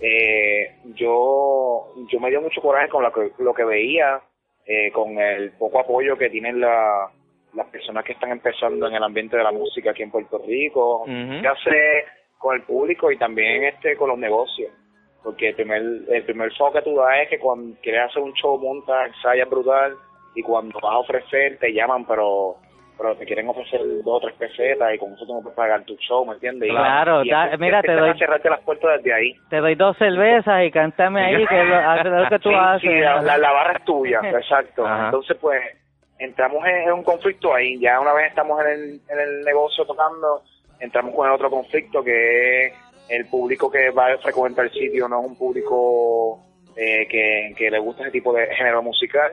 Eh, 0.00 0.76
yo, 0.94 1.92
yo 2.08 2.20
me 2.20 2.30
dio 2.30 2.40
mucho 2.40 2.60
coraje 2.60 2.88
con 2.88 3.02
lo 3.02 3.12
que, 3.12 3.32
lo 3.38 3.54
que 3.54 3.64
veía, 3.64 4.20
eh, 4.66 4.90
con 4.92 5.18
el 5.18 5.52
poco 5.52 5.80
apoyo 5.80 6.16
que 6.16 6.30
tienen 6.30 6.60
la, 6.60 7.08
las 7.54 7.66
personas 7.68 8.04
que 8.04 8.12
están 8.12 8.30
empezando 8.30 8.88
en 8.88 8.94
el 8.94 9.02
ambiente 9.02 9.36
de 9.36 9.42
la 9.42 9.52
música 9.52 9.90
aquí 9.90 10.02
en 10.02 10.10
Puerto 10.10 10.42
Rico, 10.46 11.02
Ujú. 11.02 11.42
ya 11.42 11.54
sé 11.64 12.04
con 12.38 12.56
el 12.56 12.62
público 12.62 13.10
y 13.10 13.16
también 13.16 13.64
este 13.64 13.96
con 13.96 14.08
los 14.08 14.18
negocios. 14.18 14.72
Porque 15.22 15.48
el 15.48 15.54
primer, 15.56 15.82
el 16.08 16.22
primer 16.24 16.52
foco 16.54 16.74
que 16.74 16.82
tú 16.82 16.96
das 16.96 17.18
es 17.22 17.28
que 17.30 17.38
cuando 17.38 17.76
quieres 17.80 18.02
hacer 18.02 18.22
un 18.22 18.32
show, 18.34 18.58
montas, 18.58 19.08
ensayas 19.08 19.48
brutal, 19.48 19.96
y 20.36 20.42
cuando 20.42 20.78
vas 20.80 20.92
a 20.92 20.98
ofrecer 20.98 21.58
te 21.58 21.72
llaman, 21.72 22.04
pero 22.06 22.56
pero 22.96 23.14
te 23.16 23.24
quieren 23.26 23.48
ofrecer 23.48 23.80
dos 24.04 24.16
o 24.16 24.20
tres 24.20 24.34
pesetas 24.36 24.94
y 24.94 24.98
con 24.98 25.12
eso 25.14 25.26
tú 25.26 25.34
no 25.34 25.40
puedes 25.42 25.56
pagar 25.56 25.84
tu 25.84 25.94
show, 25.96 26.24
¿me 26.26 26.34
entiendes? 26.34 26.68
Y- 26.68 26.72
Claro, 26.72 27.24
y 27.24 27.30
da- 27.30 27.56
mira, 27.58 27.82
te 27.82 27.92
doy- 27.92 28.18
cerrarte 28.18 28.48
las 28.50 28.60
puertas 28.60 28.96
desde 29.02 29.12
ahí. 29.14 29.34
Te 29.50 29.58
doy 29.58 29.74
dos 29.74 29.96
cervezas 29.98 30.64
y 30.64 30.70
cántame 30.70 31.24
ahí, 31.24 31.46
que 31.46 31.60
es 31.60 31.66
lo, 31.68 32.28
que 32.28 32.38
tú 32.38 32.48
Sí, 32.50 32.54
haces. 32.58 32.80
sí, 32.90 32.98
la, 33.00 33.22
la- 33.22 33.38
la 33.38 33.52
barra 33.52 33.78
es 33.78 33.84
tuya, 33.84 34.20
exacto. 34.24 34.86
Ajá. 34.86 35.06
Entonces, 35.06 35.36
pues, 35.40 35.60
entramos 36.18 36.64
en, 36.66 36.74
en 36.88 36.92
un 36.92 37.02
conflicto 37.04 37.54
ahí. 37.54 37.78
Ya 37.78 38.00
una 38.00 38.12
vez 38.14 38.28
estamos 38.28 38.60
en 38.64 38.66
el, 38.72 39.00
en 39.10 39.20
el 39.20 39.42
negocio 39.44 39.84
tocando, 39.84 40.42
entramos 40.80 41.14
con 41.14 41.26
el 41.26 41.32
otro 41.34 41.50
conflicto 41.50 42.02
que 42.02 42.66
es 42.66 42.72
el 43.08 43.26
público 43.26 43.70
que 43.70 43.90
va 43.90 44.06
a 44.12 44.18
frecuentar 44.18 44.64
el 44.64 44.72
sitio 44.72 45.06
no 45.08 45.20
es 45.20 45.26
un 45.26 45.38
público 45.38 46.40
eh, 46.76 47.06
que, 47.08 47.54
que 47.56 47.70
le 47.70 47.78
gusta 47.78 48.02
ese 48.02 48.10
tipo 48.10 48.32
de 48.32 48.46
género 48.54 48.82
musical 48.82 49.32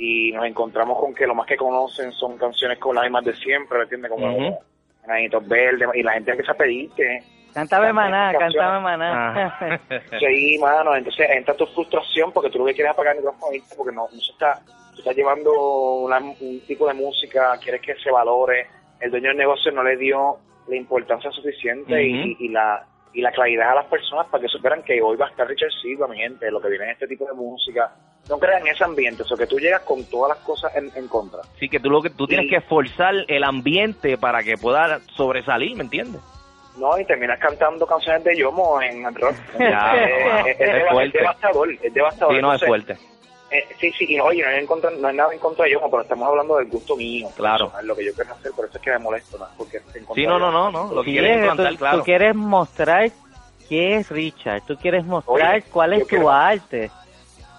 y 0.00 0.30
nos 0.32 0.46
encontramos 0.46 0.96
con 0.98 1.12
que 1.12 1.26
lo 1.26 1.34
más 1.34 1.46
que 1.46 1.56
conocen 1.56 2.12
son 2.12 2.38
canciones 2.38 2.78
con 2.78 2.94
las 2.94 3.02
mismas 3.04 3.24
de 3.24 3.34
siempre, 3.34 3.78
¿me 3.78 3.82
entiendes? 3.84 4.10
Como 4.10 4.26
Ujú. 4.34 4.56
Enanitos 5.04 5.46
Verdes 5.48 5.88
y 5.94 6.02
la 6.02 6.12
gente 6.12 6.30
empieza 6.30 6.52
a 6.52 6.56
pedirte 6.56 7.22
Cántame 7.52 7.92
maná, 7.92 8.32
cántame 8.38 8.80
maná. 8.80 9.46
Ajá. 9.46 9.80
Sí, 10.20 10.58
mano, 10.60 10.94
entonces 10.94 11.28
entra 11.30 11.54
tu 11.56 11.66
frustración 11.66 12.30
porque 12.30 12.50
tú 12.50 12.58
lo 12.60 12.66
que 12.66 12.74
quieres 12.74 12.90
es 12.90 12.94
apagar 12.94 13.16
el 13.16 13.22
micrófono 13.22 13.52
porque 13.76 13.94
no, 13.96 14.02
no 14.12 14.20
se 14.20 14.30
está, 14.32 14.60
tú 14.92 14.98
estás 14.98 15.16
llevando 15.16 15.50
una- 16.02 16.18
un 16.20 16.60
tipo 16.66 16.86
de 16.86 16.94
música, 16.94 17.58
quieres 17.60 17.80
que 17.80 17.96
se 17.96 18.10
valore, 18.10 18.66
el 19.00 19.10
dueño 19.10 19.28
del 19.30 19.38
negocio 19.38 19.72
no 19.72 19.82
le 19.82 19.96
dio 19.96 20.36
la 20.68 20.76
importancia 20.76 21.30
suficiente 21.32 22.00
y, 22.00 22.36
y 22.38 22.48
la 22.50 22.86
y 23.12 23.20
la 23.22 23.30
claridad 23.32 23.70
a 23.72 23.74
las 23.76 23.86
personas 23.86 24.26
para 24.26 24.42
que 24.42 24.48
supieran 24.48 24.82
que 24.82 25.00
hoy 25.02 25.16
va 25.16 25.26
a 25.26 25.30
estar 25.30 25.46
Richard 25.46 25.72
Silva, 25.82 26.06
mi 26.08 26.18
gente, 26.18 26.50
lo 26.50 26.60
que 26.60 26.68
viene 26.68 26.86
es 26.86 26.92
este 26.92 27.08
tipo 27.08 27.26
de 27.26 27.32
música. 27.34 27.92
No 28.28 28.38
crean 28.38 28.66
ese 28.66 28.84
ambiente, 28.84 29.22
o 29.22 29.26
sea, 29.26 29.36
que 29.36 29.46
tú 29.46 29.58
llegas 29.58 29.82
con 29.82 30.04
todas 30.10 30.36
las 30.36 30.44
cosas 30.44 30.74
en, 30.76 30.90
en 30.94 31.08
contra. 31.08 31.40
Sí, 31.58 31.68
que 31.68 31.80
tú, 31.80 31.88
lo 31.90 32.02
que, 32.02 32.10
tú 32.10 32.26
tienes 32.26 32.50
que 32.50 32.56
esforzar 32.56 33.14
el 33.26 33.42
ambiente 33.44 34.18
para 34.18 34.42
que 34.42 34.56
pueda 34.56 35.00
sobresalir, 35.16 35.76
¿me 35.76 35.84
entiendes? 35.84 36.20
No, 36.76 36.96
y 36.98 37.04
terminas 37.04 37.38
cantando 37.40 37.86
canciones 37.86 38.22
de 38.24 38.36
Yomo 38.36 38.80
en 38.82 39.02
rock. 39.14 39.34
Ya, 39.58 39.94
es, 40.46 40.46
es 40.60 40.60
es 40.60 40.88
fuerte. 40.90 41.18
devastador, 41.18 41.72
es 41.82 41.94
devastador. 41.94 42.34
Sí, 42.36 42.42
no 42.42 42.52
es 42.54 42.62
Entonces, 42.62 42.68
fuerte. 42.68 43.17
Eh, 43.50 43.64
sí, 43.80 43.90
sí, 43.92 44.04
y 44.08 44.20
oye, 44.20 44.42
no 44.42 44.48
hay, 44.48 44.58
en 44.58 44.66
contra- 44.66 44.90
no 44.90 45.08
hay 45.08 45.16
nada 45.16 45.32
en 45.32 45.38
contra 45.38 45.64
de 45.64 45.70
ellos, 45.70 45.82
pero 45.90 46.02
estamos 46.02 46.28
hablando 46.28 46.56
del 46.58 46.68
gusto 46.68 46.96
mío. 46.96 47.30
Claro. 47.34 47.72
Lo 47.82 47.96
que 47.96 48.04
yo 48.04 48.12
quiero 48.14 48.32
hacer, 48.34 48.52
por 48.52 48.66
eso 48.66 48.76
es 48.76 48.84
que 48.84 48.90
me 48.90 48.98
molesto, 48.98 49.38
¿no? 49.38 49.46
Porque 49.56 49.80
Sí, 50.14 50.26
no, 50.26 50.38
no, 50.38 50.50
no, 50.52 50.70
no. 50.70 50.92
Lo 50.92 51.02
Sí, 51.02 51.12
quieres 51.12 51.30
es 51.30 51.36
implantar, 51.38 51.72
tú, 51.72 51.78
claro. 51.78 51.98
tú 51.98 52.04
quieres 52.04 52.34
mostrar 52.34 53.10
qué 53.68 53.96
es 53.96 54.10
Richard, 54.10 54.62
tú 54.66 54.76
quieres 54.76 55.04
mostrar 55.04 55.54
Oye, 55.54 55.62
cuál 55.70 55.92
es 55.94 55.98
yo 56.00 56.04
tu 56.04 56.08
quiero- 56.10 56.30
arte. 56.30 56.90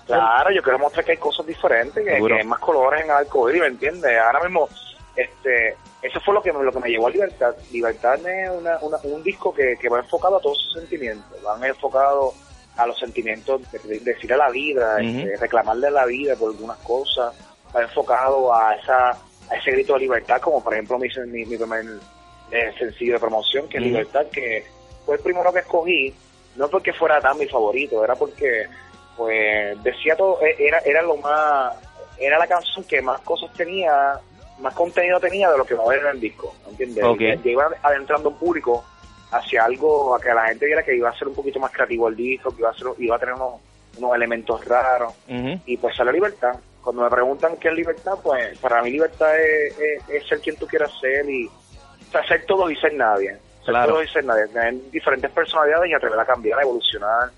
Claro, 0.05 0.51
yo 0.51 0.61
quiero 0.63 0.79
mostrar 0.79 1.05
que 1.05 1.11
hay 1.11 1.17
cosas 1.17 1.45
diferentes, 1.45 2.03
que, 2.03 2.11
hay 2.15 2.43
más 2.45 2.59
colores 2.59 3.01
en 3.01 3.07
el 3.11 3.15
arcoíris, 3.17 3.61
¿me 3.61 3.67
entiendes? 3.67 4.17
Ahora 4.19 4.41
mismo, 4.41 4.67
este, 5.15 5.75
eso 6.01 6.19
fue 6.21 6.33
lo 6.33 6.41
que, 6.41 6.51
me- 6.53 6.63
lo 6.63 6.71
que 6.71 6.79
me 6.79 6.89
llevó 6.89 7.07
a 7.07 7.11
Libertad. 7.11 7.53
Libertad 7.71 8.15
es 8.27 8.49
una, 8.51 8.77
una- 8.81 8.97
un 9.03 9.21
disco 9.23 9.53
que, 9.53 9.75
que 9.79 9.87
va 9.89 9.99
enfocado 9.99 10.37
a 10.37 10.41
todos 10.41 10.57
sus 10.63 10.73
sentimientos, 10.81 11.41
van 11.43 11.63
enfocado 11.63 12.33
a 12.79 12.87
los 12.87 12.97
sentimientos 12.97 13.61
de, 13.71 13.79
de 13.79 13.99
decir 13.99 14.31
a 14.33 14.37
la 14.37 14.49
vida, 14.49 15.01
este, 15.21 15.37
reclamarle 15.37 15.87
a 15.87 15.91
la 15.91 16.05
vida 16.05 16.35
por 16.35 16.51
algunas 16.51 16.77
cosas, 16.79 17.33
va 17.75 17.81
enfocado 17.81 18.53
a 18.53 18.73
esa 18.75 19.09
a 19.11 19.55
ese 19.55 19.71
grito 19.71 19.93
de 19.93 19.99
libertad, 20.01 20.39
como 20.39 20.63
por 20.63 20.73
ejemplo 20.73 20.97
mi, 20.99 21.07
mi, 21.27 21.43
mi 21.45 21.57
primer 21.57 21.83
eh, 22.51 22.71
sencillo 22.77 23.13
de 23.13 23.19
promoción, 23.19 23.67
que 23.67 23.77
es. 23.77 23.83
Libertad, 23.83 24.25
que 24.31 24.63
fue 25.05 25.15
el 25.15 25.21
primero 25.21 25.51
que 25.51 25.59
escogí, 25.59 26.13
no 26.55 26.67
porque 26.69 26.93
fuera 26.93 27.19
tan 27.19 27.37
mi 27.37 27.47
favorito, 27.47 28.03
era 28.03 28.15
porque 28.15 28.67
pues 29.17 29.81
decía 29.83 30.15
todo, 30.15 30.39
eh, 30.41 30.55
era, 30.59 30.79
era 30.79 31.01
lo 31.01 31.17
más, 31.17 31.73
era 32.19 32.37
la 32.37 32.47
canción 32.47 32.83
que 32.85 33.01
más 33.01 33.19
cosas 33.21 33.51
tenía, 33.53 34.19
más 34.59 34.73
contenido 34.75 35.19
tenía 35.19 35.49
de 35.51 35.57
lo 35.57 35.65
que 35.65 35.73
va 35.73 35.83
a 35.83 35.85
haber 35.87 36.01
en 36.01 36.07
el 36.11 36.19
disco, 36.19 36.53
¿entiendes? 36.69 37.03
Ok. 37.03 37.21
Y- 37.21 37.49
y 37.49 37.51
iba 37.51 37.69
adentrando 37.81 38.29
un 38.29 38.37
público 38.37 38.85
hacia 39.31 39.65
algo, 39.65 40.15
a 40.15 40.19
que 40.19 40.33
la 40.33 40.47
gente 40.47 40.65
viera 40.65 40.83
que 40.83 40.95
iba 40.95 41.09
a 41.09 41.17
ser 41.17 41.27
un 41.27 41.35
poquito 41.35 41.59
más 41.59 41.71
creativo 41.71 42.07
el 42.07 42.15
disco, 42.15 42.51
que 42.51 42.61
iba 42.61 42.69
a, 42.69 42.73
ser, 42.73 42.87
iba 42.97 43.15
a 43.15 43.19
tener 43.19 43.35
unos, 43.35 43.55
unos 43.97 44.15
elementos 44.15 44.63
raros, 44.65 45.13
y 45.27 45.77
pues 45.77 45.95
sale 45.95 46.11
libertad. 46.13 46.53
Cuando 46.83 47.03
me 47.03 47.09
preguntan 47.09 47.57
qué 47.57 47.67
es 47.67 47.73
libertad, 47.75 48.13
pues 48.23 48.57
para 48.59 48.81
mí 48.81 48.89
libertad 48.91 49.37
es, 49.39 49.77
es- 49.77 50.09
es 50.09 50.27
ser 50.27 50.39
quien 50.39 50.55
tú 50.55 50.65
quieras 50.65 50.91
ser 50.99 51.29
y 51.29 51.45
o 51.47 52.11
sea, 52.11 52.25
ser 52.25 52.45
todo 52.45 52.69
y 52.71 52.75
ser 52.77 52.93
nadie. 52.95 53.31
Ser 53.63 53.73
Claro. 53.73 53.93
todo 53.93 54.03
y 54.03 54.07
ser 54.07 54.23
nadie. 54.25 54.47
Tener 54.47 54.73
diferentes 54.89 55.29
personalidades 55.29 55.91
y 55.91 55.93
atrever 55.93 56.19
a 56.19 56.25
cambiar, 56.25 56.57
a 56.59 56.63
evolucionar. 56.63 57.29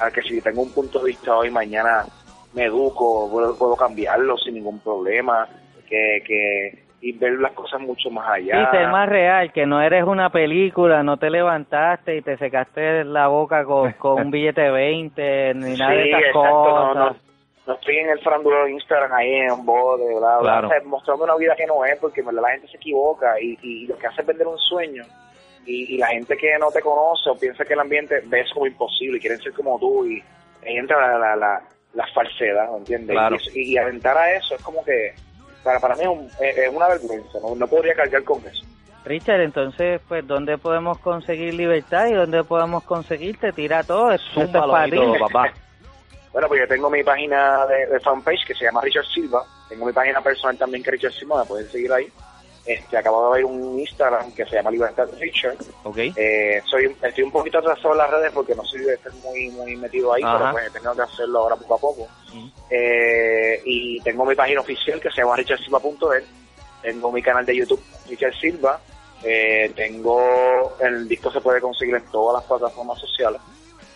A 0.00 0.10
que 0.10 0.20
si 0.22 0.40
tengo 0.42 0.62
un 0.62 0.70
punto 0.72 0.98
de 0.98 1.06
vista 1.06 1.34
hoy, 1.36 1.50
mañana 1.50 2.04
me 2.52 2.64
educo, 2.64 3.28
puedo, 3.30 3.56
puedo 3.56 3.74
cambiarlo 3.76 4.36
sin 4.36 4.54
ningún 4.54 4.80
problema. 4.80 5.48
Que, 5.88 6.22
que, 6.26 6.84
y 7.00 7.12
ver 7.12 7.34
las 7.34 7.52
cosas 7.52 7.80
mucho 7.80 8.10
más 8.10 8.28
allá. 8.28 8.62
Y 8.62 8.76
ser 8.76 8.88
más 8.88 9.08
real, 9.08 9.52
que 9.52 9.66
no 9.66 9.80
eres 9.80 10.04
una 10.04 10.30
película, 10.30 11.02
no 11.02 11.16
te 11.16 11.30
levantaste 11.30 12.16
y 12.16 12.22
te 12.22 12.36
secaste 12.38 13.04
la 13.04 13.28
boca 13.28 13.64
con, 13.64 13.92
con 13.98 14.20
un 14.26 14.30
billete 14.30 14.62
de 14.62 14.70
20, 14.70 15.54
ni 15.54 15.76
nada 15.76 15.92
de 15.92 16.02
Sí, 16.02 16.08
esas 16.08 16.20
exacto, 16.20 16.44
no, 16.44 16.64
cosas. 16.64 16.96
no, 16.96 17.16
no 17.68 17.74
estoy 17.74 17.96
en 17.98 18.10
el 18.10 18.18
farandulero 18.20 18.64
de 18.64 18.72
Instagram 18.72 19.12
ahí 19.12 19.32
en 19.34 19.52
un 19.52 19.64
bote, 19.66 20.04
bla, 20.18 20.38
bla, 20.38 20.40
Claro. 20.40 20.66
o 20.68 20.70
sea, 20.70 20.80
mostrando 20.86 21.24
una 21.24 21.36
vida 21.36 21.54
que 21.56 21.66
no 21.66 21.84
es, 21.84 21.98
porque 22.00 22.22
la 22.22 22.50
gente 22.50 22.66
se 22.68 22.76
equivoca 22.78 23.40
y, 23.40 23.58
y 23.62 23.86
lo 23.86 23.96
que 23.98 24.06
hace 24.06 24.22
es 24.22 24.26
vender 24.26 24.46
un 24.46 24.58
sueño. 24.58 25.04
Y, 25.66 25.94
y 25.94 25.98
la 25.98 26.06
gente 26.08 26.34
que 26.36 26.56
no 26.58 26.70
te 26.70 26.80
conoce 26.80 27.28
o 27.28 27.36
piensa 27.38 27.62
que 27.64 27.74
el 27.74 27.80
ambiente 27.80 28.22
ve 28.26 28.40
eso 28.40 28.54
como 28.54 28.66
imposible 28.66 29.18
y 29.18 29.20
quieren 29.20 29.38
ser 29.38 29.52
como 29.52 29.78
tú 29.78 30.06
y 30.06 30.22
ahí 30.66 30.78
entra 30.78 30.98
la, 30.98 31.18
la, 31.18 31.36
la, 31.36 31.62
la 31.92 32.06
falsedad, 32.14 32.70
¿me 32.72 32.78
entiendes? 32.78 33.14
Claro. 33.14 33.36
Y, 33.54 33.74
y, 33.74 33.76
aventar 33.76 34.16
a 34.16 34.32
eso 34.32 34.54
es 34.54 34.62
como 34.62 34.82
que, 34.82 35.12
para, 35.62 35.80
para 35.80 35.96
mí 35.96 36.02
es, 36.02 36.08
un- 36.08 36.30
es- 36.40 36.74
una 36.74 36.88
vergüenza, 36.88 37.38
no, 37.40 37.54
no 37.54 37.66
podría 37.66 37.94
cargar 37.94 38.22
con 38.24 38.38
eso. 38.46 38.64
Richard, 39.04 39.40
entonces, 39.40 40.00
pues, 40.08 40.26
¿dónde 40.26 40.58
podemos 40.58 40.98
conseguir 40.98 41.54
libertad 41.54 42.08
y 42.08 42.14
dónde 42.14 42.44
podemos 42.44 42.84
conseguirte? 42.84 43.52
Tira 43.52 43.82
todo, 43.84 44.12
es 44.12 44.20
todo, 44.34 45.18
papá. 45.18 45.52
Bueno, 46.30 46.46
pues 46.48 46.60
yo 46.60 46.68
tengo 46.68 46.90
mi 46.90 47.02
página 47.02 47.66
de, 47.66 47.86
de 47.86 48.00
fanpage 48.00 48.44
que 48.46 48.54
se 48.54 48.66
llama 48.66 48.82
Richard 48.82 49.06
Silva. 49.06 49.42
Tengo 49.68 49.86
mi 49.86 49.92
página 49.92 50.20
personal 50.20 50.58
también 50.58 50.84
que 50.84 50.90
es 50.90 50.92
Richard 50.92 51.12
Silva, 51.14 51.40
me 51.40 51.46
pueden 51.46 51.68
seguir 51.70 51.90
ahí. 51.90 52.06
Este, 52.68 52.98
acabo 52.98 53.32
de 53.32 53.38
ver 53.38 53.44
un 53.46 53.80
Instagram 53.80 54.30
que 54.32 54.44
se 54.44 54.56
llama 54.56 54.70
Libertad 54.70 55.08
Richard. 55.18 55.56
Ok. 55.84 55.96
Eh, 56.14 56.60
soy, 56.66 56.94
estoy 57.02 57.24
un 57.24 57.30
poquito 57.32 57.58
atrasado 57.60 57.92
en 57.92 57.98
las 57.98 58.10
redes 58.10 58.30
porque 58.34 58.54
no 58.54 58.62
soy 58.64 58.80
de 58.82 58.92
estar 58.92 59.10
muy, 59.24 59.48
muy 59.48 59.74
metido 59.76 60.12
ahí, 60.12 60.22
Ajá. 60.22 60.38
pero 60.38 60.52
pues 60.52 60.72
tengo 60.74 60.94
que 60.94 61.00
hacerlo 61.02 61.38
ahora 61.38 61.56
poco 61.56 61.74
a 61.74 61.78
poco. 61.78 62.08
Eh, 62.70 63.62
y 63.64 64.00
tengo 64.02 64.26
mi 64.26 64.34
página 64.34 64.60
oficial 64.60 65.00
que 65.00 65.10
se 65.10 65.22
llama 65.22 65.36
richardsilva.net. 65.36 66.24
Tengo 66.82 67.10
mi 67.10 67.22
canal 67.22 67.46
de 67.46 67.56
YouTube, 67.56 67.82
Richard 68.08 68.34
Silva. 68.34 68.78
Eh, 69.24 69.72
tengo, 69.74 70.76
el 70.80 71.08
disco 71.08 71.30
se 71.30 71.40
puede 71.40 71.60
conseguir 71.60 71.94
en 71.96 72.04
todas 72.12 72.40
las 72.40 72.44
plataformas 72.48 73.00
sociales. 73.00 73.40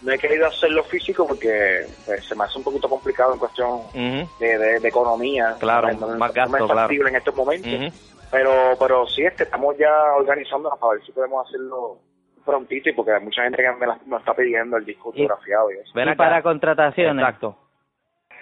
No 0.01 0.11
he 0.13 0.19
querido 0.19 0.47
hacerlo 0.49 0.83
físico 0.85 1.27
porque 1.29 1.87
pues, 2.07 2.25
se 2.27 2.35
me 2.35 2.43
hace 2.45 2.59
un 2.59 2.65
poquito 2.65 2.89
complicado 2.89 3.35
en 3.35 3.39
cuestión 3.39 3.83
de, 3.93 4.59
de- 4.59 4.81
de 4.81 4.89
economía. 4.89 5.55
Claro, 5.61 5.93
No- 5.93 6.09
no- 6.09 6.17
más 6.19 6.31
no 6.31 6.35
gasto, 6.35 6.51
me 6.53 6.59
es 6.59 6.65
claro. 6.65 6.81
factible 6.81 7.11
en 7.11 7.17
estos 7.17 7.35
momentos. 7.37 7.95
Pero, 8.33 8.51
pero 8.81 9.07
sí, 9.07 9.23
este, 9.25 9.45
estamos 9.45 9.77
ya 9.79 9.93
organizándonos 10.17 10.77
para 10.81 10.95
ver 10.95 11.03
si 11.05 11.13
podemos 11.13 11.47
hacerlo 11.47 11.99
prontito 12.45 12.89
y 12.89 12.93
porque 12.95 13.13
hay 13.13 13.21
mucha 13.23 13.45
gente 13.45 13.63
que 13.63 13.71
me, 13.73 13.87
la- 13.87 13.99
me 14.07 14.17
está 14.17 14.35
pidiendo 14.35 14.77
el 14.79 14.85
disco 14.85 15.13
Y- 15.15 15.23
autografiado 15.23 15.71
y 15.71 15.75
eso. 15.75 15.93
Ven 15.95 16.09
y 16.09 16.11
acá. 16.11 16.17
para 16.17 16.43
contrataciones. 16.43 17.23
Exacto. 17.25 17.57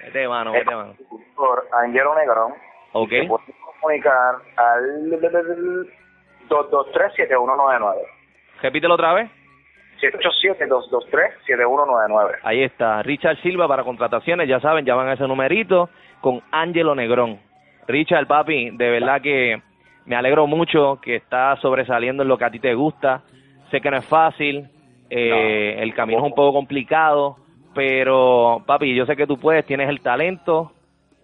Vete, 0.04 0.26
mano, 0.28 0.52
vete, 0.52 0.74
mano. 0.74 0.94
Por 1.36 1.66
Angelo 1.72 2.14
Negrón. 2.14 2.54
Ok. 2.92 3.10
Se 3.10 3.24
puede 3.26 3.44
comunicar 3.80 4.36
al 4.56 5.10
223-7199. 6.48 7.96
Repítelo 8.62 8.94
otra 8.94 9.12
vez. 9.14 9.30
787-223-7199. 10.00 12.38
Ahí 12.42 12.62
está, 12.62 13.02
Richard 13.02 13.36
Silva 13.42 13.68
para 13.68 13.84
contrataciones, 13.84 14.48
ya 14.48 14.58
saben, 14.60 14.84
llaman 14.86 15.08
a 15.08 15.12
ese 15.14 15.26
numerito 15.28 15.90
con 16.22 16.40
Ángelo 16.50 16.94
Negrón. 16.94 17.38
Richard, 17.86 18.26
papi, 18.26 18.70
de 18.70 18.90
verdad 18.90 19.20
que 19.20 19.60
me 20.06 20.16
alegro 20.16 20.46
mucho 20.46 20.98
que 21.00 21.16
estás 21.16 21.60
sobresaliendo 21.60 22.22
en 22.22 22.28
lo 22.28 22.38
que 22.38 22.44
a 22.44 22.50
ti 22.50 22.58
te 22.58 22.74
gusta. 22.74 23.22
Sé 23.70 23.80
que 23.80 23.90
no 23.90 23.98
es 23.98 24.04
fácil, 24.04 24.68
eh, 25.08 25.76
el 25.78 25.94
camino 25.94 26.18
es 26.20 26.24
un 26.24 26.34
poco 26.34 26.52
complicado, 26.52 27.36
pero 27.74 28.62
papi, 28.66 28.94
yo 28.94 29.06
sé 29.06 29.16
que 29.16 29.26
tú 29.26 29.36
puedes, 29.36 29.64
tienes 29.64 29.88
el 29.88 30.00
talento 30.00 30.72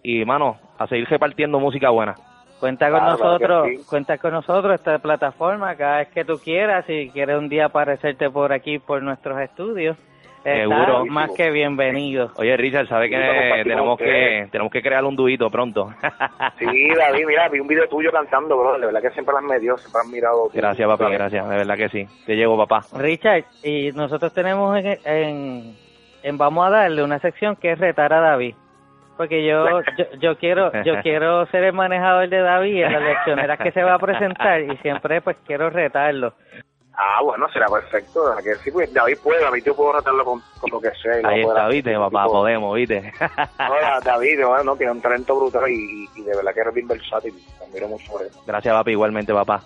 y, 0.03 0.23
mano, 0.25 0.57
a 0.77 0.87
seguir 0.87 1.07
repartiendo 1.09 1.59
música 1.59 1.89
buena. 1.89 2.15
Cuenta 2.59 2.89
con 2.89 2.99
Claro, 2.99 3.11
nosotros, 3.17 3.67
sí. 3.67 3.85
cuenta 3.87 4.17
con 4.17 4.31
nosotros 4.33 4.73
esta 4.73 4.97
plataforma 4.99 5.75
cada 5.75 5.97
vez 5.99 6.07
que 6.09 6.25
tú 6.25 6.39
quieras, 6.43 6.85
si 6.85 7.09
quieres 7.11 7.37
un 7.37 7.49
día 7.49 7.65
aparecerte 7.65 8.29
por 8.29 8.51
aquí 8.51 8.79
por 8.79 9.01
nuestros 9.03 9.39
estudios, 9.41 9.95
Seguro. 10.53 11.05
más 11.05 11.31
que 11.31 11.51
bienvenido. 11.51 12.31
Oye, 12.37 12.55
Richard, 12.55 12.87
¿sabes 12.87 13.09
que 13.09 13.17
tenemos 13.63 13.97
que 13.97 14.47
tenemos 14.51 14.71
que 14.71 14.81
crear 14.81 15.03
un 15.03 15.15
duito 15.15 15.49
pronto? 15.49 15.93
Sí, 16.57 16.89
David, 16.97 17.25
mira, 17.27 17.49
vi 17.49 17.59
un 17.59 17.67
video 17.67 17.87
tuyo 17.87 18.11
cantando, 18.11 18.57
bro. 18.57 18.79
De 18.79 18.85
verdad 18.85 19.01
que 19.01 19.09
siempre 19.11 19.33
las 19.33 19.43
medió, 19.43 19.77
siempre 19.77 20.01
has 20.01 20.07
mirado. 20.07 20.49
Gracias, 20.53 20.87
talento. 20.87 21.09
gracias, 21.09 21.49
de 21.49 21.55
verdad 21.55 21.75
que 21.75 21.89
sí. 21.89 22.07
Te 22.25 22.35
llevo, 22.35 22.57
papá. 22.57 22.85
Richard, 22.97 23.43
y 23.63 23.91
nosotros 23.91 24.33
tenemos 24.33 24.77
en, 24.77 24.97
en, 25.05 25.75
en 26.23 26.37
Vamos 26.37 26.67
a 26.67 26.69
darle 26.69 27.03
una 27.03 27.19
sección 27.19 27.55
que 27.55 27.71
es 27.71 27.79
retar 27.79 28.13
a 28.13 28.21
David. 28.21 28.55
Porque 29.17 29.45
yo, 29.45 29.81
yo, 29.97 30.05
yo 30.19 30.37
quiero 30.37 30.71
yo 30.83 31.01
quiero 31.01 31.45
ser 31.47 31.63
el 31.63 31.73
manejador 31.73 32.29
de 32.29 32.39
David 32.39 32.83
en 32.83 32.93
las 32.93 33.03
leccioneras 33.03 33.59
que 33.59 33.71
se 33.71 33.83
va 33.83 33.95
a 33.95 33.99
presentar 33.99 34.61
y 34.61 34.77
siempre 34.77 35.21
pues 35.21 35.35
quiero 35.45 35.69
retarlo. 35.69 36.33
Ah, 36.99 37.21
bueno, 37.23 37.47
será 37.53 37.67
perfecto. 37.67 38.23
¿verdad 38.23 38.43
Que 38.43 38.55
sí, 38.55 38.71
pues 38.71 38.91
David 38.91 39.17
puede, 39.23 39.39
David 39.43 39.63
yo 39.63 39.75
puedo 39.75 39.91
tratarlo 39.91 40.25
con, 40.25 40.41
con 40.59 40.71
lo 40.71 40.81
que 40.81 40.89
sea. 40.99 41.29
Ahí 41.29 41.41
está, 41.41 41.67
viste, 41.67 41.95
papá, 41.95 42.23
Tipo, 42.23 42.31
podemos, 42.33 42.75
viste. 42.75 43.13
no, 43.59 44.01
David, 44.03 44.43
bueno, 44.43 44.63
no, 44.63 44.75
tiene 44.75 44.91
un 44.93 45.01
talento 45.01 45.35
brutal 45.37 45.69
y, 45.69 46.09
y 46.15 46.21
de 46.23 46.35
verdad 46.35 46.53
que 46.55 46.59
eres 46.61 46.73
bien 46.73 46.87
versátil. 46.87 47.33
Te 47.59 47.65
admiro 47.65 47.87
mucho 47.87 48.11
por 48.11 48.23
eso. 48.23 48.41
Gracias, 48.47 48.73
papi, 48.73 48.91
igualmente, 48.91 49.31
papá. 49.31 49.61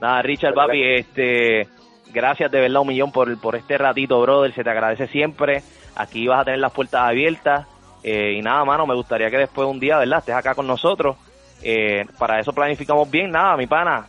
Nada, 0.00 0.22
Richard, 0.22 0.54
papi, 0.54 0.80
este, 0.84 1.66
gracias 2.12 2.50
de 2.52 2.60
verdad 2.60 2.82
un 2.82 2.86
millón 2.88 3.10
por, 3.10 3.36
por 3.40 3.56
este 3.56 3.76
ratito, 3.76 4.20
brother, 4.20 4.54
se 4.54 4.62
te 4.62 4.70
agradece 4.70 5.08
siempre. 5.08 5.62
Aquí 5.96 6.28
vas 6.28 6.42
a 6.42 6.44
tener 6.44 6.60
las 6.60 6.72
puertas 6.72 7.00
abiertas. 7.00 7.66
eh, 8.04 8.34
y 8.38 8.42
nada, 8.42 8.64
mano, 8.64 8.86
me 8.86 8.94
gustaría 8.94 9.28
que 9.28 9.38
después 9.38 9.66
de 9.66 9.72
un 9.72 9.80
día, 9.80 9.98
¿verdad?, 9.98 10.20
estés 10.20 10.36
acá 10.36 10.54
con 10.54 10.68
nosotros. 10.68 11.16
Eh, 11.64 12.06
para 12.16 12.38
eso 12.38 12.52
planificamos 12.52 13.10
bien, 13.10 13.32
nada, 13.32 13.56
mi 13.56 13.66
pana. 13.66 14.06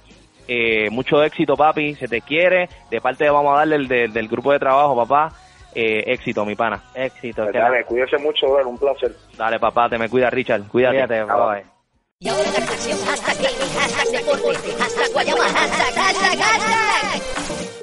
Eh, 0.52 0.90
mucho 0.90 1.22
éxito, 1.24 1.56
papi, 1.56 1.94
se 1.94 2.08
te 2.08 2.22
quiere. 2.22 2.68
De 2.90 3.00
parte 3.00 3.24
de 3.26 3.30
vamos 3.30 3.54
a 3.54 3.60
darle 3.60 3.76
el 3.76 3.88
de- 3.88 4.08
del 4.08 4.28
grupo 4.28 4.52
de 4.52 4.58
trabajo, 4.58 4.96
papá. 4.96 5.32
Eh, 5.76 6.04
éxito, 6.08 6.44
mi 6.44 6.56
pana. 6.56 6.82
Éxito. 6.96 7.44
Pues 7.44 7.54
Dale, 7.54 7.84
cuídese 7.86 8.18
mucho, 8.18 8.48
bro, 8.52 8.68
un 8.68 8.78
placer. 8.80 9.16
Dale, 9.38 9.60
papá, 9.60 9.88
te 9.88 10.00
me 10.00 10.10
cuida, 10.10 10.30
Richard. 10.32 10.64
Cuídate. 10.68 10.96
Cuídate, 11.06 11.24
bye. 11.24 11.64
Y 12.22 12.28
ahora 12.28 12.44
la 12.52 12.66
canción 12.66 12.98
hashtag 13.06 13.38
gaming, 13.38 13.74
hashtag 13.78 14.08
deporte, 14.26 14.72
hashtag 14.80 15.12
guayama, 15.14 15.44
hashtag, 15.44 15.94
hashtag, 15.94 16.40
hashtag. 16.40 17.79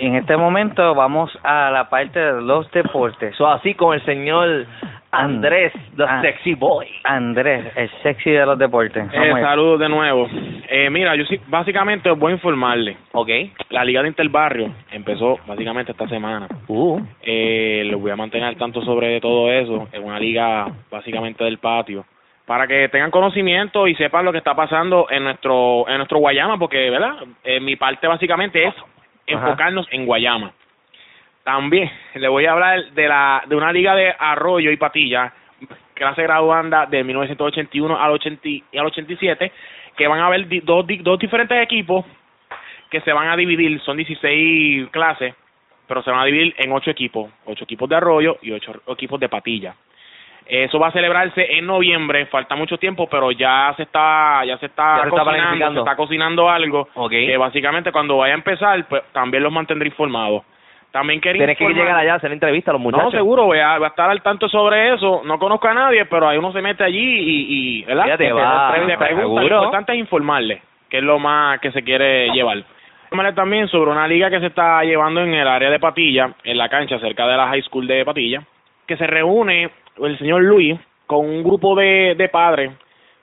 En 0.00 0.14
este 0.14 0.34
momento 0.34 0.94
vamos 0.94 1.30
a 1.44 1.70
la 1.70 1.90
parte 1.90 2.18
de 2.18 2.40
los 2.40 2.70
deportes. 2.70 3.34
Eso 3.34 3.46
así 3.46 3.74
con 3.74 3.94
el 3.94 4.02
señor 4.06 4.64
Andrés, 5.12 5.72
the 5.94 6.04
Ah. 6.04 6.22
sexy 6.22 6.54
boy. 6.54 6.86
Andrés, 7.04 7.66
el 7.76 7.90
sexy 8.02 8.30
de 8.30 8.46
los 8.46 8.58
deportes. 8.58 9.04
Eh, 9.12 9.32
saludos 9.42 9.78
de 9.80 9.90
nuevo. 9.90 10.26
Eh, 10.70 10.88
mira, 10.88 11.14
yo 11.16 11.24
sí, 11.26 11.38
básicamente 11.48 12.08
os 12.10 12.18
voy 12.18 12.32
a 12.32 12.36
informarle. 12.36 12.96
Ok. 13.12 13.28
La 13.68 13.84
Liga 13.84 14.00
de 14.00 14.08
Interbarrio 14.08 14.72
empezó 14.90 15.38
básicamente 15.46 15.92
esta 15.92 16.08
semana. 16.08 16.48
Uh. 16.66 16.98
Eh, 17.22 17.82
les 17.84 18.00
voy 18.00 18.10
a 18.10 18.16
mantener 18.16 18.48
al 18.48 18.56
tanto 18.56 18.80
sobre 18.82 19.20
todo 19.20 19.50
eso. 19.52 19.86
Es 19.92 20.00
una 20.00 20.18
liga 20.18 20.66
básicamente 20.90 21.44
del 21.44 21.58
patio. 21.58 22.06
Para 22.46 22.66
que 22.66 22.88
tengan 22.88 23.12
conocimiento 23.12 23.86
y 23.86 23.94
sepan 23.94 24.24
lo 24.24 24.32
que 24.32 24.38
está 24.38 24.54
pasando 24.56 25.06
en 25.10 25.22
nuestro 25.22 25.88
en 25.88 25.98
nuestro 25.98 26.18
Guayama, 26.18 26.58
porque, 26.58 26.90
¿verdad? 26.90 27.14
Eh, 27.44 27.60
mi 27.60 27.76
parte 27.76 28.08
básicamente 28.08 28.66
es 28.66 28.74
enfocarnos 29.30 29.86
en 29.90 30.06
Guayama. 30.06 30.52
También 31.44 31.90
le 32.14 32.28
voy 32.28 32.46
a 32.46 32.52
hablar 32.52 32.92
de 32.92 33.08
la 33.08 33.42
de 33.46 33.56
una 33.56 33.72
liga 33.72 33.94
de 33.94 34.14
Arroyo 34.18 34.70
y 34.70 34.76
Patilla, 34.76 35.32
clase 35.94 36.22
graduanda 36.22 36.86
de 36.86 37.02
1981 37.02 37.98
al 37.98 38.12
80 38.12 38.48
y 38.48 38.78
al 38.78 38.86
87, 38.86 39.52
que 39.96 40.06
van 40.06 40.20
a 40.20 40.26
haber 40.26 40.46
dos, 40.64 40.86
dos 41.00 41.18
diferentes 41.18 41.62
equipos 41.62 42.04
que 42.90 43.00
se 43.02 43.12
van 43.12 43.28
a 43.28 43.36
dividir, 43.36 43.80
son 43.82 43.96
16 43.96 44.88
clases, 44.90 45.34
pero 45.86 46.02
se 46.02 46.10
van 46.10 46.20
a 46.20 46.24
dividir 46.24 46.54
en 46.58 46.72
ocho 46.72 46.90
equipos, 46.90 47.30
ocho 47.46 47.64
equipos 47.64 47.88
de 47.88 47.96
Arroyo 47.96 48.38
y 48.42 48.52
ocho 48.52 48.82
equipos 48.88 49.18
de 49.20 49.28
Patilla. 49.28 49.74
Eso 50.46 50.78
va 50.80 50.88
a 50.88 50.92
celebrarse 50.92 51.56
en 51.58 51.66
noviembre, 51.66 52.26
falta 52.26 52.56
mucho 52.56 52.76
tiempo, 52.78 53.08
pero 53.08 53.30
ya 53.30 53.72
se 53.76 53.84
está 53.84 54.44
ya 54.44 54.58
se 54.58 54.66
está, 54.66 54.96
Ya 54.96 55.02
se 55.04 55.08
está 55.08 55.22
cocinando, 55.24 55.40
planificando. 55.42 55.84
se 55.84 55.90
está 55.90 55.96
cocinando 55.96 56.50
algo 56.50 56.88
que 57.28 57.36
básicamente 57.36 57.92
cuando 57.92 58.16
vaya 58.16 58.34
a 58.34 58.36
empezar, 58.36 58.84
pues 58.88 59.02
también 59.12 59.42
los 59.42 59.52
mantendré 59.52 59.88
informados. 59.88 60.42
También 60.90 61.20
quería 61.20 61.38
Tienes 61.46 61.56
que 61.56 61.68
llegar 61.68 61.96
allá 61.96 62.14
a 62.14 62.16
hacer 62.16 62.32
entrevista 62.32 62.72
a 62.72 62.74
los 62.74 62.82
muchachos. 62.82 63.04
no, 63.04 63.10
seguro, 63.12 63.44
voy 63.44 63.60
a, 63.60 63.76
voy 63.78 63.84
a 63.84 63.90
estar 63.90 64.10
al 64.10 64.22
tanto 64.22 64.48
sobre 64.48 64.92
eso. 64.92 65.22
No 65.24 65.38
conozco 65.38 65.68
a 65.68 65.74
nadie, 65.74 66.04
pero 66.06 66.26
ahí 66.28 66.36
uno 66.36 66.50
se 66.52 66.60
mete 66.60 66.82
allí 66.82 66.98
y, 66.98 67.46
y 67.80 67.82
¿verdad? 67.84 68.06
Va, 68.10 68.16
te- 68.16 68.86
te 68.86 68.98
preguntan. 68.98 69.08
seguro. 69.20 69.48
Lo 69.48 69.62
importante 69.62 69.92
es 69.92 69.98
informarle, 70.00 70.62
que 70.88 70.96
es 70.98 71.04
lo 71.04 71.20
más 71.20 71.60
que 71.60 71.70
se 71.70 71.84
quiere 71.84 72.30
llevar. 72.32 72.64
Informarle 73.04 73.34
también 73.34 73.68
sobre 73.68 73.92
una 73.92 74.08
liga 74.08 74.30
que 74.30 74.40
se 74.40 74.46
está 74.46 74.82
llevando 74.82 75.20
en 75.22 75.32
el 75.32 75.46
área 75.46 75.70
de 75.70 75.78
Patilla, 75.78 76.32
en 76.42 76.58
la 76.58 76.68
cancha 76.68 76.98
cerca 76.98 77.24
de 77.28 77.36
la 77.36 77.46
high 77.46 77.62
school 77.62 77.86
de 77.86 78.04
Patilla, 78.04 78.42
que 78.84 78.96
se 78.96 79.06
reúne 79.06 79.70
el 80.04 80.18
señor 80.18 80.42
Luis 80.42 80.78
con 81.06 81.26
un 81.28 81.42
grupo 81.42 81.74
de, 81.74 82.14
de 82.16 82.28
padres 82.28 82.70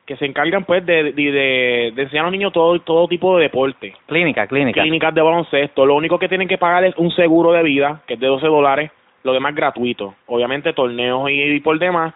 que 0.05 0.15
se 0.15 0.25
encargan 0.25 0.63
pues 0.63 0.85
de, 0.85 1.11
de, 1.11 1.11
de- 1.11 1.91
de 1.93 2.01
enseñar 2.03 2.23
a 2.23 2.27
los 2.27 2.31
niños 2.31 2.53
todo, 2.53 2.79
todo 2.79 3.07
tipo 3.07 3.35
de 3.37 3.43
deporte 3.43 3.93
Clínica, 4.05 4.47
clínica. 4.47 4.81
clínicas 4.81 5.13
de 5.13 5.21
baloncesto. 5.21 5.85
Lo 5.85 5.95
único 5.95 6.17
que 6.17 6.29
tienen 6.29 6.47
que 6.47 6.57
pagar 6.57 6.85
es 6.85 6.95
un 6.97 7.11
seguro 7.11 7.51
de 7.51 7.63
vida, 7.63 8.01
que 8.07 8.13
es 8.13 8.19
de 8.19 8.27
12 8.27 8.47
dólares, 8.47 8.89
lo 9.23 9.33
demás 9.33 9.53
gratuito. 9.53 10.15
Obviamente, 10.27 10.71
torneos 10.71 11.29
y, 11.29 11.41
y 11.41 11.59
por 11.59 11.77
demás, 11.77 12.13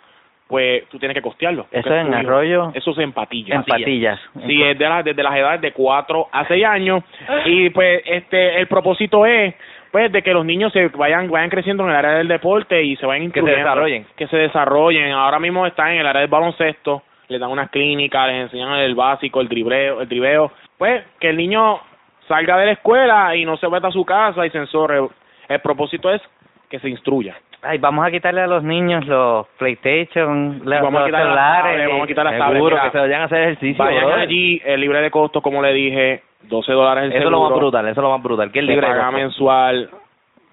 pues 0.47 0.87
tú 0.89 0.99
tienes 0.99 1.15
que 1.15 1.21
costearlo. 1.21 1.65
Eso 1.71 1.93
es 1.93 2.05
en. 2.07 2.13
Arroyo. 2.13 2.71
Eso 2.73 2.91
es 2.91 2.97
en 2.99 3.11
patillas. 3.11 3.55
En 3.57 3.63
patillas. 3.63 4.19
Sí, 4.47 4.61
es 4.63 4.77
de 4.77 4.87
las, 4.87 5.03
desde 5.03 5.23
las 5.23 5.35
edades 5.35 5.59
de 5.61 5.71
4 5.73 6.27
a 6.31 6.47
6 6.47 6.65
años. 6.65 7.03
Y 7.45 7.69
pues 7.71 8.01
este 8.05 8.57
el 8.59 8.67
propósito 8.67 9.25
es 9.25 9.53
pues 9.91 10.11
de 10.11 10.21
que 10.21 10.33
los 10.33 10.45
niños 10.45 10.71
se 10.73 10.87
vayan 10.89 11.29
vayan 11.29 11.49
creciendo 11.49 11.83
en 11.83 11.89
el 11.89 11.95
área 11.95 12.11
del 12.13 12.27
deporte 12.27 12.81
y 12.83 12.95
se 12.95 13.05
vayan 13.05 13.31
Que 13.31 13.41
se 13.41 13.51
desarrollen. 13.51 14.05
que 14.15 14.27
se 14.27 14.37
desarrollen. 14.37 15.11
Ahora 15.11 15.39
mismo 15.39 15.65
están 15.67 15.91
en 15.91 15.99
el 15.99 16.07
área 16.07 16.21
del 16.21 16.29
baloncesto 16.29 17.03
les 17.27 17.39
dan 17.39 17.49
unas 17.49 17.69
clínicas 17.69 18.27
les 18.27 18.43
enseñan 18.43 18.73
el 18.79 18.93
básico 18.93 19.39
el 19.41 19.47
dribleo 19.47 20.01
el 20.01 20.09
driveo 20.09 20.51
pues 20.77 21.03
que 21.19 21.29
el 21.29 21.37
niño 21.37 21.79
salga 22.27 22.57
de 22.57 22.65
la 22.65 22.71
escuela 22.73 23.35
y 23.35 23.45
no 23.45 23.55
se 23.57 23.67
vaya 23.67 23.87
a 23.87 23.91
su 23.91 24.03
casa 24.05 24.45
y 24.45 24.49
se 24.49 24.57
enzorre 24.57 24.99
el 25.47 25.59
propósito 25.61 26.11
es 26.11 26.21
que 26.69 26.79
se 26.79 26.89
instruya 26.89 27.35
Ay, 27.63 27.77
vamos 27.77 28.05
a 28.05 28.09
quitarle 28.11 28.41
a 28.41 28.47
los 28.47 28.63
niños 28.63 29.05
los 29.05 29.45
PlayStation, 29.59 30.61
los, 30.65 30.81
vamos 30.81 31.01
los 31.01 31.11
celulares. 31.11 31.87
vamos 31.89 32.03
a 32.03 32.07
quitar 32.07 32.25
las 32.25 32.33
Seguro 32.33 32.75
tablets, 32.75 32.81
que 32.85 32.91
se 32.91 32.97
vayan 32.97 33.21
a 33.21 33.25
hacer 33.25 33.41
ejercicio. 33.43 33.83
vayan 33.85 34.03
brother. 34.05 34.19
allí 34.21 34.61
es 34.65 34.79
libre 34.79 35.01
de 35.01 35.11
costo 35.11 35.41
como 35.41 35.61
le 35.61 35.71
dije 35.73 36.23
12 36.43 36.71
dólares 36.71 37.03
el 37.05 37.11
Eso 37.13 37.25
es 37.25 37.31
lo 37.31 37.41
más 37.41 37.53
brutal, 37.53 37.85
eso 37.87 37.99
es 37.99 38.03
lo 38.03 38.09
más 38.09 38.23
brutal. 38.23 38.51
Que 38.51 38.61
se 38.61 38.65
libre 38.65 38.87
de 38.87 38.91
paga 38.93 39.05
costo. 39.05 39.17
mensual 39.17 39.89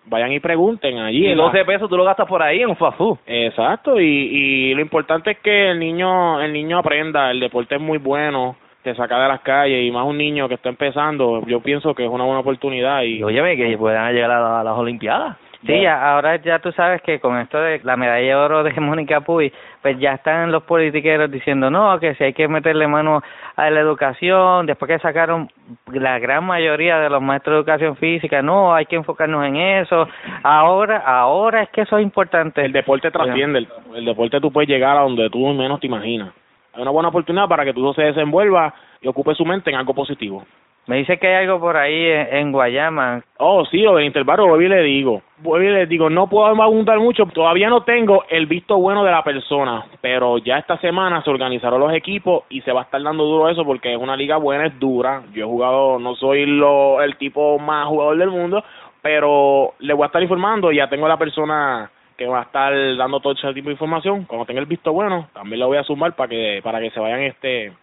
vayan 0.04 0.32
y 0.32 0.40
pregunten 0.40 0.98
allí 0.98 1.26
Y 1.26 1.30
en 1.30 1.38
la- 1.38 1.44
12 1.44 1.64
pesos 1.64 1.88
tú 1.88 1.96
lo 1.96 2.04
gastas 2.04 2.26
por 2.26 2.42
ahí 2.42 2.60
en 2.62 2.68
un 2.70 2.76
food. 2.76 3.18
Exacto, 3.26 3.98
y, 4.00 4.04
y 4.04 4.74
lo 4.74 4.80
importante 4.82 5.30
es 5.32 5.38
que 5.38 5.70
el 5.70 5.78
niño 5.78 6.40
el 6.42 6.52
niño 6.52 6.78
aprenda, 6.78 7.30
el 7.30 7.40
deporte 7.40 7.76
es 7.76 7.80
muy 7.80 7.96
bueno, 7.98 8.56
te 8.82 8.94
saca 8.94 9.18
de 9.20 9.28
las 9.28 9.40
calles 9.40 9.82
y 9.82 9.90
más 9.90 10.04
un 10.06 10.18
niño 10.18 10.46
que 10.46 10.54
está 10.54 10.68
empezando, 10.68 11.42
yo 11.46 11.60
pienso 11.60 11.94
que 11.94 12.04
es 12.04 12.10
una 12.10 12.24
buena 12.24 12.40
oportunidad 12.40 13.00
y 13.02 13.16
Y 13.18 13.22
óyeme, 13.22 13.56
que 13.56 13.76
puedan 13.78 14.12
llegar 14.14 14.30
a, 14.30 14.40
la- 14.40 14.60
a 14.60 14.64
las 14.64 14.76
Olimpiadas. 14.76 15.36
Sí, 15.66 15.82
ya- 15.82 16.12
ahora 16.14 16.36
ya 16.36 16.60
tú 16.60 16.70
sabes 16.72 17.02
que 17.02 17.18
con 17.18 17.36
esto 17.38 17.58
de 17.60 17.80
la 17.82 17.96
medalla 17.96 18.24
de 18.24 18.34
oro 18.34 18.62
de 18.62 18.72
Mónica 18.80 19.20
Puy, 19.22 19.52
pues 19.82 19.98
ya 19.98 20.12
están 20.14 20.52
los 20.52 20.62
politiqueros 20.62 21.30
diciendo, 21.30 21.68
no, 21.68 21.98
que 21.98 22.14
si 22.14 22.24
hay 22.24 22.32
que 22.32 22.46
meterle 22.46 22.86
mano 22.86 23.22
a 23.56 23.68
la 23.70 23.80
educación, 23.80 24.66
después 24.66 24.88
que 24.88 24.98
sacaron 25.00 25.50
la 25.92 26.18
gran 26.20 26.44
mayoría 26.44 26.98
de 27.00 27.10
los 27.10 27.20
maestros 27.20 27.54
de 27.54 27.58
educación 27.60 27.96
física, 27.96 28.40
no, 28.40 28.72
hay 28.72 28.86
que 28.86 28.94
enfocarnos 28.96 29.44
en 29.46 29.56
eso, 29.56 30.08
ahora, 30.44 30.98
ahora 30.98 31.62
es 31.62 31.68
que 31.70 31.80
eso 31.82 31.98
es 31.98 32.04
importante. 32.04 32.64
el 32.64 32.72
deporte 32.72 33.10
trasciende, 33.10 33.58
el, 33.58 33.68
el 33.96 34.04
deporte 34.04 34.40
tú 34.40 34.52
puedes 34.52 34.68
llegar 34.68 34.96
a 34.96 35.00
donde 35.00 35.28
tú 35.30 35.44
menos 35.54 35.80
te 35.80 35.86
imaginas. 35.88 36.30
Hay 36.74 36.82
una 36.82 36.92
buena 36.92 37.08
oportunidad 37.08 37.48
para 37.48 37.64
que 37.64 37.72
tu 37.72 37.80
hijo 37.80 37.94
se 37.94 38.02
desenvuelva 38.02 38.72
y 39.00 39.08
ocupe 39.08 39.34
su 39.34 39.44
mente 39.44 39.70
en 39.70 39.76
algo 39.76 39.92
positivo. 39.94 40.44
Me 40.88 40.96
dice 40.96 41.18
que 41.18 41.28
hay 41.28 41.44
algo 41.44 41.60
por 41.60 41.76
ahí 41.76 42.06
en, 42.06 42.50
Guayama. 42.50 43.22
Oh, 43.36 43.66
sí, 43.66 43.82
lo 43.82 43.96
del 43.96 44.06
interbarrio, 44.06 44.46
vuelvo 44.46 44.64
y 44.64 44.68
le 44.70 44.82
digo. 44.82 45.22
Vuelvo 45.36 45.68
y 45.68 45.72
le 45.72 45.86
digo, 45.86 46.08
no 46.08 46.28
puedo 46.28 46.46
abundar 46.46 46.98
mucho, 46.98 47.26
todavía 47.26 47.68
no 47.68 47.82
tengo 47.82 48.24
el 48.30 48.46
visto 48.46 48.78
bueno 48.78 49.04
de 49.04 49.10
la 49.10 49.22
persona, 49.22 49.84
pero 50.00 50.38
ya 50.38 50.56
esta 50.56 50.78
semana 50.78 51.22
se 51.22 51.28
organizaron 51.28 51.78
los 51.78 51.92
equipos 51.92 52.44
y 52.48 52.62
se 52.62 52.72
va 52.72 52.80
a 52.80 52.84
estar 52.84 53.02
dando 53.02 53.24
duro 53.24 53.50
eso 53.50 53.66
porque 53.66 53.92
es 53.92 54.00
una 54.00 54.16
liga 54.16 54.38
buena, 54.38 54.64
es 54.64 54.78
dura. 54.80 55.24
Yo 55.34 55.44
he 55.44 55.46
jugado, 55.46 55.98
no 55.98 56.14
soy 56.14 56.46
lo, 56.46 57.02
el 57.02 57.18
tipo 57.18 57.58
más 57.58 57.86
jugador 57.86 58.16
del 58.16 58.30
mundo, 58.30 58.64
pero 59.02 59.74
le 59.80 59.92
voy 59.92 60.04
a 60.04 60.06
estar 60.06 60.22
informando 60.22 60.72
ya 60.72 60.88
tengo 60.88 61.06
la 61.06 61.18
persona 61.18 61.90
que 62.16 62.26
va 62.26 62.40
a 62.40 62.44
estar 62.44 62.72
dando 62.96 63.20
todo 63.20 63.34
ese 63.34 63.52
tipo 63.52 63.68
de 63.68 63.74
información. 63.74 64.24
Cuando 64.24 64.46
tenga 64.46 64.60
el 64.60 64.66
visto 64.66 64.94
bueno, 64.94 65.28
también 65.34 65.60
lo 65.60 65.66
voy 65.66 65.76
a 65.76 65.84
sumar 65.84 66.16
para 66.16 66.30
que 66.30 66.60
para 66.64 66.80
que 66.80 66.90
se 66.90 66.98
vayan 66.98 67.20
este 67.20 67.74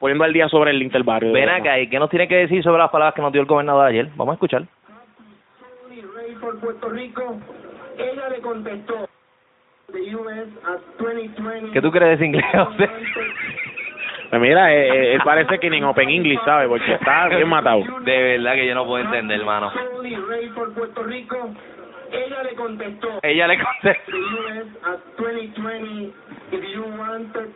poniendo 0.00 0.24
al 0.24 0.32
día 0.32 0.48
sobre 0.48 0.72
el 0.72 0.82
interbarrio. 0.82 1.32
Ven 1.32 1.48
acá, 1.50 1.78
¿y 1.78 1.88
qué 1.88 1.98
nos 2.00 2.10
tiene 2.10 2.26
que 2.26 2.36
decir 2.36 2.62
sobre 2.64 2.78
las 2.78 2.90
palabras 2.90 3.14
que 3.14 3.22
nos 3.22 3.30
dio 3.30 3.42
el 3.42 3.46
gobernador 3.46 3.86
ayer? 3.86 4.08
Vamos 4.16 4.32
a 4.32 4.34
escuchar. 4.34 4.64
por 6.40 6.58
Puerto 6.58 6.88
Rico, 6.88 7.38
ella 7.98 8.28
le 8.30 8.40
contestó, 8.40 9.06
the 9.92 10.14
US 10.16 10.48
at 10.64 10.80
2020. 10.98 11.72
¿Qué 11.72 11.82
tú 11.82 11.90
crees 11.90 12.08
de 12.08 12.14
ese 12.14 12.26
inglés, 12.26 12.46
José? 12.52 12.88
Pues 14.30 14.40
mira, 14.40 14.72
eh, 14.72 14.88
eh, 14.88 15.14
él 15.14 15.20
parece 15.24 15.58
que 15.58 15.68
ni 15.68 15.78
en 15.78 15.84
Open 15.84 16.08
English 16.08 16.40
sabe, 16.44 16.66
porque 16.68 16.94
está 16.94 17.28
bien 17.28 17.48
matado. 17.48 17.82
De 18.02 18.22
verdad 18.38 18.54
que 18.54 18.66
yo 18.66 18.74
no 18.74 18.86
puedo 18.86 19.04
entender, 19.04 19.40
hermano. 19.40 19.70
Only 19.96 20.16
Rey 20.16 20.48
por 20.50 20.72
Puerto 20.72 21.02
Rico, 21.02 21.36
ella 22.12 22.42
le 22.44 22.54
contestó, 22.54 23.08
Ella 23.22 23.48
le 23.48 23.58
contestó. 23.58 24.12
the 24.12 24.18
US 24.18 24.66
at 24.84 25.00
2020, 25.18 26.12
if 26.52 26.62
you 26.74 26.84
wanted 26.96 27.50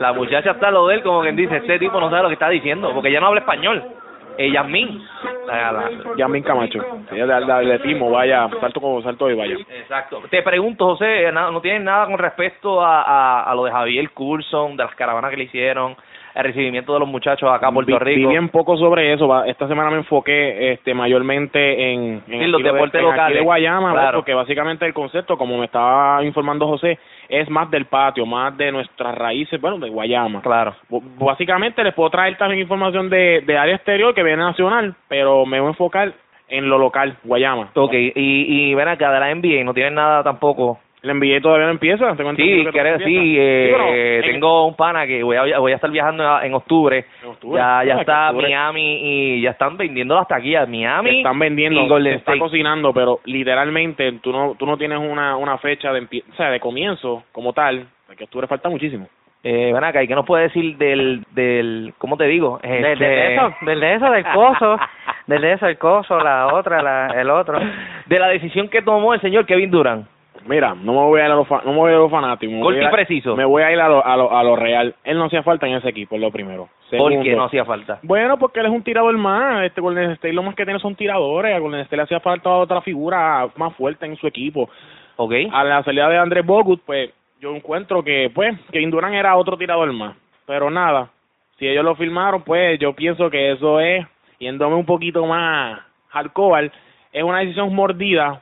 La 0.00 0.12
muchacha 0.12 0.52
está 0.52 0.70
lo 0.70 0.86
de 0.88 0.96
él, 0.96 1.02
como 1.02 1.20
quien 1.20 1.36
dice, 1.36 1.58
este 1.58 1.78
tipo 1.78 2.00
no 2.00 2.10
sabe 2.10 2.22
lo 2.22 2.28
que 2.28 2.34
está 2.34 2.48
diciendo, 2.48 2.90
porque 2.92 3.10
ella 3.10 3.20
no 3.20 3.26
habla 3.28 3.40
español. 3.40 3.84
Ella 4.38 4.62
Yasmín. 4.62 5.06
La- 5.46 5.72
la- 5.72 5.90
Yamin 6.16 6.42
Camacho. 6.42 6.78
Ella 7.12 7.26
vaya, 8.10 8.48
salto 8.60 8.80
como 8.80 9.02
salto 9.02 9.28
y 9.30 9.34
vaya. 9.34 9.56
Exacto. 9.68 10.22
Te 10.30 10.42
pregunto, 10.42 10.86
José, 10.86 11.30
na- 11.32 11.50
¿no 11.50 11.60
tienes 11.60 11.82
nada 11.82 12.06
con 12.06 12.16
respecto 12.18 12.80
a, 12.80 13.02
a, 13.02 13.42
a 13.42 13.54
lo 13.54 13.64
de 13.64 13.72
Javier 13.72 14.10
Coulson, 14.12 14.76
de 14.76 14.84
las 14.84 14.94
caravanas 14.94 15.30
que 15.30 15.36
le 15.36 15.44
hicieron, 15.44 15.94
el 16.34 16.44
recibimiento 16.44 16.92
de 16.94 17.00
los 17.00 17.08
muchachos 17.08 17.50
acá 17.50 17.68
a 17.68 17.72
Puerto 17.72 17.92
Vi- 17.98 17.98
Vi 18.04 18.14
Rico? 18.16 18.28
bien 18.30 18.48
poco 18.48 18.76
sobre 18.76 19.12
eso. 19.12 19.26
va- 19.28 19.46
Esta 19.46 19.66
semana 19.68 19.90
me 19.90 19.96
enfoqué 19.98 20.72
este 20.72 20.94
mayormente 20.94 21.92
en, 21.92 22.22
en 22.28 22.40
aquí 22.40 22.46
los 22.50 22.62
de- 22.62 22.72
deportes 22.72 23.00
en 23.00 23.06
aquí 23.06 23.10
locales. 23.16 23.38
de 23.38 23.44
Guayama, 23.44 23.92
Claro. 23.92 24.18
porque 24.18 24.34
básicamente 24.34 24.86
el 24.86 24.94
concepto, 24.94 25.36
como 25.36 25.58
me 25.58 25.64
estaba 25.66 26.22
informando 26.24 26.66
José, 26.66 26.98
es 27.28 27.48
más 27.50 27.70
del 27.70 27.86
patio, 27.86 28.26
más 28.26 28.56
de 28.56 28.72
nuestras 28.72 29.16
raíces, 29.16 29.60
bueno, 29.60 29.78
de 29.78 29.88
Guayama. 29.90 30.40
Claro. 30.42 30.74
Básicamente 31.18 31.82
les 31.84 31.94
puedo 31.94 32.10
traer 32.10 32.36
también 32.36 32.60
información 32.60 33.08
de, 33.10 33.42
de 33.46 33.58
área 33.58 33.74
exterior 33.76 34.14
que 34.14 34.22
viene 34.22 34.42
nacional, 34.42 34.94
pero 35.08 35.44
me 35.46 35.58
voy 35.60 35.68
a 35.68 35.70
enfocar 35.70 36.12
en 36.48 36.68
lo 36.68 36.78
local, 36.78 37.16
Guayama. 37.22 37.70
Ok, 37.74 37.92
y, 37.94 38.12
y 38.16 38.74
ven 38.74 38.88
acá, 38.88 39.12
de 39.12 39.20
la 39.20 39.30
NBA, 39.34 39.62
¿no 39.64 39.72
tienes 39.74 39.92
nada 39.92 40.22
tampoco? 40.24 40.80
El 41.02 41.10
NBA 41.18 41.40
todavía 41.40 41.64
no 41.66 41.72
empieza. 41.72 42.14
Tengo 42.14 42.34
Sí, 42.34 42.64
que 42.64 42.70
todavía 42.72 42.98
sí, 42.98 43.36
eh, 43.38 43.66
Sí, 43.66 43.72
bueno, 43.72 43.94
en- 43.94 44.22
tengo 44.32 44.66
un 44.66 44.74
pana 44.76 45.06
que 45.06 45.22
voy 45.22 45.36
a, 45.36 45.58
voy 45.58 45.72
a 45.72 45.74
estar 45.76 45.90
viajando 45.90 46.42
en 46.42 46.52
octubre. 46.54 47.06
octubre. 47.26 47.58
Ya, 47.58 47.84
ya 47.84 47.96
Ah, 47.96 48.00
está 48.00 48.26
octubre. 48.28 48.48
Miami 48.48 48.98
y 49.02 49.40
ya 49.40 49.50
están 49.52 49.76
vendiendo 49.78 50.14
las 50.14 50.28
taquillas. 50.28 50.68
Miami 50.68 51.18
están 51.18 51.38
vendiendo, 51.38 51.98
y 51.98 52.02
se 52.02 52.14
está 52.16 52.38
cocinando, 52.38 52.92
pero 52.92 53.20
literalmente 53.24 54.12
tú 54.20 54.30
no 54.32 54.54
tú 54.58 54.66
no 54.66 54.76
tienes 54.76 54.98
una 54.98 55.36
una 55.36 55.56
fecha 55.58 55.92
de 55.92 56.00
o 56.02 56.34
sea, 56.36 56.50
de 56.50 56.60
comienzo 56.60 57.22
como 57.32 57.52
tal, 57.52 57.86
que 58.16 58.24
octubre 58.24 58.46
falta 58.46 58.68
muchísimo. 58.68 59.08
Eh, 59.42 59.70
ven 59.72 59.82
acá, 59.84 60.02
¿y 60.02 60.06
qué 60.06 60.14
nos 60.14 60.26
puede 60.26 60.44
decir 60.48 60.76
del, 60.76 61.24
del 61.30 61.94
cómo 61.96 62.18
te 62.18 62.24
digo? 62.26 62.60
Del 62.62 62.82
de 62.82 62.92
Este- 62.92 63.34
eso, 63.36 63.54
del 63.62 63.80
de 63.80 63.94
eso, 63.94 64.10
del 64.10 64.24
coso, 64.26 64.76
del 65.26 65.40
de 65.40 65.52
eso, 65.54 65.66
el 65.66 65.78
coso, 65.78 66.18
la 66.18 66.48
otra, 66.52 66.82
la, 66.82 67.06
el 67.18 67.30
otro. 67.30 67.58
de 68.04 68.18
la 68.18 68.28
decisión 68.28 68.68
que 68.68 68.82
tomó 68.82 69.14
el 69.14 69.20
señor 69.22 69.46
Kevin 69.46 69.70
Durant. 69.70 70.06
Mira, 70.46 70.74
no 70.74 70.92
me 70.92 70.98
voy 71.00 71.20
a 71.20 71.26
ir 71.26 71.30
a 71.32 71.34
los 71.34 71.48
no 71.50 71.72
me 71.72 71.78
voy 71.78 71.88
a 71.88 71.92
ir 71.92 71.96
a 71.96 72.00
los 72.00 72.10
fanáticos, 72.10 72.54
me 72.54 72.60
voy 72.62 72.74
a 72.74 72.78
ir 72.78 72.82
y 72.82 72.86
a- 72.86 72.90
preciso. 72.90 73.36
Me 73.36 73.44
voy 73.44 73.62
a 73.62 73.72
ir 73.72 73.78
a 73.80 73.88
lo, 73.88 74.04
a 74.04 74.16
lo 74.16 74.36
a 74.36 74.42
lo 74.42 74.56
real. 74.56 74.94
Él 75.04 75.18
no 75.18 75.24
hacía 75.24 75.42
falta 75.42 75.66
en 75.66 75.74
ese 75.74 75.88
equipo, 75.88 76.14
es 76.16 76.20
lo 76.20 76.30
primero. 76.30 76.68
Porque 76.90 77.14
Segundo, 77.14 77.36
no 77.36 77.44
hacía 77.44 77.64
falta. 77.64 77.98
Bueno, 78.02 78.36
porque 78.38 78.60
él 78.60 78.66
es 78.66 78.72
un 78.72 78.82
tirador 78.82 79.16
más. 79.16 79.64
Este 79.64 79.80
Golden 79.80 80.10
State 80.12 80.32
lo 80.32 80.42
más 80.42 80.54
que 80.54 80.64
tiene 80.64 80.80
son 80.80 80.96
tiradores. 80.96 81.54
A 81.54 81.58
Golden 81.58 81.80
State 81.82 81.96
le 81.96 82.02
hacía 82.02 82.20
falta 82.20 82.50
otra 82.50 82.80
figura 82.80 83.48
más 83.56 83.74
fuerte 83.76 84.06
en 84.06 84.16
su 84.16 84.26
equipo. 84.26 84.68
Ok. 85.16 85.32
A 85.52 85.62
la 85.64 85.82
salida 85.84 86.08
de 86.08 86.18
Andrés 86.18 86.44
Bogut, 86.44 86.80
pues 86.84 87.10
yo 87.40 87.54
encuentro 87.54 88.02
que, 88.02 88.30
pues, 88.34 88.58
que 88.72 88.80
Durant 88.86 89.14
era 89.14 89.36
otro 89.36 89.56
tirador 89.56 89.92
más. 89.92 90.16
Pero 90.46 90.68
nada, 90.70 91.10
si 91.58 91.68
ellos 91.68 91.84
lo 91.84 91.94
firmaron, 91.94 92.42
pues 92.42 92.78
yo 92.80 92.92
pienso 92.94 93.30
que 93.30 93.52
eso 93.52 93.78
es, 93.78 94.04
yéndome 94.38 94.74
un 94.74 94.86
poquito 94.86 95.24
más 95.26 95.78
hardcore, 96.08 96.72
es 97.12 97.22
una 97.22 97.38
decisión 97.40 97.72
mordida 97.74 98.40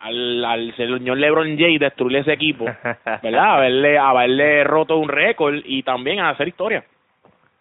al, 0.00 0.44
al 0.44 0.74
señor 0.76 1.16
LeBron 1.18 1.56
James 1.58 1.80
destruir 1.80 2.18
ese 2.18 2.32
equipo, 2.32 2.64
¿verdad? 3.22 3.56
Haberle, 3.56 3.98
haberle 3.98 4.64
roto 4.64 4.96
un 4.96 5.08
récord 5.08 5.56
y 5.64 5.82
también 5.82 6.20
a 6.20 6.30
hacer 6.30 6.48
historia. 6.48 6.84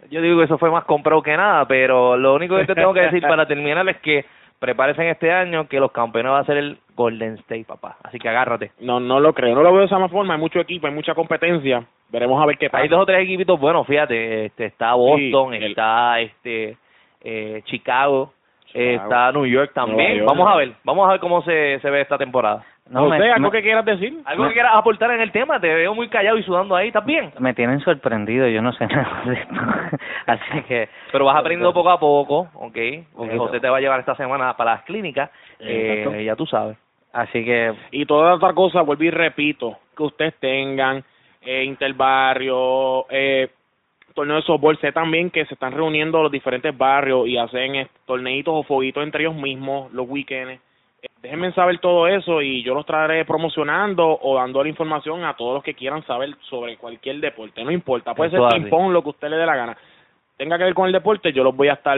Yo 0.10 0.22
digo 0.22 0.38
que 0.40 0.46
eso 0.46 0.58
fue 0.58 0.72
más 0.72 0.86
comprado 0.86 1.22
que 1.22 1.36
nada, 1.36 1.66
pero 1.66 2.16
lo 2.18 2.34
único 2.36 2.56
que 2.58 2.66
te 2.66 2.74
tengo 2.76 2.94
que 2.94 3.02
decir 3.02 3.22
para 3.22 3.46
terminar 3.46 3.88
es 3.90 3.98
que 3.98 4.26
prepárense 4.58 5.10
este 5.10 5.32
año 5.32 5.68
que 5.68 5.80
los 5.80 5.92
campeones 5.92 6.32
va 6.32 6.40
a 6.40 6.46
ser 6.46 6.58
el 6.58 6.78
Golden 6.96 7.36
State, 7.36 7.66
papá. 7.66 7.98
Así 8.04 8.18
que 8.18 8.28
agárrate. 8.30 8.72
No, 8.80 9.00
no 9.00 9.20
lo 9.20 9.34
creo, 9.34 9.54
no 9.56 9.62
lo 9.62 9.72
veo 9.72 9.82
de 9.82 9.86
esa 9.86 9.96
misma 9.98 10.10
forma. 10.10 10.34
Hay 10.34 10.40
mucho 10.40 10.60
equipo, 10.60 10.88
hay 10.88 10.94
mucha 10.94 11.14
competencia. 11.14 11.84
Veremos 12.10 12.42
a 12.42 12.46
ver 12.46 12.58
qué 12.58 12.70
pasa. 12.70 12.82
Hay 12.84 12.90
dos 12.90 13.02
o 13.02 13.06
tres 13.06 13.24
equipitos 13.24 13.60
buenos, 13.60 13.86
fíjate. 13.86 14.46
Este, 14.46 14.66
está 14.66 14.94
Boston, 14.96 15.54
el- 15.54 15.64
está 15.64 16.20
este 16.22 16.78
eh, 17.22 17.62
Chicago. 17.66 18.34
Está 18.74 19.32
New 19.32 19.46
York 19.46 19.72
Nueva 19.76 19.88
también. 19.88 20.18
York. 20.18 20.28
Vamos 20.30 20.48
a 20.48 20.56
ver, 20.58 20.72
vamos 20.84 21.08
a 21.08 21.12
ver 21.12 21.20
cómo 21.20 21.42
se, 21.44 21.80
se 21.80 21.90
ve 21.90 22.02
esta 22.02 22.18
temporada. 22.18 22.64
No, 22.90 23.06
me- 23.06 23.18
José, 23.18 23.32
¿algo 23.32 23.52
me- 23.52 23.52
que 23.52 23.62
quieras 23.62 23.86
decir? 23.86 24.18
¿Algo 24.26 24.48
que 24.48 24.54
quieras 24.54 24.72
aportar 24.76 25.12
en 25.12 25.22
el 25.22 25.32
tema? 25.32 25.60
Te 25.60 25.72
veo 25.72 25.94
muy 25.94 26.08
callado 26.10 26.38
y 26.40 26.44
sudando 26.44 26.76
ahí, 26.76 26.88
¿estás 26.88 27.06
bien? 27.06 27.32
Me 27.38 27.54
tienen 27.54 27.80
sorprendido, 27.82 28.48
yo 28.48 28.64
no 28.64 28.72
sé 28.74 28.88
nada 28.88 29.22
de 29.26 29.34
esto. 29.36 29.54
Así 30.26 30.62
que... 30.64 30.90
Pero 31.12 31.26
vas 31.26 31.36
aprendiendo 31.38 31.72
poco 31.72 31.90
a 31.92 32.00
poco, 32.00 32.48
¿ok? 32.56 32.78
Porque. 33.16 33.38
José 33.38 33.60
te 33.60 33.70
va 33.70 33.78
a 33.78 33.80
llevar 33.82 34.00
esta 34.00 34.16
semana 34.16 34.58
para 34.58 34.72
las 34.76 34.84
clínicas, 34.84 35.30
eh, 35.60 36.24
ya 36.26 36.36
tú 36.36 36.48
sabes. 36.48 36.78
Así 37.14 37.46
que... 37.46 37.74
Y 37.92 38.06
toda 38.08 38.34
otra 38.34 38.54
cosa, 38.54 38.82
vuelvo 38.82 39.04
y 39.04 39.12
repito, 39.12 39.78
que 39.96 40.04
ustedes 40.04 40.34
tengan 40.40 41.04
eh, 41.44 41.64
interbarrio, 41.64 43.06
eh, 43.10 43.50
torneo 44.20 44.36
de 44.36 44.42
softball, 44.42 44.78
sé 44.80 44.92
también 44.92 45.30
que 45.30 45.46
se 45.46 45.54
están 45.54 45.72
reuniendo 45.72 46.22
los 46.22 46.30
diferentes 46.30 46.78
barrios 46.78 47.26
y 47.26 47.38
hacen 47.38 47.76
eh, 47.76 47.88
torneitos 48.06 48.54
o 48.54 48.64
foguitos 48.64 49.02
entre 49.02 49.24
ellos 49.24 49.36
mismos 49.36 49.90
los 49.94 50.10
weekends. 50.10 50.62
Eh, 51.02 51.08
déjenme 51.22 51.54
saber 51.54 51.80
todo 51.80 52.06
eso 52.06 52.42
y 52.42 52.62
yo 52.62 52.74
los 52.74 52.86
traeré 52.86 53.24
promocionando 53.24 54.20
o 54.22 54.36
dando 54.36 54.62
la 54.62 54.68
información 54.68 55.24
a 55.24 55.36
todos 55.36 55.54
los 55.54 55.64
que 55.64 55.74
quieran 55.74 56.06
saber 56.06 56.36
sobre 56.50 56.76
cualquier 56.76 57.22
deporte, 57.22 57.64
no 57.64 57.72
importa, 57.72 58.14
puede 58.14 58.28
Eso 58.36 58.40
ser 58.40 58.48
así. 58.48 58.60
ping 58.60 58.70
pong, 58.70 58.92
lo 58.92 59.02
que 59.02 59.10
usted 59.10 59.30
le 59.30 59.38
dé 59.38 59.46
la 59.46 59.56
gana. 59.56 59.78
Tenga 60.36 60.58
que 60.58 60.66
ver 60.66 60.74
con 60.74 60.88
el 60.88 60.92
deporte, 60.92 61.32
yo 61.32 61.46
los 61.46 61.56
voy 61.56 61.70
a 61.70 61.74
estar 61.74 61.98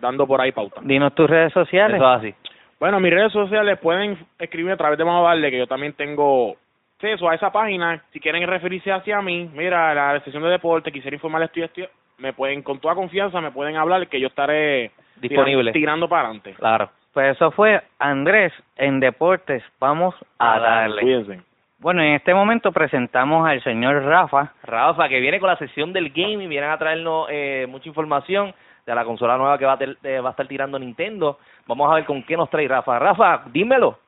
dando 0.00 0.28
por 0.28 0.40
ahí 0.40 0.52
pauta. 0.52 0.80
Dinos 0.84 1.12
tus 1.12 1.28
redes 1.28 1.52
sociales. 1.52 1.96
Eso 1.96 2.08
es 2.08 2.18
así. 2.18 2.34
Bueno, 2.78 3.00
mis 3.00 3.12
redes 3.12 3.32
sociales 3.32 3.80
pueden 3.80 4.16
escribirme 4.38 4.74
a 4.74 4.76
través 4.76 4.96
de 4.96 5.04
darle, 5.04 5.50
que 5.50 5.58
yo 5.58 5.66
también 5.66 5.92
tengo 5.94 6.56
acceso 7.02 7.28
a 7.28 7.34
esa 7.34 7.50
página. 7.50 8.00
Si 8.12 8.20
quieren 8.20 8.46
referirse 8.46 8.92
hacia 8.92 9.20
mí, 9.20 9.50
mira, 9.54 9.92
la 9.94 10.20
sección 10.20 10.42
de 10.42 10.50
deporte, 10.50 10.92
quisiera 10.92 11.16
informarles 11.16 11.50
esto 11.50 11.60
y 11.60 11.82
esto, 11.84 11.94
me 12.18 12.32
pueden, 12.32 12.62
con 12.62 12.78
toda 12.78 12.94
confianza, 12.94 13.40
me 13.40 13.50
pueden 13.50 13.76
hablar, 13.76 14.06
que 14.06 14.20
yo 14.20 14.28
estaré 14.28 14.92
Disponible. 15.16 15.72
tiran- 15.72 15.72
tirando 15.72 16.08
para 16.08 16.22
adelante. 16.28 16.54
Claro. 16.54 16.90
Pues 17.12 17.34
eso 17.36 17.50
fue 17.50 17.82
Andrés 17.98 18.52
en 18.76 19.00
Deportes. 19.00 19.62
Vamos 19.80 20.14
a 20.38 20.58
darle. 20.60 21.02
Cuídense. 21.02 21.40
Bueno, 21.78 22.00
en 22.00 22.14
este 22.14 22.32
momento 22.32 22.70
presentamos 22.70 23.46
al 23.48 23.60
señor 23.64 24.02
Rafa. 24.04 24.52
Rafa, 24.62 25.08
que 25.08 25.18
viene 25.18 25.40
con 25.40 25.48
la 25.48 25.56
sesión 25.56 25.92
del 25.92 26.10
gaming, 26.10 26.48
vienen 26.48 26.70
a 26.70 26.78
traernos 26.78 27.26
eh, 27.28 27.66
mucha 27.68 27.88
información 27.88 28.54
de 28.86 28.94
la 28.94 29.04
consola 29.04 29.36
nueva 29.36 29.58
que 29.58 29.66
va 29.66 29.72
a, 29.72 29.78
ter- 29.78 29.96
eh, 30.04 30.20
va 30.20 30.28
a 30.28 30.30
estar 30.30 30.46
tirando 30.46 30.78
Nintendo. 30.78 31.38
Vamos 31.66 31.90
a 31.90 31.96
ver 31.96 32.04
con 32.04 32.22
qué 32.22 32.36
nos 32.36 32.48
trae 32.48 32.68
Rafa. 32.68 32.98
Rafa, 33.00 33.42
dímelo. 33.46 33.98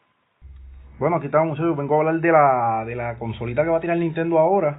Bueno, 0.99 1.17
aquí 1.17 1.27
estamos 1.27 1.49
muchachos. 1.49 1.77
Vengo 1.77 1.97
a 1.97 1.99
hablar 1.99 2.21
de 2.21 2.33
la, 2.33 2.85
de 2.87 2.95
la 2.95 3.19
consolita 3.19 3.63
que 3.65 3.71
va 3.71 3.79
a 3.79 3.81
tirar 3.81 3.97
Nintendo 3.97 4.39
ahora, 4.39 4.79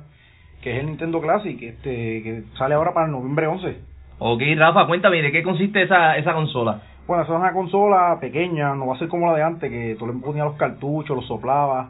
que 0.62 0.74
es 0.74 0.80
el 0.80 0.86
Nintendo 0.88 1.22
Classic, 1.22 1.62
este, 1.62 2.24
que 2.24 2.44
sale 2.58 2.76
ahora 2.76 2.94
para 2.94 3.08
el 3.08 3.12
noviembre 3.12 3.48
11. 3.48 3.78
Ok, 4.20 4.42
Rafa, 4.58 4.88
cuéntame, 4.88 5.22
¿de 5.22 5.32
qué 5.32 5.44
consiste 5.44 5.82
esa, 5.82 6.16
esa 6.18 6.34
consola? 6.34 6.82
Bueno, 7.06 7.24
esa 7.24 7.34
es 7.34 7.40
una 7.40 7.52
consola 7.52 8.18
pequeña, 8.20 8.74
no 8.76 8.88
va 8.88 8.96
a 8.96 9.00
ser 9.00 9.10
como 9.10 9.28
la 9.28 9.38
de 9.38 9.44
antes, 9.44 9.70
que 9.70 9.96
tú 10.00 10.08
le 10.08 10.14
ponías 10.14 10.46
los 10.46 10.56
cartuchos, 10.56 11.16
los 11.18 11.28
soplabas. 11.28 11.90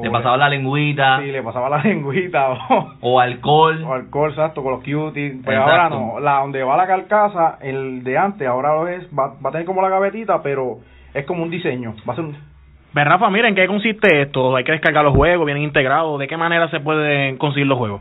¿Te 0.00 0.10
pasaba 0.10 0.36
la 0.36 0.48
lengüita? 0.48 1.20
Sí, 1.20 1.30
le 1.30 1.42
pasaba 1.42 1.68
la 1.68 1.78
lengüita 1.84 2.50
o, 2.50 2.92
¿O 3.00 3.20
alcohol? 3.20 3.82
o 3.84 3.92
alcohol, 3.92 4.30
exacto, 4.30 4.62
con 4.62 4.72
los 4.72 4.80
cuties. 4.80 5.42
Pues 5.44 5.56
Exacto. 5.56 5.72
ahora 5.72 5.88
no, 5.88 6.20
la 6.20 6.40
donde 6.40 6.62
va 6.62 6.76
la 6.76 6.86
carcasa, 6.86 7.58
el 7.60 8.02
de 8.04 8.18
antes, 8.18 8.46
ahora 8.46 8.92
es, 8.94 9.06
va, 9.08 9.34
va 9.44 9.50
a 9.50 9.52
tener 9.52 9.66
como 9.66 9.82
la 9.82 9.88
gavetita, 9.88 10.42
pero 10.42 10.78
es 11.12 11.24
como 11.26 11.42
un 11.42 11.50
diseño. 11.50 11.94
Va 12.08 12.14
a 12.14 12.16
ser 12.16 12.24
un, 12.24 12.36
Ve, 12.94 13.02
Rafa, 13.02 13.28
miren, 13.28 13.48
¿en 13.48 13.54
qué 13.56 13.66
consiste 13.66 14.22
esto? 14.22 14.54
Hay 14.54 14.62
que 14.62 14.70
descargar 14.70 15.04
los 15.04 15.16
juegos, 15.16 15.44
vienen 15.44 15.64
integrados. 15.64 16.16
¿De 16.20 16.28
qué 16.28 16.36
manera 16.36 16.70
se 16.70 16.78
pueden 16.78 17.38
conseguir 17.38 17.66
los 17.66 17.76
juegos? 17.76 18.00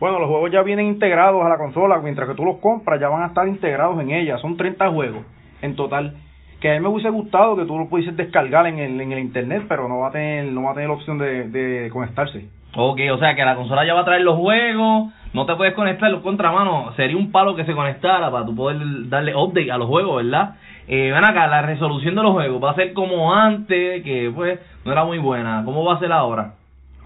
Bueno, 0.00 0.18
los 0.18 0.28
juegos 0.28 0.50
ya 0.50 0.62
vienen 0.62 0.86
integrados 0.86 1.44
a 1.44 1.48
la 1.48 1.58
consola, 1.58 2.00
mientras 2.02 2.28
que 2.28 2.34
tú 2.34 2.44
los 2.44 2.56
compras 2.56 3.00
ya 3.00 3.08
van 3.08 3.22
a 3.22 3.26
estar 3.26 3.46
integrados 3.46 4.00
en 4.00 4.10
ella. 4.10 4.38
Son 4.38 4.56
30 4.56 4.90
juegos 4.90 5.22
en 5.62 5.76
total. 5.76 6.14
Que 6.60 6.70
a 6.70 6.74
mí 6.74 6.80
me 6.80 6.88
hubiese 6.88 7.10
gustado 7.10 7.54
que 7.54 7.64
tú 7.66 7.78
lo 7.78 7.88
pudieses 7.88 8.16
descargar 8.16 8.66
en 8.66 8.80
el, 8.80 9.00
en 9.00 9.12
el 9.12 9.20
internet, 9.20 9.62
pero 9.68 9.88
no 9.88 10.00
va 10.00 10.08
a 10.08 10.10
tener, 10.10 10.46
no 10.46 10.64
va 10.64 10.72
a 10.72 10.74
tener 10.74 10.88
la 10.88 10.96
opción 10.96 11.18
de, 11.18 11.48
de 11.48 11.88
conectarse. 11.90 12.44
Ok, 12.74 13.00
o 13.12 13.18
sea 13.18 13.36
que 13.36 13.44
la 13.44 13.54
consola 13.54 13.86
ya 13.86 13.94
va 13.94 14.00
a 14.00 14.04
traer 14.04 14.22
los 14.22 14.38
juegos, 14.38 15.12
no 15.34 15.46
te 15.46 15.54
puedes 15.54 15.74
conectar 15.74 16.10
los 16.10 16.22
contramanos, 16.22 16.96
sería 16.96 17.16
un 17.16 17.30
palo 17.30 17.54
que 17.54 17.64
se 17.64 17.74
conectara 17.74 18.30
para 18.30 18.46
tú 18.46 18.56
poder 18.56 18.78
darle 19.08 19.36
update 19.36 19.70
a 19.70 19.76
los 19.76 19.88
juegos, 19.88 20.16
¿verdad? 20.16 20.54
Eh, 20.88 21.12
ven 21.12 21.24
acá, 21.24 21.46
la 21.46 21.62
resolución 21.62 22.14
de 22.14 22.22
los 22.22 22.32
juegos 22.32 22.62
va 22.62 22.72
a 22.72 22.74
ser 22.74 22.92
como 22.92 23.34
antes, 23.34 24.02
que 24.02 24.32
pues 24.34 24.58
no 24.84 24.92
era 24.92 25.04
muy 25.04 25.18
buena, 25.18 25.62
¿cómo 25.64 25.84
va 25.84 25.94
a 25.94 25.98
ser 26.00 26.12
ahora? 26.12 26.54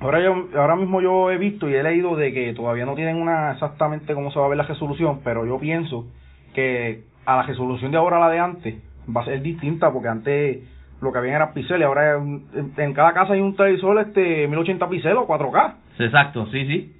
Ahora 0.00 0.20
yo, 0.20 0.48
ahora 0.56 0.76
mismo 0.76 1.00
yo 1.00 1.30
he 1.30 1.38
visto 1.38 1.68
y 1.68 1.74
he 1.74 1.82
leído 1.82 2.16
de 2.16 2.32
que 2.32 2.52
todavía 2.52 2.84
no 2.84 2.94
tienen 2.94 3.16
una 3.16 3.52
exactamente 3.52 4.14
cómo 4.14 4.30
se 4.30 4.38
va 4.38 4.46
a 4.46 4.48
ver 4.48 4.58
la 4.58 4.64
resolución, 4.64 5.20
pero 5.24 5.46
yo 5.46 5.58
pienso 5.58 6.06
que 6.54 7.02
a 7.24 7.36
la 7.36 7.42
resolución 7.42 7.90
de 7.92 7.98
ahora 7.98 8.16
a 8.18 8.20
la 8.20 8.30
de 8.30 8.38
antes 8.38 8.74
va 9.14 9.22
a 9.22 9.24
ser 9.24 9.40
distinta 9.42 9.90
porque 9.92 10.08
antes 10.08 10.58
lo 11.00 11.12
que 11.12 11.18
había 11.18 11.36
eran 11.36 11.52
píxeles, 11.52 11.86
ahora 11.86 12.16
en 12.16 12.92
cada 12.94 13.12
casa 13.12 13.34
hay 13.34 13.40
un 13.40 13.56
televisor 13.56 13.98
este 14.00 14.48
1080 14.48 14.88
píxeles 14.88 15.18
o 15.18 15.26
4K, 15.26 15.74
Exacto, 15.98 16.46
sí, 16.46 16.66
sí. 16.66 16.92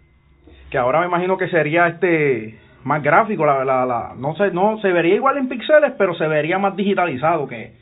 que 0.71 0.79
ahora 0.79 1.01
me 1.01 1.07
imagino 1.07 1.37
que 1.37 1.49
sería 1.49 1.87
este 1.89 2.59
más 2.87 3.03
gráfico, 3.03 3.45
la, 3.45 3.65
la, 3.65 3.85
la 3.85 4.13
no 4.19 4.35
sé, 4.37 4.51
no 4.53 4.79
se 4.81 4.93
vería 4.93 5.15
igual 5.17 5.37
en 5.39 5.49
píxeles, 5.49 5.93
pero 5.99 6.15
se 6.15 6.27
vería 6.27 6.59
más 6.59 6.75
digitalizado 6.77 7.47
que 7.49 7.73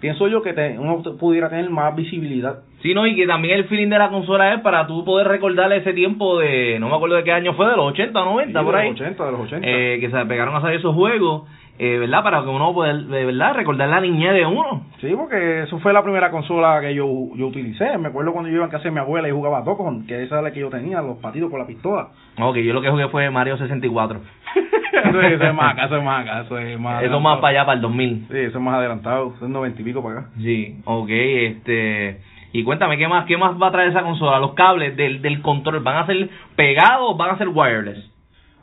pienso 0.00 0.28
yo 0.28 0.40
que 0.42 0.52
te- 0.54 0.78
uno 0.78 1.02
pudiera 1.18 1.48
tener 1.50 1.68
más 1.70 1.94
visibilidad. 1.94 2.60
Sí, 2.82 2.94
no, 2.94 3.06
y 3.06 3.14
que 3.14 3.26
también 3.26 3.56
el 3.58 3.64
feeling 3.66 3.88
de 3.90 3.98
la 3.98 4.08
consola 4.08 4.54
es 4.54 4.60
para 4.60 4.86
tú 4.86 5.04
poder 5.04 5.28
recordar 5.28 5.70
ese 5.72 5.92
tiempo 5.92 6.38
de, 6.38 6.78
no 6.80 6.88
me 6.88 6.94
acuerdo 6.96 7.16
de 7.16 7.24
qué 7.24 7.32
año 7.32 7.52
fue, 7.54 7.66
de 7.68 7.76
los 7.76 7.86
80 7.92 8.18
o 8.22 8.24
90, 8.24 8.58
Sí, 8.60 8.64
por 8.64 8.74
de 8.74 8.80
ahí. 8.80 8.90
los 8.90 9.00
80, 9.00 9.24
de 9.26 9.32
los 9.32 9.40
80. 9.42 9.66
Eh, 9.68 9.98
que 10.00 10.10
se 10.10 10.24
pegaron 10.26 10.56
a 10.56 10.60
salir 10.62 10.78
esos 10.78 10.94
juegos, 10.94 11.42
eh, 11.82 11.96
¿verdad? 11.98 12.22
Para 12.22 12.42
que 12.42 12.48
uno 12.48 12.74
pueda, 12.74 12.92
de 12.92 13.24
verdad, 13.24 13.54
recordar 13.54 13.88
la 13.88 14.00
niñez 14.02 14.34
de 14.34 14.44
uno. 14.44 14.84
Sí, 15.00 15.14
porque 15.16 15.62
eso 15.62 15.78
fue 15.78 15.94
la 15.94 16.02
primera 16.02 16.30
consola 16.30 16.78
que 16.82 16.94
yo, 16.94 17.06
yo 17.36 17.46
utilicé. 17.46 17.96
Me 17.96 18.08
acuerdo 18.08 18.32
cuando 18.32 18.50
yo 18.50 18.56
iba 18.56 18.66
a 18.66 18.68
casa 18.68 18.84
de 18.84 18.90
mi 18.90 18.98
abuela 18.98 19.28
y 19.28 19.32
jugaba 19.32 19.62
Dokkan, 19.62 20.06
que 20.06 20.22
esa 20.22 20.34
era 20.36 20.42
la 20.42 20.52
que 20.52 20.60
yo 20.60 20.68
tenía, 20.68 21.00
los 21.00 21.16
patitos 21.18 21.48
con 21.50 21.58
la 21.58 21.66
pistola. 21.66 22.08
Ok, 22.38 22.56
yo 22.58 22.74
lo 22.74 22.82
que 22.82 22.90
jugué 22.90 23.08
fue 23.08 23.30
Mario 23.30 23.56
64. 23.56 24.20
eso, 25.04 25.20
es- 25.22 25.32
eso 25.32 25.44
es 25.44 25.54
más 25.54 25.72
acá, 25.72 25.86
eso 25.86 25.96
es 25.96 26.04
más 26.04 26.22
acá, 26.26 26.40
eso 26.42 26.58
es 26.58 26.78
más 26.78 27.02
Eso 27.02 27.18
más 27.18 27.38
para 27.38 27.48
allá, 27.48 27.64
para 27.64 27.76
el 27.76 27.80
2000. 27.80 28.26
Sí, 28.30 28.36
eso 28.38 28.58
es 28.58 28.62
más 28.64 28.74
adelantado, 28.74 29.32
eso 29.34 29.44
es 29.46 29.50
noventa 29.50 29.80
y 29.80 29.84
pico 29.84 30.02
para 30.02 30.20
acá. 30.20 30.28
Sí, 30.38 30.76
ok, 30.84 31.08
este... 31.10 32.20
Y 32.52 32.64
cuéntame, 32.64 32.98
¿qué 32.98 33.06
más 33.06 33.26
qué 33.26 33.36
más 33.36 33.52
va 33.62 33.68
a 33.68 33.70
traer 33.70 33.90
esa 33.90 34.02
consola? 34.02 34.40
Los 34.40 34.54
cables 34.54 34.96
del, 34.96 35.22
del 35.22 35.40
control, 35.40 35.80
¿van 35.84 35.98
a 35.98 36.06
ser 36.06 36.28
pegados 36.56 37.12
o 37.12 37.16
van 37.16 37.30
a 37.30 37.38
ser 37.38 37.46
wireless? 37.48 38.09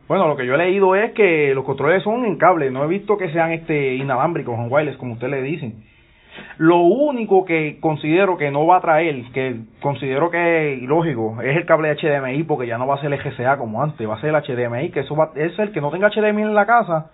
Bueno, 0.07 0.27
lo 0.27 0.37
que 0.37 0.45
yo 0.45 0.55
he 0.55 0.57
leído 0.57 0.95
es 0.95 1.11
que 1.11 1.53
los 1.53 1.65
controles 1.65 2.01
son 2.01 2.25
en 2.25 2.37
cable, 2.37 2.71
no 2.71 2.83
he 2.83 2.87
visto 2.87 3.17
que 3.17 3.29
sean 3.31 3.51
este 3.51 3.95
inalámbricos 3.95 4.57
o 4.57 4.63
wireless, 4.63 4.95
como 4.97 5.13
ustedes 5.13 5.31
le 5.31 5.41
dicen. 5.41 5.83
Lo 6.57 6.77
único 6.77 7.43
que 7.43 7.79
considero 7.81 8.37
que 8.37 8.49
no 8.49 8.65
va 8.65 8.77
a 8.77 8.81
traer, 8.81 9.23
que 9.33 9.57
considero 9.81 10.29
que 10.29 10.73
es 10.73 10.81
ilógico, 10.81 11.41
es 11.41 11.57
el 11.57 11.65
cable 11.65 11.93
HDMI, 11.95 12.43
porque 12.43 12.67
ya 12.67 12.77
no 12.77 12.87
va 12.87 12.95
a 12.95 13.01
ser 13.01 13.11
el 13.11 13.19
GCA 13.19 13.57
como 13.57 13.83
antes, 13.83 14.07
va 14.07 14.15
a 14.15 14.21
ser 14.21 14.33
el 14.33 14.41
HDMI, 14.41 14.91
que 14.91 15.01
eso 15.01 15.15
va, 15.15 15.31
es 15.35 15.57
el 15.59 15.71
que 15.71 15.81
no 15.81 15.91
tenga 15.91 16.09
HDMI 16.09 16.41
en 16.41 16.55
la 16.55 16.65
casa, 16.65 17.11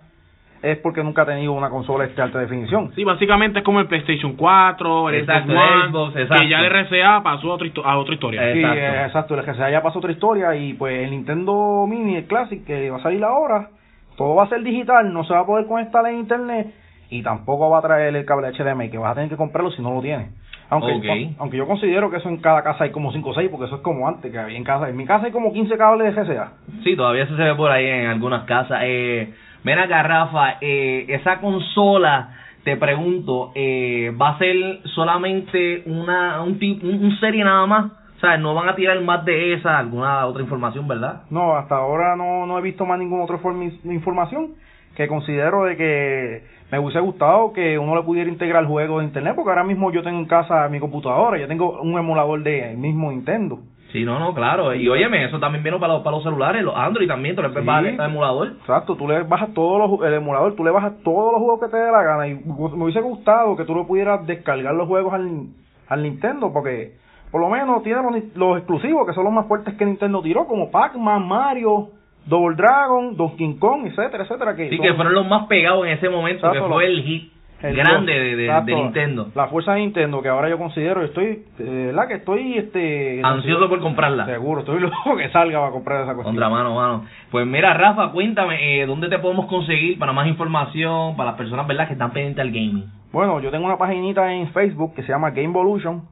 es 0.62 0.78
porque 0.78 1.02
nunca 1.04 1.22
ha 1.22 1.26
tenido 1.26 1.52
una 1.52 1.68
consola 1.68 2.06
de 2.06 2.22
alta 2.22 2.38
definición. 2.38 2.92
Sí, 2.94 3.04
básicamente 3.04 3.58
es 3.58 3.64
como 3.64 3.80
el 3.80 3.86
PlayStation 3.86 4.32
4, 4.34 5.10
el 5.10 5.14
Exacto, 5.16 5.52
Xbox 5.52 5.88
Xbox, 5.90 6.16
exacto. 6.16 6.42
que 6.42 6.48
ya 6.48 6.60
el 6.60 6.66
RCA 6.86 7.22
pasó 7.22 7.50
a 7.50 7.54
otra, 7.54 7.66
histo- 7.66 7.82
a 7.84 7.98
otra 7.98 8.14
historia. 8.14 8.52
Sí, 8.52 8.62
eh, 8.64 9.02
exacto, 9.06 9.34
el 9.34 9.42
GCA 9.44 9.70
ya 9.70 9.82
pasó 9.82 9.98
otra 9.98 10.12
historia 10.12 10.54
y 10.56 10.72
pues 10.74 11.04
el 11.04 11.10
Nintendo 11.10 11.86
Mini, 11.86 12.16
el 12.16 12.24
Classic, 12.26 12.64
que 12.64 12.88
va 12.90 12.96
a 12.96 13.02
salir 13.02 13.22
ahora, 13.24 13.68
todo 14.16 14.34
va 14.36 14.44
a 14.44 14.48
ser 14.48 14.62
digital, 14.62 15.12
no 15.12 15.24
se 15.24 15.34
va 15.34 15.40
a 15.40 15.46
poder 15.46 15.66
conectar 15.66 16.06
en 16.06 16.18
internet 16.20 16.74
y 17.10 17.22
tampoco 17.22 17.68
va 17.68 17.78
a 17.80 17.82
traer 17.82 18.16
el 18.16 18.24
cable 18.24 18.48
HDMI, 18.52 18.88
que 18.90 18.96
vas 18.98 19.12
a 19.12 19.14
tener 19.16 19.28
que 19.28 19.36
comprarlo 19.36 19.70
si 19.72 19.82
no 19.82 19.92
lo 19.92 20.00
tienes. 20.00 20.28
Aunque, 20.70 21.30
aunque 21.38 21.56
yo 21.58 21.66
considero 21.66 22.10
que 22.10 22.16
eso 22.16 22.28
en 22.30 22.38
cada 22.38 22.62
casa 22.62 22.84
hay 22.84 22.90
como 22.90 23.12
5 23.12 23.28
o 23.28 23.34
6, 23.34 23.48
porque 23.50 23.66
eso 23.66 23.76
es 23.76 23.82
como 23.82 24.08
antes, 24.08 24.32
que 24.32 24.38
había 24.38 24.56
en 24.56 24.64
casa. 24.64 24.88
En 24.88 24.96
mi 24.96 25.04
casa 25.04 25.26
hay 25.26 25.30
como 25.30 25.52
15 25.52 25.76
cables 25.76 26.14
de 26.16 26.22
GCA. 26.22 26.52
Sí, 26.82 26.96
todavía 26.96 27.24
eso 27.24 27.36
se 27.36 27.42
ve 27.44 27.54
por 27.54 27.70
ahí 27.70 27.86
en 27.86 28.06
algunas 28.06 28.44
casas. 28.44 28.80
Eh, 28.82 29.32
ven 29.64 29.78
acá, 29.78 30.02
Rafa, 30.02 30.58
eh, 30.60 31.06
esa 31.08 31.40
consola, 31.40 32.36
te 32.62 32.76
pregunto, 32.76 33.52
eh, 33.54 34.12
¿va 34.20 34.30
a 34.30 34.38
ser 34.38 34.80
solamente 34.94 35.82
una 35.86 36.42
un, 36.42 36.58
un, 36.60 37.04
un 37.04 37.18
serie 37.18 37.42
nada 37.42 37.66
más? 37.66 37.92
O 38.16 38.20
sea, 38.20 38.36
no 38.38 38.54
van 38.54 38.68
a 38.68 38.74
tirar 38.74 39.00
más 39.00 39.24
de 39.24 39.54
esa, 39.54 39.78
alguna 39.78 40.24
otra 40.26 40.42
información, 40.42 40.86
¿verdad? 40.86 41.22
No, 41.30 41.56
hasta 41.56 41.76
ahora 41.76 42.16
no, 42.16 42.46
no 42.46 42.58
he 42.58 42.62
visto 42.62 42.86
más 42.86 42.98
ninguna 42.98 43.24
otra 43.24 43.38
información 43.84 44.54
que 44.96 45.08
considero 45.08 45.64
de 45.64 45.76
que 45.76 46.44
me 46.70 46.78
hubiese 46.78 47.00
gustado 47.00 47.52
que 47.52 47.78
uno 47.78 47.94
le 47.96 48.02
pudiera 48.02 48.30
integrar 48.30 48.64
juegos 48.66 49.00
de 49.00 49.06
internet, 49.06 49.34
porque 49.34 49.50
ahora 49.50 49.64
mismo 49.64 49.92
yo 49.92 50.02
tengo 50.02 50.18
en 50.18 50.26
casa 50.26 50.68
mi 50.68 50.80
computadora, 50.80 51.38
yo 51.38 51.48
tengo 51.48 51.80
un 51.80 51.98
emulador 51.98 52.42
de 52.42 52.74
mismo 52.76 53.10
Nintendo. 53.10 53.58
Sí, 53.94 54.04
no, 54.04 54.18
no, 54.18 54.34
claro. 54.34 54.74
Y 54.74 54.88
óyeme, 54.88 55.24
eso 55.24 55.38
también 55.38 55.62
viene 55.62 55.78
para 55.78 55.92
los, 55.94 56.02
para 56.02 56.16
los 56.16 56.24
celulares, 56.24 56.64
los 56.64 56.74
Android 56.76 57.06
también, 57.06 57.36
tú 57.36 57.42
le 57.42 57.50
puedes 57.50 57.64
bajar 57.64 57.86
el 57.86 58.00
emulador. 58.00 58.48
Exacto, 58.48 58.96
tú 58.96 59.06
le 59.06 59.22
bajas 59.22 59.54
todos 59.54 59.78
los, 60.00 60.06
el 60.08 60.14
emulador, 60.14 60.56
tú 60.56 60.64
le 60.64 60.72
bajas 60.72 60.94
todos 61.04 61.30
los 61.32 61.40
juegos 61.40 61.60
que 61.60 61.68
te 61.68 61.76
dé 61.76 61.92
la 61.92 62.02
gana. 62.02 62.26
Y 62.26 62.34
me 62.34 62.84
hubiese 62.84 63.00
gustado 63.00 63.56
que 63.56 63.64
tú 63.64 63.72
lo 63.72 63.86
pudieras 63.86 64.26
descargar 64.26 64.74
los 64.74 64.88
juegos 64.88 65.14
al, 65.14 65.46
al 65.88 66.02
Nintendo, 66.02 66.52
porque 66.52 66.96
por 67.30 67.40
lo 67.40 67.48
menos 67.48 67.84
tiene 67.84 68.02
los, 68.02 68.36
los 68.36 68.58
exclusivos, 68.58 69.06
que 69.06 69.12
son 69.14 69.22
los 69.22 69.32
más 69.32 69.46
fuertes 69.46 69.74
que 69.76 69.86
Nintendo 69.86 70.20
tiró, 70.22 70.46
como 70.46 70.72
Pac-Man, 70.72 71.28
Mario, 71.28 71.90
Double 72.26 72.56
Dragon, 72.56 73.16
Donkey 73.16 73.54
Kong, 73.58 73.86
etcétera, 73.86 74.24
etcétera. 74.24 74.56
Que 74.56 74.70
Sí, 74.70 74.76
son- 74.76 74.86
que 74.86 74.94
fueron 74.94 75.14
los 75.14 75.28
más 75.28 75.46
pegados 75.46 75.86
en 75.86 75.92
ese 75.92 76.08
momento, 76.08 76.50
que 76.50 76.58
fue 76.58 76.68
los- 76.68 76.82
el 76.82 77.02
hit 77.04 77.32
el 77.64 77.76
grande 77.76 78.12
de, 78.12 78.36
de, 78.36 78.44
Exacto. 78.44 78.66
de 78.66 78.82
Nintendo. 78.82 79.28
La 79.34 79.48
fuerza 79.48 79.72
de 79.72 79.80
Nintendo, 79.80 80.20
que 80.20 80.28
ahora 80.28 80.48
yo 80.48 80.58
considero, 80.58 81.02
estoy, 81.02 81.44
eh, 81.58 81.86
¿verdad? 81.86 82.08
Que 82.08 82.14
estoy, 82.14 82.58
este... 82.58 83.20
Ansioso 83.22 83.68
por 83.68 83.80
comprarla. 83.80 84.26
Seguro, 84.26 84.60
estoy 84.60 84.80
loco 84.80 85.16
que 85.16 85.30
salga 85.30 85.60
para 85.60 85.72
comprar 85.72 86.02
esa 86.02 86.14
cuestión. 86.14 86.34
Contra 86.34 86.48
mano, 86.50 86.74
mano. 86.74 87.04
Pues 87.30 87.46
mira, 87.46 87.72
Rafa, 87.74 88.12
cuéntame, 88.12 88.82
eh, 88.82 88.86
¿dónde 88.86 89.08
te 89.08 89.18
podemos 89.18 89.46
conseguir 89.46 89.98
para 89.98 90.12
más 90.12 90.26
información, 90.26 91.16
para 91.16 91.30
las 91.30 91.38
personas, 91.38 91.66
verdad, 91.66 91.86
que 91.86 91.94
están 91.94 92.12
pendientes 92.12 92.42
al 92.42 92.50
gaming? 92.50 92.84
Bueno, 93.12 93.40
yo 93.40 93.50
tengo 93.50 93.64
una 93.64 93.78
paginita 93.78 94.32
en 94.32 94.48
Facebook 94.48 94.94
que 94.94 95.02
se 95.02 95.08
llama 95.08 95.30
Gamevolution. 95.30 96.02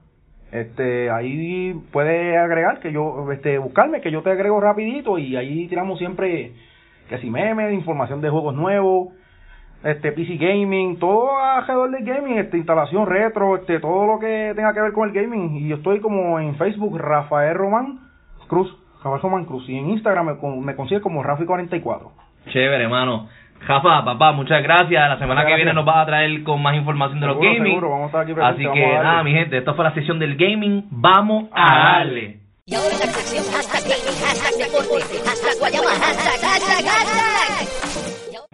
Este, 0.53 1.11
ahí 1.11 1.75
puedes 1.93 2.37
agregar 2.39 2.81
que 2.81 2.93
yo, 2.93 3.31
este, 3.33 3.59
buscarme 3.59 4.01
que 4.01 4.11
yo 4.11 4.23
te 4.23 4.31
agrego 4.31 4.61
rapidito 4.61 5.19
y 5.19 5.35
ahí 5.37 5.67
tiramos 5.67 5.99
siempre 5.99 6.53
que 7.09 7.19
si 7.19 7.31
memes, 7.31 7.73
información 7.75 8.21
de 8.21 8.31
juegos 8.31 8.55
nuevos, 8.55 9.09
este, 9.85 10.13
PC 10.13 10.37
gaming, 10.37 10.99
todo 10.99 11.39
alrededor 11.39 11.91
del 11.91 12.05
gaming, 12.05 12.39
este, 12.39 12.57
instalación 12.57 13.07
retro, 13.07 13.57
este, 13.57 13.81
todo 13.81 14.07
lo 14.07 14.19
que 14.19 14.53
tenga 14.55 14.73
que 14.73 14.81
ver 14.81 14.93
con 14.93 15.09
el 15.09 15.15
gaming. 15.15 15.57
Y 15.57 15.69
yo 15.69 15.77
estoy 15.77 16.01
como 16.01 16.39
en 16.39 16.57
Facebook 16.57 16.99
Rafael 16.99 17.55
Román 17.55 18.01
Cruz, 18.49 18.75
Rafael 19.03 19.23
Román 19.23 19.45
Cruz 19.45 19.69
y 19.69 19.77
en 19.77 19.91
Instagram 19.91 20.27
me, 20.27 20.61
me 20.61 20.77
consigue 20.77 21.01
como 21.01 21.23
Rafi44. 21.23 22.11
Chévere, 22.53 22.85
hermano. 22.85 23.29
Rafa, 23.67 24.05
papá, 24.05 24.33
muchas 24.33 24.63
gracias. 24.63 25.09
La 25.09 25.19
semana 25.19 25.47
que 25.47 25.55
viene 25.55 25.73
nos 25.73 25.85
vas 25.85 25.99
a 25.99 26.07
traer 26.07 26.43
con 26.43 26.61
más 26.61 26.75
información 26.75 27.21
de 27.21 27.27
los 27.27 27.39
gaming. 27.39 27.65
seguro, 27.65 27.91
vamos 27.91 28.05
a 28.05 28.07
estar 28.07 28.21
aquí 28.23 28.35
presentes, 28.35 28.67
Así 28.67 28.81
que 28.81 28.93
nada, 28.93 29.23
mi 29.23 29.33
gente, 29.33 29.59
esta 29.59 29.75
fue 29.75 29.85
la 29.85 29.95
sesión 29.95 30.19
del 30.19 30.37
gaming. 30.37 30.87
Vamos 30.91 31.49
a 31.53 31.99
darle. 31.99 32.41
Y 32.67 32.75
ahora 32.75 32.91
la 32.91 33.07
sección 33.07 33.45
hashtag 33.55 33.83
gaming, 33.83 34.19
hashtag 34.19 34.55
deporte, 34.59 35.19
hashtag 35.25 35.59
guayama, 35.59 35.91
hashtag, 35.91 36.41
hashtag, 36.41 36.85
hashtag. 36.87 37.92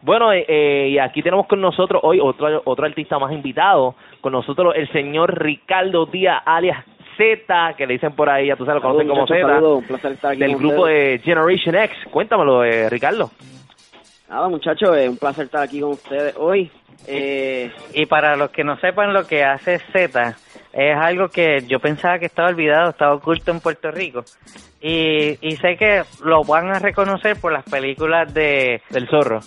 Bueno, 0.09 0.33
eh, 0.33 0.43
eh, 0.49 0.89
y 0.93 0.99
aquí 0.99 1.23
tenemos 1.23 1.47
con 1.47 1.61
nosotros 1.61 2.01
hoy 2.03 2.19
otro, 2.19 2.63
otro 2.65 2.87
artista 2.87 3.19
más 3.19 3.31
invitado, 3.31 3.95
con 4.23 4.33
nosotros 4.33 4.73
el 4.75 4.91
señor 4.91 5.39
Ricardo 5.39 6.07
Díaz, 6.07 6.43
alias 6.47 6.83
Z, 7.19 7.75
que 7.77 7.87
le 7.87 7.93
dicen 7.93 8.13
por 8.13 8.31
ahí, 8.31 8.47
ya 8.47 8.57
tú 8.57 8.65
sabes, 8.65 8.83
lo 8.83 8.89
conocen 8.89 9.07
como 9.07 9.27
Z, 9.27 9.47
saludos, 9.47 9.79
un 9.81 9.87
placer 9.87 10.13
estar 10.13 10.31
aquí 10.31 10.41
del 10.41 10.57
grupo 10.57 10.85
ustedes. 10.85 11.21
de 11.21 11.25
Generation 11.27 11.75
X. 11.75 11.99
Cuéntamelo, 12.11 12.65
eh, 12.65 12.89
Ricardo. 12.89 13.31
Nada, 14.31 14.49
muchachos, 14.49 14.97
es 14.97 15.11
un 15.11 15.19
placer 15.19 15.45
estar 15.45 15.63
aquí 15.63 15.83
con 15.83 15.91
ustedes 15.91 16.35
hoy. 16.39 16.71
Eh, 17.07 17.71
Y 17.93 18.07
para 18.07 18.35
los 18.37 18.49
que 18.49 18.65
no 18.65 18.79
sepan 18.79 19.13
lo 19.13 19.27
que 19.27 19.45
hace 19.45 19.79
Z, 19.93 20.37
es 20.73 20.97
algo 20.97 21.29
que 21.29 21.65
yo 21.69 21.81
pensaba 21.81 22.19
que 22.19 22.25
estaba 22.25 22.49
olvidado, 22.49 22.89
estaba 22.89 23.13
oculto 23.13 23.51
en 23.51 23.61
Puerto 23.61 23.91
Rico. 23.91 24.25
Y, 24.81 25.37
y 25.41 25.57
sé 25.57 25.77
que 25.77 26.03
lo 26.25 26.45
van 26.45 26.71
a 26.71 26.79
reconocer 26.79 27.37
por 27.41 27.53
las 27.53 27.65
películas 27.65 28.33
de... 28.33 28.81
Del 28.91 29.09
zorro. 29.09 29.41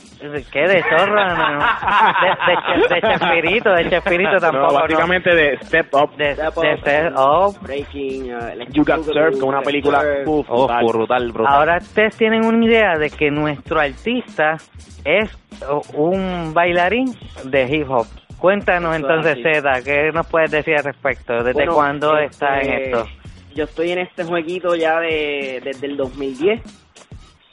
¿Qué? 0.51 0.59
¿De 0.67 0.83
zorro? 0.83 1.15
No, 1.15 1.53
no. 1.53 1.59
De, 1.59 2.29
de, 2.47 2.87
Che- 2.89 2.95
de 2.95 3.01
Chespirito, 3.01 3.71
de 3.71 3.89
Chespirito 3.89 4.37
tampoco. 4.39 4.73
No, 4.73 4.79
básicamente 4.81 5.33
de 5.33 5.57
Step 5.63 5.93
Up. 5.93 6.15
De, 6.17 6.33
Step 6.33 6.53
de 6.55 6.73
Up, 6.73 6.79
Step 6.81 7.13
Up. 7.17 7.61
Breaking, 7.61 8.33
uh, 8.33 8.39
You 8.73 8.83
Got 8.83 9.03
Served, 9.05 9.39
con 9.39 9.49
una 9.49 9.61
película 9.61 10.03
uf, 10.25 10.45
Oh, 10.49 10.67
brutal. 10.67 10.85
brutal, 10.85 11.31
brutal. 11.31 11.53
Ahora 11.55 11.77
ustedes 11.77 12.17
tienen 12.17 12.45
una 12.45 12.65
idea 12.65 12.97
de 12.97 13.09
que 13.09 13.31
nuestro 13.31 13.79
artista 13.79 14.57
es 15.05 15.29
un 15.93 16.53
bailarín 16.53 17.05
de 17.45 17.63
hip 17.73 17.89
hop. 17.89 18.05
Cuéntanos 18.37 18.95
entonces. 18.95 19.37
Zeta, 19.41 19.81
¿qué 19.81 20.11
nos 20.11 20.27
puedes 20.27 20.51
decir 20.51 20.75
al 20.75 20.83
respecto? 20.83 21.35
¿Desde 21.35 21.53
Bueno, 21.53 21.73
cuándo 21.75 22.17
este, 22.17 22.25
está 22.31 22.59
en 22.59 22.73
esto? 22.83 23.05
Yo 23.55 23.65
estoy 23.65 23.91
en 23.91 23.99
este 23.99 24.23
jueguito 24.23 24.75
ya 24.75 24.99
de, 24.99 25.61
desde 25.63 25.87
el 25.87 25.97
2010. 25.97 26.61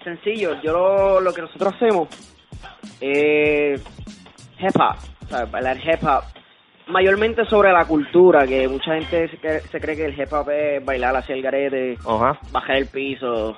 Sencillo, 0.04 0.60
yo 0.62 0.72
lo, 0.72 1.20
lo 1.20 1.32
que 1.32 1.42
nosotros 1.42 1.74
hacemos 1.74 2.08
es 3.00 3.80
hip 4.60 4.76
hop, 4.80 4.96
¿sabes? 5.28 5.50
bailar 5.50 5.76
hip 5.78 6.02
hop. 6.02 6.22
Mayormente 6.86 7.44
sobre 7.44 7.70
la 7.72 7.84
cultura, 7.84 8.46
que 8.46 8.66
mucha 8.66 8.94
gente 8.94 9.28
se, 9.28 9.38
cre- 9.38 9.60
se 9.70 9.80
cree 9.80 9.96
que 9.96 10.06
el 10.06 10.18
hip 10.18 10.32
hop 10.32 10.48
es 10.50 10.82
bailar 10.84 11.14
hacia 11.16 11.34
el 11.34 11.42
garete, 11.42 11.98
Ajá. 12.06 12.38
bajar 12.50 12.76
el 12.76 12.86
piso 12.86 13.56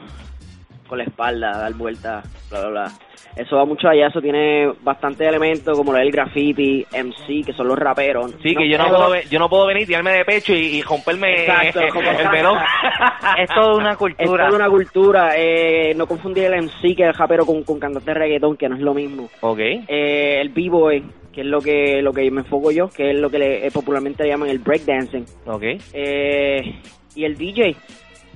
con 0.90 0.98
la 0.98 1.04
espalda, 1.04 1.56
dar 1.56 1.72
vueltas, 1.74 2.24
bla, 2.50 2.60
bla, 2.60 2.68
bla. 2.68 2.92
Eso 3.36 3.56
va 3.56 3.64
mucho 3.64 3.88
allá, 3.88 4.08
eso 4.08 4.20
tiene 4.20 4.72
bastantes 4.82 5.26
elementos 5.26 5.78
como 5.78 5.96
el 5.96 6.10
graffiti, 6.10 6.84
MC, 6.92 7.46
que 7.46 7.52
son 7.52 7.68
los 7.68 7.78
raperos. 7.78 8.32
Sí, 8.42 8.54
que 8.56 8.68
yo 8.68 8.76
no, 8.76 8.88
puedo, 8.88 9.14
yo 9.30 9.38
no 9.38 9.48
puedo 9.48 9.66
venir, 9.66 9.86
tirarme 9.86 10.10
de 10.14 10.24
pecho 10.24 10.52
y, 10.52 10.78
y 10.78 10.82
romperme 10.82 11.44
Exacto, 11.44 11.80
el 11.80 12.28
melón. 12.30 12.58
es 13.38 13.48
toda 13.50 13.76
una 13.76 13.92
Es 13.92 13.96
cultura. 13.98 14.46
toda 14.48 14.56
una 14.58 14.68
cultura. 14.68 15.30
Eh, 15.36 15.94
no 15.94 16.06
confundir 16.08 16.44
el 16.46 16.64
MC, 16.64 16.96
que 16.96 17.02
es 17.04 17.08
el 17.08 17.14
rapero, 17.14 17.46
con, 17.46 17.62
con 17.62 17.78
cantante 17.78 18.10
de 18.10 18.18
reggaetón, 18.18 18.56
que 18.56 18.68
no 18.68 18.74
es 18.74 18.82
lo 18.82 18.94
mismo. 18.94 19.28
ok. 19.42 19.58
Eh, 19.60 20.40
el 20.40 20.48
b-boy, 20.48 21.04
que 21.32 21.42
es 21.42 21.46
lo 21.46 21.60
que 21.60 22.02
lo 22.02 22.12
que 22.12 22.28
me 22.32 22.40
enfoco 22.40 22.72
yo, 22.72 22.88
que 22.90 23.12
es 23.12 23.16
lo 23.20 23.30
que 23.30 23.38
le- 23.38 23.66
eh, 23.66 23.70
popularmente 23.70 24.24
le 24.24 24.30
llaman 24.30 24.48
el 24.50 24.58
breakdancing. 24.58 25.24
Ok. 25.46 25.62
Eh, 25.92 26.74
y 27.14 27.24
el 27.24 27.36
DJ. 27.36 27.76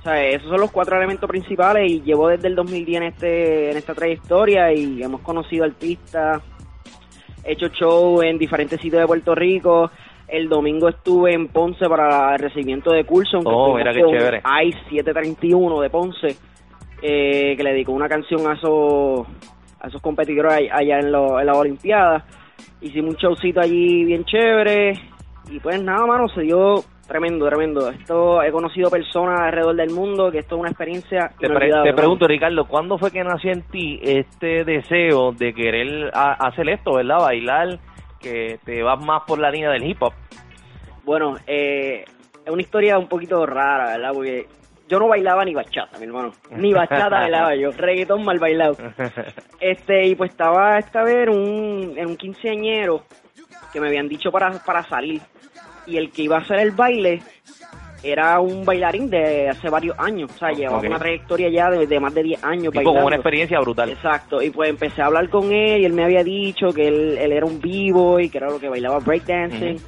O 0.04 0.06
sea, 0.06 0.22
esos 0.28 0.50
son 0.50 0.60
los 0.60 0.70
cuatro 0.70 0.98
elementos 0.98 1.26
principales 1.26 1.90
y 1.90 2.02
llevo 2.02 2.28
desde 2.28 2.48
el 2.48 2.54
2010 2.56 2.96
en, 3.00 3.02
este, 3.08 3.70
en 3.70 3.76
esta 3.78 3.94
trayectoria 3.94 4.70
y 4.70 5.02
hemos 5.02 5.22
conocido 5.22 5.64
artistas, 5.64 6.42
he 7.42 7.52
hecho 7.52 7.68
show 7.68 8.20
en 8.20 8.36
diferentes 8.36 8.78
sitios 8.82 9.00
de 9.00 9.06
Puerto 9.06 9.34
Rico. 9.34 9.90
El 10.28 10.50
domingo 10.50 10.90
estuve 10.90 11.32
en 11.32 11.48
Ponce 11.48 11.86
para 11.88 12.34
el 12.34 12.38
recibimiento 12.38 12.90
de 12.92 13.04
Coulson. 13.04 13.44
Oh, 13.46 13.76
mira 13.76 13.92
qué 13.94 14.00
chévere. 14.18 14.42
ICE 14.66 14.78
731 14.90 15.80
de 15.80 15.88
Ponce, 15.90 16.36
eh, 17.00 17.54
que 17.56 17.62
le 17.62 17.70
dedicó 17.72 17.92
una 17.92 18.08
canción 18.08 18.46
a 18.46 18.54
esos, 18.54 19.26
a 19.80 19.88
esos 19.88 20.02
competidores 20.02 20.52
all- 20.52 20.70
allá 20.70 20.98
en, 20.98 21.12
lo- 21.12 21.40
en 21.40 21.46
la 21.46 21.54
Olimpiada. 21.54 22.26
Hicimos 22.82 23.14
un 23.14 23.16
showcito 23.20 23.60
allí 23.60 24.04
bien 24.04 24.24
chévere. 24.24 24.92
Y 25.50 25.60
pues 25.60 25.82
nada, 25.82 26.04
mano, 26.06 26.28
se 26.28 26.42
dio 26.42 26.84
tremendo, 27.06 27.46
tremendo. 27.46 27.90
Esto 27.90 28.42
he 28.42 28.50
conocido 28.50 28.90
personas 28.90 29.40
alrededor 29.40 29.76
del 29.76 29.90
mundo 29.90 30.30
que 30.30 30.38
esto 30.38 30.56
es 30.56 30.60
una 30.60 30.70
experiencia 30.70 31.30
Te, 31.38 31.48
pre- 31.48 31.92
pregunto, 31.94 32.26
Ricardo, 32.26 32.66
¿cuándo 32.66 32.98
fue 32.98 33.10
que 33.10 33.22
nació 33.22 33.52
en 33.52 33.62
ti 33.62 33.98
este 34.02 34.64
deseo 34.64 35.32
de 35.32 35.52
querer 35.54 36.10
hacer 36.14 36.68
esto, 36.68 36.94
verdad? 36.94 37.18
Bailar, 37.20 37.78
que 38.20 38.58
te 38.64 38.82
vas 38.82 39.04
más 39.04 39.22
por 39.26 39.38
la 39.38 39.50
línea 39.50 39.70
del 39.70 39.84
hip 39.84 40.02
hop. 40.02 40.12
Bueno, 41.04 41.36
eh, 41.46 42.04
es 42.44 42.50
una 42.52 42.62
historia 42.62 42.98
un 42.98 43.08
poquito 43.08 43.44
rara, 43.46 43.96
¿verdad? 43.96 44.10
Porque 44.14 44.46
yo 44.88 44.98
no 44.98 45.08
bailaba 45.08 45.44
ni 45.44 45.54
bachata, 45.54 45.98
mi 45.98 46.06
hermano. 46.06 46.32
Ni 46.50 46.72
bachata 46.72 47.08
bailaba 47.10 47.54
yo. 47.54 47.70
Reggaetón 47.72 48.24
mal 48.24 48.38
bailado. 48.38 48.76
Este, 49.60 50.06
y 50.06 50.14
pues 50.14 50.30
estaba 50.30 50.78
esta 50.78 51.02
vez 51.02 51.28
en 51.28 51.30
un, 51.30 51.94
en 51.98 52.06
un 52.06 52.16
quinceañero 52.16 53.02
que 53.72 53.80
me 53.80 53.88
habían 53.88 54.08
dicho 54.08 54.30
para, 54.30 54.52
para 54.64 54.82
salir. 54.84 55.20
Y 55.86 55.96
el 55.96 56.10
que 56.10 56.22
iba 56.22 56.36
a 56.36 56.40
hacer 56.40 56.58
el 56.60 56.70
baile 56.70 57.22
era 58.02 58.38
un 58.40 58.64
bailarín 58.64 59.08
de 59.08 59.48
hace 59.48 59.68
varios 59.70 59.98
años. 59.98 60.30
O 60.34 60.38
sea, 60.38 60.50
llevaba 60.50 60.80
una 60.80 60.98
trayectoria 60.98 61.48
ya 61.48 61.70
de, 61.70 61.86
de 61.86 62.00
más 62.00 62.12
de 62.14 62.22
10 62.22 62.44
años 62.44 62.72
Tipo 62.72 62.92
con 62.92 63.04
una 63.04 63.16
experiencia 63.16 63.58
brutal. 63.60 63.90
Exacto, 63.90 64.42
y 64.42 64.50
pues 64.50 64.70
empecé 64.70 65.02
a 65.02 65.06
hablar 65.06 65.28
con 65.30 65.52
él 65.52 65.82
y 65.82 65.84
él 65.86 65.92
me 65.92 66.04
había 66.04 66.22
dicho 66.22 66.68
que 66.72 66.88
él, 66.88 67.18
él 67.18 67.32
era 67.32 67.46
un 67.46 67.60
b-boy, 67.60 68.28
que 68.28 68.38
era 68.38 68.50
lo 68.50 68.60
que 68.60 68.68
bailaba 68.68 68.98
breakdancing 68.98 69.78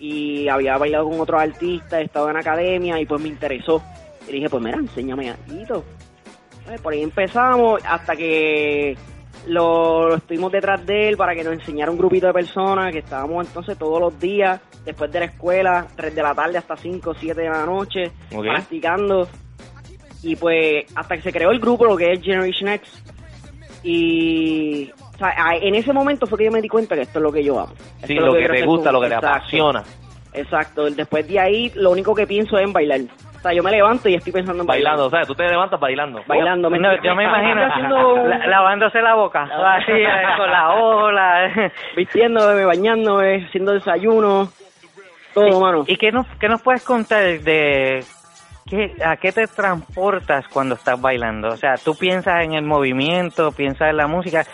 y 0.00 0.48
había 0.48 0.78
bailado 0.78 1.08
con 1.08 1.20
otros 1.20 1.40
artistas, 1.40 2.02
estaba 2.02 2.30
en 2.30 2.38
academia 2.38 2.98
y 2.98 3.04
pues 3.04 3.20
me 3.20 3.28
interesó. 3.28 3.82
Y 4.26 4.32
dije, 4.32 4.48
pues 4.48 4.62
mira, 4.62 4.78
enséñame 4.78 5.30
algo. 5.30 5.84
Pues, 6.64 6.80
por 6.80 6.92
ahí 6.92 7.02
empezamos 7.02 7.82
hasta 7.84 8.16
que 8.16 8.96
lo, 9.46 10.14
estuvimos 10.16 10.52
detrás 10.52 10.84
de 10.86 11.08
él 11.08 11.16
para 11.16 11.34
que 11.34 11.42
nos 11.44 11.54
enseñara 11.54 11.90
un 11.90 11.98
grupito 11.98 12.26
de 12.26 12.32
personas 12.32 12.92
que 12.92 12.98
estábamos 13.00 13.46
entonces 13.46 13.76
todos 13.78 14.00
los 14.00 14.18
días, 14.20 14.60
después 14.84 15.10
de 15.10 15.20
la 15.20 15.24
escuela, 15.26 15.86
3 15.96 16.14
de 16.14 16.22
la 16.22 16.34
tarde 16.34 16.58
hasta 16.58 16.76
5 16.76 17.10
o 17.10 17.14
7 17.14 17.40
de 17.40 17.48
la 17.48 17.64
noche, 17.66 18.12
practicando. 18.30 19.28
Y 20.22 20.36
pues 20.36 20.84
hasta 20.94 21.16
que 21.16 21.22
se 21.22 21.32
creó 21.32 21.50
el 21.50 21.60
grupo, 21.60 21.86
lo 21.86 21.96
que 21.96 22.12
es 22.12 22.22
Generation 22.22 22.68
X. 22.68 23.02
Y 23.82 24.90
o 25.14 25.18
sea, 25.18 25.34
a- 25.36 25.56
en 25.56 25.74
ese 25.74 25.92
momento 25.92 26.26
fue 26.26 26.38
que 26.38 26.44
yo 26.44 26.50
me 26.52 26.60
di 26.60 26.68
cuenta 26.68 26.94
que 26.94 27.02
esto 27.02 27.18
es 27.18 27.22
lo 27.22 27.32
que 27.32 27.42
yo 27.42 27.58
amo. 27.58 27.72
Esto 27.96 28.06
Sí, 28.06 28.14
lo 28.14 28.32
que 28.32 28.38
quiero 28.40 28.54
te 28.54 28.64
gusta, 28.66 28.92
lo 28.92 29.00
que 29.00 29.08
te 29.08 29.14
Exacto. 29.14 29.36
apasiona. 29.38 29.84
Exacto, 30.32 30.90
después 30.90 31.26
de 31.26 31.40
ahí 31.40 31.72
lo 31.74 31.90
único 31.90 32.14
que 32.14 32.26
pienso 32.26 32.56
es 32.58 32.64
en 32.64 32.72
bailar. 32.72 33.00
O 33.40 33.42
sea, 33.42 33.52
yo 33.54 33.62
me 33.62 33.70
levanto 33.70 34.06
y 34.08 34.14
estoy 34.14 34.32
pensando 34.34 34.62
en 34.62 34.66
bailar. 34.66 34.92
Bailando, 34.96 35.06
o 35.06 35.10
sea, 35.10 35.24
tú 35.26 35.34
te 35.34 35.48
levantas 35.48 35.80
bailando. 35.80 36.20
Bailando, 36.26 36.68
me- 36.68 36.78
No, 36.78 36.94
yo 37.02 37.14
me 37.14 37.24
imagino 37.24 37.64
haciendo 37.66 38.14
un- 38.22 38.28
la- 38.28 38.46
lavándose 38.46 39.00
la 39.00 39.14
boca, 39.14 39.44
así, 39.44 39.92
eh, 39.92 40.06
con 40.36 40.50
la 40.50 40.70
ola. 40.74 41.72
Vistiéndome, 41.96 42.64
bañándome, 42.66 43.46
haciendo 43.46 43.72
desayuno, 43.72 44.48
todo, 45.32 45.58
mano. 45.60 45.84
¿Y 45.86 45.96
qué 45.96 46.12
nos, 46.12 46.26
qué 46.38 46.48
nos 46.48 46.60
puedes 46.60 46.84
contar 46.84 47.22
de 47.40 48.04
¿qué, 48.68 48.92
¿a 49.02 49.16
qué 49.16 49.32
te 49.32 49.46
transportas 49.46 50.46
cuando 50.48 50.74
estás 50.74 51.00
bailando? 51.00 51.48
O 51.48 51.56
sea, 51.56 51.76
tú 51.76 51.94
piensas 51.96 52.44
en 52.44 52.52
el 52.52 52.64
movimiento, 52.64 53.52
piensas 53.52 53.88
en 53.88 53.96
la 53.96 54.06
música. 54.06 54.44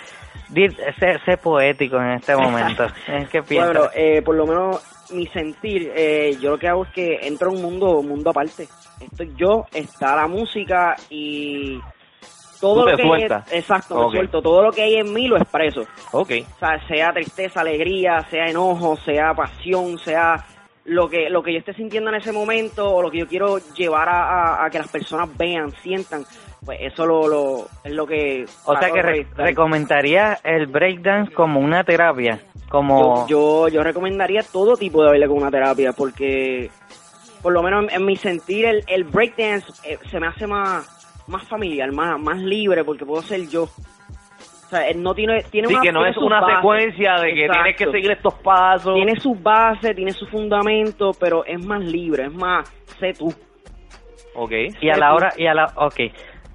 Sé, 0.55 1.19
sé 1.25 1.37
poético 1.39 1.97
en 1.97 2.13
este 2.13 2.37
momento. 2.37 2.87
¿En 3.09 3.27
qué 3.27 3.43
piensas? 3.43 3.73
Bueno, 3.75 3.91
eh, 3.97 4.23
por 4.25 4.37
lo 4.37 4.47
menos 4.47 4.81
mi 5.11 5.27
sentir, 5.29 5.93
eh, 5.95 6.37
yo 6.41 6.51
lo 6.51 6.59
que 6.59 6.69
hago 6.69 6.85
es 6.85 6.91
que 6.91 7.19
entro 7.27 7.51
a 7.51 7.53
un 7.53 7.63
mundo, 7.63 7.99
un 7.99 8.09
mundo 8.09 8.31
aparte. 8.31 8.69
Estoy 9.01 9.33
yo, 9.37 9.67
está 9.73 10.17
la 10.17 10.27
música 10.27 10.97
y 11.11 11.79
todo 12.61 12.81
Tú 12.85 12.91
lo 12.91 12.97
te 12.97 13.03
que 13.03 13.03
hay, 13.03 13.23
exacto, 13.51 13.95
me 13.97 14.05
Ok. 14.07 14.13
suelto, 14.13 14.43
todo 14.43 14.63
lo 14.63 14.73
que 14.73 14.83
hay 14.83 14.97
en 14.97 15.13
mí 15.13 15.29
lo 15.29 15.37
expreso. 15.37 15.83
Ok. 16.13 16.31
O 16.55 16.59
sea, 16.59 16.87
sea 16.89 17.13
tristeza, 17.13 17.61
alegría, 17.61 18.25
sea 18.31 18.49
enojo, 18.49 18.97
sea 18.97 19.35
pasión, 19.35 19.99
sea 19.99 20.45
lo 20.87 21.09
que 21.09 21.29
lo 21.29 21.43
que 21.43 21.53
yo 21.53 21.59
esté 21.59 21.75
sintiendo 21.75 22.11
en 22.11 22.17
ese 22.17 22.31
momento 22.33 22.89
o 22.95 23.03
lo 23.03 23.11
que 23.11 23.19
yo 23.19 23.27
quiero 23.27 23.59
llevar 23.75 24.09
a, 24.09 24.23
a- 24.63 24.65
a 24.67 24.71
que 24.71 24.79
las 24.79 24.89
personas 24.89 25.29
vean, 25.37 25.73
sientan, 25.83 26.25
pues 26.67 26.79
eso 26.83 27.07
lo, 27.07 27.27
lo 27.29 27.67
es 27.85 27.93
lo 27.93 28.07
que 28.07 28.45
o 28.67 28.77
sea 28.77 28.91
que 28.91 29.01
re- 29.01 29.27
recomendaría 29.37 30.37
el 30.45 30.67
breakdance 30.67 31.33
como 31.33 31.61
una 31.61 31.83
terapia, 31.85 32.41
como... 32.69 33.27
yo, 33.29 33.69
yo, 33.69 33.69
yo 33.69 33.83
recomendaría 33.83 34.43
todo 34.43 34.77
tipo 34.77 35.03
de 35.03 35.11
baile 35.11 35.27
con 35.29 35.39
una 35.39 35.51
terapia 35.51 35.93
porque 35.93 36.69
por 37.43 37.53
lo 37.53 37.63
menos 37.63 37.85
en, 37.85 38.01
en 38.01 38.05
mi 38.05 38.17
sentir 38.17 38.67
el, 38.67 38.83
el 38.89 39.05
breakdance 39.05 39.67
eh, 39.85 39.99
se 40.11 40.21
me 40.21 40.27
hace 40.27 40.47
más 40.47 40.93
más 41.29 41.43
familiar, 41.49 41.91
más 41.93 42.19
más 42.21 42.39
libre 42.39 42.85
porque 42.85 43.05
puedo 43.07 43.23
ser 43.23 43.49
yo. 43.49 43.65
O 43.65 44.69
sea, 44.69 44.89
él 44.89 45.01
no 45.01 45.15
tiene 45.15 45.45
tiene 45.45 45.69
Sí, 45.69 45.75
una, 45.75 45.83
que 45.83 45.93
no 45.93 46.01
tiene 46.01 46.11
es 46.11 46.17
una 46.17 46.41
bases. 46.41 46.57
secuencia 46.57 47.15
de 47.21 47.33
que 47.35 47.45
Exacto. 47.45 47.63
tienes 47.63 47.77
que 47.79 47.91
seguir 47.93 48.11
estos 48.11 48.35
pasos. 48.35 48.95
Tiene 48.95 49.15
sus 49.21 49.41
bases, 49.41 49.95
tiene 49.95 50.11
su 50.11 50.27
fundamento, 50.27 51.13
pero 51.21 51.45
es 51.45 51.65
más 51.65 51.85
libre, 51.85 52.25
es 52.27 52.33
más 52.35 52.69
sé 52.99 53.13
tú. 53.13 53.33
Ok. 54.35 54.53
Y 54.81 54.91
a 54.91 54.97
la 54.97 55.15
hora, 55.15 55.33
y 55.37 55.47
a 55.47 55.55
la, 55.55 55.67
ok. 55.77 55.95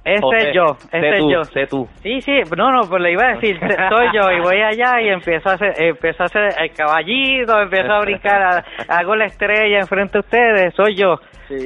Este 0.03 0.25
O 0.25 0.33
es 0.33 0.43
sé- 0.45 0.53
yo, 0.53 0.65
sé 0.79 0.87
este 0.97 1.09
es 1.09 1.17
tú, 1.19 1.31
yo. 1.31 1.43
sé 1.45 1.67
tú. 1.67 1.87
Sí, 2.01 2.21
sí, 2.21 2.41
no, 2.57 2.71
no, 2.71 2.81
pues 2.89 3.01
le 3.03 3.11
iba 3.11 3.23
a 3.23 3.33
decir, 3.35 3.59
soy 3.89 4.07
yo 4.13 4.31
y 4.31 4.39
voy 4.39 4.59
allá 4.61 4.99
y 5.01 5.09
empiezo 5.09 5.49
a 5.49 5.53
hacer, 5.53 5.75
empiezo 5.77 6.23
a 6.23 6.25
hacer 6.25 6.55
el 6.59 6.71
caballito, 6.73 7.61
empiezo 7.61 7.91
a 7.91 7.99
brincar, 8.01 8.41
a- 8.41 8.65
hago 8.97 9.15
la 9.15 9.25
estrella 9.25 9.77
enfrente 9.79 10.13
de 10.13 10.19
ustedes, 10.19 10.73
soy 10.73 10.95
yo. 10.95 11.19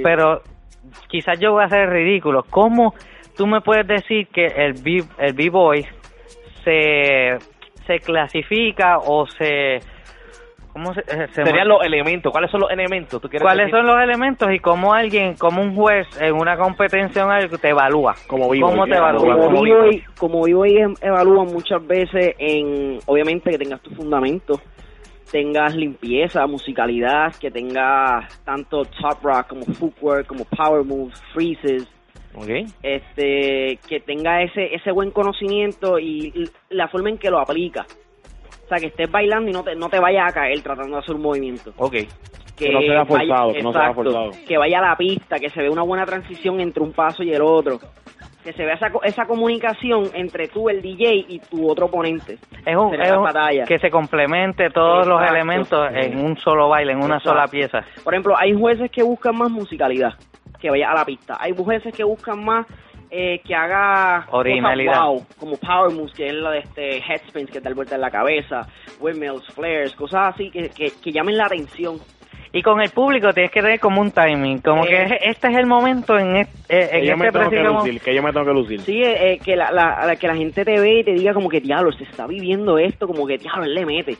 Pero 0.04 0.42
quizás 1.08 1.40
yo 1.40 1.54
voy 1.54 1.64
a 1.64 1.68
hacer 1.68 1.90
ridículo. 1.90 2.44
¿Cómo 2.50 2.94
tú 3.38 3.48
me 3.48 3.62
puedes 3.62 3.88
decir 3.88 4.28
que 4.28 4.48
el 4.48 4.74
B, 4.84 5.04
el 5.20 5.34
B-Boy 5.34 5.86
se, 6.64 7.38
se 7.86 8.00
clasifica 8.00 8.98
o 8.98 9.26
se... 9.28 9.80
¿Cómo 10.76 10.94
se, 10.94 11.00
eh, 11.08 11.28
se 11.32 11.46
Serían 11.46 11.70
los 11.70 11.82
elementos. 11.86 12.34
¿Cuáles 12.34 12.52
son 12.52 12.60
los 12.60 12.70
elementos? 12.70 13.22
¿Tú 13.22 13.30
quieres 13.30 13.44
¿Cuáles 13.46 13.68
decir? 13.68 13.78
son 13.80 13.88
los 13.88 13.98
elementos 13.98 14.52
y 14.52 14.60
cómo 14.60 14.94
alguien, 14.94 15.36
como 15.36 15.62
un 15.62 15.74
juez 15.74 16.06
en 16.20 16.34
una 16.36 16.58
competencia 16.58 17.26
o 17.26 17.30
algo 17.30 17.58
te 17.58 17.70
evalúa? 17.70 18.14
Como 18.28 18.50
¿Cómo 18.50 18.86
te 18.86 18.98
evalúa? 18.98 19.38
Como 19.38 19.64
vivo 19.64 19.86
y 19.90 20.02
como 20.18 20.44
vivo 20.44 20.66
y 20.66 20.76
em- 20.80 20.96
evalúan 21.00 21.48
muchas 21.48 21.88
veces 21.88 22.36
en 22.38 23.00
obviamente 23.06 23.52
que 23.52 23.58
tengas 23.58 23.80
tu 23.84 23.92
fundamento, 23.92 24.60
tengas 25.32 25.74
limpieza, 25.74 26.46
musicalidad, 26.46 27.34
que 27.40 27.50
tengas 27.52 28.38
tanto 28.44 28.84
top 28.84 29.24
rock 29.24 29.48
como 29.48 29.66
footwork, 29.66 30.28
como 30.28 30.44
power 30.44 30.84
moves, 30.84 31.16
freezes, 31.34 31.88
Ok. 32.36 32.50
este 32.84 33.80
que 33.88 34.02
tenga 34.02 34.42
ese 34.44 34.76
ese 34.76 34.92
buen 34.92 35.12
conocimiento 35.12 36.00
y 36.00 36.50
la 36.70 36.90
forma 36.90 37.08
en 37.12 37.18
que 37.18 37.30
lo 37.30 37.40
aplica. 37.40 37.86
O 38.66 38.68
sea, 38.68 38.80
que 38.80 38.88
estés 38.88 39.09
bailando 39.11 39.49
y 39.49 39.53
no 39.53 39.63
te, 39.63 39.76
no 39.76 39.89
te 39.89 39.99
vayas 39.99 40.28
a 40.30 40.34
caer 40.34 40.59
tratando 40.61 40.95
de 40.95 40.99
hacer 41.03 41.16
un 41.16 41.22
movimiento. 41.22 41.72
Ok. 41.78 41.93
Que 42.57 42.70
no 42.72 42.80
sea 42.82 43.05
forzado, 43.05 43.47
vaya- 43.47 43.53
que 43.57 43.63
no 43.63 43.72
sea 43.72 43.82
exacto, 43.82 44.03
forzado. 44.03 44.32
Que 44.47 44.57
vaya 44.57 44.80
a 44.80 44.89
la 44.89 44.95
pista, 44.95 45.39
que 45.39 45.49
se 45.49 45.61
vea 45.61 45.70
una 45.72 45.84
buena 45.84 46.05
transición 46.05 46.59
entre 46.59 46.82
un 46.82 46.93
paso 46.93 47.22
y 47.22 47.32
el 47.32 47.41
otro. 47.41 47.80
Que 48.43 48.53
se 48.53 48.63
vea 48.63 48.76
esa, 48.76 48.91
co- 48.91 49.03
esa 49.03 49.26
comunicación 49.26 50.05
entre 50.13 50.47
tú, 50.47 50.70
el 50.70 50.82
DJ, 50.82 51.26
y 51.28 51.39
tu 51.39 51.70
otro 51.70 51.88
oponente. 51.88 52.38
Es 52.66 52.76
un, 52.78 52.93
es 52.99 53.11
un- 53.11 53.24
batalla. 53.24 53.66
que 53.66 53.78
se 53.80 53.89
complemente 53.91 54.70
todos 54.70 55.05
los 55.05 55.22
elementos 55.22 55.88
en 55.93 56.18
un 56.24 56.38
solo 56.38 56.70
baile, 56.70 56.93
en 56.93 56.99
una 56.99 57.18
Exacto. 57.18 57.30
sola 57.30 57.47
pieza. 57.47 57.80
Por 58.03 58.13
ejemplo, 58.13 58.36
hay 58.38 58.53
jueces 58.53 58.89
que 58.89 59.03
buscan 59.03 59.36
más 59.38 59.49
musicalidad, 59.51 60.13
que 60.59 60.70
vaya 60.70 60.91
a 60.91 60.95
la 60.95 61.05
pista. 61.05 61.38
Hay 61.39 61.53
jueces 61.57 61.93
que 61.93 62.03
buscan 62.03 62.43
más 62.45 62.66
eh, 63.18 63.41
que 63.45 63.55
haga 63.55 64.26
Originalidad. 64.32 64.93
cosas 64.93 65.07
wow, 65.07 65.26
como 65.39 65.57
power 65.57 65.91
moves, 65.95 66.13
que 66.13 66.28
es 66.28 66.34
la 66.34 66.51
de 66.51 66.59
este 66.59 66.97
headspins 66.97 67.49
que 67.49 67.59
da 67.61 67.74
vuelta 67.74 67.95
en 67.95 68.01
la 68.01 68.11
cabeza, 68.11 68.68
windmills, 68.99 69.47
flares, 69.53 69.95
cosas 69.95 70.34
así 70.34 70.49
que, 70.51 70.70
que, 70.70 70.91
que 71.01 71.11
llamen 71.11 71.38
la 71.38 71.45
atención. 71.45 71.97
Y 72.53 72.61
con 72.61 72.80
el 72.82 72.89
público 72.89 73.34
tienes 73.34 73.51
que 73.51 73.61
tener 73.61 73.80
como 73.82 73.99
un 73.99 74.11
timing, 74.11 74.59
como 74.59 74.86
Eh. 74.86 74.88
que 74.88 75.03
es- 75.03 75.11
este 75.24 75.47
es 75.49 75.57
el 75.57 75.66
momento 75.66 76.18
en, 76.18 76.38
es- 76.38 76.47
eh, 76.70 76.89
en 76.91 77.01
Que 77.01 77.07
yo 77.07 77.18
me 77.18 77.26
este 77.28 77.38
tengo 77.39 77.49
que 77.51 77.63
lucir, 77.63 78.01
que 78.01 78.16
yo 78.16 78.24
me 78.24 78.32
tengo 78.32 78.45
que 78.45 78.53
lucir. 78.53 78.80
Sí, 78.82 79.03
eh, 79.03 79.34
eh, 79.34 79.39
que, 79.43 79.55
la, 79.57 79.72
la, 79.72 80.05
la- 80.05 80.16
que 80.16 80.28
la 80.28 80.36
gente 80.36 80.63
te 80.63 80.80
ve 80.80 80.99
y 80.99 81.03
te 81.03 81.11
diga 81.11 81.34
como 81.34 81.49
que, 81.49 81.59
diablo, 81.59 81.91
se 81.91 82.05
está 82.05 82.26
viviendo 82.28 82.78
esto, 82.78 83.07
como 83.07 83.28
que, 83.28 83.38
diablo, 83.38 83.66
él 83.66 83.74
le 83.74 83.86
mete. 83.86 84.16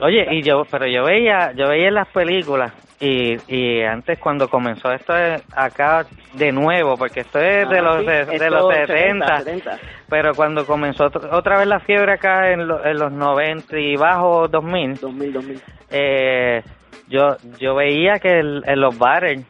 Oye, 0.00 0.26
y 0.32 0.42
yo, 0.42 0.62
pero 0.70 0.86
yo 0.86 1.04
veía, 1.04 1.52
yo 1.56 1.68
veía 1.68 1.88
en 1.88 1.94
las 1.94 2.08
películas 2.08 2.72
y, 3.00 3.36
y 3.48 3.82
antes 3.82 4.18
cuando 4.18 4.48
comenzó 4.48 4.90
esto 4.92 5.12
acá 5.54 6.06
de 6.34 6.52
nuevo, 6.52 6.96
porque 6.96 7.20
esto 7.20 7.38
es 7.38 7.68
de 7.68 7.78
Ah, 7.78 7.82
los 7.82 7.98
sí, 8.00 8.06
de, 8.06 8.50
los 8.50 8.66
70, 8.74 8.86
70, 8.86 9.38
70. 9.38 9.78
pero 10.08 10.34
cuando 10.34 10.64
comenzó 10.66 11.06
otra, 11.06 11.36
otra 11.36 11.58
vez 11.58 11.66
la 11.66 11.80
fiebre 11.80 12.12
acá 12.12 12.50
en, 12.52 12.66
lo- 12.66 12.84
en 12.84 12.98
los 12.98 13.12
90 13.12 13.78
y 13.78 13.96
bajo 13.96 14.48
2000, 14.48 14.96
2000, 14.96 15.32
2000. 15.32 15.60
eh, 15.90 16.62
yo 17.08 17.36
yo 17.58 17.74
veía 17.74 18.18
que 18.18 18.38
el- 18.40 18.62
en 18.66 18.80
los 18.80 18.98
bares 18.98 19.44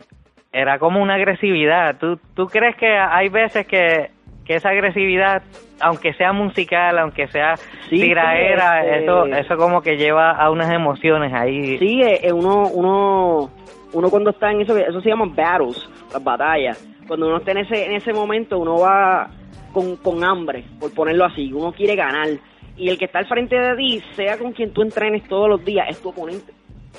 era 0.52 0.78
como 0.78 1.02
una 1.02 1.14
agresividad. 1.14 1.96
¿Tú, 1.98 2.18
¿Tú 2.34 2.46
crees 2.46 2.76
que 2.76 2.96
hay 2.96 3.28
veces 3.28 3.66
que, 3.66 4.10
que 4.46 4.54
esa 4.56 4.70
agresividad, 4.70 5.42
aunque 5.80 6.14
sea 6.14 6.32
musical, 6.32 6.98
aunque 6.98 7.26
sea 7.28 7.56
Sí, 7.88 8.00
tiraera, 8.00 8.82
sí, 8.82 8.88
este- 8.88 9.04
eso, 9.04 9.26
eso 9.26 9.56
como 9.56 9.82
que 9.82 9.96
lleva 9.96 10.30
a 10.32 10.50
unas 10.50 10.72
emociones 10.72 11.32
ahí? 11.34 11.78
Sí, 11.78 12.02
eh, 12.02 12.20
eh, 12.22 12.32
uno, 12.32 12.68
uno, 12.68 13.50
uno 13.92 14.10
cuando 14.10 14.30
está 14.30 14.50
en 14.52 14.62
eso, 14.62 14.76
eso 14.76 15.00
se 15.00 15.08
llaman 15.08 15.34
battles, 15.34 15.88
las 16.12 16.22
batallas. 16.22 16.78
Cuando 17.06 17.26
uno 17.26 17.38
está 17.38 17.52
en 17.52 17.58
ese, 17.58 17.84
en 17.84 17.92
ese 17.92 18.12
momento, 18.12 18.58
uno 18.58 18.78
va 18.78 19.28
con, 19.72 19.96
con 19.96 20.24
hambre, 20.24 20.64
por 20.80 20.92
ponerlo 20.94 21.24
así, 21.24 21.52
uno 21.52 21.72
quiere 21.72 21.94
ganar. 21.96 22.28
Y 22.76 22.88
el 22.88 22.98
que 22.98 23.06
está 23.06 23.20
al 23.20 23.26
frente 23.26 23.56
de 23.58 23.76
ti, 23.76 24.02
sea 24.16 24.36
con 24.38 24.52
quien 24.52 24.72
tú 24.72 24.82
entrenes 24.82 25.26
todos 25.28 25.48
los 25.48 25.64
días, 25.64 25.86
es 25.88 25.98
tu 26.00 26.10
oponente. 26.10 26.52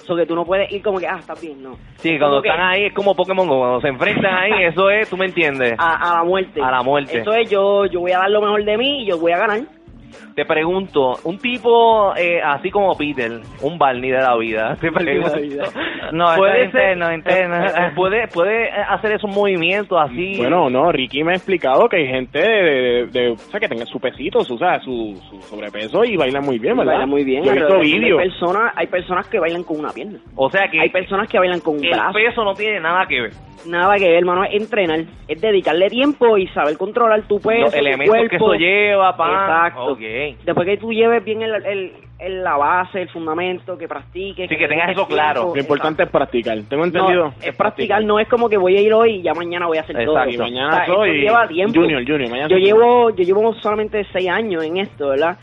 Eso 0.03 0.15
que 0.15 0.25
tú 0.25 0.35
no 0.35 0.45
puedes 0.45 0.71
ir 0.71 0.81
como 0.81 0.99
que, 0.99 1.07
ah, 1.07 1.17
está 1.19 1.33
bien, 1.35 1.61
no. 1.61 1.77
Sí, 1.97 2.17
cuando 2.17 2.37
como 2.37 2.41
que 2.43 2.49
están 2.49 2.65
ahí 2.65 2.85
es 2.85 2.93
como 2.93 3.15
Pokémon 3.15 3.47
Go, 3.47 3.59
cuando 3.59 3.81
se 3.81 3.87
enfrentan 3.89 4.33
ahí, 4.33 4.63
eso 4.65 4.89
es, 4.89 5.09
tú 5.09 5.17
me 5.17 5.25
entiendes. 5.25 5.75
A, 5.77 6.11
a 6.11 6.17
la 6.19 6.23
muerte. 6.23 6.61
A 6.61 6.71
la 6.71 6.83
muerte. 6.83 7.19
Eso 7.19 7.33
es, 7.33 7.49
yo, 7.49 7.85
yo 7.85 7.99
voy 7.99 8.11
a 8.11 8.19
dar 8.19 8.31
lo 8.31 8.41
mejor 8.41 8.63
de 8.63 8.77
mí 8.77 9.03
y 9.03 9.05
yo 9.05 9.17
voy 9.17 9.31
a 9.31 9.37
ganar. 9.37 9.61
Te 10.37 10.45
pregunto, 10.45 11.15
un 11.23 11.39
tipo 11.39 12.13
eh, 12.15 12.39
así 12.43 12.69
como 12.69 12.95
Peter, 12.95 13.41
un 13.63 13.79
Barney 13.79 14.11
de 14.11 14.19
la 14.21 14.37
vida, 14.37 14.75
te 14.79 14.91
pregunto, 14.91 15.31
No, 16.11 16.25
¿puede 16.37 16.59
es 16.59 16.65
interno, 16.67 17.11
interno. 17.11 17.65
eh, 17.65 17.91
puede, 17.95 18.27
puede 18.27 18.69
hacer 18.71 19.13
esos 19.13 19.35
movimientos 19.35 19.97
así? 19.99 20.35
Bueno, 20.37 20.69
no, 20.69 20.91
Ricky 20.91 21.23
me 21.23 21.31
ha 21.31 21.35
explicado 21.37 21.89
que 21.89 21.97
hay 21.97 22.07
gente 22.07 22.37
de, 22.37 22.45
de- 22.47 23.05
de- 23.07 23.29
o 23.31 23.37
sea, 23.37 23.59
que 23.59 23.67
tenga 23.67 23.87
su 23.87 23.99
pesito, 23.99 24.41
su, 24.43 24.53
o 24.53 24.57
sea, 24.59 24.79
su, 24.81 25.19
su 25.27 25.41
sobrepeso 25.41 26.05
y 26.05 26.15
baila 26.15 26.39
muy 26.39 26.59
bien, 26.59 26.77
¿verdad? 26.77 26.91
Baila 26.93 27.07
muy 27.07 27.23
bien. 27.23 27.43
Yo 27.43 27.51
he 27.53 27.55
visto 27.55 27.73
Hay 27.79 27.93
vídeos. 27.99 28.21
personas, 28.21 28.73
hay 28.75 28.85
personas 28.85 29.27
que 29.27 29.39
bailan 29.39 29.63
con 29.63 29.79
una 29.79 29.89
pierna. 29.91 30.19
O 30.35 30.51
sea 30.51 30.67
que 30.69 30.79
Hay 30.79 30.89
personas 30.89 31.27
que 31.27 31.39
bailan 31.39 31.61
con 31.61 31.77
un 31.77 31.83
el 31.83 31.89
brazo. 31.89 32.13
peso 32.13 32.43
no 32.43 32.53
tiene 32.53 32.79
nada 32.79 33.07
que 33.07 33.21
ver. 33.21 33.31
Nada 33.65 33.95
que 33.97 34.05
ver, 34.07 34.19
hermano, 34.19 34.43
es 34.45 34.53
entrenar, 34.53 34.99
es 35.27 35.41
dedicarle 35.41 35.89
tiempo 35.89 36.37
y 36.37 36.47
saber 36.49 36.77
controlar 36.77 37.23
tu 37.23 37.39
peso, 37.39 37.63
Los 37.63 37.71
tu 37.73 37.79
elementos 37.79 38.15
que 38.29 38.37
cuerpo. 38.37 38.53
eso 38.53 38.59
lleva, 38.59 39.17
pa. 39.17 39.31
Exacto. 39.31 39.97
Después 40.45 40.65
que 40.67 40.77
tú 40.77 40.91
lleves 40.91 41.23
bien 41.23 41.41
el, 41.41 41.53
el, 41.65 41.91
el- 42.19 42.43
la 42.43 42.57
base, 42.57 43.01
el 43.03 43.09
fundamento, 43.09 43.77
que 43.77 43.87
practiques. 43.87 44.49
Sí, 44.49 44.55
que 44.57 44.67
tengas 44.67 44.87
dediques 44.87 45.03
eso 45.03 45.07
claro. 45.07 45.51
Lo 45.53 45.61
importante 45.61 46.03
es 46.03 46.09
practicar. 46.09 46.57
Tengo 46.67 46.83
entendido. 46.85 47.25
No, 47.27 47.33
es 47.41 47.55
practicar, 47.55 48.03
no 48.03 48.19
es 48.19 48.27
como 48.27 48.49
que 48.49 48.57
voy 48.57 48.75
a 48.77 48.81
ir 48.81 48.91
hoy 48.93 49.15
y 49.17 49.21
ya 49.21 49.33
mañana 49.33 49.67
voy 49.67 49.77
a 49.77 49.81
hacer 49.81 49.95
todo. 50.03 50.17
Exacto. 50.17 50.31
Y 50.33 50.37
mañana 50.37 50.67
O 50.69 50.71
sea, 50.75 50.85
soy 50.87 51.21
lleva 51.21 51.47
tiempo. 51.47 51.79
junior, 51.79 52.01
junior, 52.03 52.29
mañana 52.29 52.47
yo 52.49 52.55
soy 52.55 52.65
llevo, 52.65 53.09
yo 53.11 53.23
llevo 53.23 53.53
solamente 53.55 54.05
seis 54.11 54.29
años 54.29 54.63
en 54.63 54.77
esto, 54.77 55.09
¿verdad? 55.09 55.37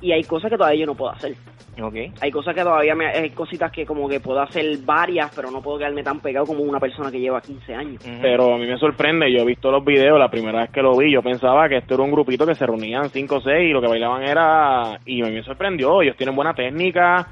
Y 0.00 0.12
hay 0.12 0.22
cosas 0.24 0.50
que 0.50 0.56
todavía 0.56 0.80
yo 0.80 0.86
no 0.86 0.94
puedo 0.94 1.12
hacer. 1.12 1.34
Okay. 1.80 2.10
Hay 2.22 2.30
cosas 2.30 2.54
que 2.54 2.62
todavía 2.62 2.94
me, 2.94 3.06
hay 3.06 3.30
cositas 3.30 3.70
que 3.70 3.84
como 3.84 4.08
que 4.08 4.18
puedo 4.18 4.40
hacer 4.40 4.78
varias, 4.84 5.30
pero 5.34 5.50
no 5.50 5.60
puedo 5.60 5.78
quedarme 5.78 6.02
tan 6.02 6.20
pegado 6.20 6.46
como 6.46 6.62
una 6.62 6.80
persona 6.80 7.10
que 7.10 7.20
lleva 7.20 7.40
15 7.40 7.74
años. 7.74 8.02
Pero 8.22 8.54
a 8.54 8.58
mí 8.58 8.66
me 8.66 8.78
sorprende, 8.78 9.30
yo 9.30 9.42
he 9.42 9.44
visto 9.44 9.70
los 9.70 9.84
videos, 9.84 10.18
la 10.18 10.30
primera 10.30 10.60
vez 10.60 10.70
que 10.70 10.80
lo 10.80 10.96
vi, 10.96 11.12
yo 11.12 11.22
pensaba 11.22 11.68
que 11.68 11.76
esto 11.76 11.94
era 11.94 12.02
un 12.02 12.12
grupito 12.12 12.46
que 12.46 12.54
se 12.54 12.64
reunían 12.64 13.10
cinco 13.10 13.36
o 13.36 13.40
seis 13.42 13.68
y 13.68 13.72
lo 13.72 13.82
que 13.82 13.88
bailaban 13.88 14.22
era... 14.22 14.98
Y 15.04 15.22
a 15.22 15.26
mí 15.26 15.32
me 15.32 15.42
sorprendió, 15.42 16.00
ellos 16.00 16.16
tienen 16.16 16.34
buena 16.34 16.54
técnica, 16.54 17.28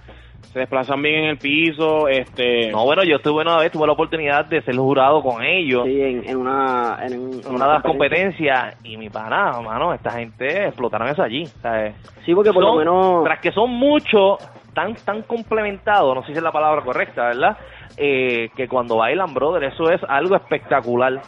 se 0.53 0.61
desplazan 0.61 1.03
bien 1.03 1.25
en 1.25 1.25
el 1.31 1.39
piso, 1.39 2.07
este... 2.09 2.71
No, 2.71 2.85
bueno, 2.85 3.03
yo 3.05 3.17
estuve 3.17 3.43
una 3.43 3.59
vez, 3.59 3.73
tuve 3.73 3.87
la 3.87 3.93
oportunidad 3.95 4.45
de 4.45 4.63
ser 4.63 4.77
jurado 4.77 5.23
con 5.23 5.43
ellos. 5.43 5.85
Sí, 5.85 6.01
en, 6.01 6.25
en 6.29 6.37
una... 6.37 6.99
En, 7.03 7.19
un- 7.19 7.41
en 7.45 7.55
una 7.55 7.67
de 7.67 7.73
las 7.75 7.83
competencias 7.83 8.77
y 8.85 8.97
mi 8.97 9.11
pana, 9.11 9.61
mano, 9.61 9.93
esta 9.95 10.11
gente 10.13 10.67
explotaron 10.67 11.09
eso 11.09 11.23
allí. 11.23 11.47
¿sabes? 11.63 11.95
Sí, 12.25 12.35
porque 12.35 12.53
por 12.53 12.63
lo 12.63 12.77
menos... 12.77 13.25
Tras 13.25 13.41
que 13.41 13.51
son 13.53 13.71
muchos, 13.71 14.39
tan, 14.75 14.95
tan 15.05 15.23
complementados, 15.23 16.15
no 16.15 16.23
sé 16.23 16.33
si 16.33 16.39
es 16.39 16.43
la 16.43 16.53
palabra 16.53 16.83
correcta, 16.83 17.25
¿verdad? 17.27 17.57
Eh, 17.97 18.51
que 18.57 18.67
cuando 18.69 18.97
bailan, 18.97 19.33
brother, 19.35 19.65
eso 19.65 19.91
es 19.91 20.01
algo 20.09 20.37
espectacular. 20.37 21.21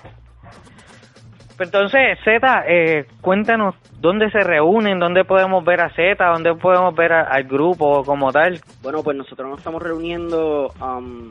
Pues 1.56 1.68
Entonces, 1.68 2.18
Z, 2.22 2.64
eh, 2.68 3.06
cuéntanos 3.22 3.74
dónde 3.98 4.30
se 4.30 4.40
reúnen, 4.40 4.98
dónde 4.98 5.24
podemos 5.24 5.64
ver 5.64 5.80
a 5.80 5.88
Z, 5.90 6.22
dónde 6.22 6.54
podemos 6.54 6.94
ver 6.94 7.12
al 7.12 7.44
grupo 7.44 8.04
como 8.04 8.30
tal. 8.30 8.60
Bueno, 8.82 9.02
pues 9.02 9.16
nosotros 9.16 9.48
nos 9.48 9.58
estamos 9.58 9.82
reuniendo 9.82 10.70
um, 10.80 11.30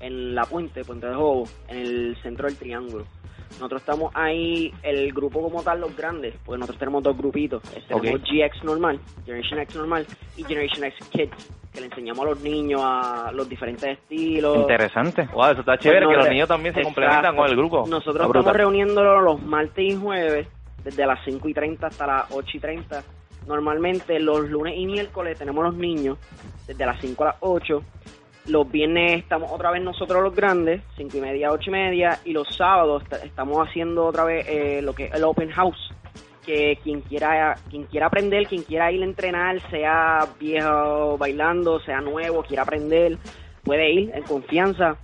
en 0.00 0.34
La 0.34 0.44
Puente, 0.44 0.84
Puente 0.84 1.06
de 1.06 1.14
Jobo, 1.14 1.44
en 1.68 1.78
el 1.78 2.16
centro 2.22 2.46
del 2.46 2.58
Triángulo. 2.58 3.04
Nosotros 3.52 3.82
estamos 3.82 4.10
ahí, 4.14 4.72
el 4.82 5.12
grupo 5.12 5.40
como 5.42 5.62
tal, 5.62 5.80
los 5.80 5.96
grandes, 5.96 6.34
pues 6.44 6.58
nosotros 6.58 6.78
tenemos 6.78 7.02
dos 7.02 7.16
grupitos. 7.16 7.62
Eh, 7.74 7.82
Tenemos 7.86 8.20
Ok. 8.20 8.26
GX 8.28 8.64
normal, 8.64 8.98
Generation 9.24 9.60
X 9.60 9.76
normal 9.76 10.06
y 10.36 10.42
Generation 10.44 10.84
X 10.84 11.08
Kids, 11.10 11.50
que 11.72 11.80
le 11.80 11.86
enseñamos 11.86 12.24
a 12.26 12.30
los 12.30 12.40
niños 12.40 12.80
a 12.84 13.30
los 13.32 13.48
diferentes 13.48 13.84
estilos. 13.98 14.56
Interesante. 14.56 15.28
Wow, 15.32 15.50
eso 15.52 15.60
está 15.60 15.78
chévere, 15.78 16.06
Pues 16.06 16.12
que 16.14 16.16
los 16.16 16.24
de- 16.26 16.30
niños 16.32 16.48
también 16.48 16.74
se 16.74 16.80
exacto. 16.80 17.00
complementan 17.00 17.36
con 17.36 17.48
el 17.48 17.56
grupo. 17.56 17.84
Nosotros 17.86 18.26
Está 18.26 18.38
estamos 18.38 18.56
reuniéndonos 18.56 19.22
los 19.24 19.42
martes 19.42 19.84
y 19.84 19.96
jueves, 19.96 20.48
desde 20.82 21.06
las 21.06 21.20
5 21.24 21.48
y 21.48 21.54
30 21.54 21.86
hasta 21.86 22.06
las 22.06 22.24
8 22.32 22.56
y 22.56 22.60
30. 22.60 23.02
Normalmente 23.46 24.18
los 24.20 24.48
lunes 24.48 24.74
y 24.76 24.86
miércoles 24.86 25.38
tenemos 25.38 25.62
los 25.64 25.74
niños, 25.74 26.18
desde 26.66 26.84
las 26.86 27.00
5 27.00 27.22
a 27.24 27.26
las 27.28 27.36
8. 27.40 27.82
Los 28.46 28.70
viernes 28.70 29.20
estamos 29.22 29.50
otra 29.50 29.70
vez 29.70 29.82
nosotros 29.82 30.22
los 30.22 30.34
grandes, 30.34 30.82
5 30.96 31.16
y 31.16 31.20
media, 31.20 31.50
8 31.50 31.70
y 31.70 31.72
media. 31.72 32.18
Y 32.24 32.32
los 32.32 32.48
sábados 32.54 33.02
est- 33.10 33.24
estamos 33.24 33.66
haciendo 33.66 34.04
otra 34.04 34.24
vez 34.24 34.46
eh, 34.48 34.80
lo 34.82 34.92
que 34.94 35.06
es 35.06 35.14
el 35.14 35.24
open 35.24 35.50
house. 35.50 35.92
Que 36.44 36.78
quien 36.82 37.00
quiera, 37.00 37.56
quien 37.70 37.84
quiera 37.84 38.06
aprender, 38.08 38.46
quien 38.46 38.62
quiera 38.62 38.92
ir 38.92 39.00
a 39.00 39.06
entrenar, 39.06 39.60
sea 39.70 40.26
viejo 40.38 41.16
bailando, 41.16 41.80
sea 41.80 42.02
nuevo, 42.02 42.42
quiera 42.42 42.64
aprender, 42.64 43.16
puede 43.62 43.90
ir 43.90 44.10
en 44.14 44.22
confianza. 44.24 44.96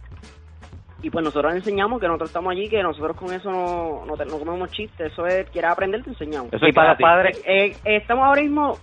Y 1.03 1.09
pues 1.09 1.24
nosotros 1.24 1.51
le 1.53 1.61
enseñamos 1.61 1.99
que 1.99 2.07
nosotros 2.09 2.28
estamos 2.28 2.53
allí, 2.53 2.68
que 2.68 2.82
nosotros 2.82 3.16
con 3.16 3.32
eso 3.32 3.51
no, 3.51 4.05
no, 4.05 4.16
te- 4.18 4.26
no 4.26 4.38
comemos 4.38 4.70
chistes. 4.70 5.12
Eso 5.12 5.26
es, 5.26 5.49
quieres 5.49 5.70
aprender, 5.70 6.05
te 6.05 6.11
enseñamos. 6.11 6.53
Eso 6.53 6.66
es 6.66 6.70
Y 6.70 6.74
para 6.74 6.88
gratis. 6.88 7.07
padres- 7.07 7.43
Eh, 7.47 7.64
eh, 7.86 7.97
estamos 7.97 8.26
ahora 8.26 8.43
mismo 8.43 8.76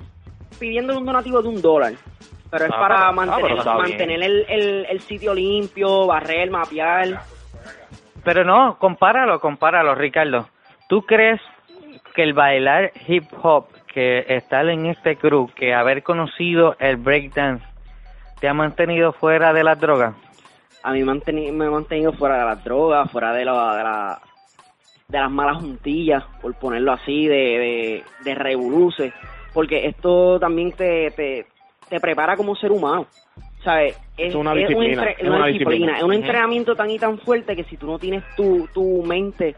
pidiendo 0.59 0.97
un 0.97 1.05
donativo 1.05 1.43
de 1.43 1.49
un 1.49 1.61
dólar. 1.61 1.93
Pero 2.49 2.65
es 2.65 2.71
Ah, 2.73 2.79
para 2.79 3.07
ah, 3.07 3.11
mantener, 3.11 3.57
está 3.57 3.73
mantener 3.75 4.23
el, 4.23 4.45
el, 4.47 4.85
el 4.89 5.01
sitio 5.01 5.33
limpio, 5.33 6.05
barrer, 6.07 6.49
mapear. 6.49 7.21
Pero 8.23 8.43
no, 8.43 8.77
compáralo, 8.79 9.39
compáralo, 9.39 9.95
Ricardo. 9.95 10.47
¿Tú 10.87 11.01
crees 11.05 11.41
que 12.13 12.23
el 12.23 12.33
bailar 12.33 12.91
hip 13.07 13.25
hop, 13.41 13.67
que 13.93 14.25
estar 14.27 14.67
en 14.69 14.85
este 14.85 15.17
crew, 15.17 15.49
que 15.55 15.73
haber 15.73 16.03
conocido 16.03 16.75
el 16.79 16.97
breakdance, 16.97 17.65
te 18.39 18.47
ha 18.47 18.53
mantenido 18.53 19.11
fuera 19.13 19.51
de 19.53 19.63
las 19.63 19.79
drogas? 19.79 20.15
A 20.83 20.91
mí 20.93 21.03
me, 21.03 21.11
han 21.11 21.21
teni- 21.21 21.51
me 21.51 21.65
he 21.65 21.69
mantenido 21.69 22.13
fuera 22.13 22.39
de 22.39 22.45
las 22.45 22.63
drogas, 22.63 23.11
fuera 23.11 23.33
de, 23.33 23.43
la, 23.45 23.75
de, 23.75 23.83
la- 23.83 24.19
de 25.09 25.19
las 25.19 25.31
malas 25.31 25.57
juntillas, 25.57 26.23
por 26.41 26.53
ponerlo 26.55 26.93
así, 26.93 27.27
de, 27.27 27.35
de, 27.35 28.03
de 28.23 28.35
revoluces. 28.35 29.13
Porque 29.53 29.87
esto 29.87 30.39
también 30.39 30.71
te, 30.73 31.11
te, 31.11 31.47
te 31.89 31.99
prepara 31.99 32.35
como 32.35 32.55
ser 32.55 32.71
humano. 32.71 33.05
¿Sabes? 33.63 33.97
Es 34.17 34.33
una 34.35 34.51
un 34.51 34.59
disciplina, 34.59 35.03
entre- 35.09 35.23
es 35.23 35.29
una 35.29 35.47
disciplina. 35.47 35.97
Es 35.97 36.03
un 36.03 36.13
entrenamiento 36.13 36.75
tan 36.75 36.89
y 36.89 36.99
tan 36.99 37.17
fuerte 37.19 37.55
que 37.55 37.63
si 37.65 37.75
tú 37.77 37.87
no 37.87 37.99
tienes 37.99 38.23
tu, 38.35 38.67
tu 38.73 39.03
mente, 39.03 39.55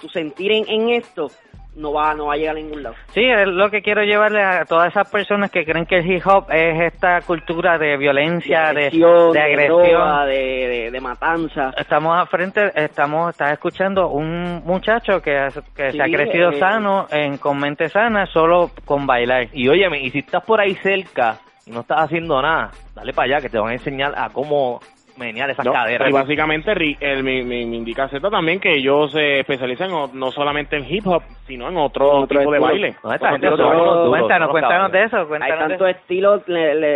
tu 0.00 0.08
sentir 0.08 0.52
en, 0.52 0.64
en 0.68 0.88
esto, 0.90 1.30
no 1.74 1.92
va, 1.92 2.14
no 2.14 2.26
va 2.26 2.34
a 2.34 2.36
llegar 2.36 2.56
a 2.56 2.58
ningún 2.58 2.82
lado. 2.82 2.96
Sí, 3.12 3.24
es 3.24 3.46
lo 3.48 3.70
que 3.70 3.82
quiero 3.82 4.02
llevarle 4.02 4.42
a 4.42 4.64
todas 4.64 4.88
esas 4.90 5.10
personas 5.10 5.50
que 5.50 5.64
creen 5.64 5.86
que 5.86 5.98
el 5.98 6.10
hip 6.10 6.26
hop 6.26 6.46
es 6.50 6.92
esta 6.92 7.20
cultura 7.22 7.78
de 7.78 7.96
violencia, 7.96 8.60
de, 8.62 8.66
agresión, 8.68 9.32
de 9.32 9.38
de 9.38 9.44
agresión. 9.44 9.82
droga, 9.90 10.26
de, 10.26 10.36
de, 10.36 10.90
de 10.90 11.00
matanza. 11.00 11.72
Estamos 11.78 12.16
a 12.18 12.26
frente, 12.26 12.72
estamos, 12.74 13.30
estás 13.30 13.52
escuchando 13.52 14.08
un 14.08 14.62
muchacho 14.64 15.20
que, 15.22 15.48
que 15.74 15.92
Sí, 15.92 15.96
se 15.98 16.02
ha 16.02 16.06
crecido 16.06 16.50
eh, 16.50 16.58
sano, 16.58 17.06
en, 17.10 17.38
con 17.38 17.58
mente 17.58 17.88
sana, 17.88 18.26
solo 18.26 18.70
con 18.84 19.06
bailar. 19.06 19.48
Y 19.52 19.68
óyeme, 19.68 20.00
y 20.00 20.10
si 20.10 20.18
estás 20.20 20.44
por 20.44 20.60
ahí 20.60 20.74
cerca 20.76 21.38
no 21.66 21.80
estás 21.80 21.98
haciendo 22.00 22.40
nada, 22.40 22.70
dale 22.94 23.12
para 23.12 23.26
allá 23.26 23.40
que 23.40 23.48
te 23.48 23.58
van 23.58 23.70
a 23.70 23.74
enseñar 23.74 24.12
a 24.16 24.30
cómo 24.30 24.80
menear 25.16 25.48
esas 25.48 25.64
No, 25.64 25.72
caderas. 25.72 26.10
Y 26.10 26.12
básicamente 26.12 26.74
Ri- 26.74 26.96
él 27.00 27.24
me, 27.24 27.42
me- 27.42 27.64
me 27.64 27.76
indica 27.76 28.06
Z 28.08 28.28
también 28.30 28.60
que 28.60 28.74
ellos 28.76 29.10
se 29.12 29.40
especializan 29.40 29.90
no 30.12 30.30
solamente 30.30 30.76
en 30.76 30.84
hip 30.86 31.06
hop, 31.06 31.22
sino 31.46 31.68
en 31.70 31.76
otro, 31.78 32.10
Otro 32.18 32.38
tipo 32.40 32.52
de 32.52 32.58
baile. 32.58 32.94
Nosotros- 33.02 33.52
otro- 33.54 34.10
Cuéntanos, 34.10 34.48
otro- 34.48 34.52
cuéntanos 34.52 34.92
de 34.92 35.02
eso, 35.04 35.16
Hay 35.18 35.24
cuéntanos 35.26 35.58
de 35.58 35.68
tantos 35.78 35.88
estilos, 35.88 36.42
le, 36.48 36.74
le, 36.74 36.88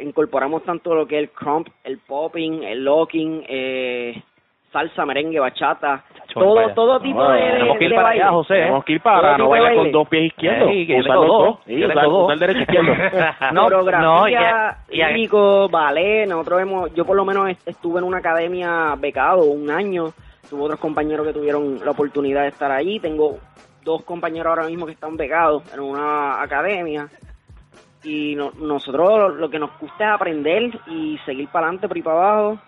eh, 0.00 0.02
incorporamos 0.02 0.64
tanto 0.64 0.94
lo 0.96 1.06
que 1.06 1.16
es 1.16 1.22
el 1.22 1.30
crump, 1.30 1.68
el 1.84 1.98
popping, 1.98 2.64
el 2.64 2.84
locking, 2.84 3.44
eh, 3.48 4.20
salsa, 4.72 5.04
merengue, 5.04 5.40
bachata, 5.40 6.04
todo, 6.32 6.54
vaya. 6.54 6.74
todo 6.74 7.00
tipo 7.00 7.18
No, 7.22 7.30
de, 7.32 7.40
tenemos 7.40 7.78
que 7.78 7.84
ir 7.84 7.90
de 7.90 7.96
para 7.96 8.08
baile. 8.08 8.22
allá, 8.22 8.32
José, 8.32 8.54
¿eh? 8.54 8.60
Tenemos 8.62 8.84
que 8.84 8.92
ir 8.92 9.00
para 9.00 9.20
Todo 9.20 9.38
no 9.38 9.48
bailar 9.48 9.74
con 9.74 9.92
dos 9.92 10.08
pies 10.08 10.24
izquierdos. 10.26 10.70
Ey, 10.70 10.86
que 10.86 10.92
yo 10.94 10.98
Usar 11.00 11.14
los 11.16 11.26
dos. 11.26 11.58
Sí, 11.66 11.84
usar- 11.84 12.06
usar 12.08 12.38
derecho 12.38 12.60
izquierdo. 12.60 12.92
No, 13.52 13.52
no, 13.52 13.66
y 13.68 13.70
coreografía, 13.70 14.78
y 14.90 14.96
lírico, 15.02 15.68
ballet, 15.68 16.26
nosotros 16.28 16.60
hemos, 16.62 16.94
yo 16.94 17.04
por 17.04 17.16
lo 17.16 17.24
menos 17.24 17.48
est- 17.50 17.66
estuve 17.68 17.98
en 17.98 18.04
una 18.04 18.18
academia 18.18 18.94
becado 18.96 19.44
un 19.44 19.70
año, 19.70 20.12
tuve 20.48 20.62
otros 20.62 20.78
compañeros 20.78 21.26
que 21.26 21.32
tuvieron 21.32 21.80
la 21.84 21.90
oportunidad 21.90 22.42
de 22.42 22.48
estar 22.48 22.70
allí, 22.70 23.00
tengo 23.00 23.38
dos 23.82 24.02
compañeros 24.04 24.50
ahora 24.50 24.68
mismo 24.68 24.86
que 24.86 24.92
están 24.92 25.16
becados 25.16 25.62
en 25.74 25.80
una 25.80 26.40
academia 26.42 27.08
y 28.04 28.34
no- 28.36 28.52
nosotros 28.58 29.34
lo 29.34 29.50
que 29.50 29.58
nos 29.58 29.70
gusta 29.80 30.04
es 30.04 30.10
aprender 30.14 30.70
y 30.86 31.18
seguir 31.26 31.48
para 31.48 31.66
adelante, 31.66 31.88
por 31.88 31.96
ahí 31.96 32.02
para 32.02 32.16
abajo. 32.16 32.58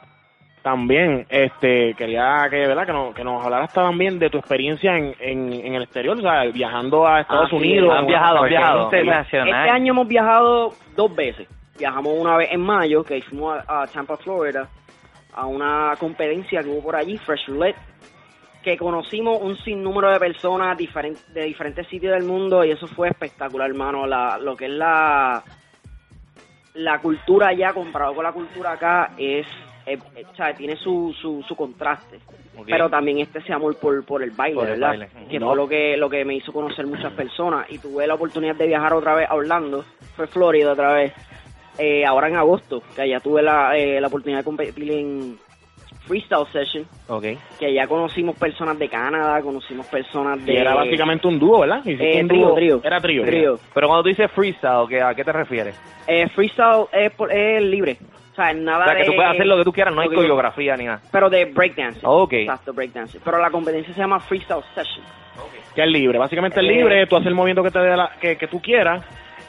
También, 0.63 1.27
este, 1.29 1.93
quería 1.95 2.47
que, 2.49 2.59
¿verdad? 2.69 2.87
que, 2.87 2.93
nos, 2.93 3.15
que 3.15 3.25
nos 3.25 3.45
hablaras 3.45 3.73
también 3.73 4.19
de 4.21 4.31
tu 4.31 4.39
experiencia 4.39 4.97
en, 4.97 5.13
en, 5.19 5.53
en 5.53 5.75
el 5.75 5.83
exterior, 5.83 6.17
o 6.17 6.21
sea, 6.21 6.45
viajando 6.53 7.05
a 7.07 7.21
Estados 7.23 7.47
Ah, 7.47 7.51
sí, 7.51 7.57
Unidos. 7.57 7.93
han 7.99 8.07
viajado, 8.07 8.39
han 8.45 8.49
viajado. 8.49 8.85
Internacional. 8.85 9.49
Este 9.49 9.71
año 9.71 9.93
hemos 9.93 10.07
viajado 10.07 10.73
dos 10.95 11.15
veces. 11.17 11.49
Viajamos 11.77 12.13
una 12.17 12.37
vez 12.37 12.49
en 12.53 12.61
mayo, 12.61 13.03
que 13.03 13.21
fuimos 13.23 13.59
a, 13.67 13.83
a 13.83 13.87
Tampa, 13.89 14.17
Florida, 14.19 14.69
a 15.35 15.47
una 15.47 15.95
competencia 15.99 16.63
que 16.63 16.69
hubo 16.69 16.83
por 16.85 16.95
allí, 16.95 17.17
Fresh 17.19 17.47
Roulette, 17.49 17.79
que 18.63 18.77
conocimos 18.77 19.41
un 19.43 19.57
sinnúmero 19.57 20.11
de 20.13 20.21
personas 20.21 20.79
de 20.79 21.43
diferentes 21.43 21.89
sitios 21.89 22.13
del 22.13 22.23
mundo 22.23 22.65
y 22.65 22.71
eso 22.71 22.87
fue 22.87 23.09
espectacular, 23.09 23.69
hermano. 23.69 24.07
La, 24.07 24.39
lo 24.39 24.55
que 24.55 24.67
es 24.67 24.71
la, 24.71 25.43
la 26.75 26.99
cultura 27.01 27.49
allá 27.49 27.73
comparado 27.73 28.15
con 28.15 28.23
la 28.23 28.33
cultura 28.33 28.73
acá 28.73 29.11
es, 29.19 29.47
eh, 29.87 29.99
eh, 30.17 30.25
o 30.31 30.35
sea, 30.37 30.55
tiene 30.55 30.77
su, 30.77 31.15
su, 31.21 31.43
su 31.47 31.55
contraste. 31.57 32.19
Pero 32.67 32.89
también 32.91 33.19
este 33.19 33.39
ese 33.39 33.53
amor 33.53 33.77
por, 33.79 34.05
por 34.05 34.23
el 34.23 34.31
baile, 34.31 34.55
Por 34.57 34.69
el 34.69 34.81
¿verdad? 34.81 34.89
baile. 34.89 35.09
Que 35.31 35.39
No. 35.39 35.47
fue 35.49 35.57
lo 35.57 35.69
que, 35.69 35.97
lo 35.97 36.09
que 36.11 36.25
me 36.25 36.35
hizo 36.37 36.53
conocer 36.53 36.87
muchas 36.87 37.13
personas. 37.15 37.67
Y 37.71 37.79
tuve 37.79 38.07
la 38.07 38.15
oportunidad 38.15 38.55
de 38.57 38.67
viajar 38.67 38.93
otra 38.93 39.15
vez 39.15 39.29
a 39.29 39.35
Orlando, 39.35 39.85
fue 40.17 40.27
Florida 40.27 40.73
otra 40.73 40.93
vez, 40.95 41.13
eh, 41.79 42.05
ahora 42.05 42.29
en 42.29 42.37
agosto, 42.37 42.83
que 42.95 43.03
allá 43.03 43.19
tuve 43.21 43.43
la, 43.43 43.77
eh, 43.77 44.01
la 44.01 44.09
oportunidad 44.09 44.41
de 44.41 44.45
competir 44.45 44.91
en 44.93 45.39
Freestyle 46.07 46.47
Session, 46.53 46.85
Ok. 47.09 47.25
que 47.59 47.67
allá 47.67 47.87
conocimos 47.87 48.37
personas 48.37 48.79
de 48.79 48.89
Canadá, 48.89 49.41
conocimos 49.41 49.87
personas 49.87 50.45
de... 50.45 50.53
Y 50.53 50.57
era 50.57 50.75
básicamente 50.75 51.27
un 51.29 51.39
dúo, 51.39 51.61
¿verdad? 51.61 51.81
Eh, 51.87 52.21
un 52.23 52.29
trío, 52.29 52.47
dúo. 52.49 52.55
trío. 52.55 52.81
Era 52.83 53.01
trío. 53.01 53.25
Trío. 53.25 53.59
Pero 53.73 53.87
cuando 53.87 54.03
tú 54.03 54.09
dices 54.09 54.31
freestyle, 54.33 54.87
¿qué- 54.89 55.01
¿a 55.03 55.15
qué 55.15 55.23
te 55.25 55.33
refieres? 55.33 55.81
Eh, 56.07 56.29
freestyle 56.29 56.87
es, 56.93 57.13
por- 57.13 57.33
es 57.33 57.63
libre, 57.63 57.97
o 58.33 58.35
sea, 58.35 58.53
nada 58.53 58.85
O 58.85 58.89
sea, 58.89 58.95
que 58.97 59.03
de- 59.03 59.07
tú 59.11 59.15
puedes 59.15 59.31
hacer 59.33 59.47
lo 59.47 59.57
que 59.59 59.65
tú 59.65 59.73
quieras, 59.73 59.95
no 59.95 60.01
hay 60.01 60.09
que 60.09 60.15
coreografía 60.17 60.77
ni 60.77 60.85
nada. 60.87 61.01
Pero 61.13 61.31
de 61.31 61.45
breakdance. 61.47 62.01
Ok. 62.03 62.33
Exacto, 62.33 62.73
breakdance. 62.73 63.21
Pero 63.25 63.39
la 63.39 63.51
competencia 63.51 63.95
se 63.95 64.01
llama 64.01 64.19
Freestyle 64.21 64.63
Session. 64.75 65.05
Que 65.75 65.83
es 65.85 65.89
libre. 65.89 66.19
Básicamente 66.19 66.61
es 66.61 66.67
Eh, 66.67 66.69
libre, 66.69 67.07
tú 67.07 67.17
haces 67.17 67.29
el 67.29 67.35
movimiento 67.35 67.63
que 67.63 67.71
te 67.71 67.79
dé 67.79 67.97
la, 67.97 68.11
que, 68.21 68.37
que 68.37 68.47
tú 68.49 68.61
quieras, 68.61 69.03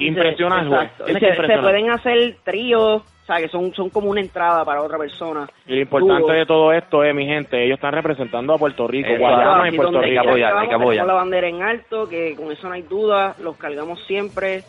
impresiona 0.08 0.60
al 0.60 0.68
juez. 0.68 0.82
Exacto. 0.82 1.06
Se, 1.08 1.14
que 1.14 1.20
se 1.20 1.28
impresionar. 1.28 1.62
pueden 1.62 1.90
hacer 1.90 2.36
tríos, 2.44 3.02
o 3.02 3.26
sea, 3.26 3.38
que 3.38 3.48
son, 3.48 3.74
son 3.74 3.90
como 3.90 4.10
una 4.10 4.22
entrada 4.22 4.66
para 4.66 4.82
otra 4.82 4.98
persona. 4.98 5.48
Y 5.66 5.76
lo 5.76 5.82
importante 5.82 6.22
Dúo. 6.24 6.34
de 6.34 6.46
todo 6.46 6.74
esto 6.74 7.04
es, 7.04 7.16
mi 7.16 7.26
gente, 7.26 7.64
ellos 7.64 7.76
están 7.76 7.94
representando 7.94 8.54
a 8.54 8.58
Puerto 8.58 8.88
Rico, 8.88 9.10
Guayama 9.18 9.64
Así 9.66 9.74
y 9.74 9.78
Puerto 9.78 10.02
Rico. 10.02 10.22
apoyar, 10.22 10.58
hay 10.58 10.68
que 10.68 10.76
apoyar. 10.76 11.06
la 11.06 11.14
bandera 11.14 11.48
en 11.48 11.64
alto, 11.64 12.08
que 12.08 12.36
con 12.36 12.52
eso 12.52 12.68
no 12.68 12.74
hay 12.74 12.82
duda, 12.84 13.36
los 13.42 13.56
cargamos 13.58 14.04
siempre. 14.06 14.64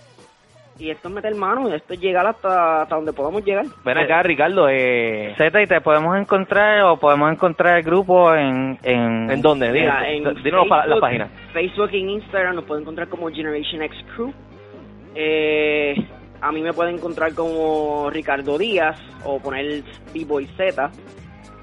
Y 0.76 0.91
esto 0.91 1.07
es 1.07 1.14
meter 1.14 1.32
mano, 1.37 1.72
esto 1.72 1.95
es 1.95 2.01
llegar 2.01 2.26
hasta, 2.26 2.82
hasta 2.82 2.97
donde 2.97 3.12
podamos 3.12 3.45
llegar. 3.45 3.64
Ven 3.85 3.97
acá, 3.97 4.24
Ricardo, 4.24 4.68
eh... 4.68 5.32
Z, 5.39 5.62
y 5.62 5.66
te 5.68 5.80
podemos 5.80 6.18
encontrar 6.18 6.82
o 6.82 6.97
podemos 6.97 7.30
encontrar 7.30 7.78
el 7.78 7.85
grupo 7.85 8.35
en... 8.35 8.76
¿En, 8.82 9.30
¿En 9.30 9.41
dónde? 9.41 9.70
Mira, 9.70 10.03
Dinos, 10.03 10.37
en 10.37 10.43
dinos 10.43 10.66
la 10.68 10.97
página. 10.99 11.28
Facebook 11.53 11.91
e 11.93 11.99
Instagram 11.99 12.57
nos 12.57 12.64
pueden 12.64 12.82
encontrar 12.82 13.07
como 13.07 13.30
Generation 13.30 13.82
X 13.82 14.05
Crew. 14.16 14.32
Eh, 15.14 15.94
a 16.40 16.52
mí 16.52 16.60
me 16.62 16.72
pueden 16.72 16.96
encontrar 16.96 17.34
como 17.34 18.10
Ricardo 18.10 18.58
Díaz 18.58 18.98
o 19.24 19.38
poner 19.40 19.82
B-Boy 20.12 20.46
Z. 20.56 20.90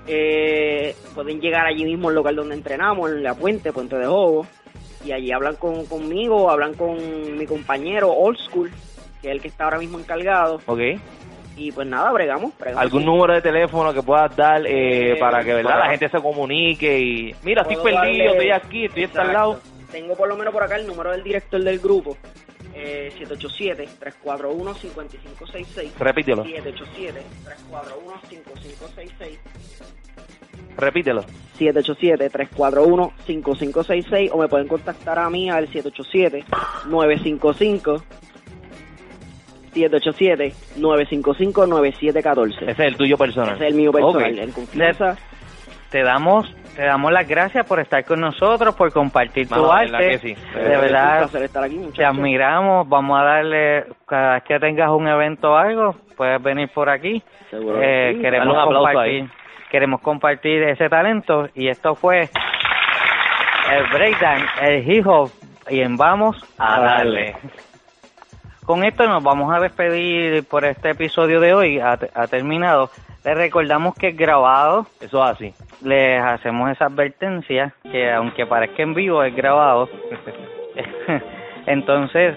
Eh, 0.08 0.96
pueden 1.14 1.40
llegar 1.40 1.66
allí 1.68 1.86
mismo 1.86 2.10
al 2.10 2.16
local 2.16 2.36
donde 2.36 2.56
entrenamos, 2.56 3.12
en 3.12 3.24
La 3.24 3.36
Puente, 3.36 3.72
Puente 3.72 3.98
de 3.98 4.06
Jobo. 4.06 4.46
Y 5.06 5.12
allí 5.12 5.32
hablan 5.32 5.56
con, 5.56 5.86
conmigo, 5.86 6.50
hablan 6.50 6.74
con 6.76 6.96
mi 7.38 7.46
compañero 7.46 8.12
Old 8.12 8.38
School, 8.38 8.72
que 9.22 9.28
es 9.30 9.34
el 9.34 9.42
que 9.42 9.48
está 9.48 9.66
ahora 9.66 9.80
mismo 9.80 10.00
encargado. 10.00 10.60
Ok. 10.66 10.80
Y 11.58 11.72
pues 11.72 11.88
nada, 11.88 12.12
bregamos. 12.12 12.58
bregamos. 12.58 12.82
¿Algún 12.82 13.06
número 13.06 13.34
de 13.34 13.42
teléfono 13.42 13.94
que 13.94 14.02
puedas 14.02 14.36
dar 14.36 14.64
eh, 14.66 15.16
para 15.20 15.44
que 15.44 15.54
verdad 15.54 15.80
la 15.80 15.90
gente 15.90 16.10
se 16.10 16.20
comunique 16.22 17.00
y 17.00 17.36
mira, 17.44 17.64
estoy 17.64 17.78
perdido, 17.78 18.02
darle- 18.02 18.32
estoy 18.32 18.52
aquí, 18.52 18.86
estoy 18.86 19.04
hasta 19.04 19.22
al 19.22 19.34
lado? 19.34 19.60
Tengo 19.92 20.16
por 20.16 20.28
lo 20.30 20.38
menos 20.38 20.54
por 20.54 20.64
acá 20.64 20.78
el 20.78 20.88
número 20.88 21.12
del 21.12 21.24
director 21.24 21.62
del 21.62 21.80
grupo. 21.80 22.16
Eh, 22.84 23.12
787-341-5566. 23.20 25.92
Repítelo. 26.00 26.44
787-341-5566. 26.44 29.38
Repítelo. 30.78 31.24
787-341-5566 31.60 34.30
o 34.32 34.40
me 34.40 34.48
pueden 34.48 34.68
contactar 34.68 35.20
a 35.20 35.30
mí 35.30 35.52
al 35.52 35.70
787-955 35.70 38.02
787-955-9714. 39.74 42.64
Ese 42.64 42.72
es 42.72 42.80
el 42.80 42.98
tuyo 42.98 43.18
personal. 43.18 43.56
Ese 43.56 43.68
es 43.68 43.72
el 43.72 43.78
mío 43.78 43.94
personal. 43.94 44.34
Ok. 44.34 44.40
En 44.40 44.52
confianza. 44.52 45.18
Te 45.90 46.04
damos 46.04 46.54
te 46.76 46.84
damos 46.84 47.12
las 47.12 47.28
gracias 47.28 47.66
por 47.68 47.80
estar 47.80 48.04
con 48.06 48.22
nosotros, 48.22 48.74
por 48.76 48.92
compartir 48.94 49.48
tu 49.48 49.56
Mano, 49.56 49.72
arte. 49.72 50.18
sí. 50.20 50.36
De 50.56 50.78
verdad, 50.78 51.20
placer 51.20 51.44
estar 51.44 51.64
aquí, 51.64 51.80
te 51.96 52.06
admiramos. 52.06 52.88
Vamos 52.88 53.20
a 53.20 53.24
darle, 53.24 53.86
cada 54.08 54.36
vez 54.36 54.44
que 54.44 54.60
tengas 54.60 54.90
un 54.90 55.08
evento 55.08 55.52
o 55.52 55.56
algo, 55.58 55.96
puedes 56.16 56.42
venir 56.42 56.70
por 56.74 56.90
aquí. 56.90 57.22
Seguro 57.50 57.80
Eh, 57.82 58.14
sí. 58.16 58.22
queremos 58.22 58.56
compartir, 58.66 59.30
queremos 59.70 60.02
compartir 60.02 60.64
ese 60.64 60.88
talento 60.90 61.50
y 61.54 61.68
esto 61.68 61.96
fue 61.96 62.30
el 63.72 63.88
breakdown, 63.92 64.42
el 64.62 64.90
hip 64.90 65.06
hop 65.08 65.30
y 65.70 65.82
en 65.82 65.98
vamos 65.98 66.42
a 66.58 66.80
darle. 66.80 67.36
Con 68.66 68.84
esto 68.84 69.06
nos 69.08 69.22
vamos 69.24 69.54
a 69.54 69.60
despedir 69.60 70.46
por 70.48 70.64
este 70.64 70.92
episodio 70.92 71.40
de 71.42 71.54
hoy. 71.54 71.80
Ha, 71.80 71.98
ha 72.14 72.28
terminado. 72.28 72.90
Les 73.24 73.38
recordamos 73.38 73.94
que 73.96 74.10
es 74.10 74.18
grabado. 74.18 74.88
Eso 75.00 75.24
es 75.24 75.32
así. 75.32 75.54
Les 75.84 76.22
hacemos 76.22 76.72
esa 76.72 76.86
advertencia 76.86 77.74
que 77.84 78.12
aunque 78.12 78.46
parezca 78.46 78.82
en 78.82 78.94
vivo 78.94 79.24
es 79.24 79.36
grabado. 79.36 79.90
Entonces, 81.68 82.36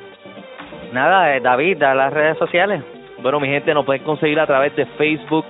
nada, 0.93 1.35
eh, 1.35 1.41
David, 1.41 1.78
da 1.78 1.95
las 1.95 2.12
redes 2.12 2.37
sociales. 2.39 2.82
Bueno, 3.22 3.41
mi 3.41 3.49
gente, 3.49 3.72
nos 3.72 3.87
pueden 3.87 4.05
conseguir 4.05 4.39
a 4.39 4.47
través 4.47 4.76
de 4.76 4.85
Facebook, 4.99 5.47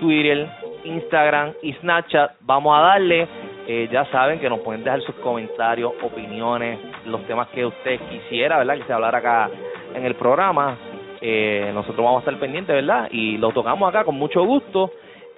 Twitter, 0.00 0.48
Instagram 0.84 1.52
y 1.62 1.74
Snapchat. 1.74 2.32
Vamos 2.40 2.78
a 2.78 2.82
darle. 2.82 3.28
Eh, 3.66 3.88
ya 3.92 4.04
saben 4.06 4.40
que 4.40 4.48
nos 4.48 4.60
pueden 4.60 4.82
dejar 4.82 5.02
sus 5.02 5.14
comentarios, 5.16 5.92
opiniones, 6.02 6.78
los 7.04 7.24
temas 7.26 7.48
que 7.48 7.66
usted 7.66 8.00
quisiera, 8.08 8.56
¿verdad? 8.58 8.78
Que 8.78 8.84
se 8.84 8.92
hablara 8.92 9.18
acá 9.18 9.50
en 9.94 10.06
el 10.06 10.14
programa. 10.14 10.76
Eh, 11.20 11.70
nosotros 11.74 11.98
vamos 12.04 12.16
a 12.18 12.20
estar 12.30 12.40
pendientes, 12.40 12.74
¿verdad? 12.74 13.08
Y 13.10 13.36
lo 13.38 13.50
tocamos 13.50 13.88
acá 13.88 14.04
con 14.04 14.14
mucho 14.16 14.42
gusto. 14.44 14.90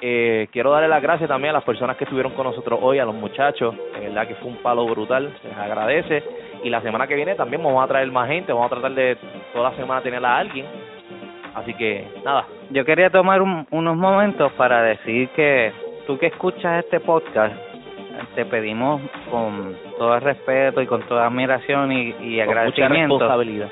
Eh, 0.04 0.48
quiero 0.52 0.70
darle 0.72 0.88
las 0.88 1.00
gracias 1.02 1.28
también 1.28 1.50
a 1.50 1.54
las 1.58 1.64
personas 1.64 1.96
que 1.96 2.04
estuvieron 2.04 2.32
con 2.32 2.44
nosotros 2.46 2.78
hoy, 2.82 2.98
a 2.98 3.04
los 3.04 3.14
muchachos. 3.14 3.74
De 3.94 4.00
verdad 4.08 4.26
que 4.26 4.34
fue 4.36 4.48
un 4.50 4.56
palo 4.56 4.84
brutal, 4.86 5.32
se 5.42 5.48
les 5.48 5.56
agradece. 5.56 6.22
Y 6.64 6.70
la 6.70 6.80
semana 6.82 7.06
que 7.06 7.14
viene 7.14 7.34
también 7.34 7.62
vamos 7.62 7.82
a 7.84 7.88
traer 7.88 8.10
más 8.10 8.28
gente, 8.28 8.52
vamos 8.52 8.66
a 8.66 8.74
tratar 8.74 8.92
de 8.94 9.16
toda 9.52 9.70
la 9.70 9.76
semana 9.76 10.00
tener 10.02 10.24
a 10.24 10.38
alguien. 10.38 10.66
Así 11.54 11.74
que, 11.74 12.06
nada, 12.24 12.46
Yo 12.70 12.84
quería 12.86 13.10
tomar 13.10 13.42
un- 13.42 13.66
unos 13.70 13.96
momentos 13.96 14.50
para 14.52 14.82
decir 14.82 15.28
que 15.36 15.72
tú 16.06 16.16
que 16.18 16.26
escuchas 16.28 16.82
este 16.84 16.98
podcast, 17.00 17.54
te 18.34 18.44
pedimos 18.46 19.00
con 19.30 19.76
todo 19.98 20.14
el 20.14 20.20
respeto 20.22 20.80
y 20.80 20.86
con 20.86 21.02
toda 21.02 21.26
admiración 21.26 21.92
y, 21.92 22.08
y 22.08 22.12
con 22.14 22.22
mucha 22.30 22.42
agradecimiento. 22.44 23.18
responsabilidad. 23.18 23.68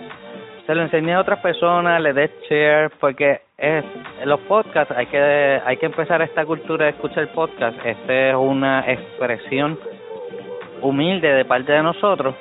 Se 0.70 0.76
lo 0.76 0.82
enseñé 0.82 1.14
a 1.14 1.20
otras 1.20 1.40
personas, 1.40 2.00
le 2.00 2.12
des 2.12 2.30
share, 2.48 2.92
porque 3.00 3.40
es, 3.58 3.84
los 4.24 4.38
podcasts 4.42 4.94
hay 4.96 5.06
que 5.06 5.60
hay 5.66 5.76
que 5.78 5.86
empezar 5.86 6.22
esta 6.22 6.46
cultura 6.46 6.84
de 6.84 6.92
escuchar 6.92 7.26
podcast. 7.32 7.76
Esta 7.84 8.28
es 8.28 8.36
una 8.36 8.88
expresión 8.88 9.76
humilde 10.80 11.26
de 11.26 11.44
parte 11.44 11.72
de 11.72 11.82
nosotros. 11.82 12.36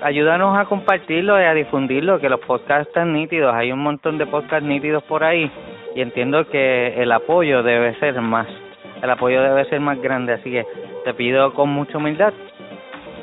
Ayúdanos 0.00 0.56
a 0.56 0.66
compartirlo 0.66 1.40
y 1.40 1.44
a 1.44 1.54
difundirlo, 1.54 2.20
que 2.20 2.28
los 2.28 2.38
podcasts 2.38 2.86
están 2.86 3.12
nítidos. 3.14 3.52
Hay 3.52 3.72
un 3.72 3.80
montón 3.80 4.16
de 4.16 4.26
podcasts 4.26 4.64
nítidos 4.64 5.02
por 5.02 5.24
ahí 5.24 5.50
y 5.96 6.02
entiendo 6.02 6.46
que 6.46 7.02
el 7.02 7.10
apoyo 7.10 7.64
debe 7.64 7.98
ser 7.98 8.20
más. 8.20 8.46
El 9.02 9.10
apoyo 9.10 9.42
debe 9.42 9.64
ser 9.64 9.80
más 9.80 10.00
grande. 10.00 10.34
Así 10.34 10.52
que 10.52 10.64
te 11.04 11.14
pido 11.14 11.52
con 11.52 11.68
mucha 11.70 11.98
humildad 11.98 12.32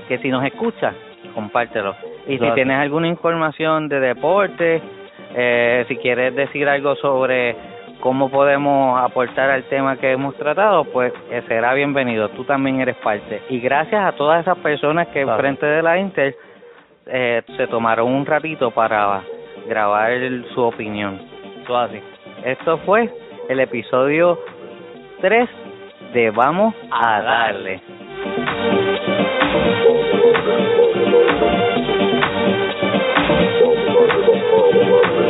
que 0.10 0.18
si 0.18 0.28
nos 0.28 0.44
escuchas, 0.44 0.96
compártelo. 1.40 1.96
Y 2.28 2.38
si 2.38 2.52
tienes 2.54 2.78
alguna 2.78 3.08
información 3.08 3.88
de 3.88 4.00
deporte, 4.00 4.82
eh, 5.36 5.86
si 5.88 5.96
quieres 5.98 6.36
decir 6.36 6.68
algo 6.68 6.96
sobre 6.96 7.56
cómo 8.02 8.30
podemos 8.30 9.00
aportar 9.02 9.50
al 9.50 9.64
tema 9.64 9.98
que 9.98 10.12
hemos 10.12 10.36
tratado, 10.36 10.84
pues 10.86 11.12
eh, 11.32 11.42
será 11.48 11.74
bienvenido. 11.74 12.30
Tú 12.30 12.44
también 12.44 12.80
eres 12.82 12.96
parte. 12.98 13.42
Y 13.50 13.60
gracias 13.60 14.04
a 14.06 14.12
todas 14.14 14.42
esas 14.42 14.58
personas 14.60 15.08
que 15.08 15.24
Claro. 15.24 15.40
frente 15.40 15.66
de 15.66 15.82
la 15.82 15.98
Inter 15.98 16.36
eh, 17.12 17.42
se 17.58 17.68
tomaron 17.68 18.12
un 18.12 18.26
ratito 18.26 18.72
para 18.72 19.22
grabar 19.68 20.12
el- 20.12 20.46
su 20.54 20.62
opinión. 20.62 21.20
Así. 21.74 22.00
Esto 22.46 22.78
fue 22.80 23.10
el 23.50 23.60
episodio 23.60 24.38
3 25.22 25.50
de 26.14 26.32
Vamos 26.32 26.74
a 26.92 27.22
darle. 27.22 27.82
Thank 31.20 31.44
you. 35.24 35.29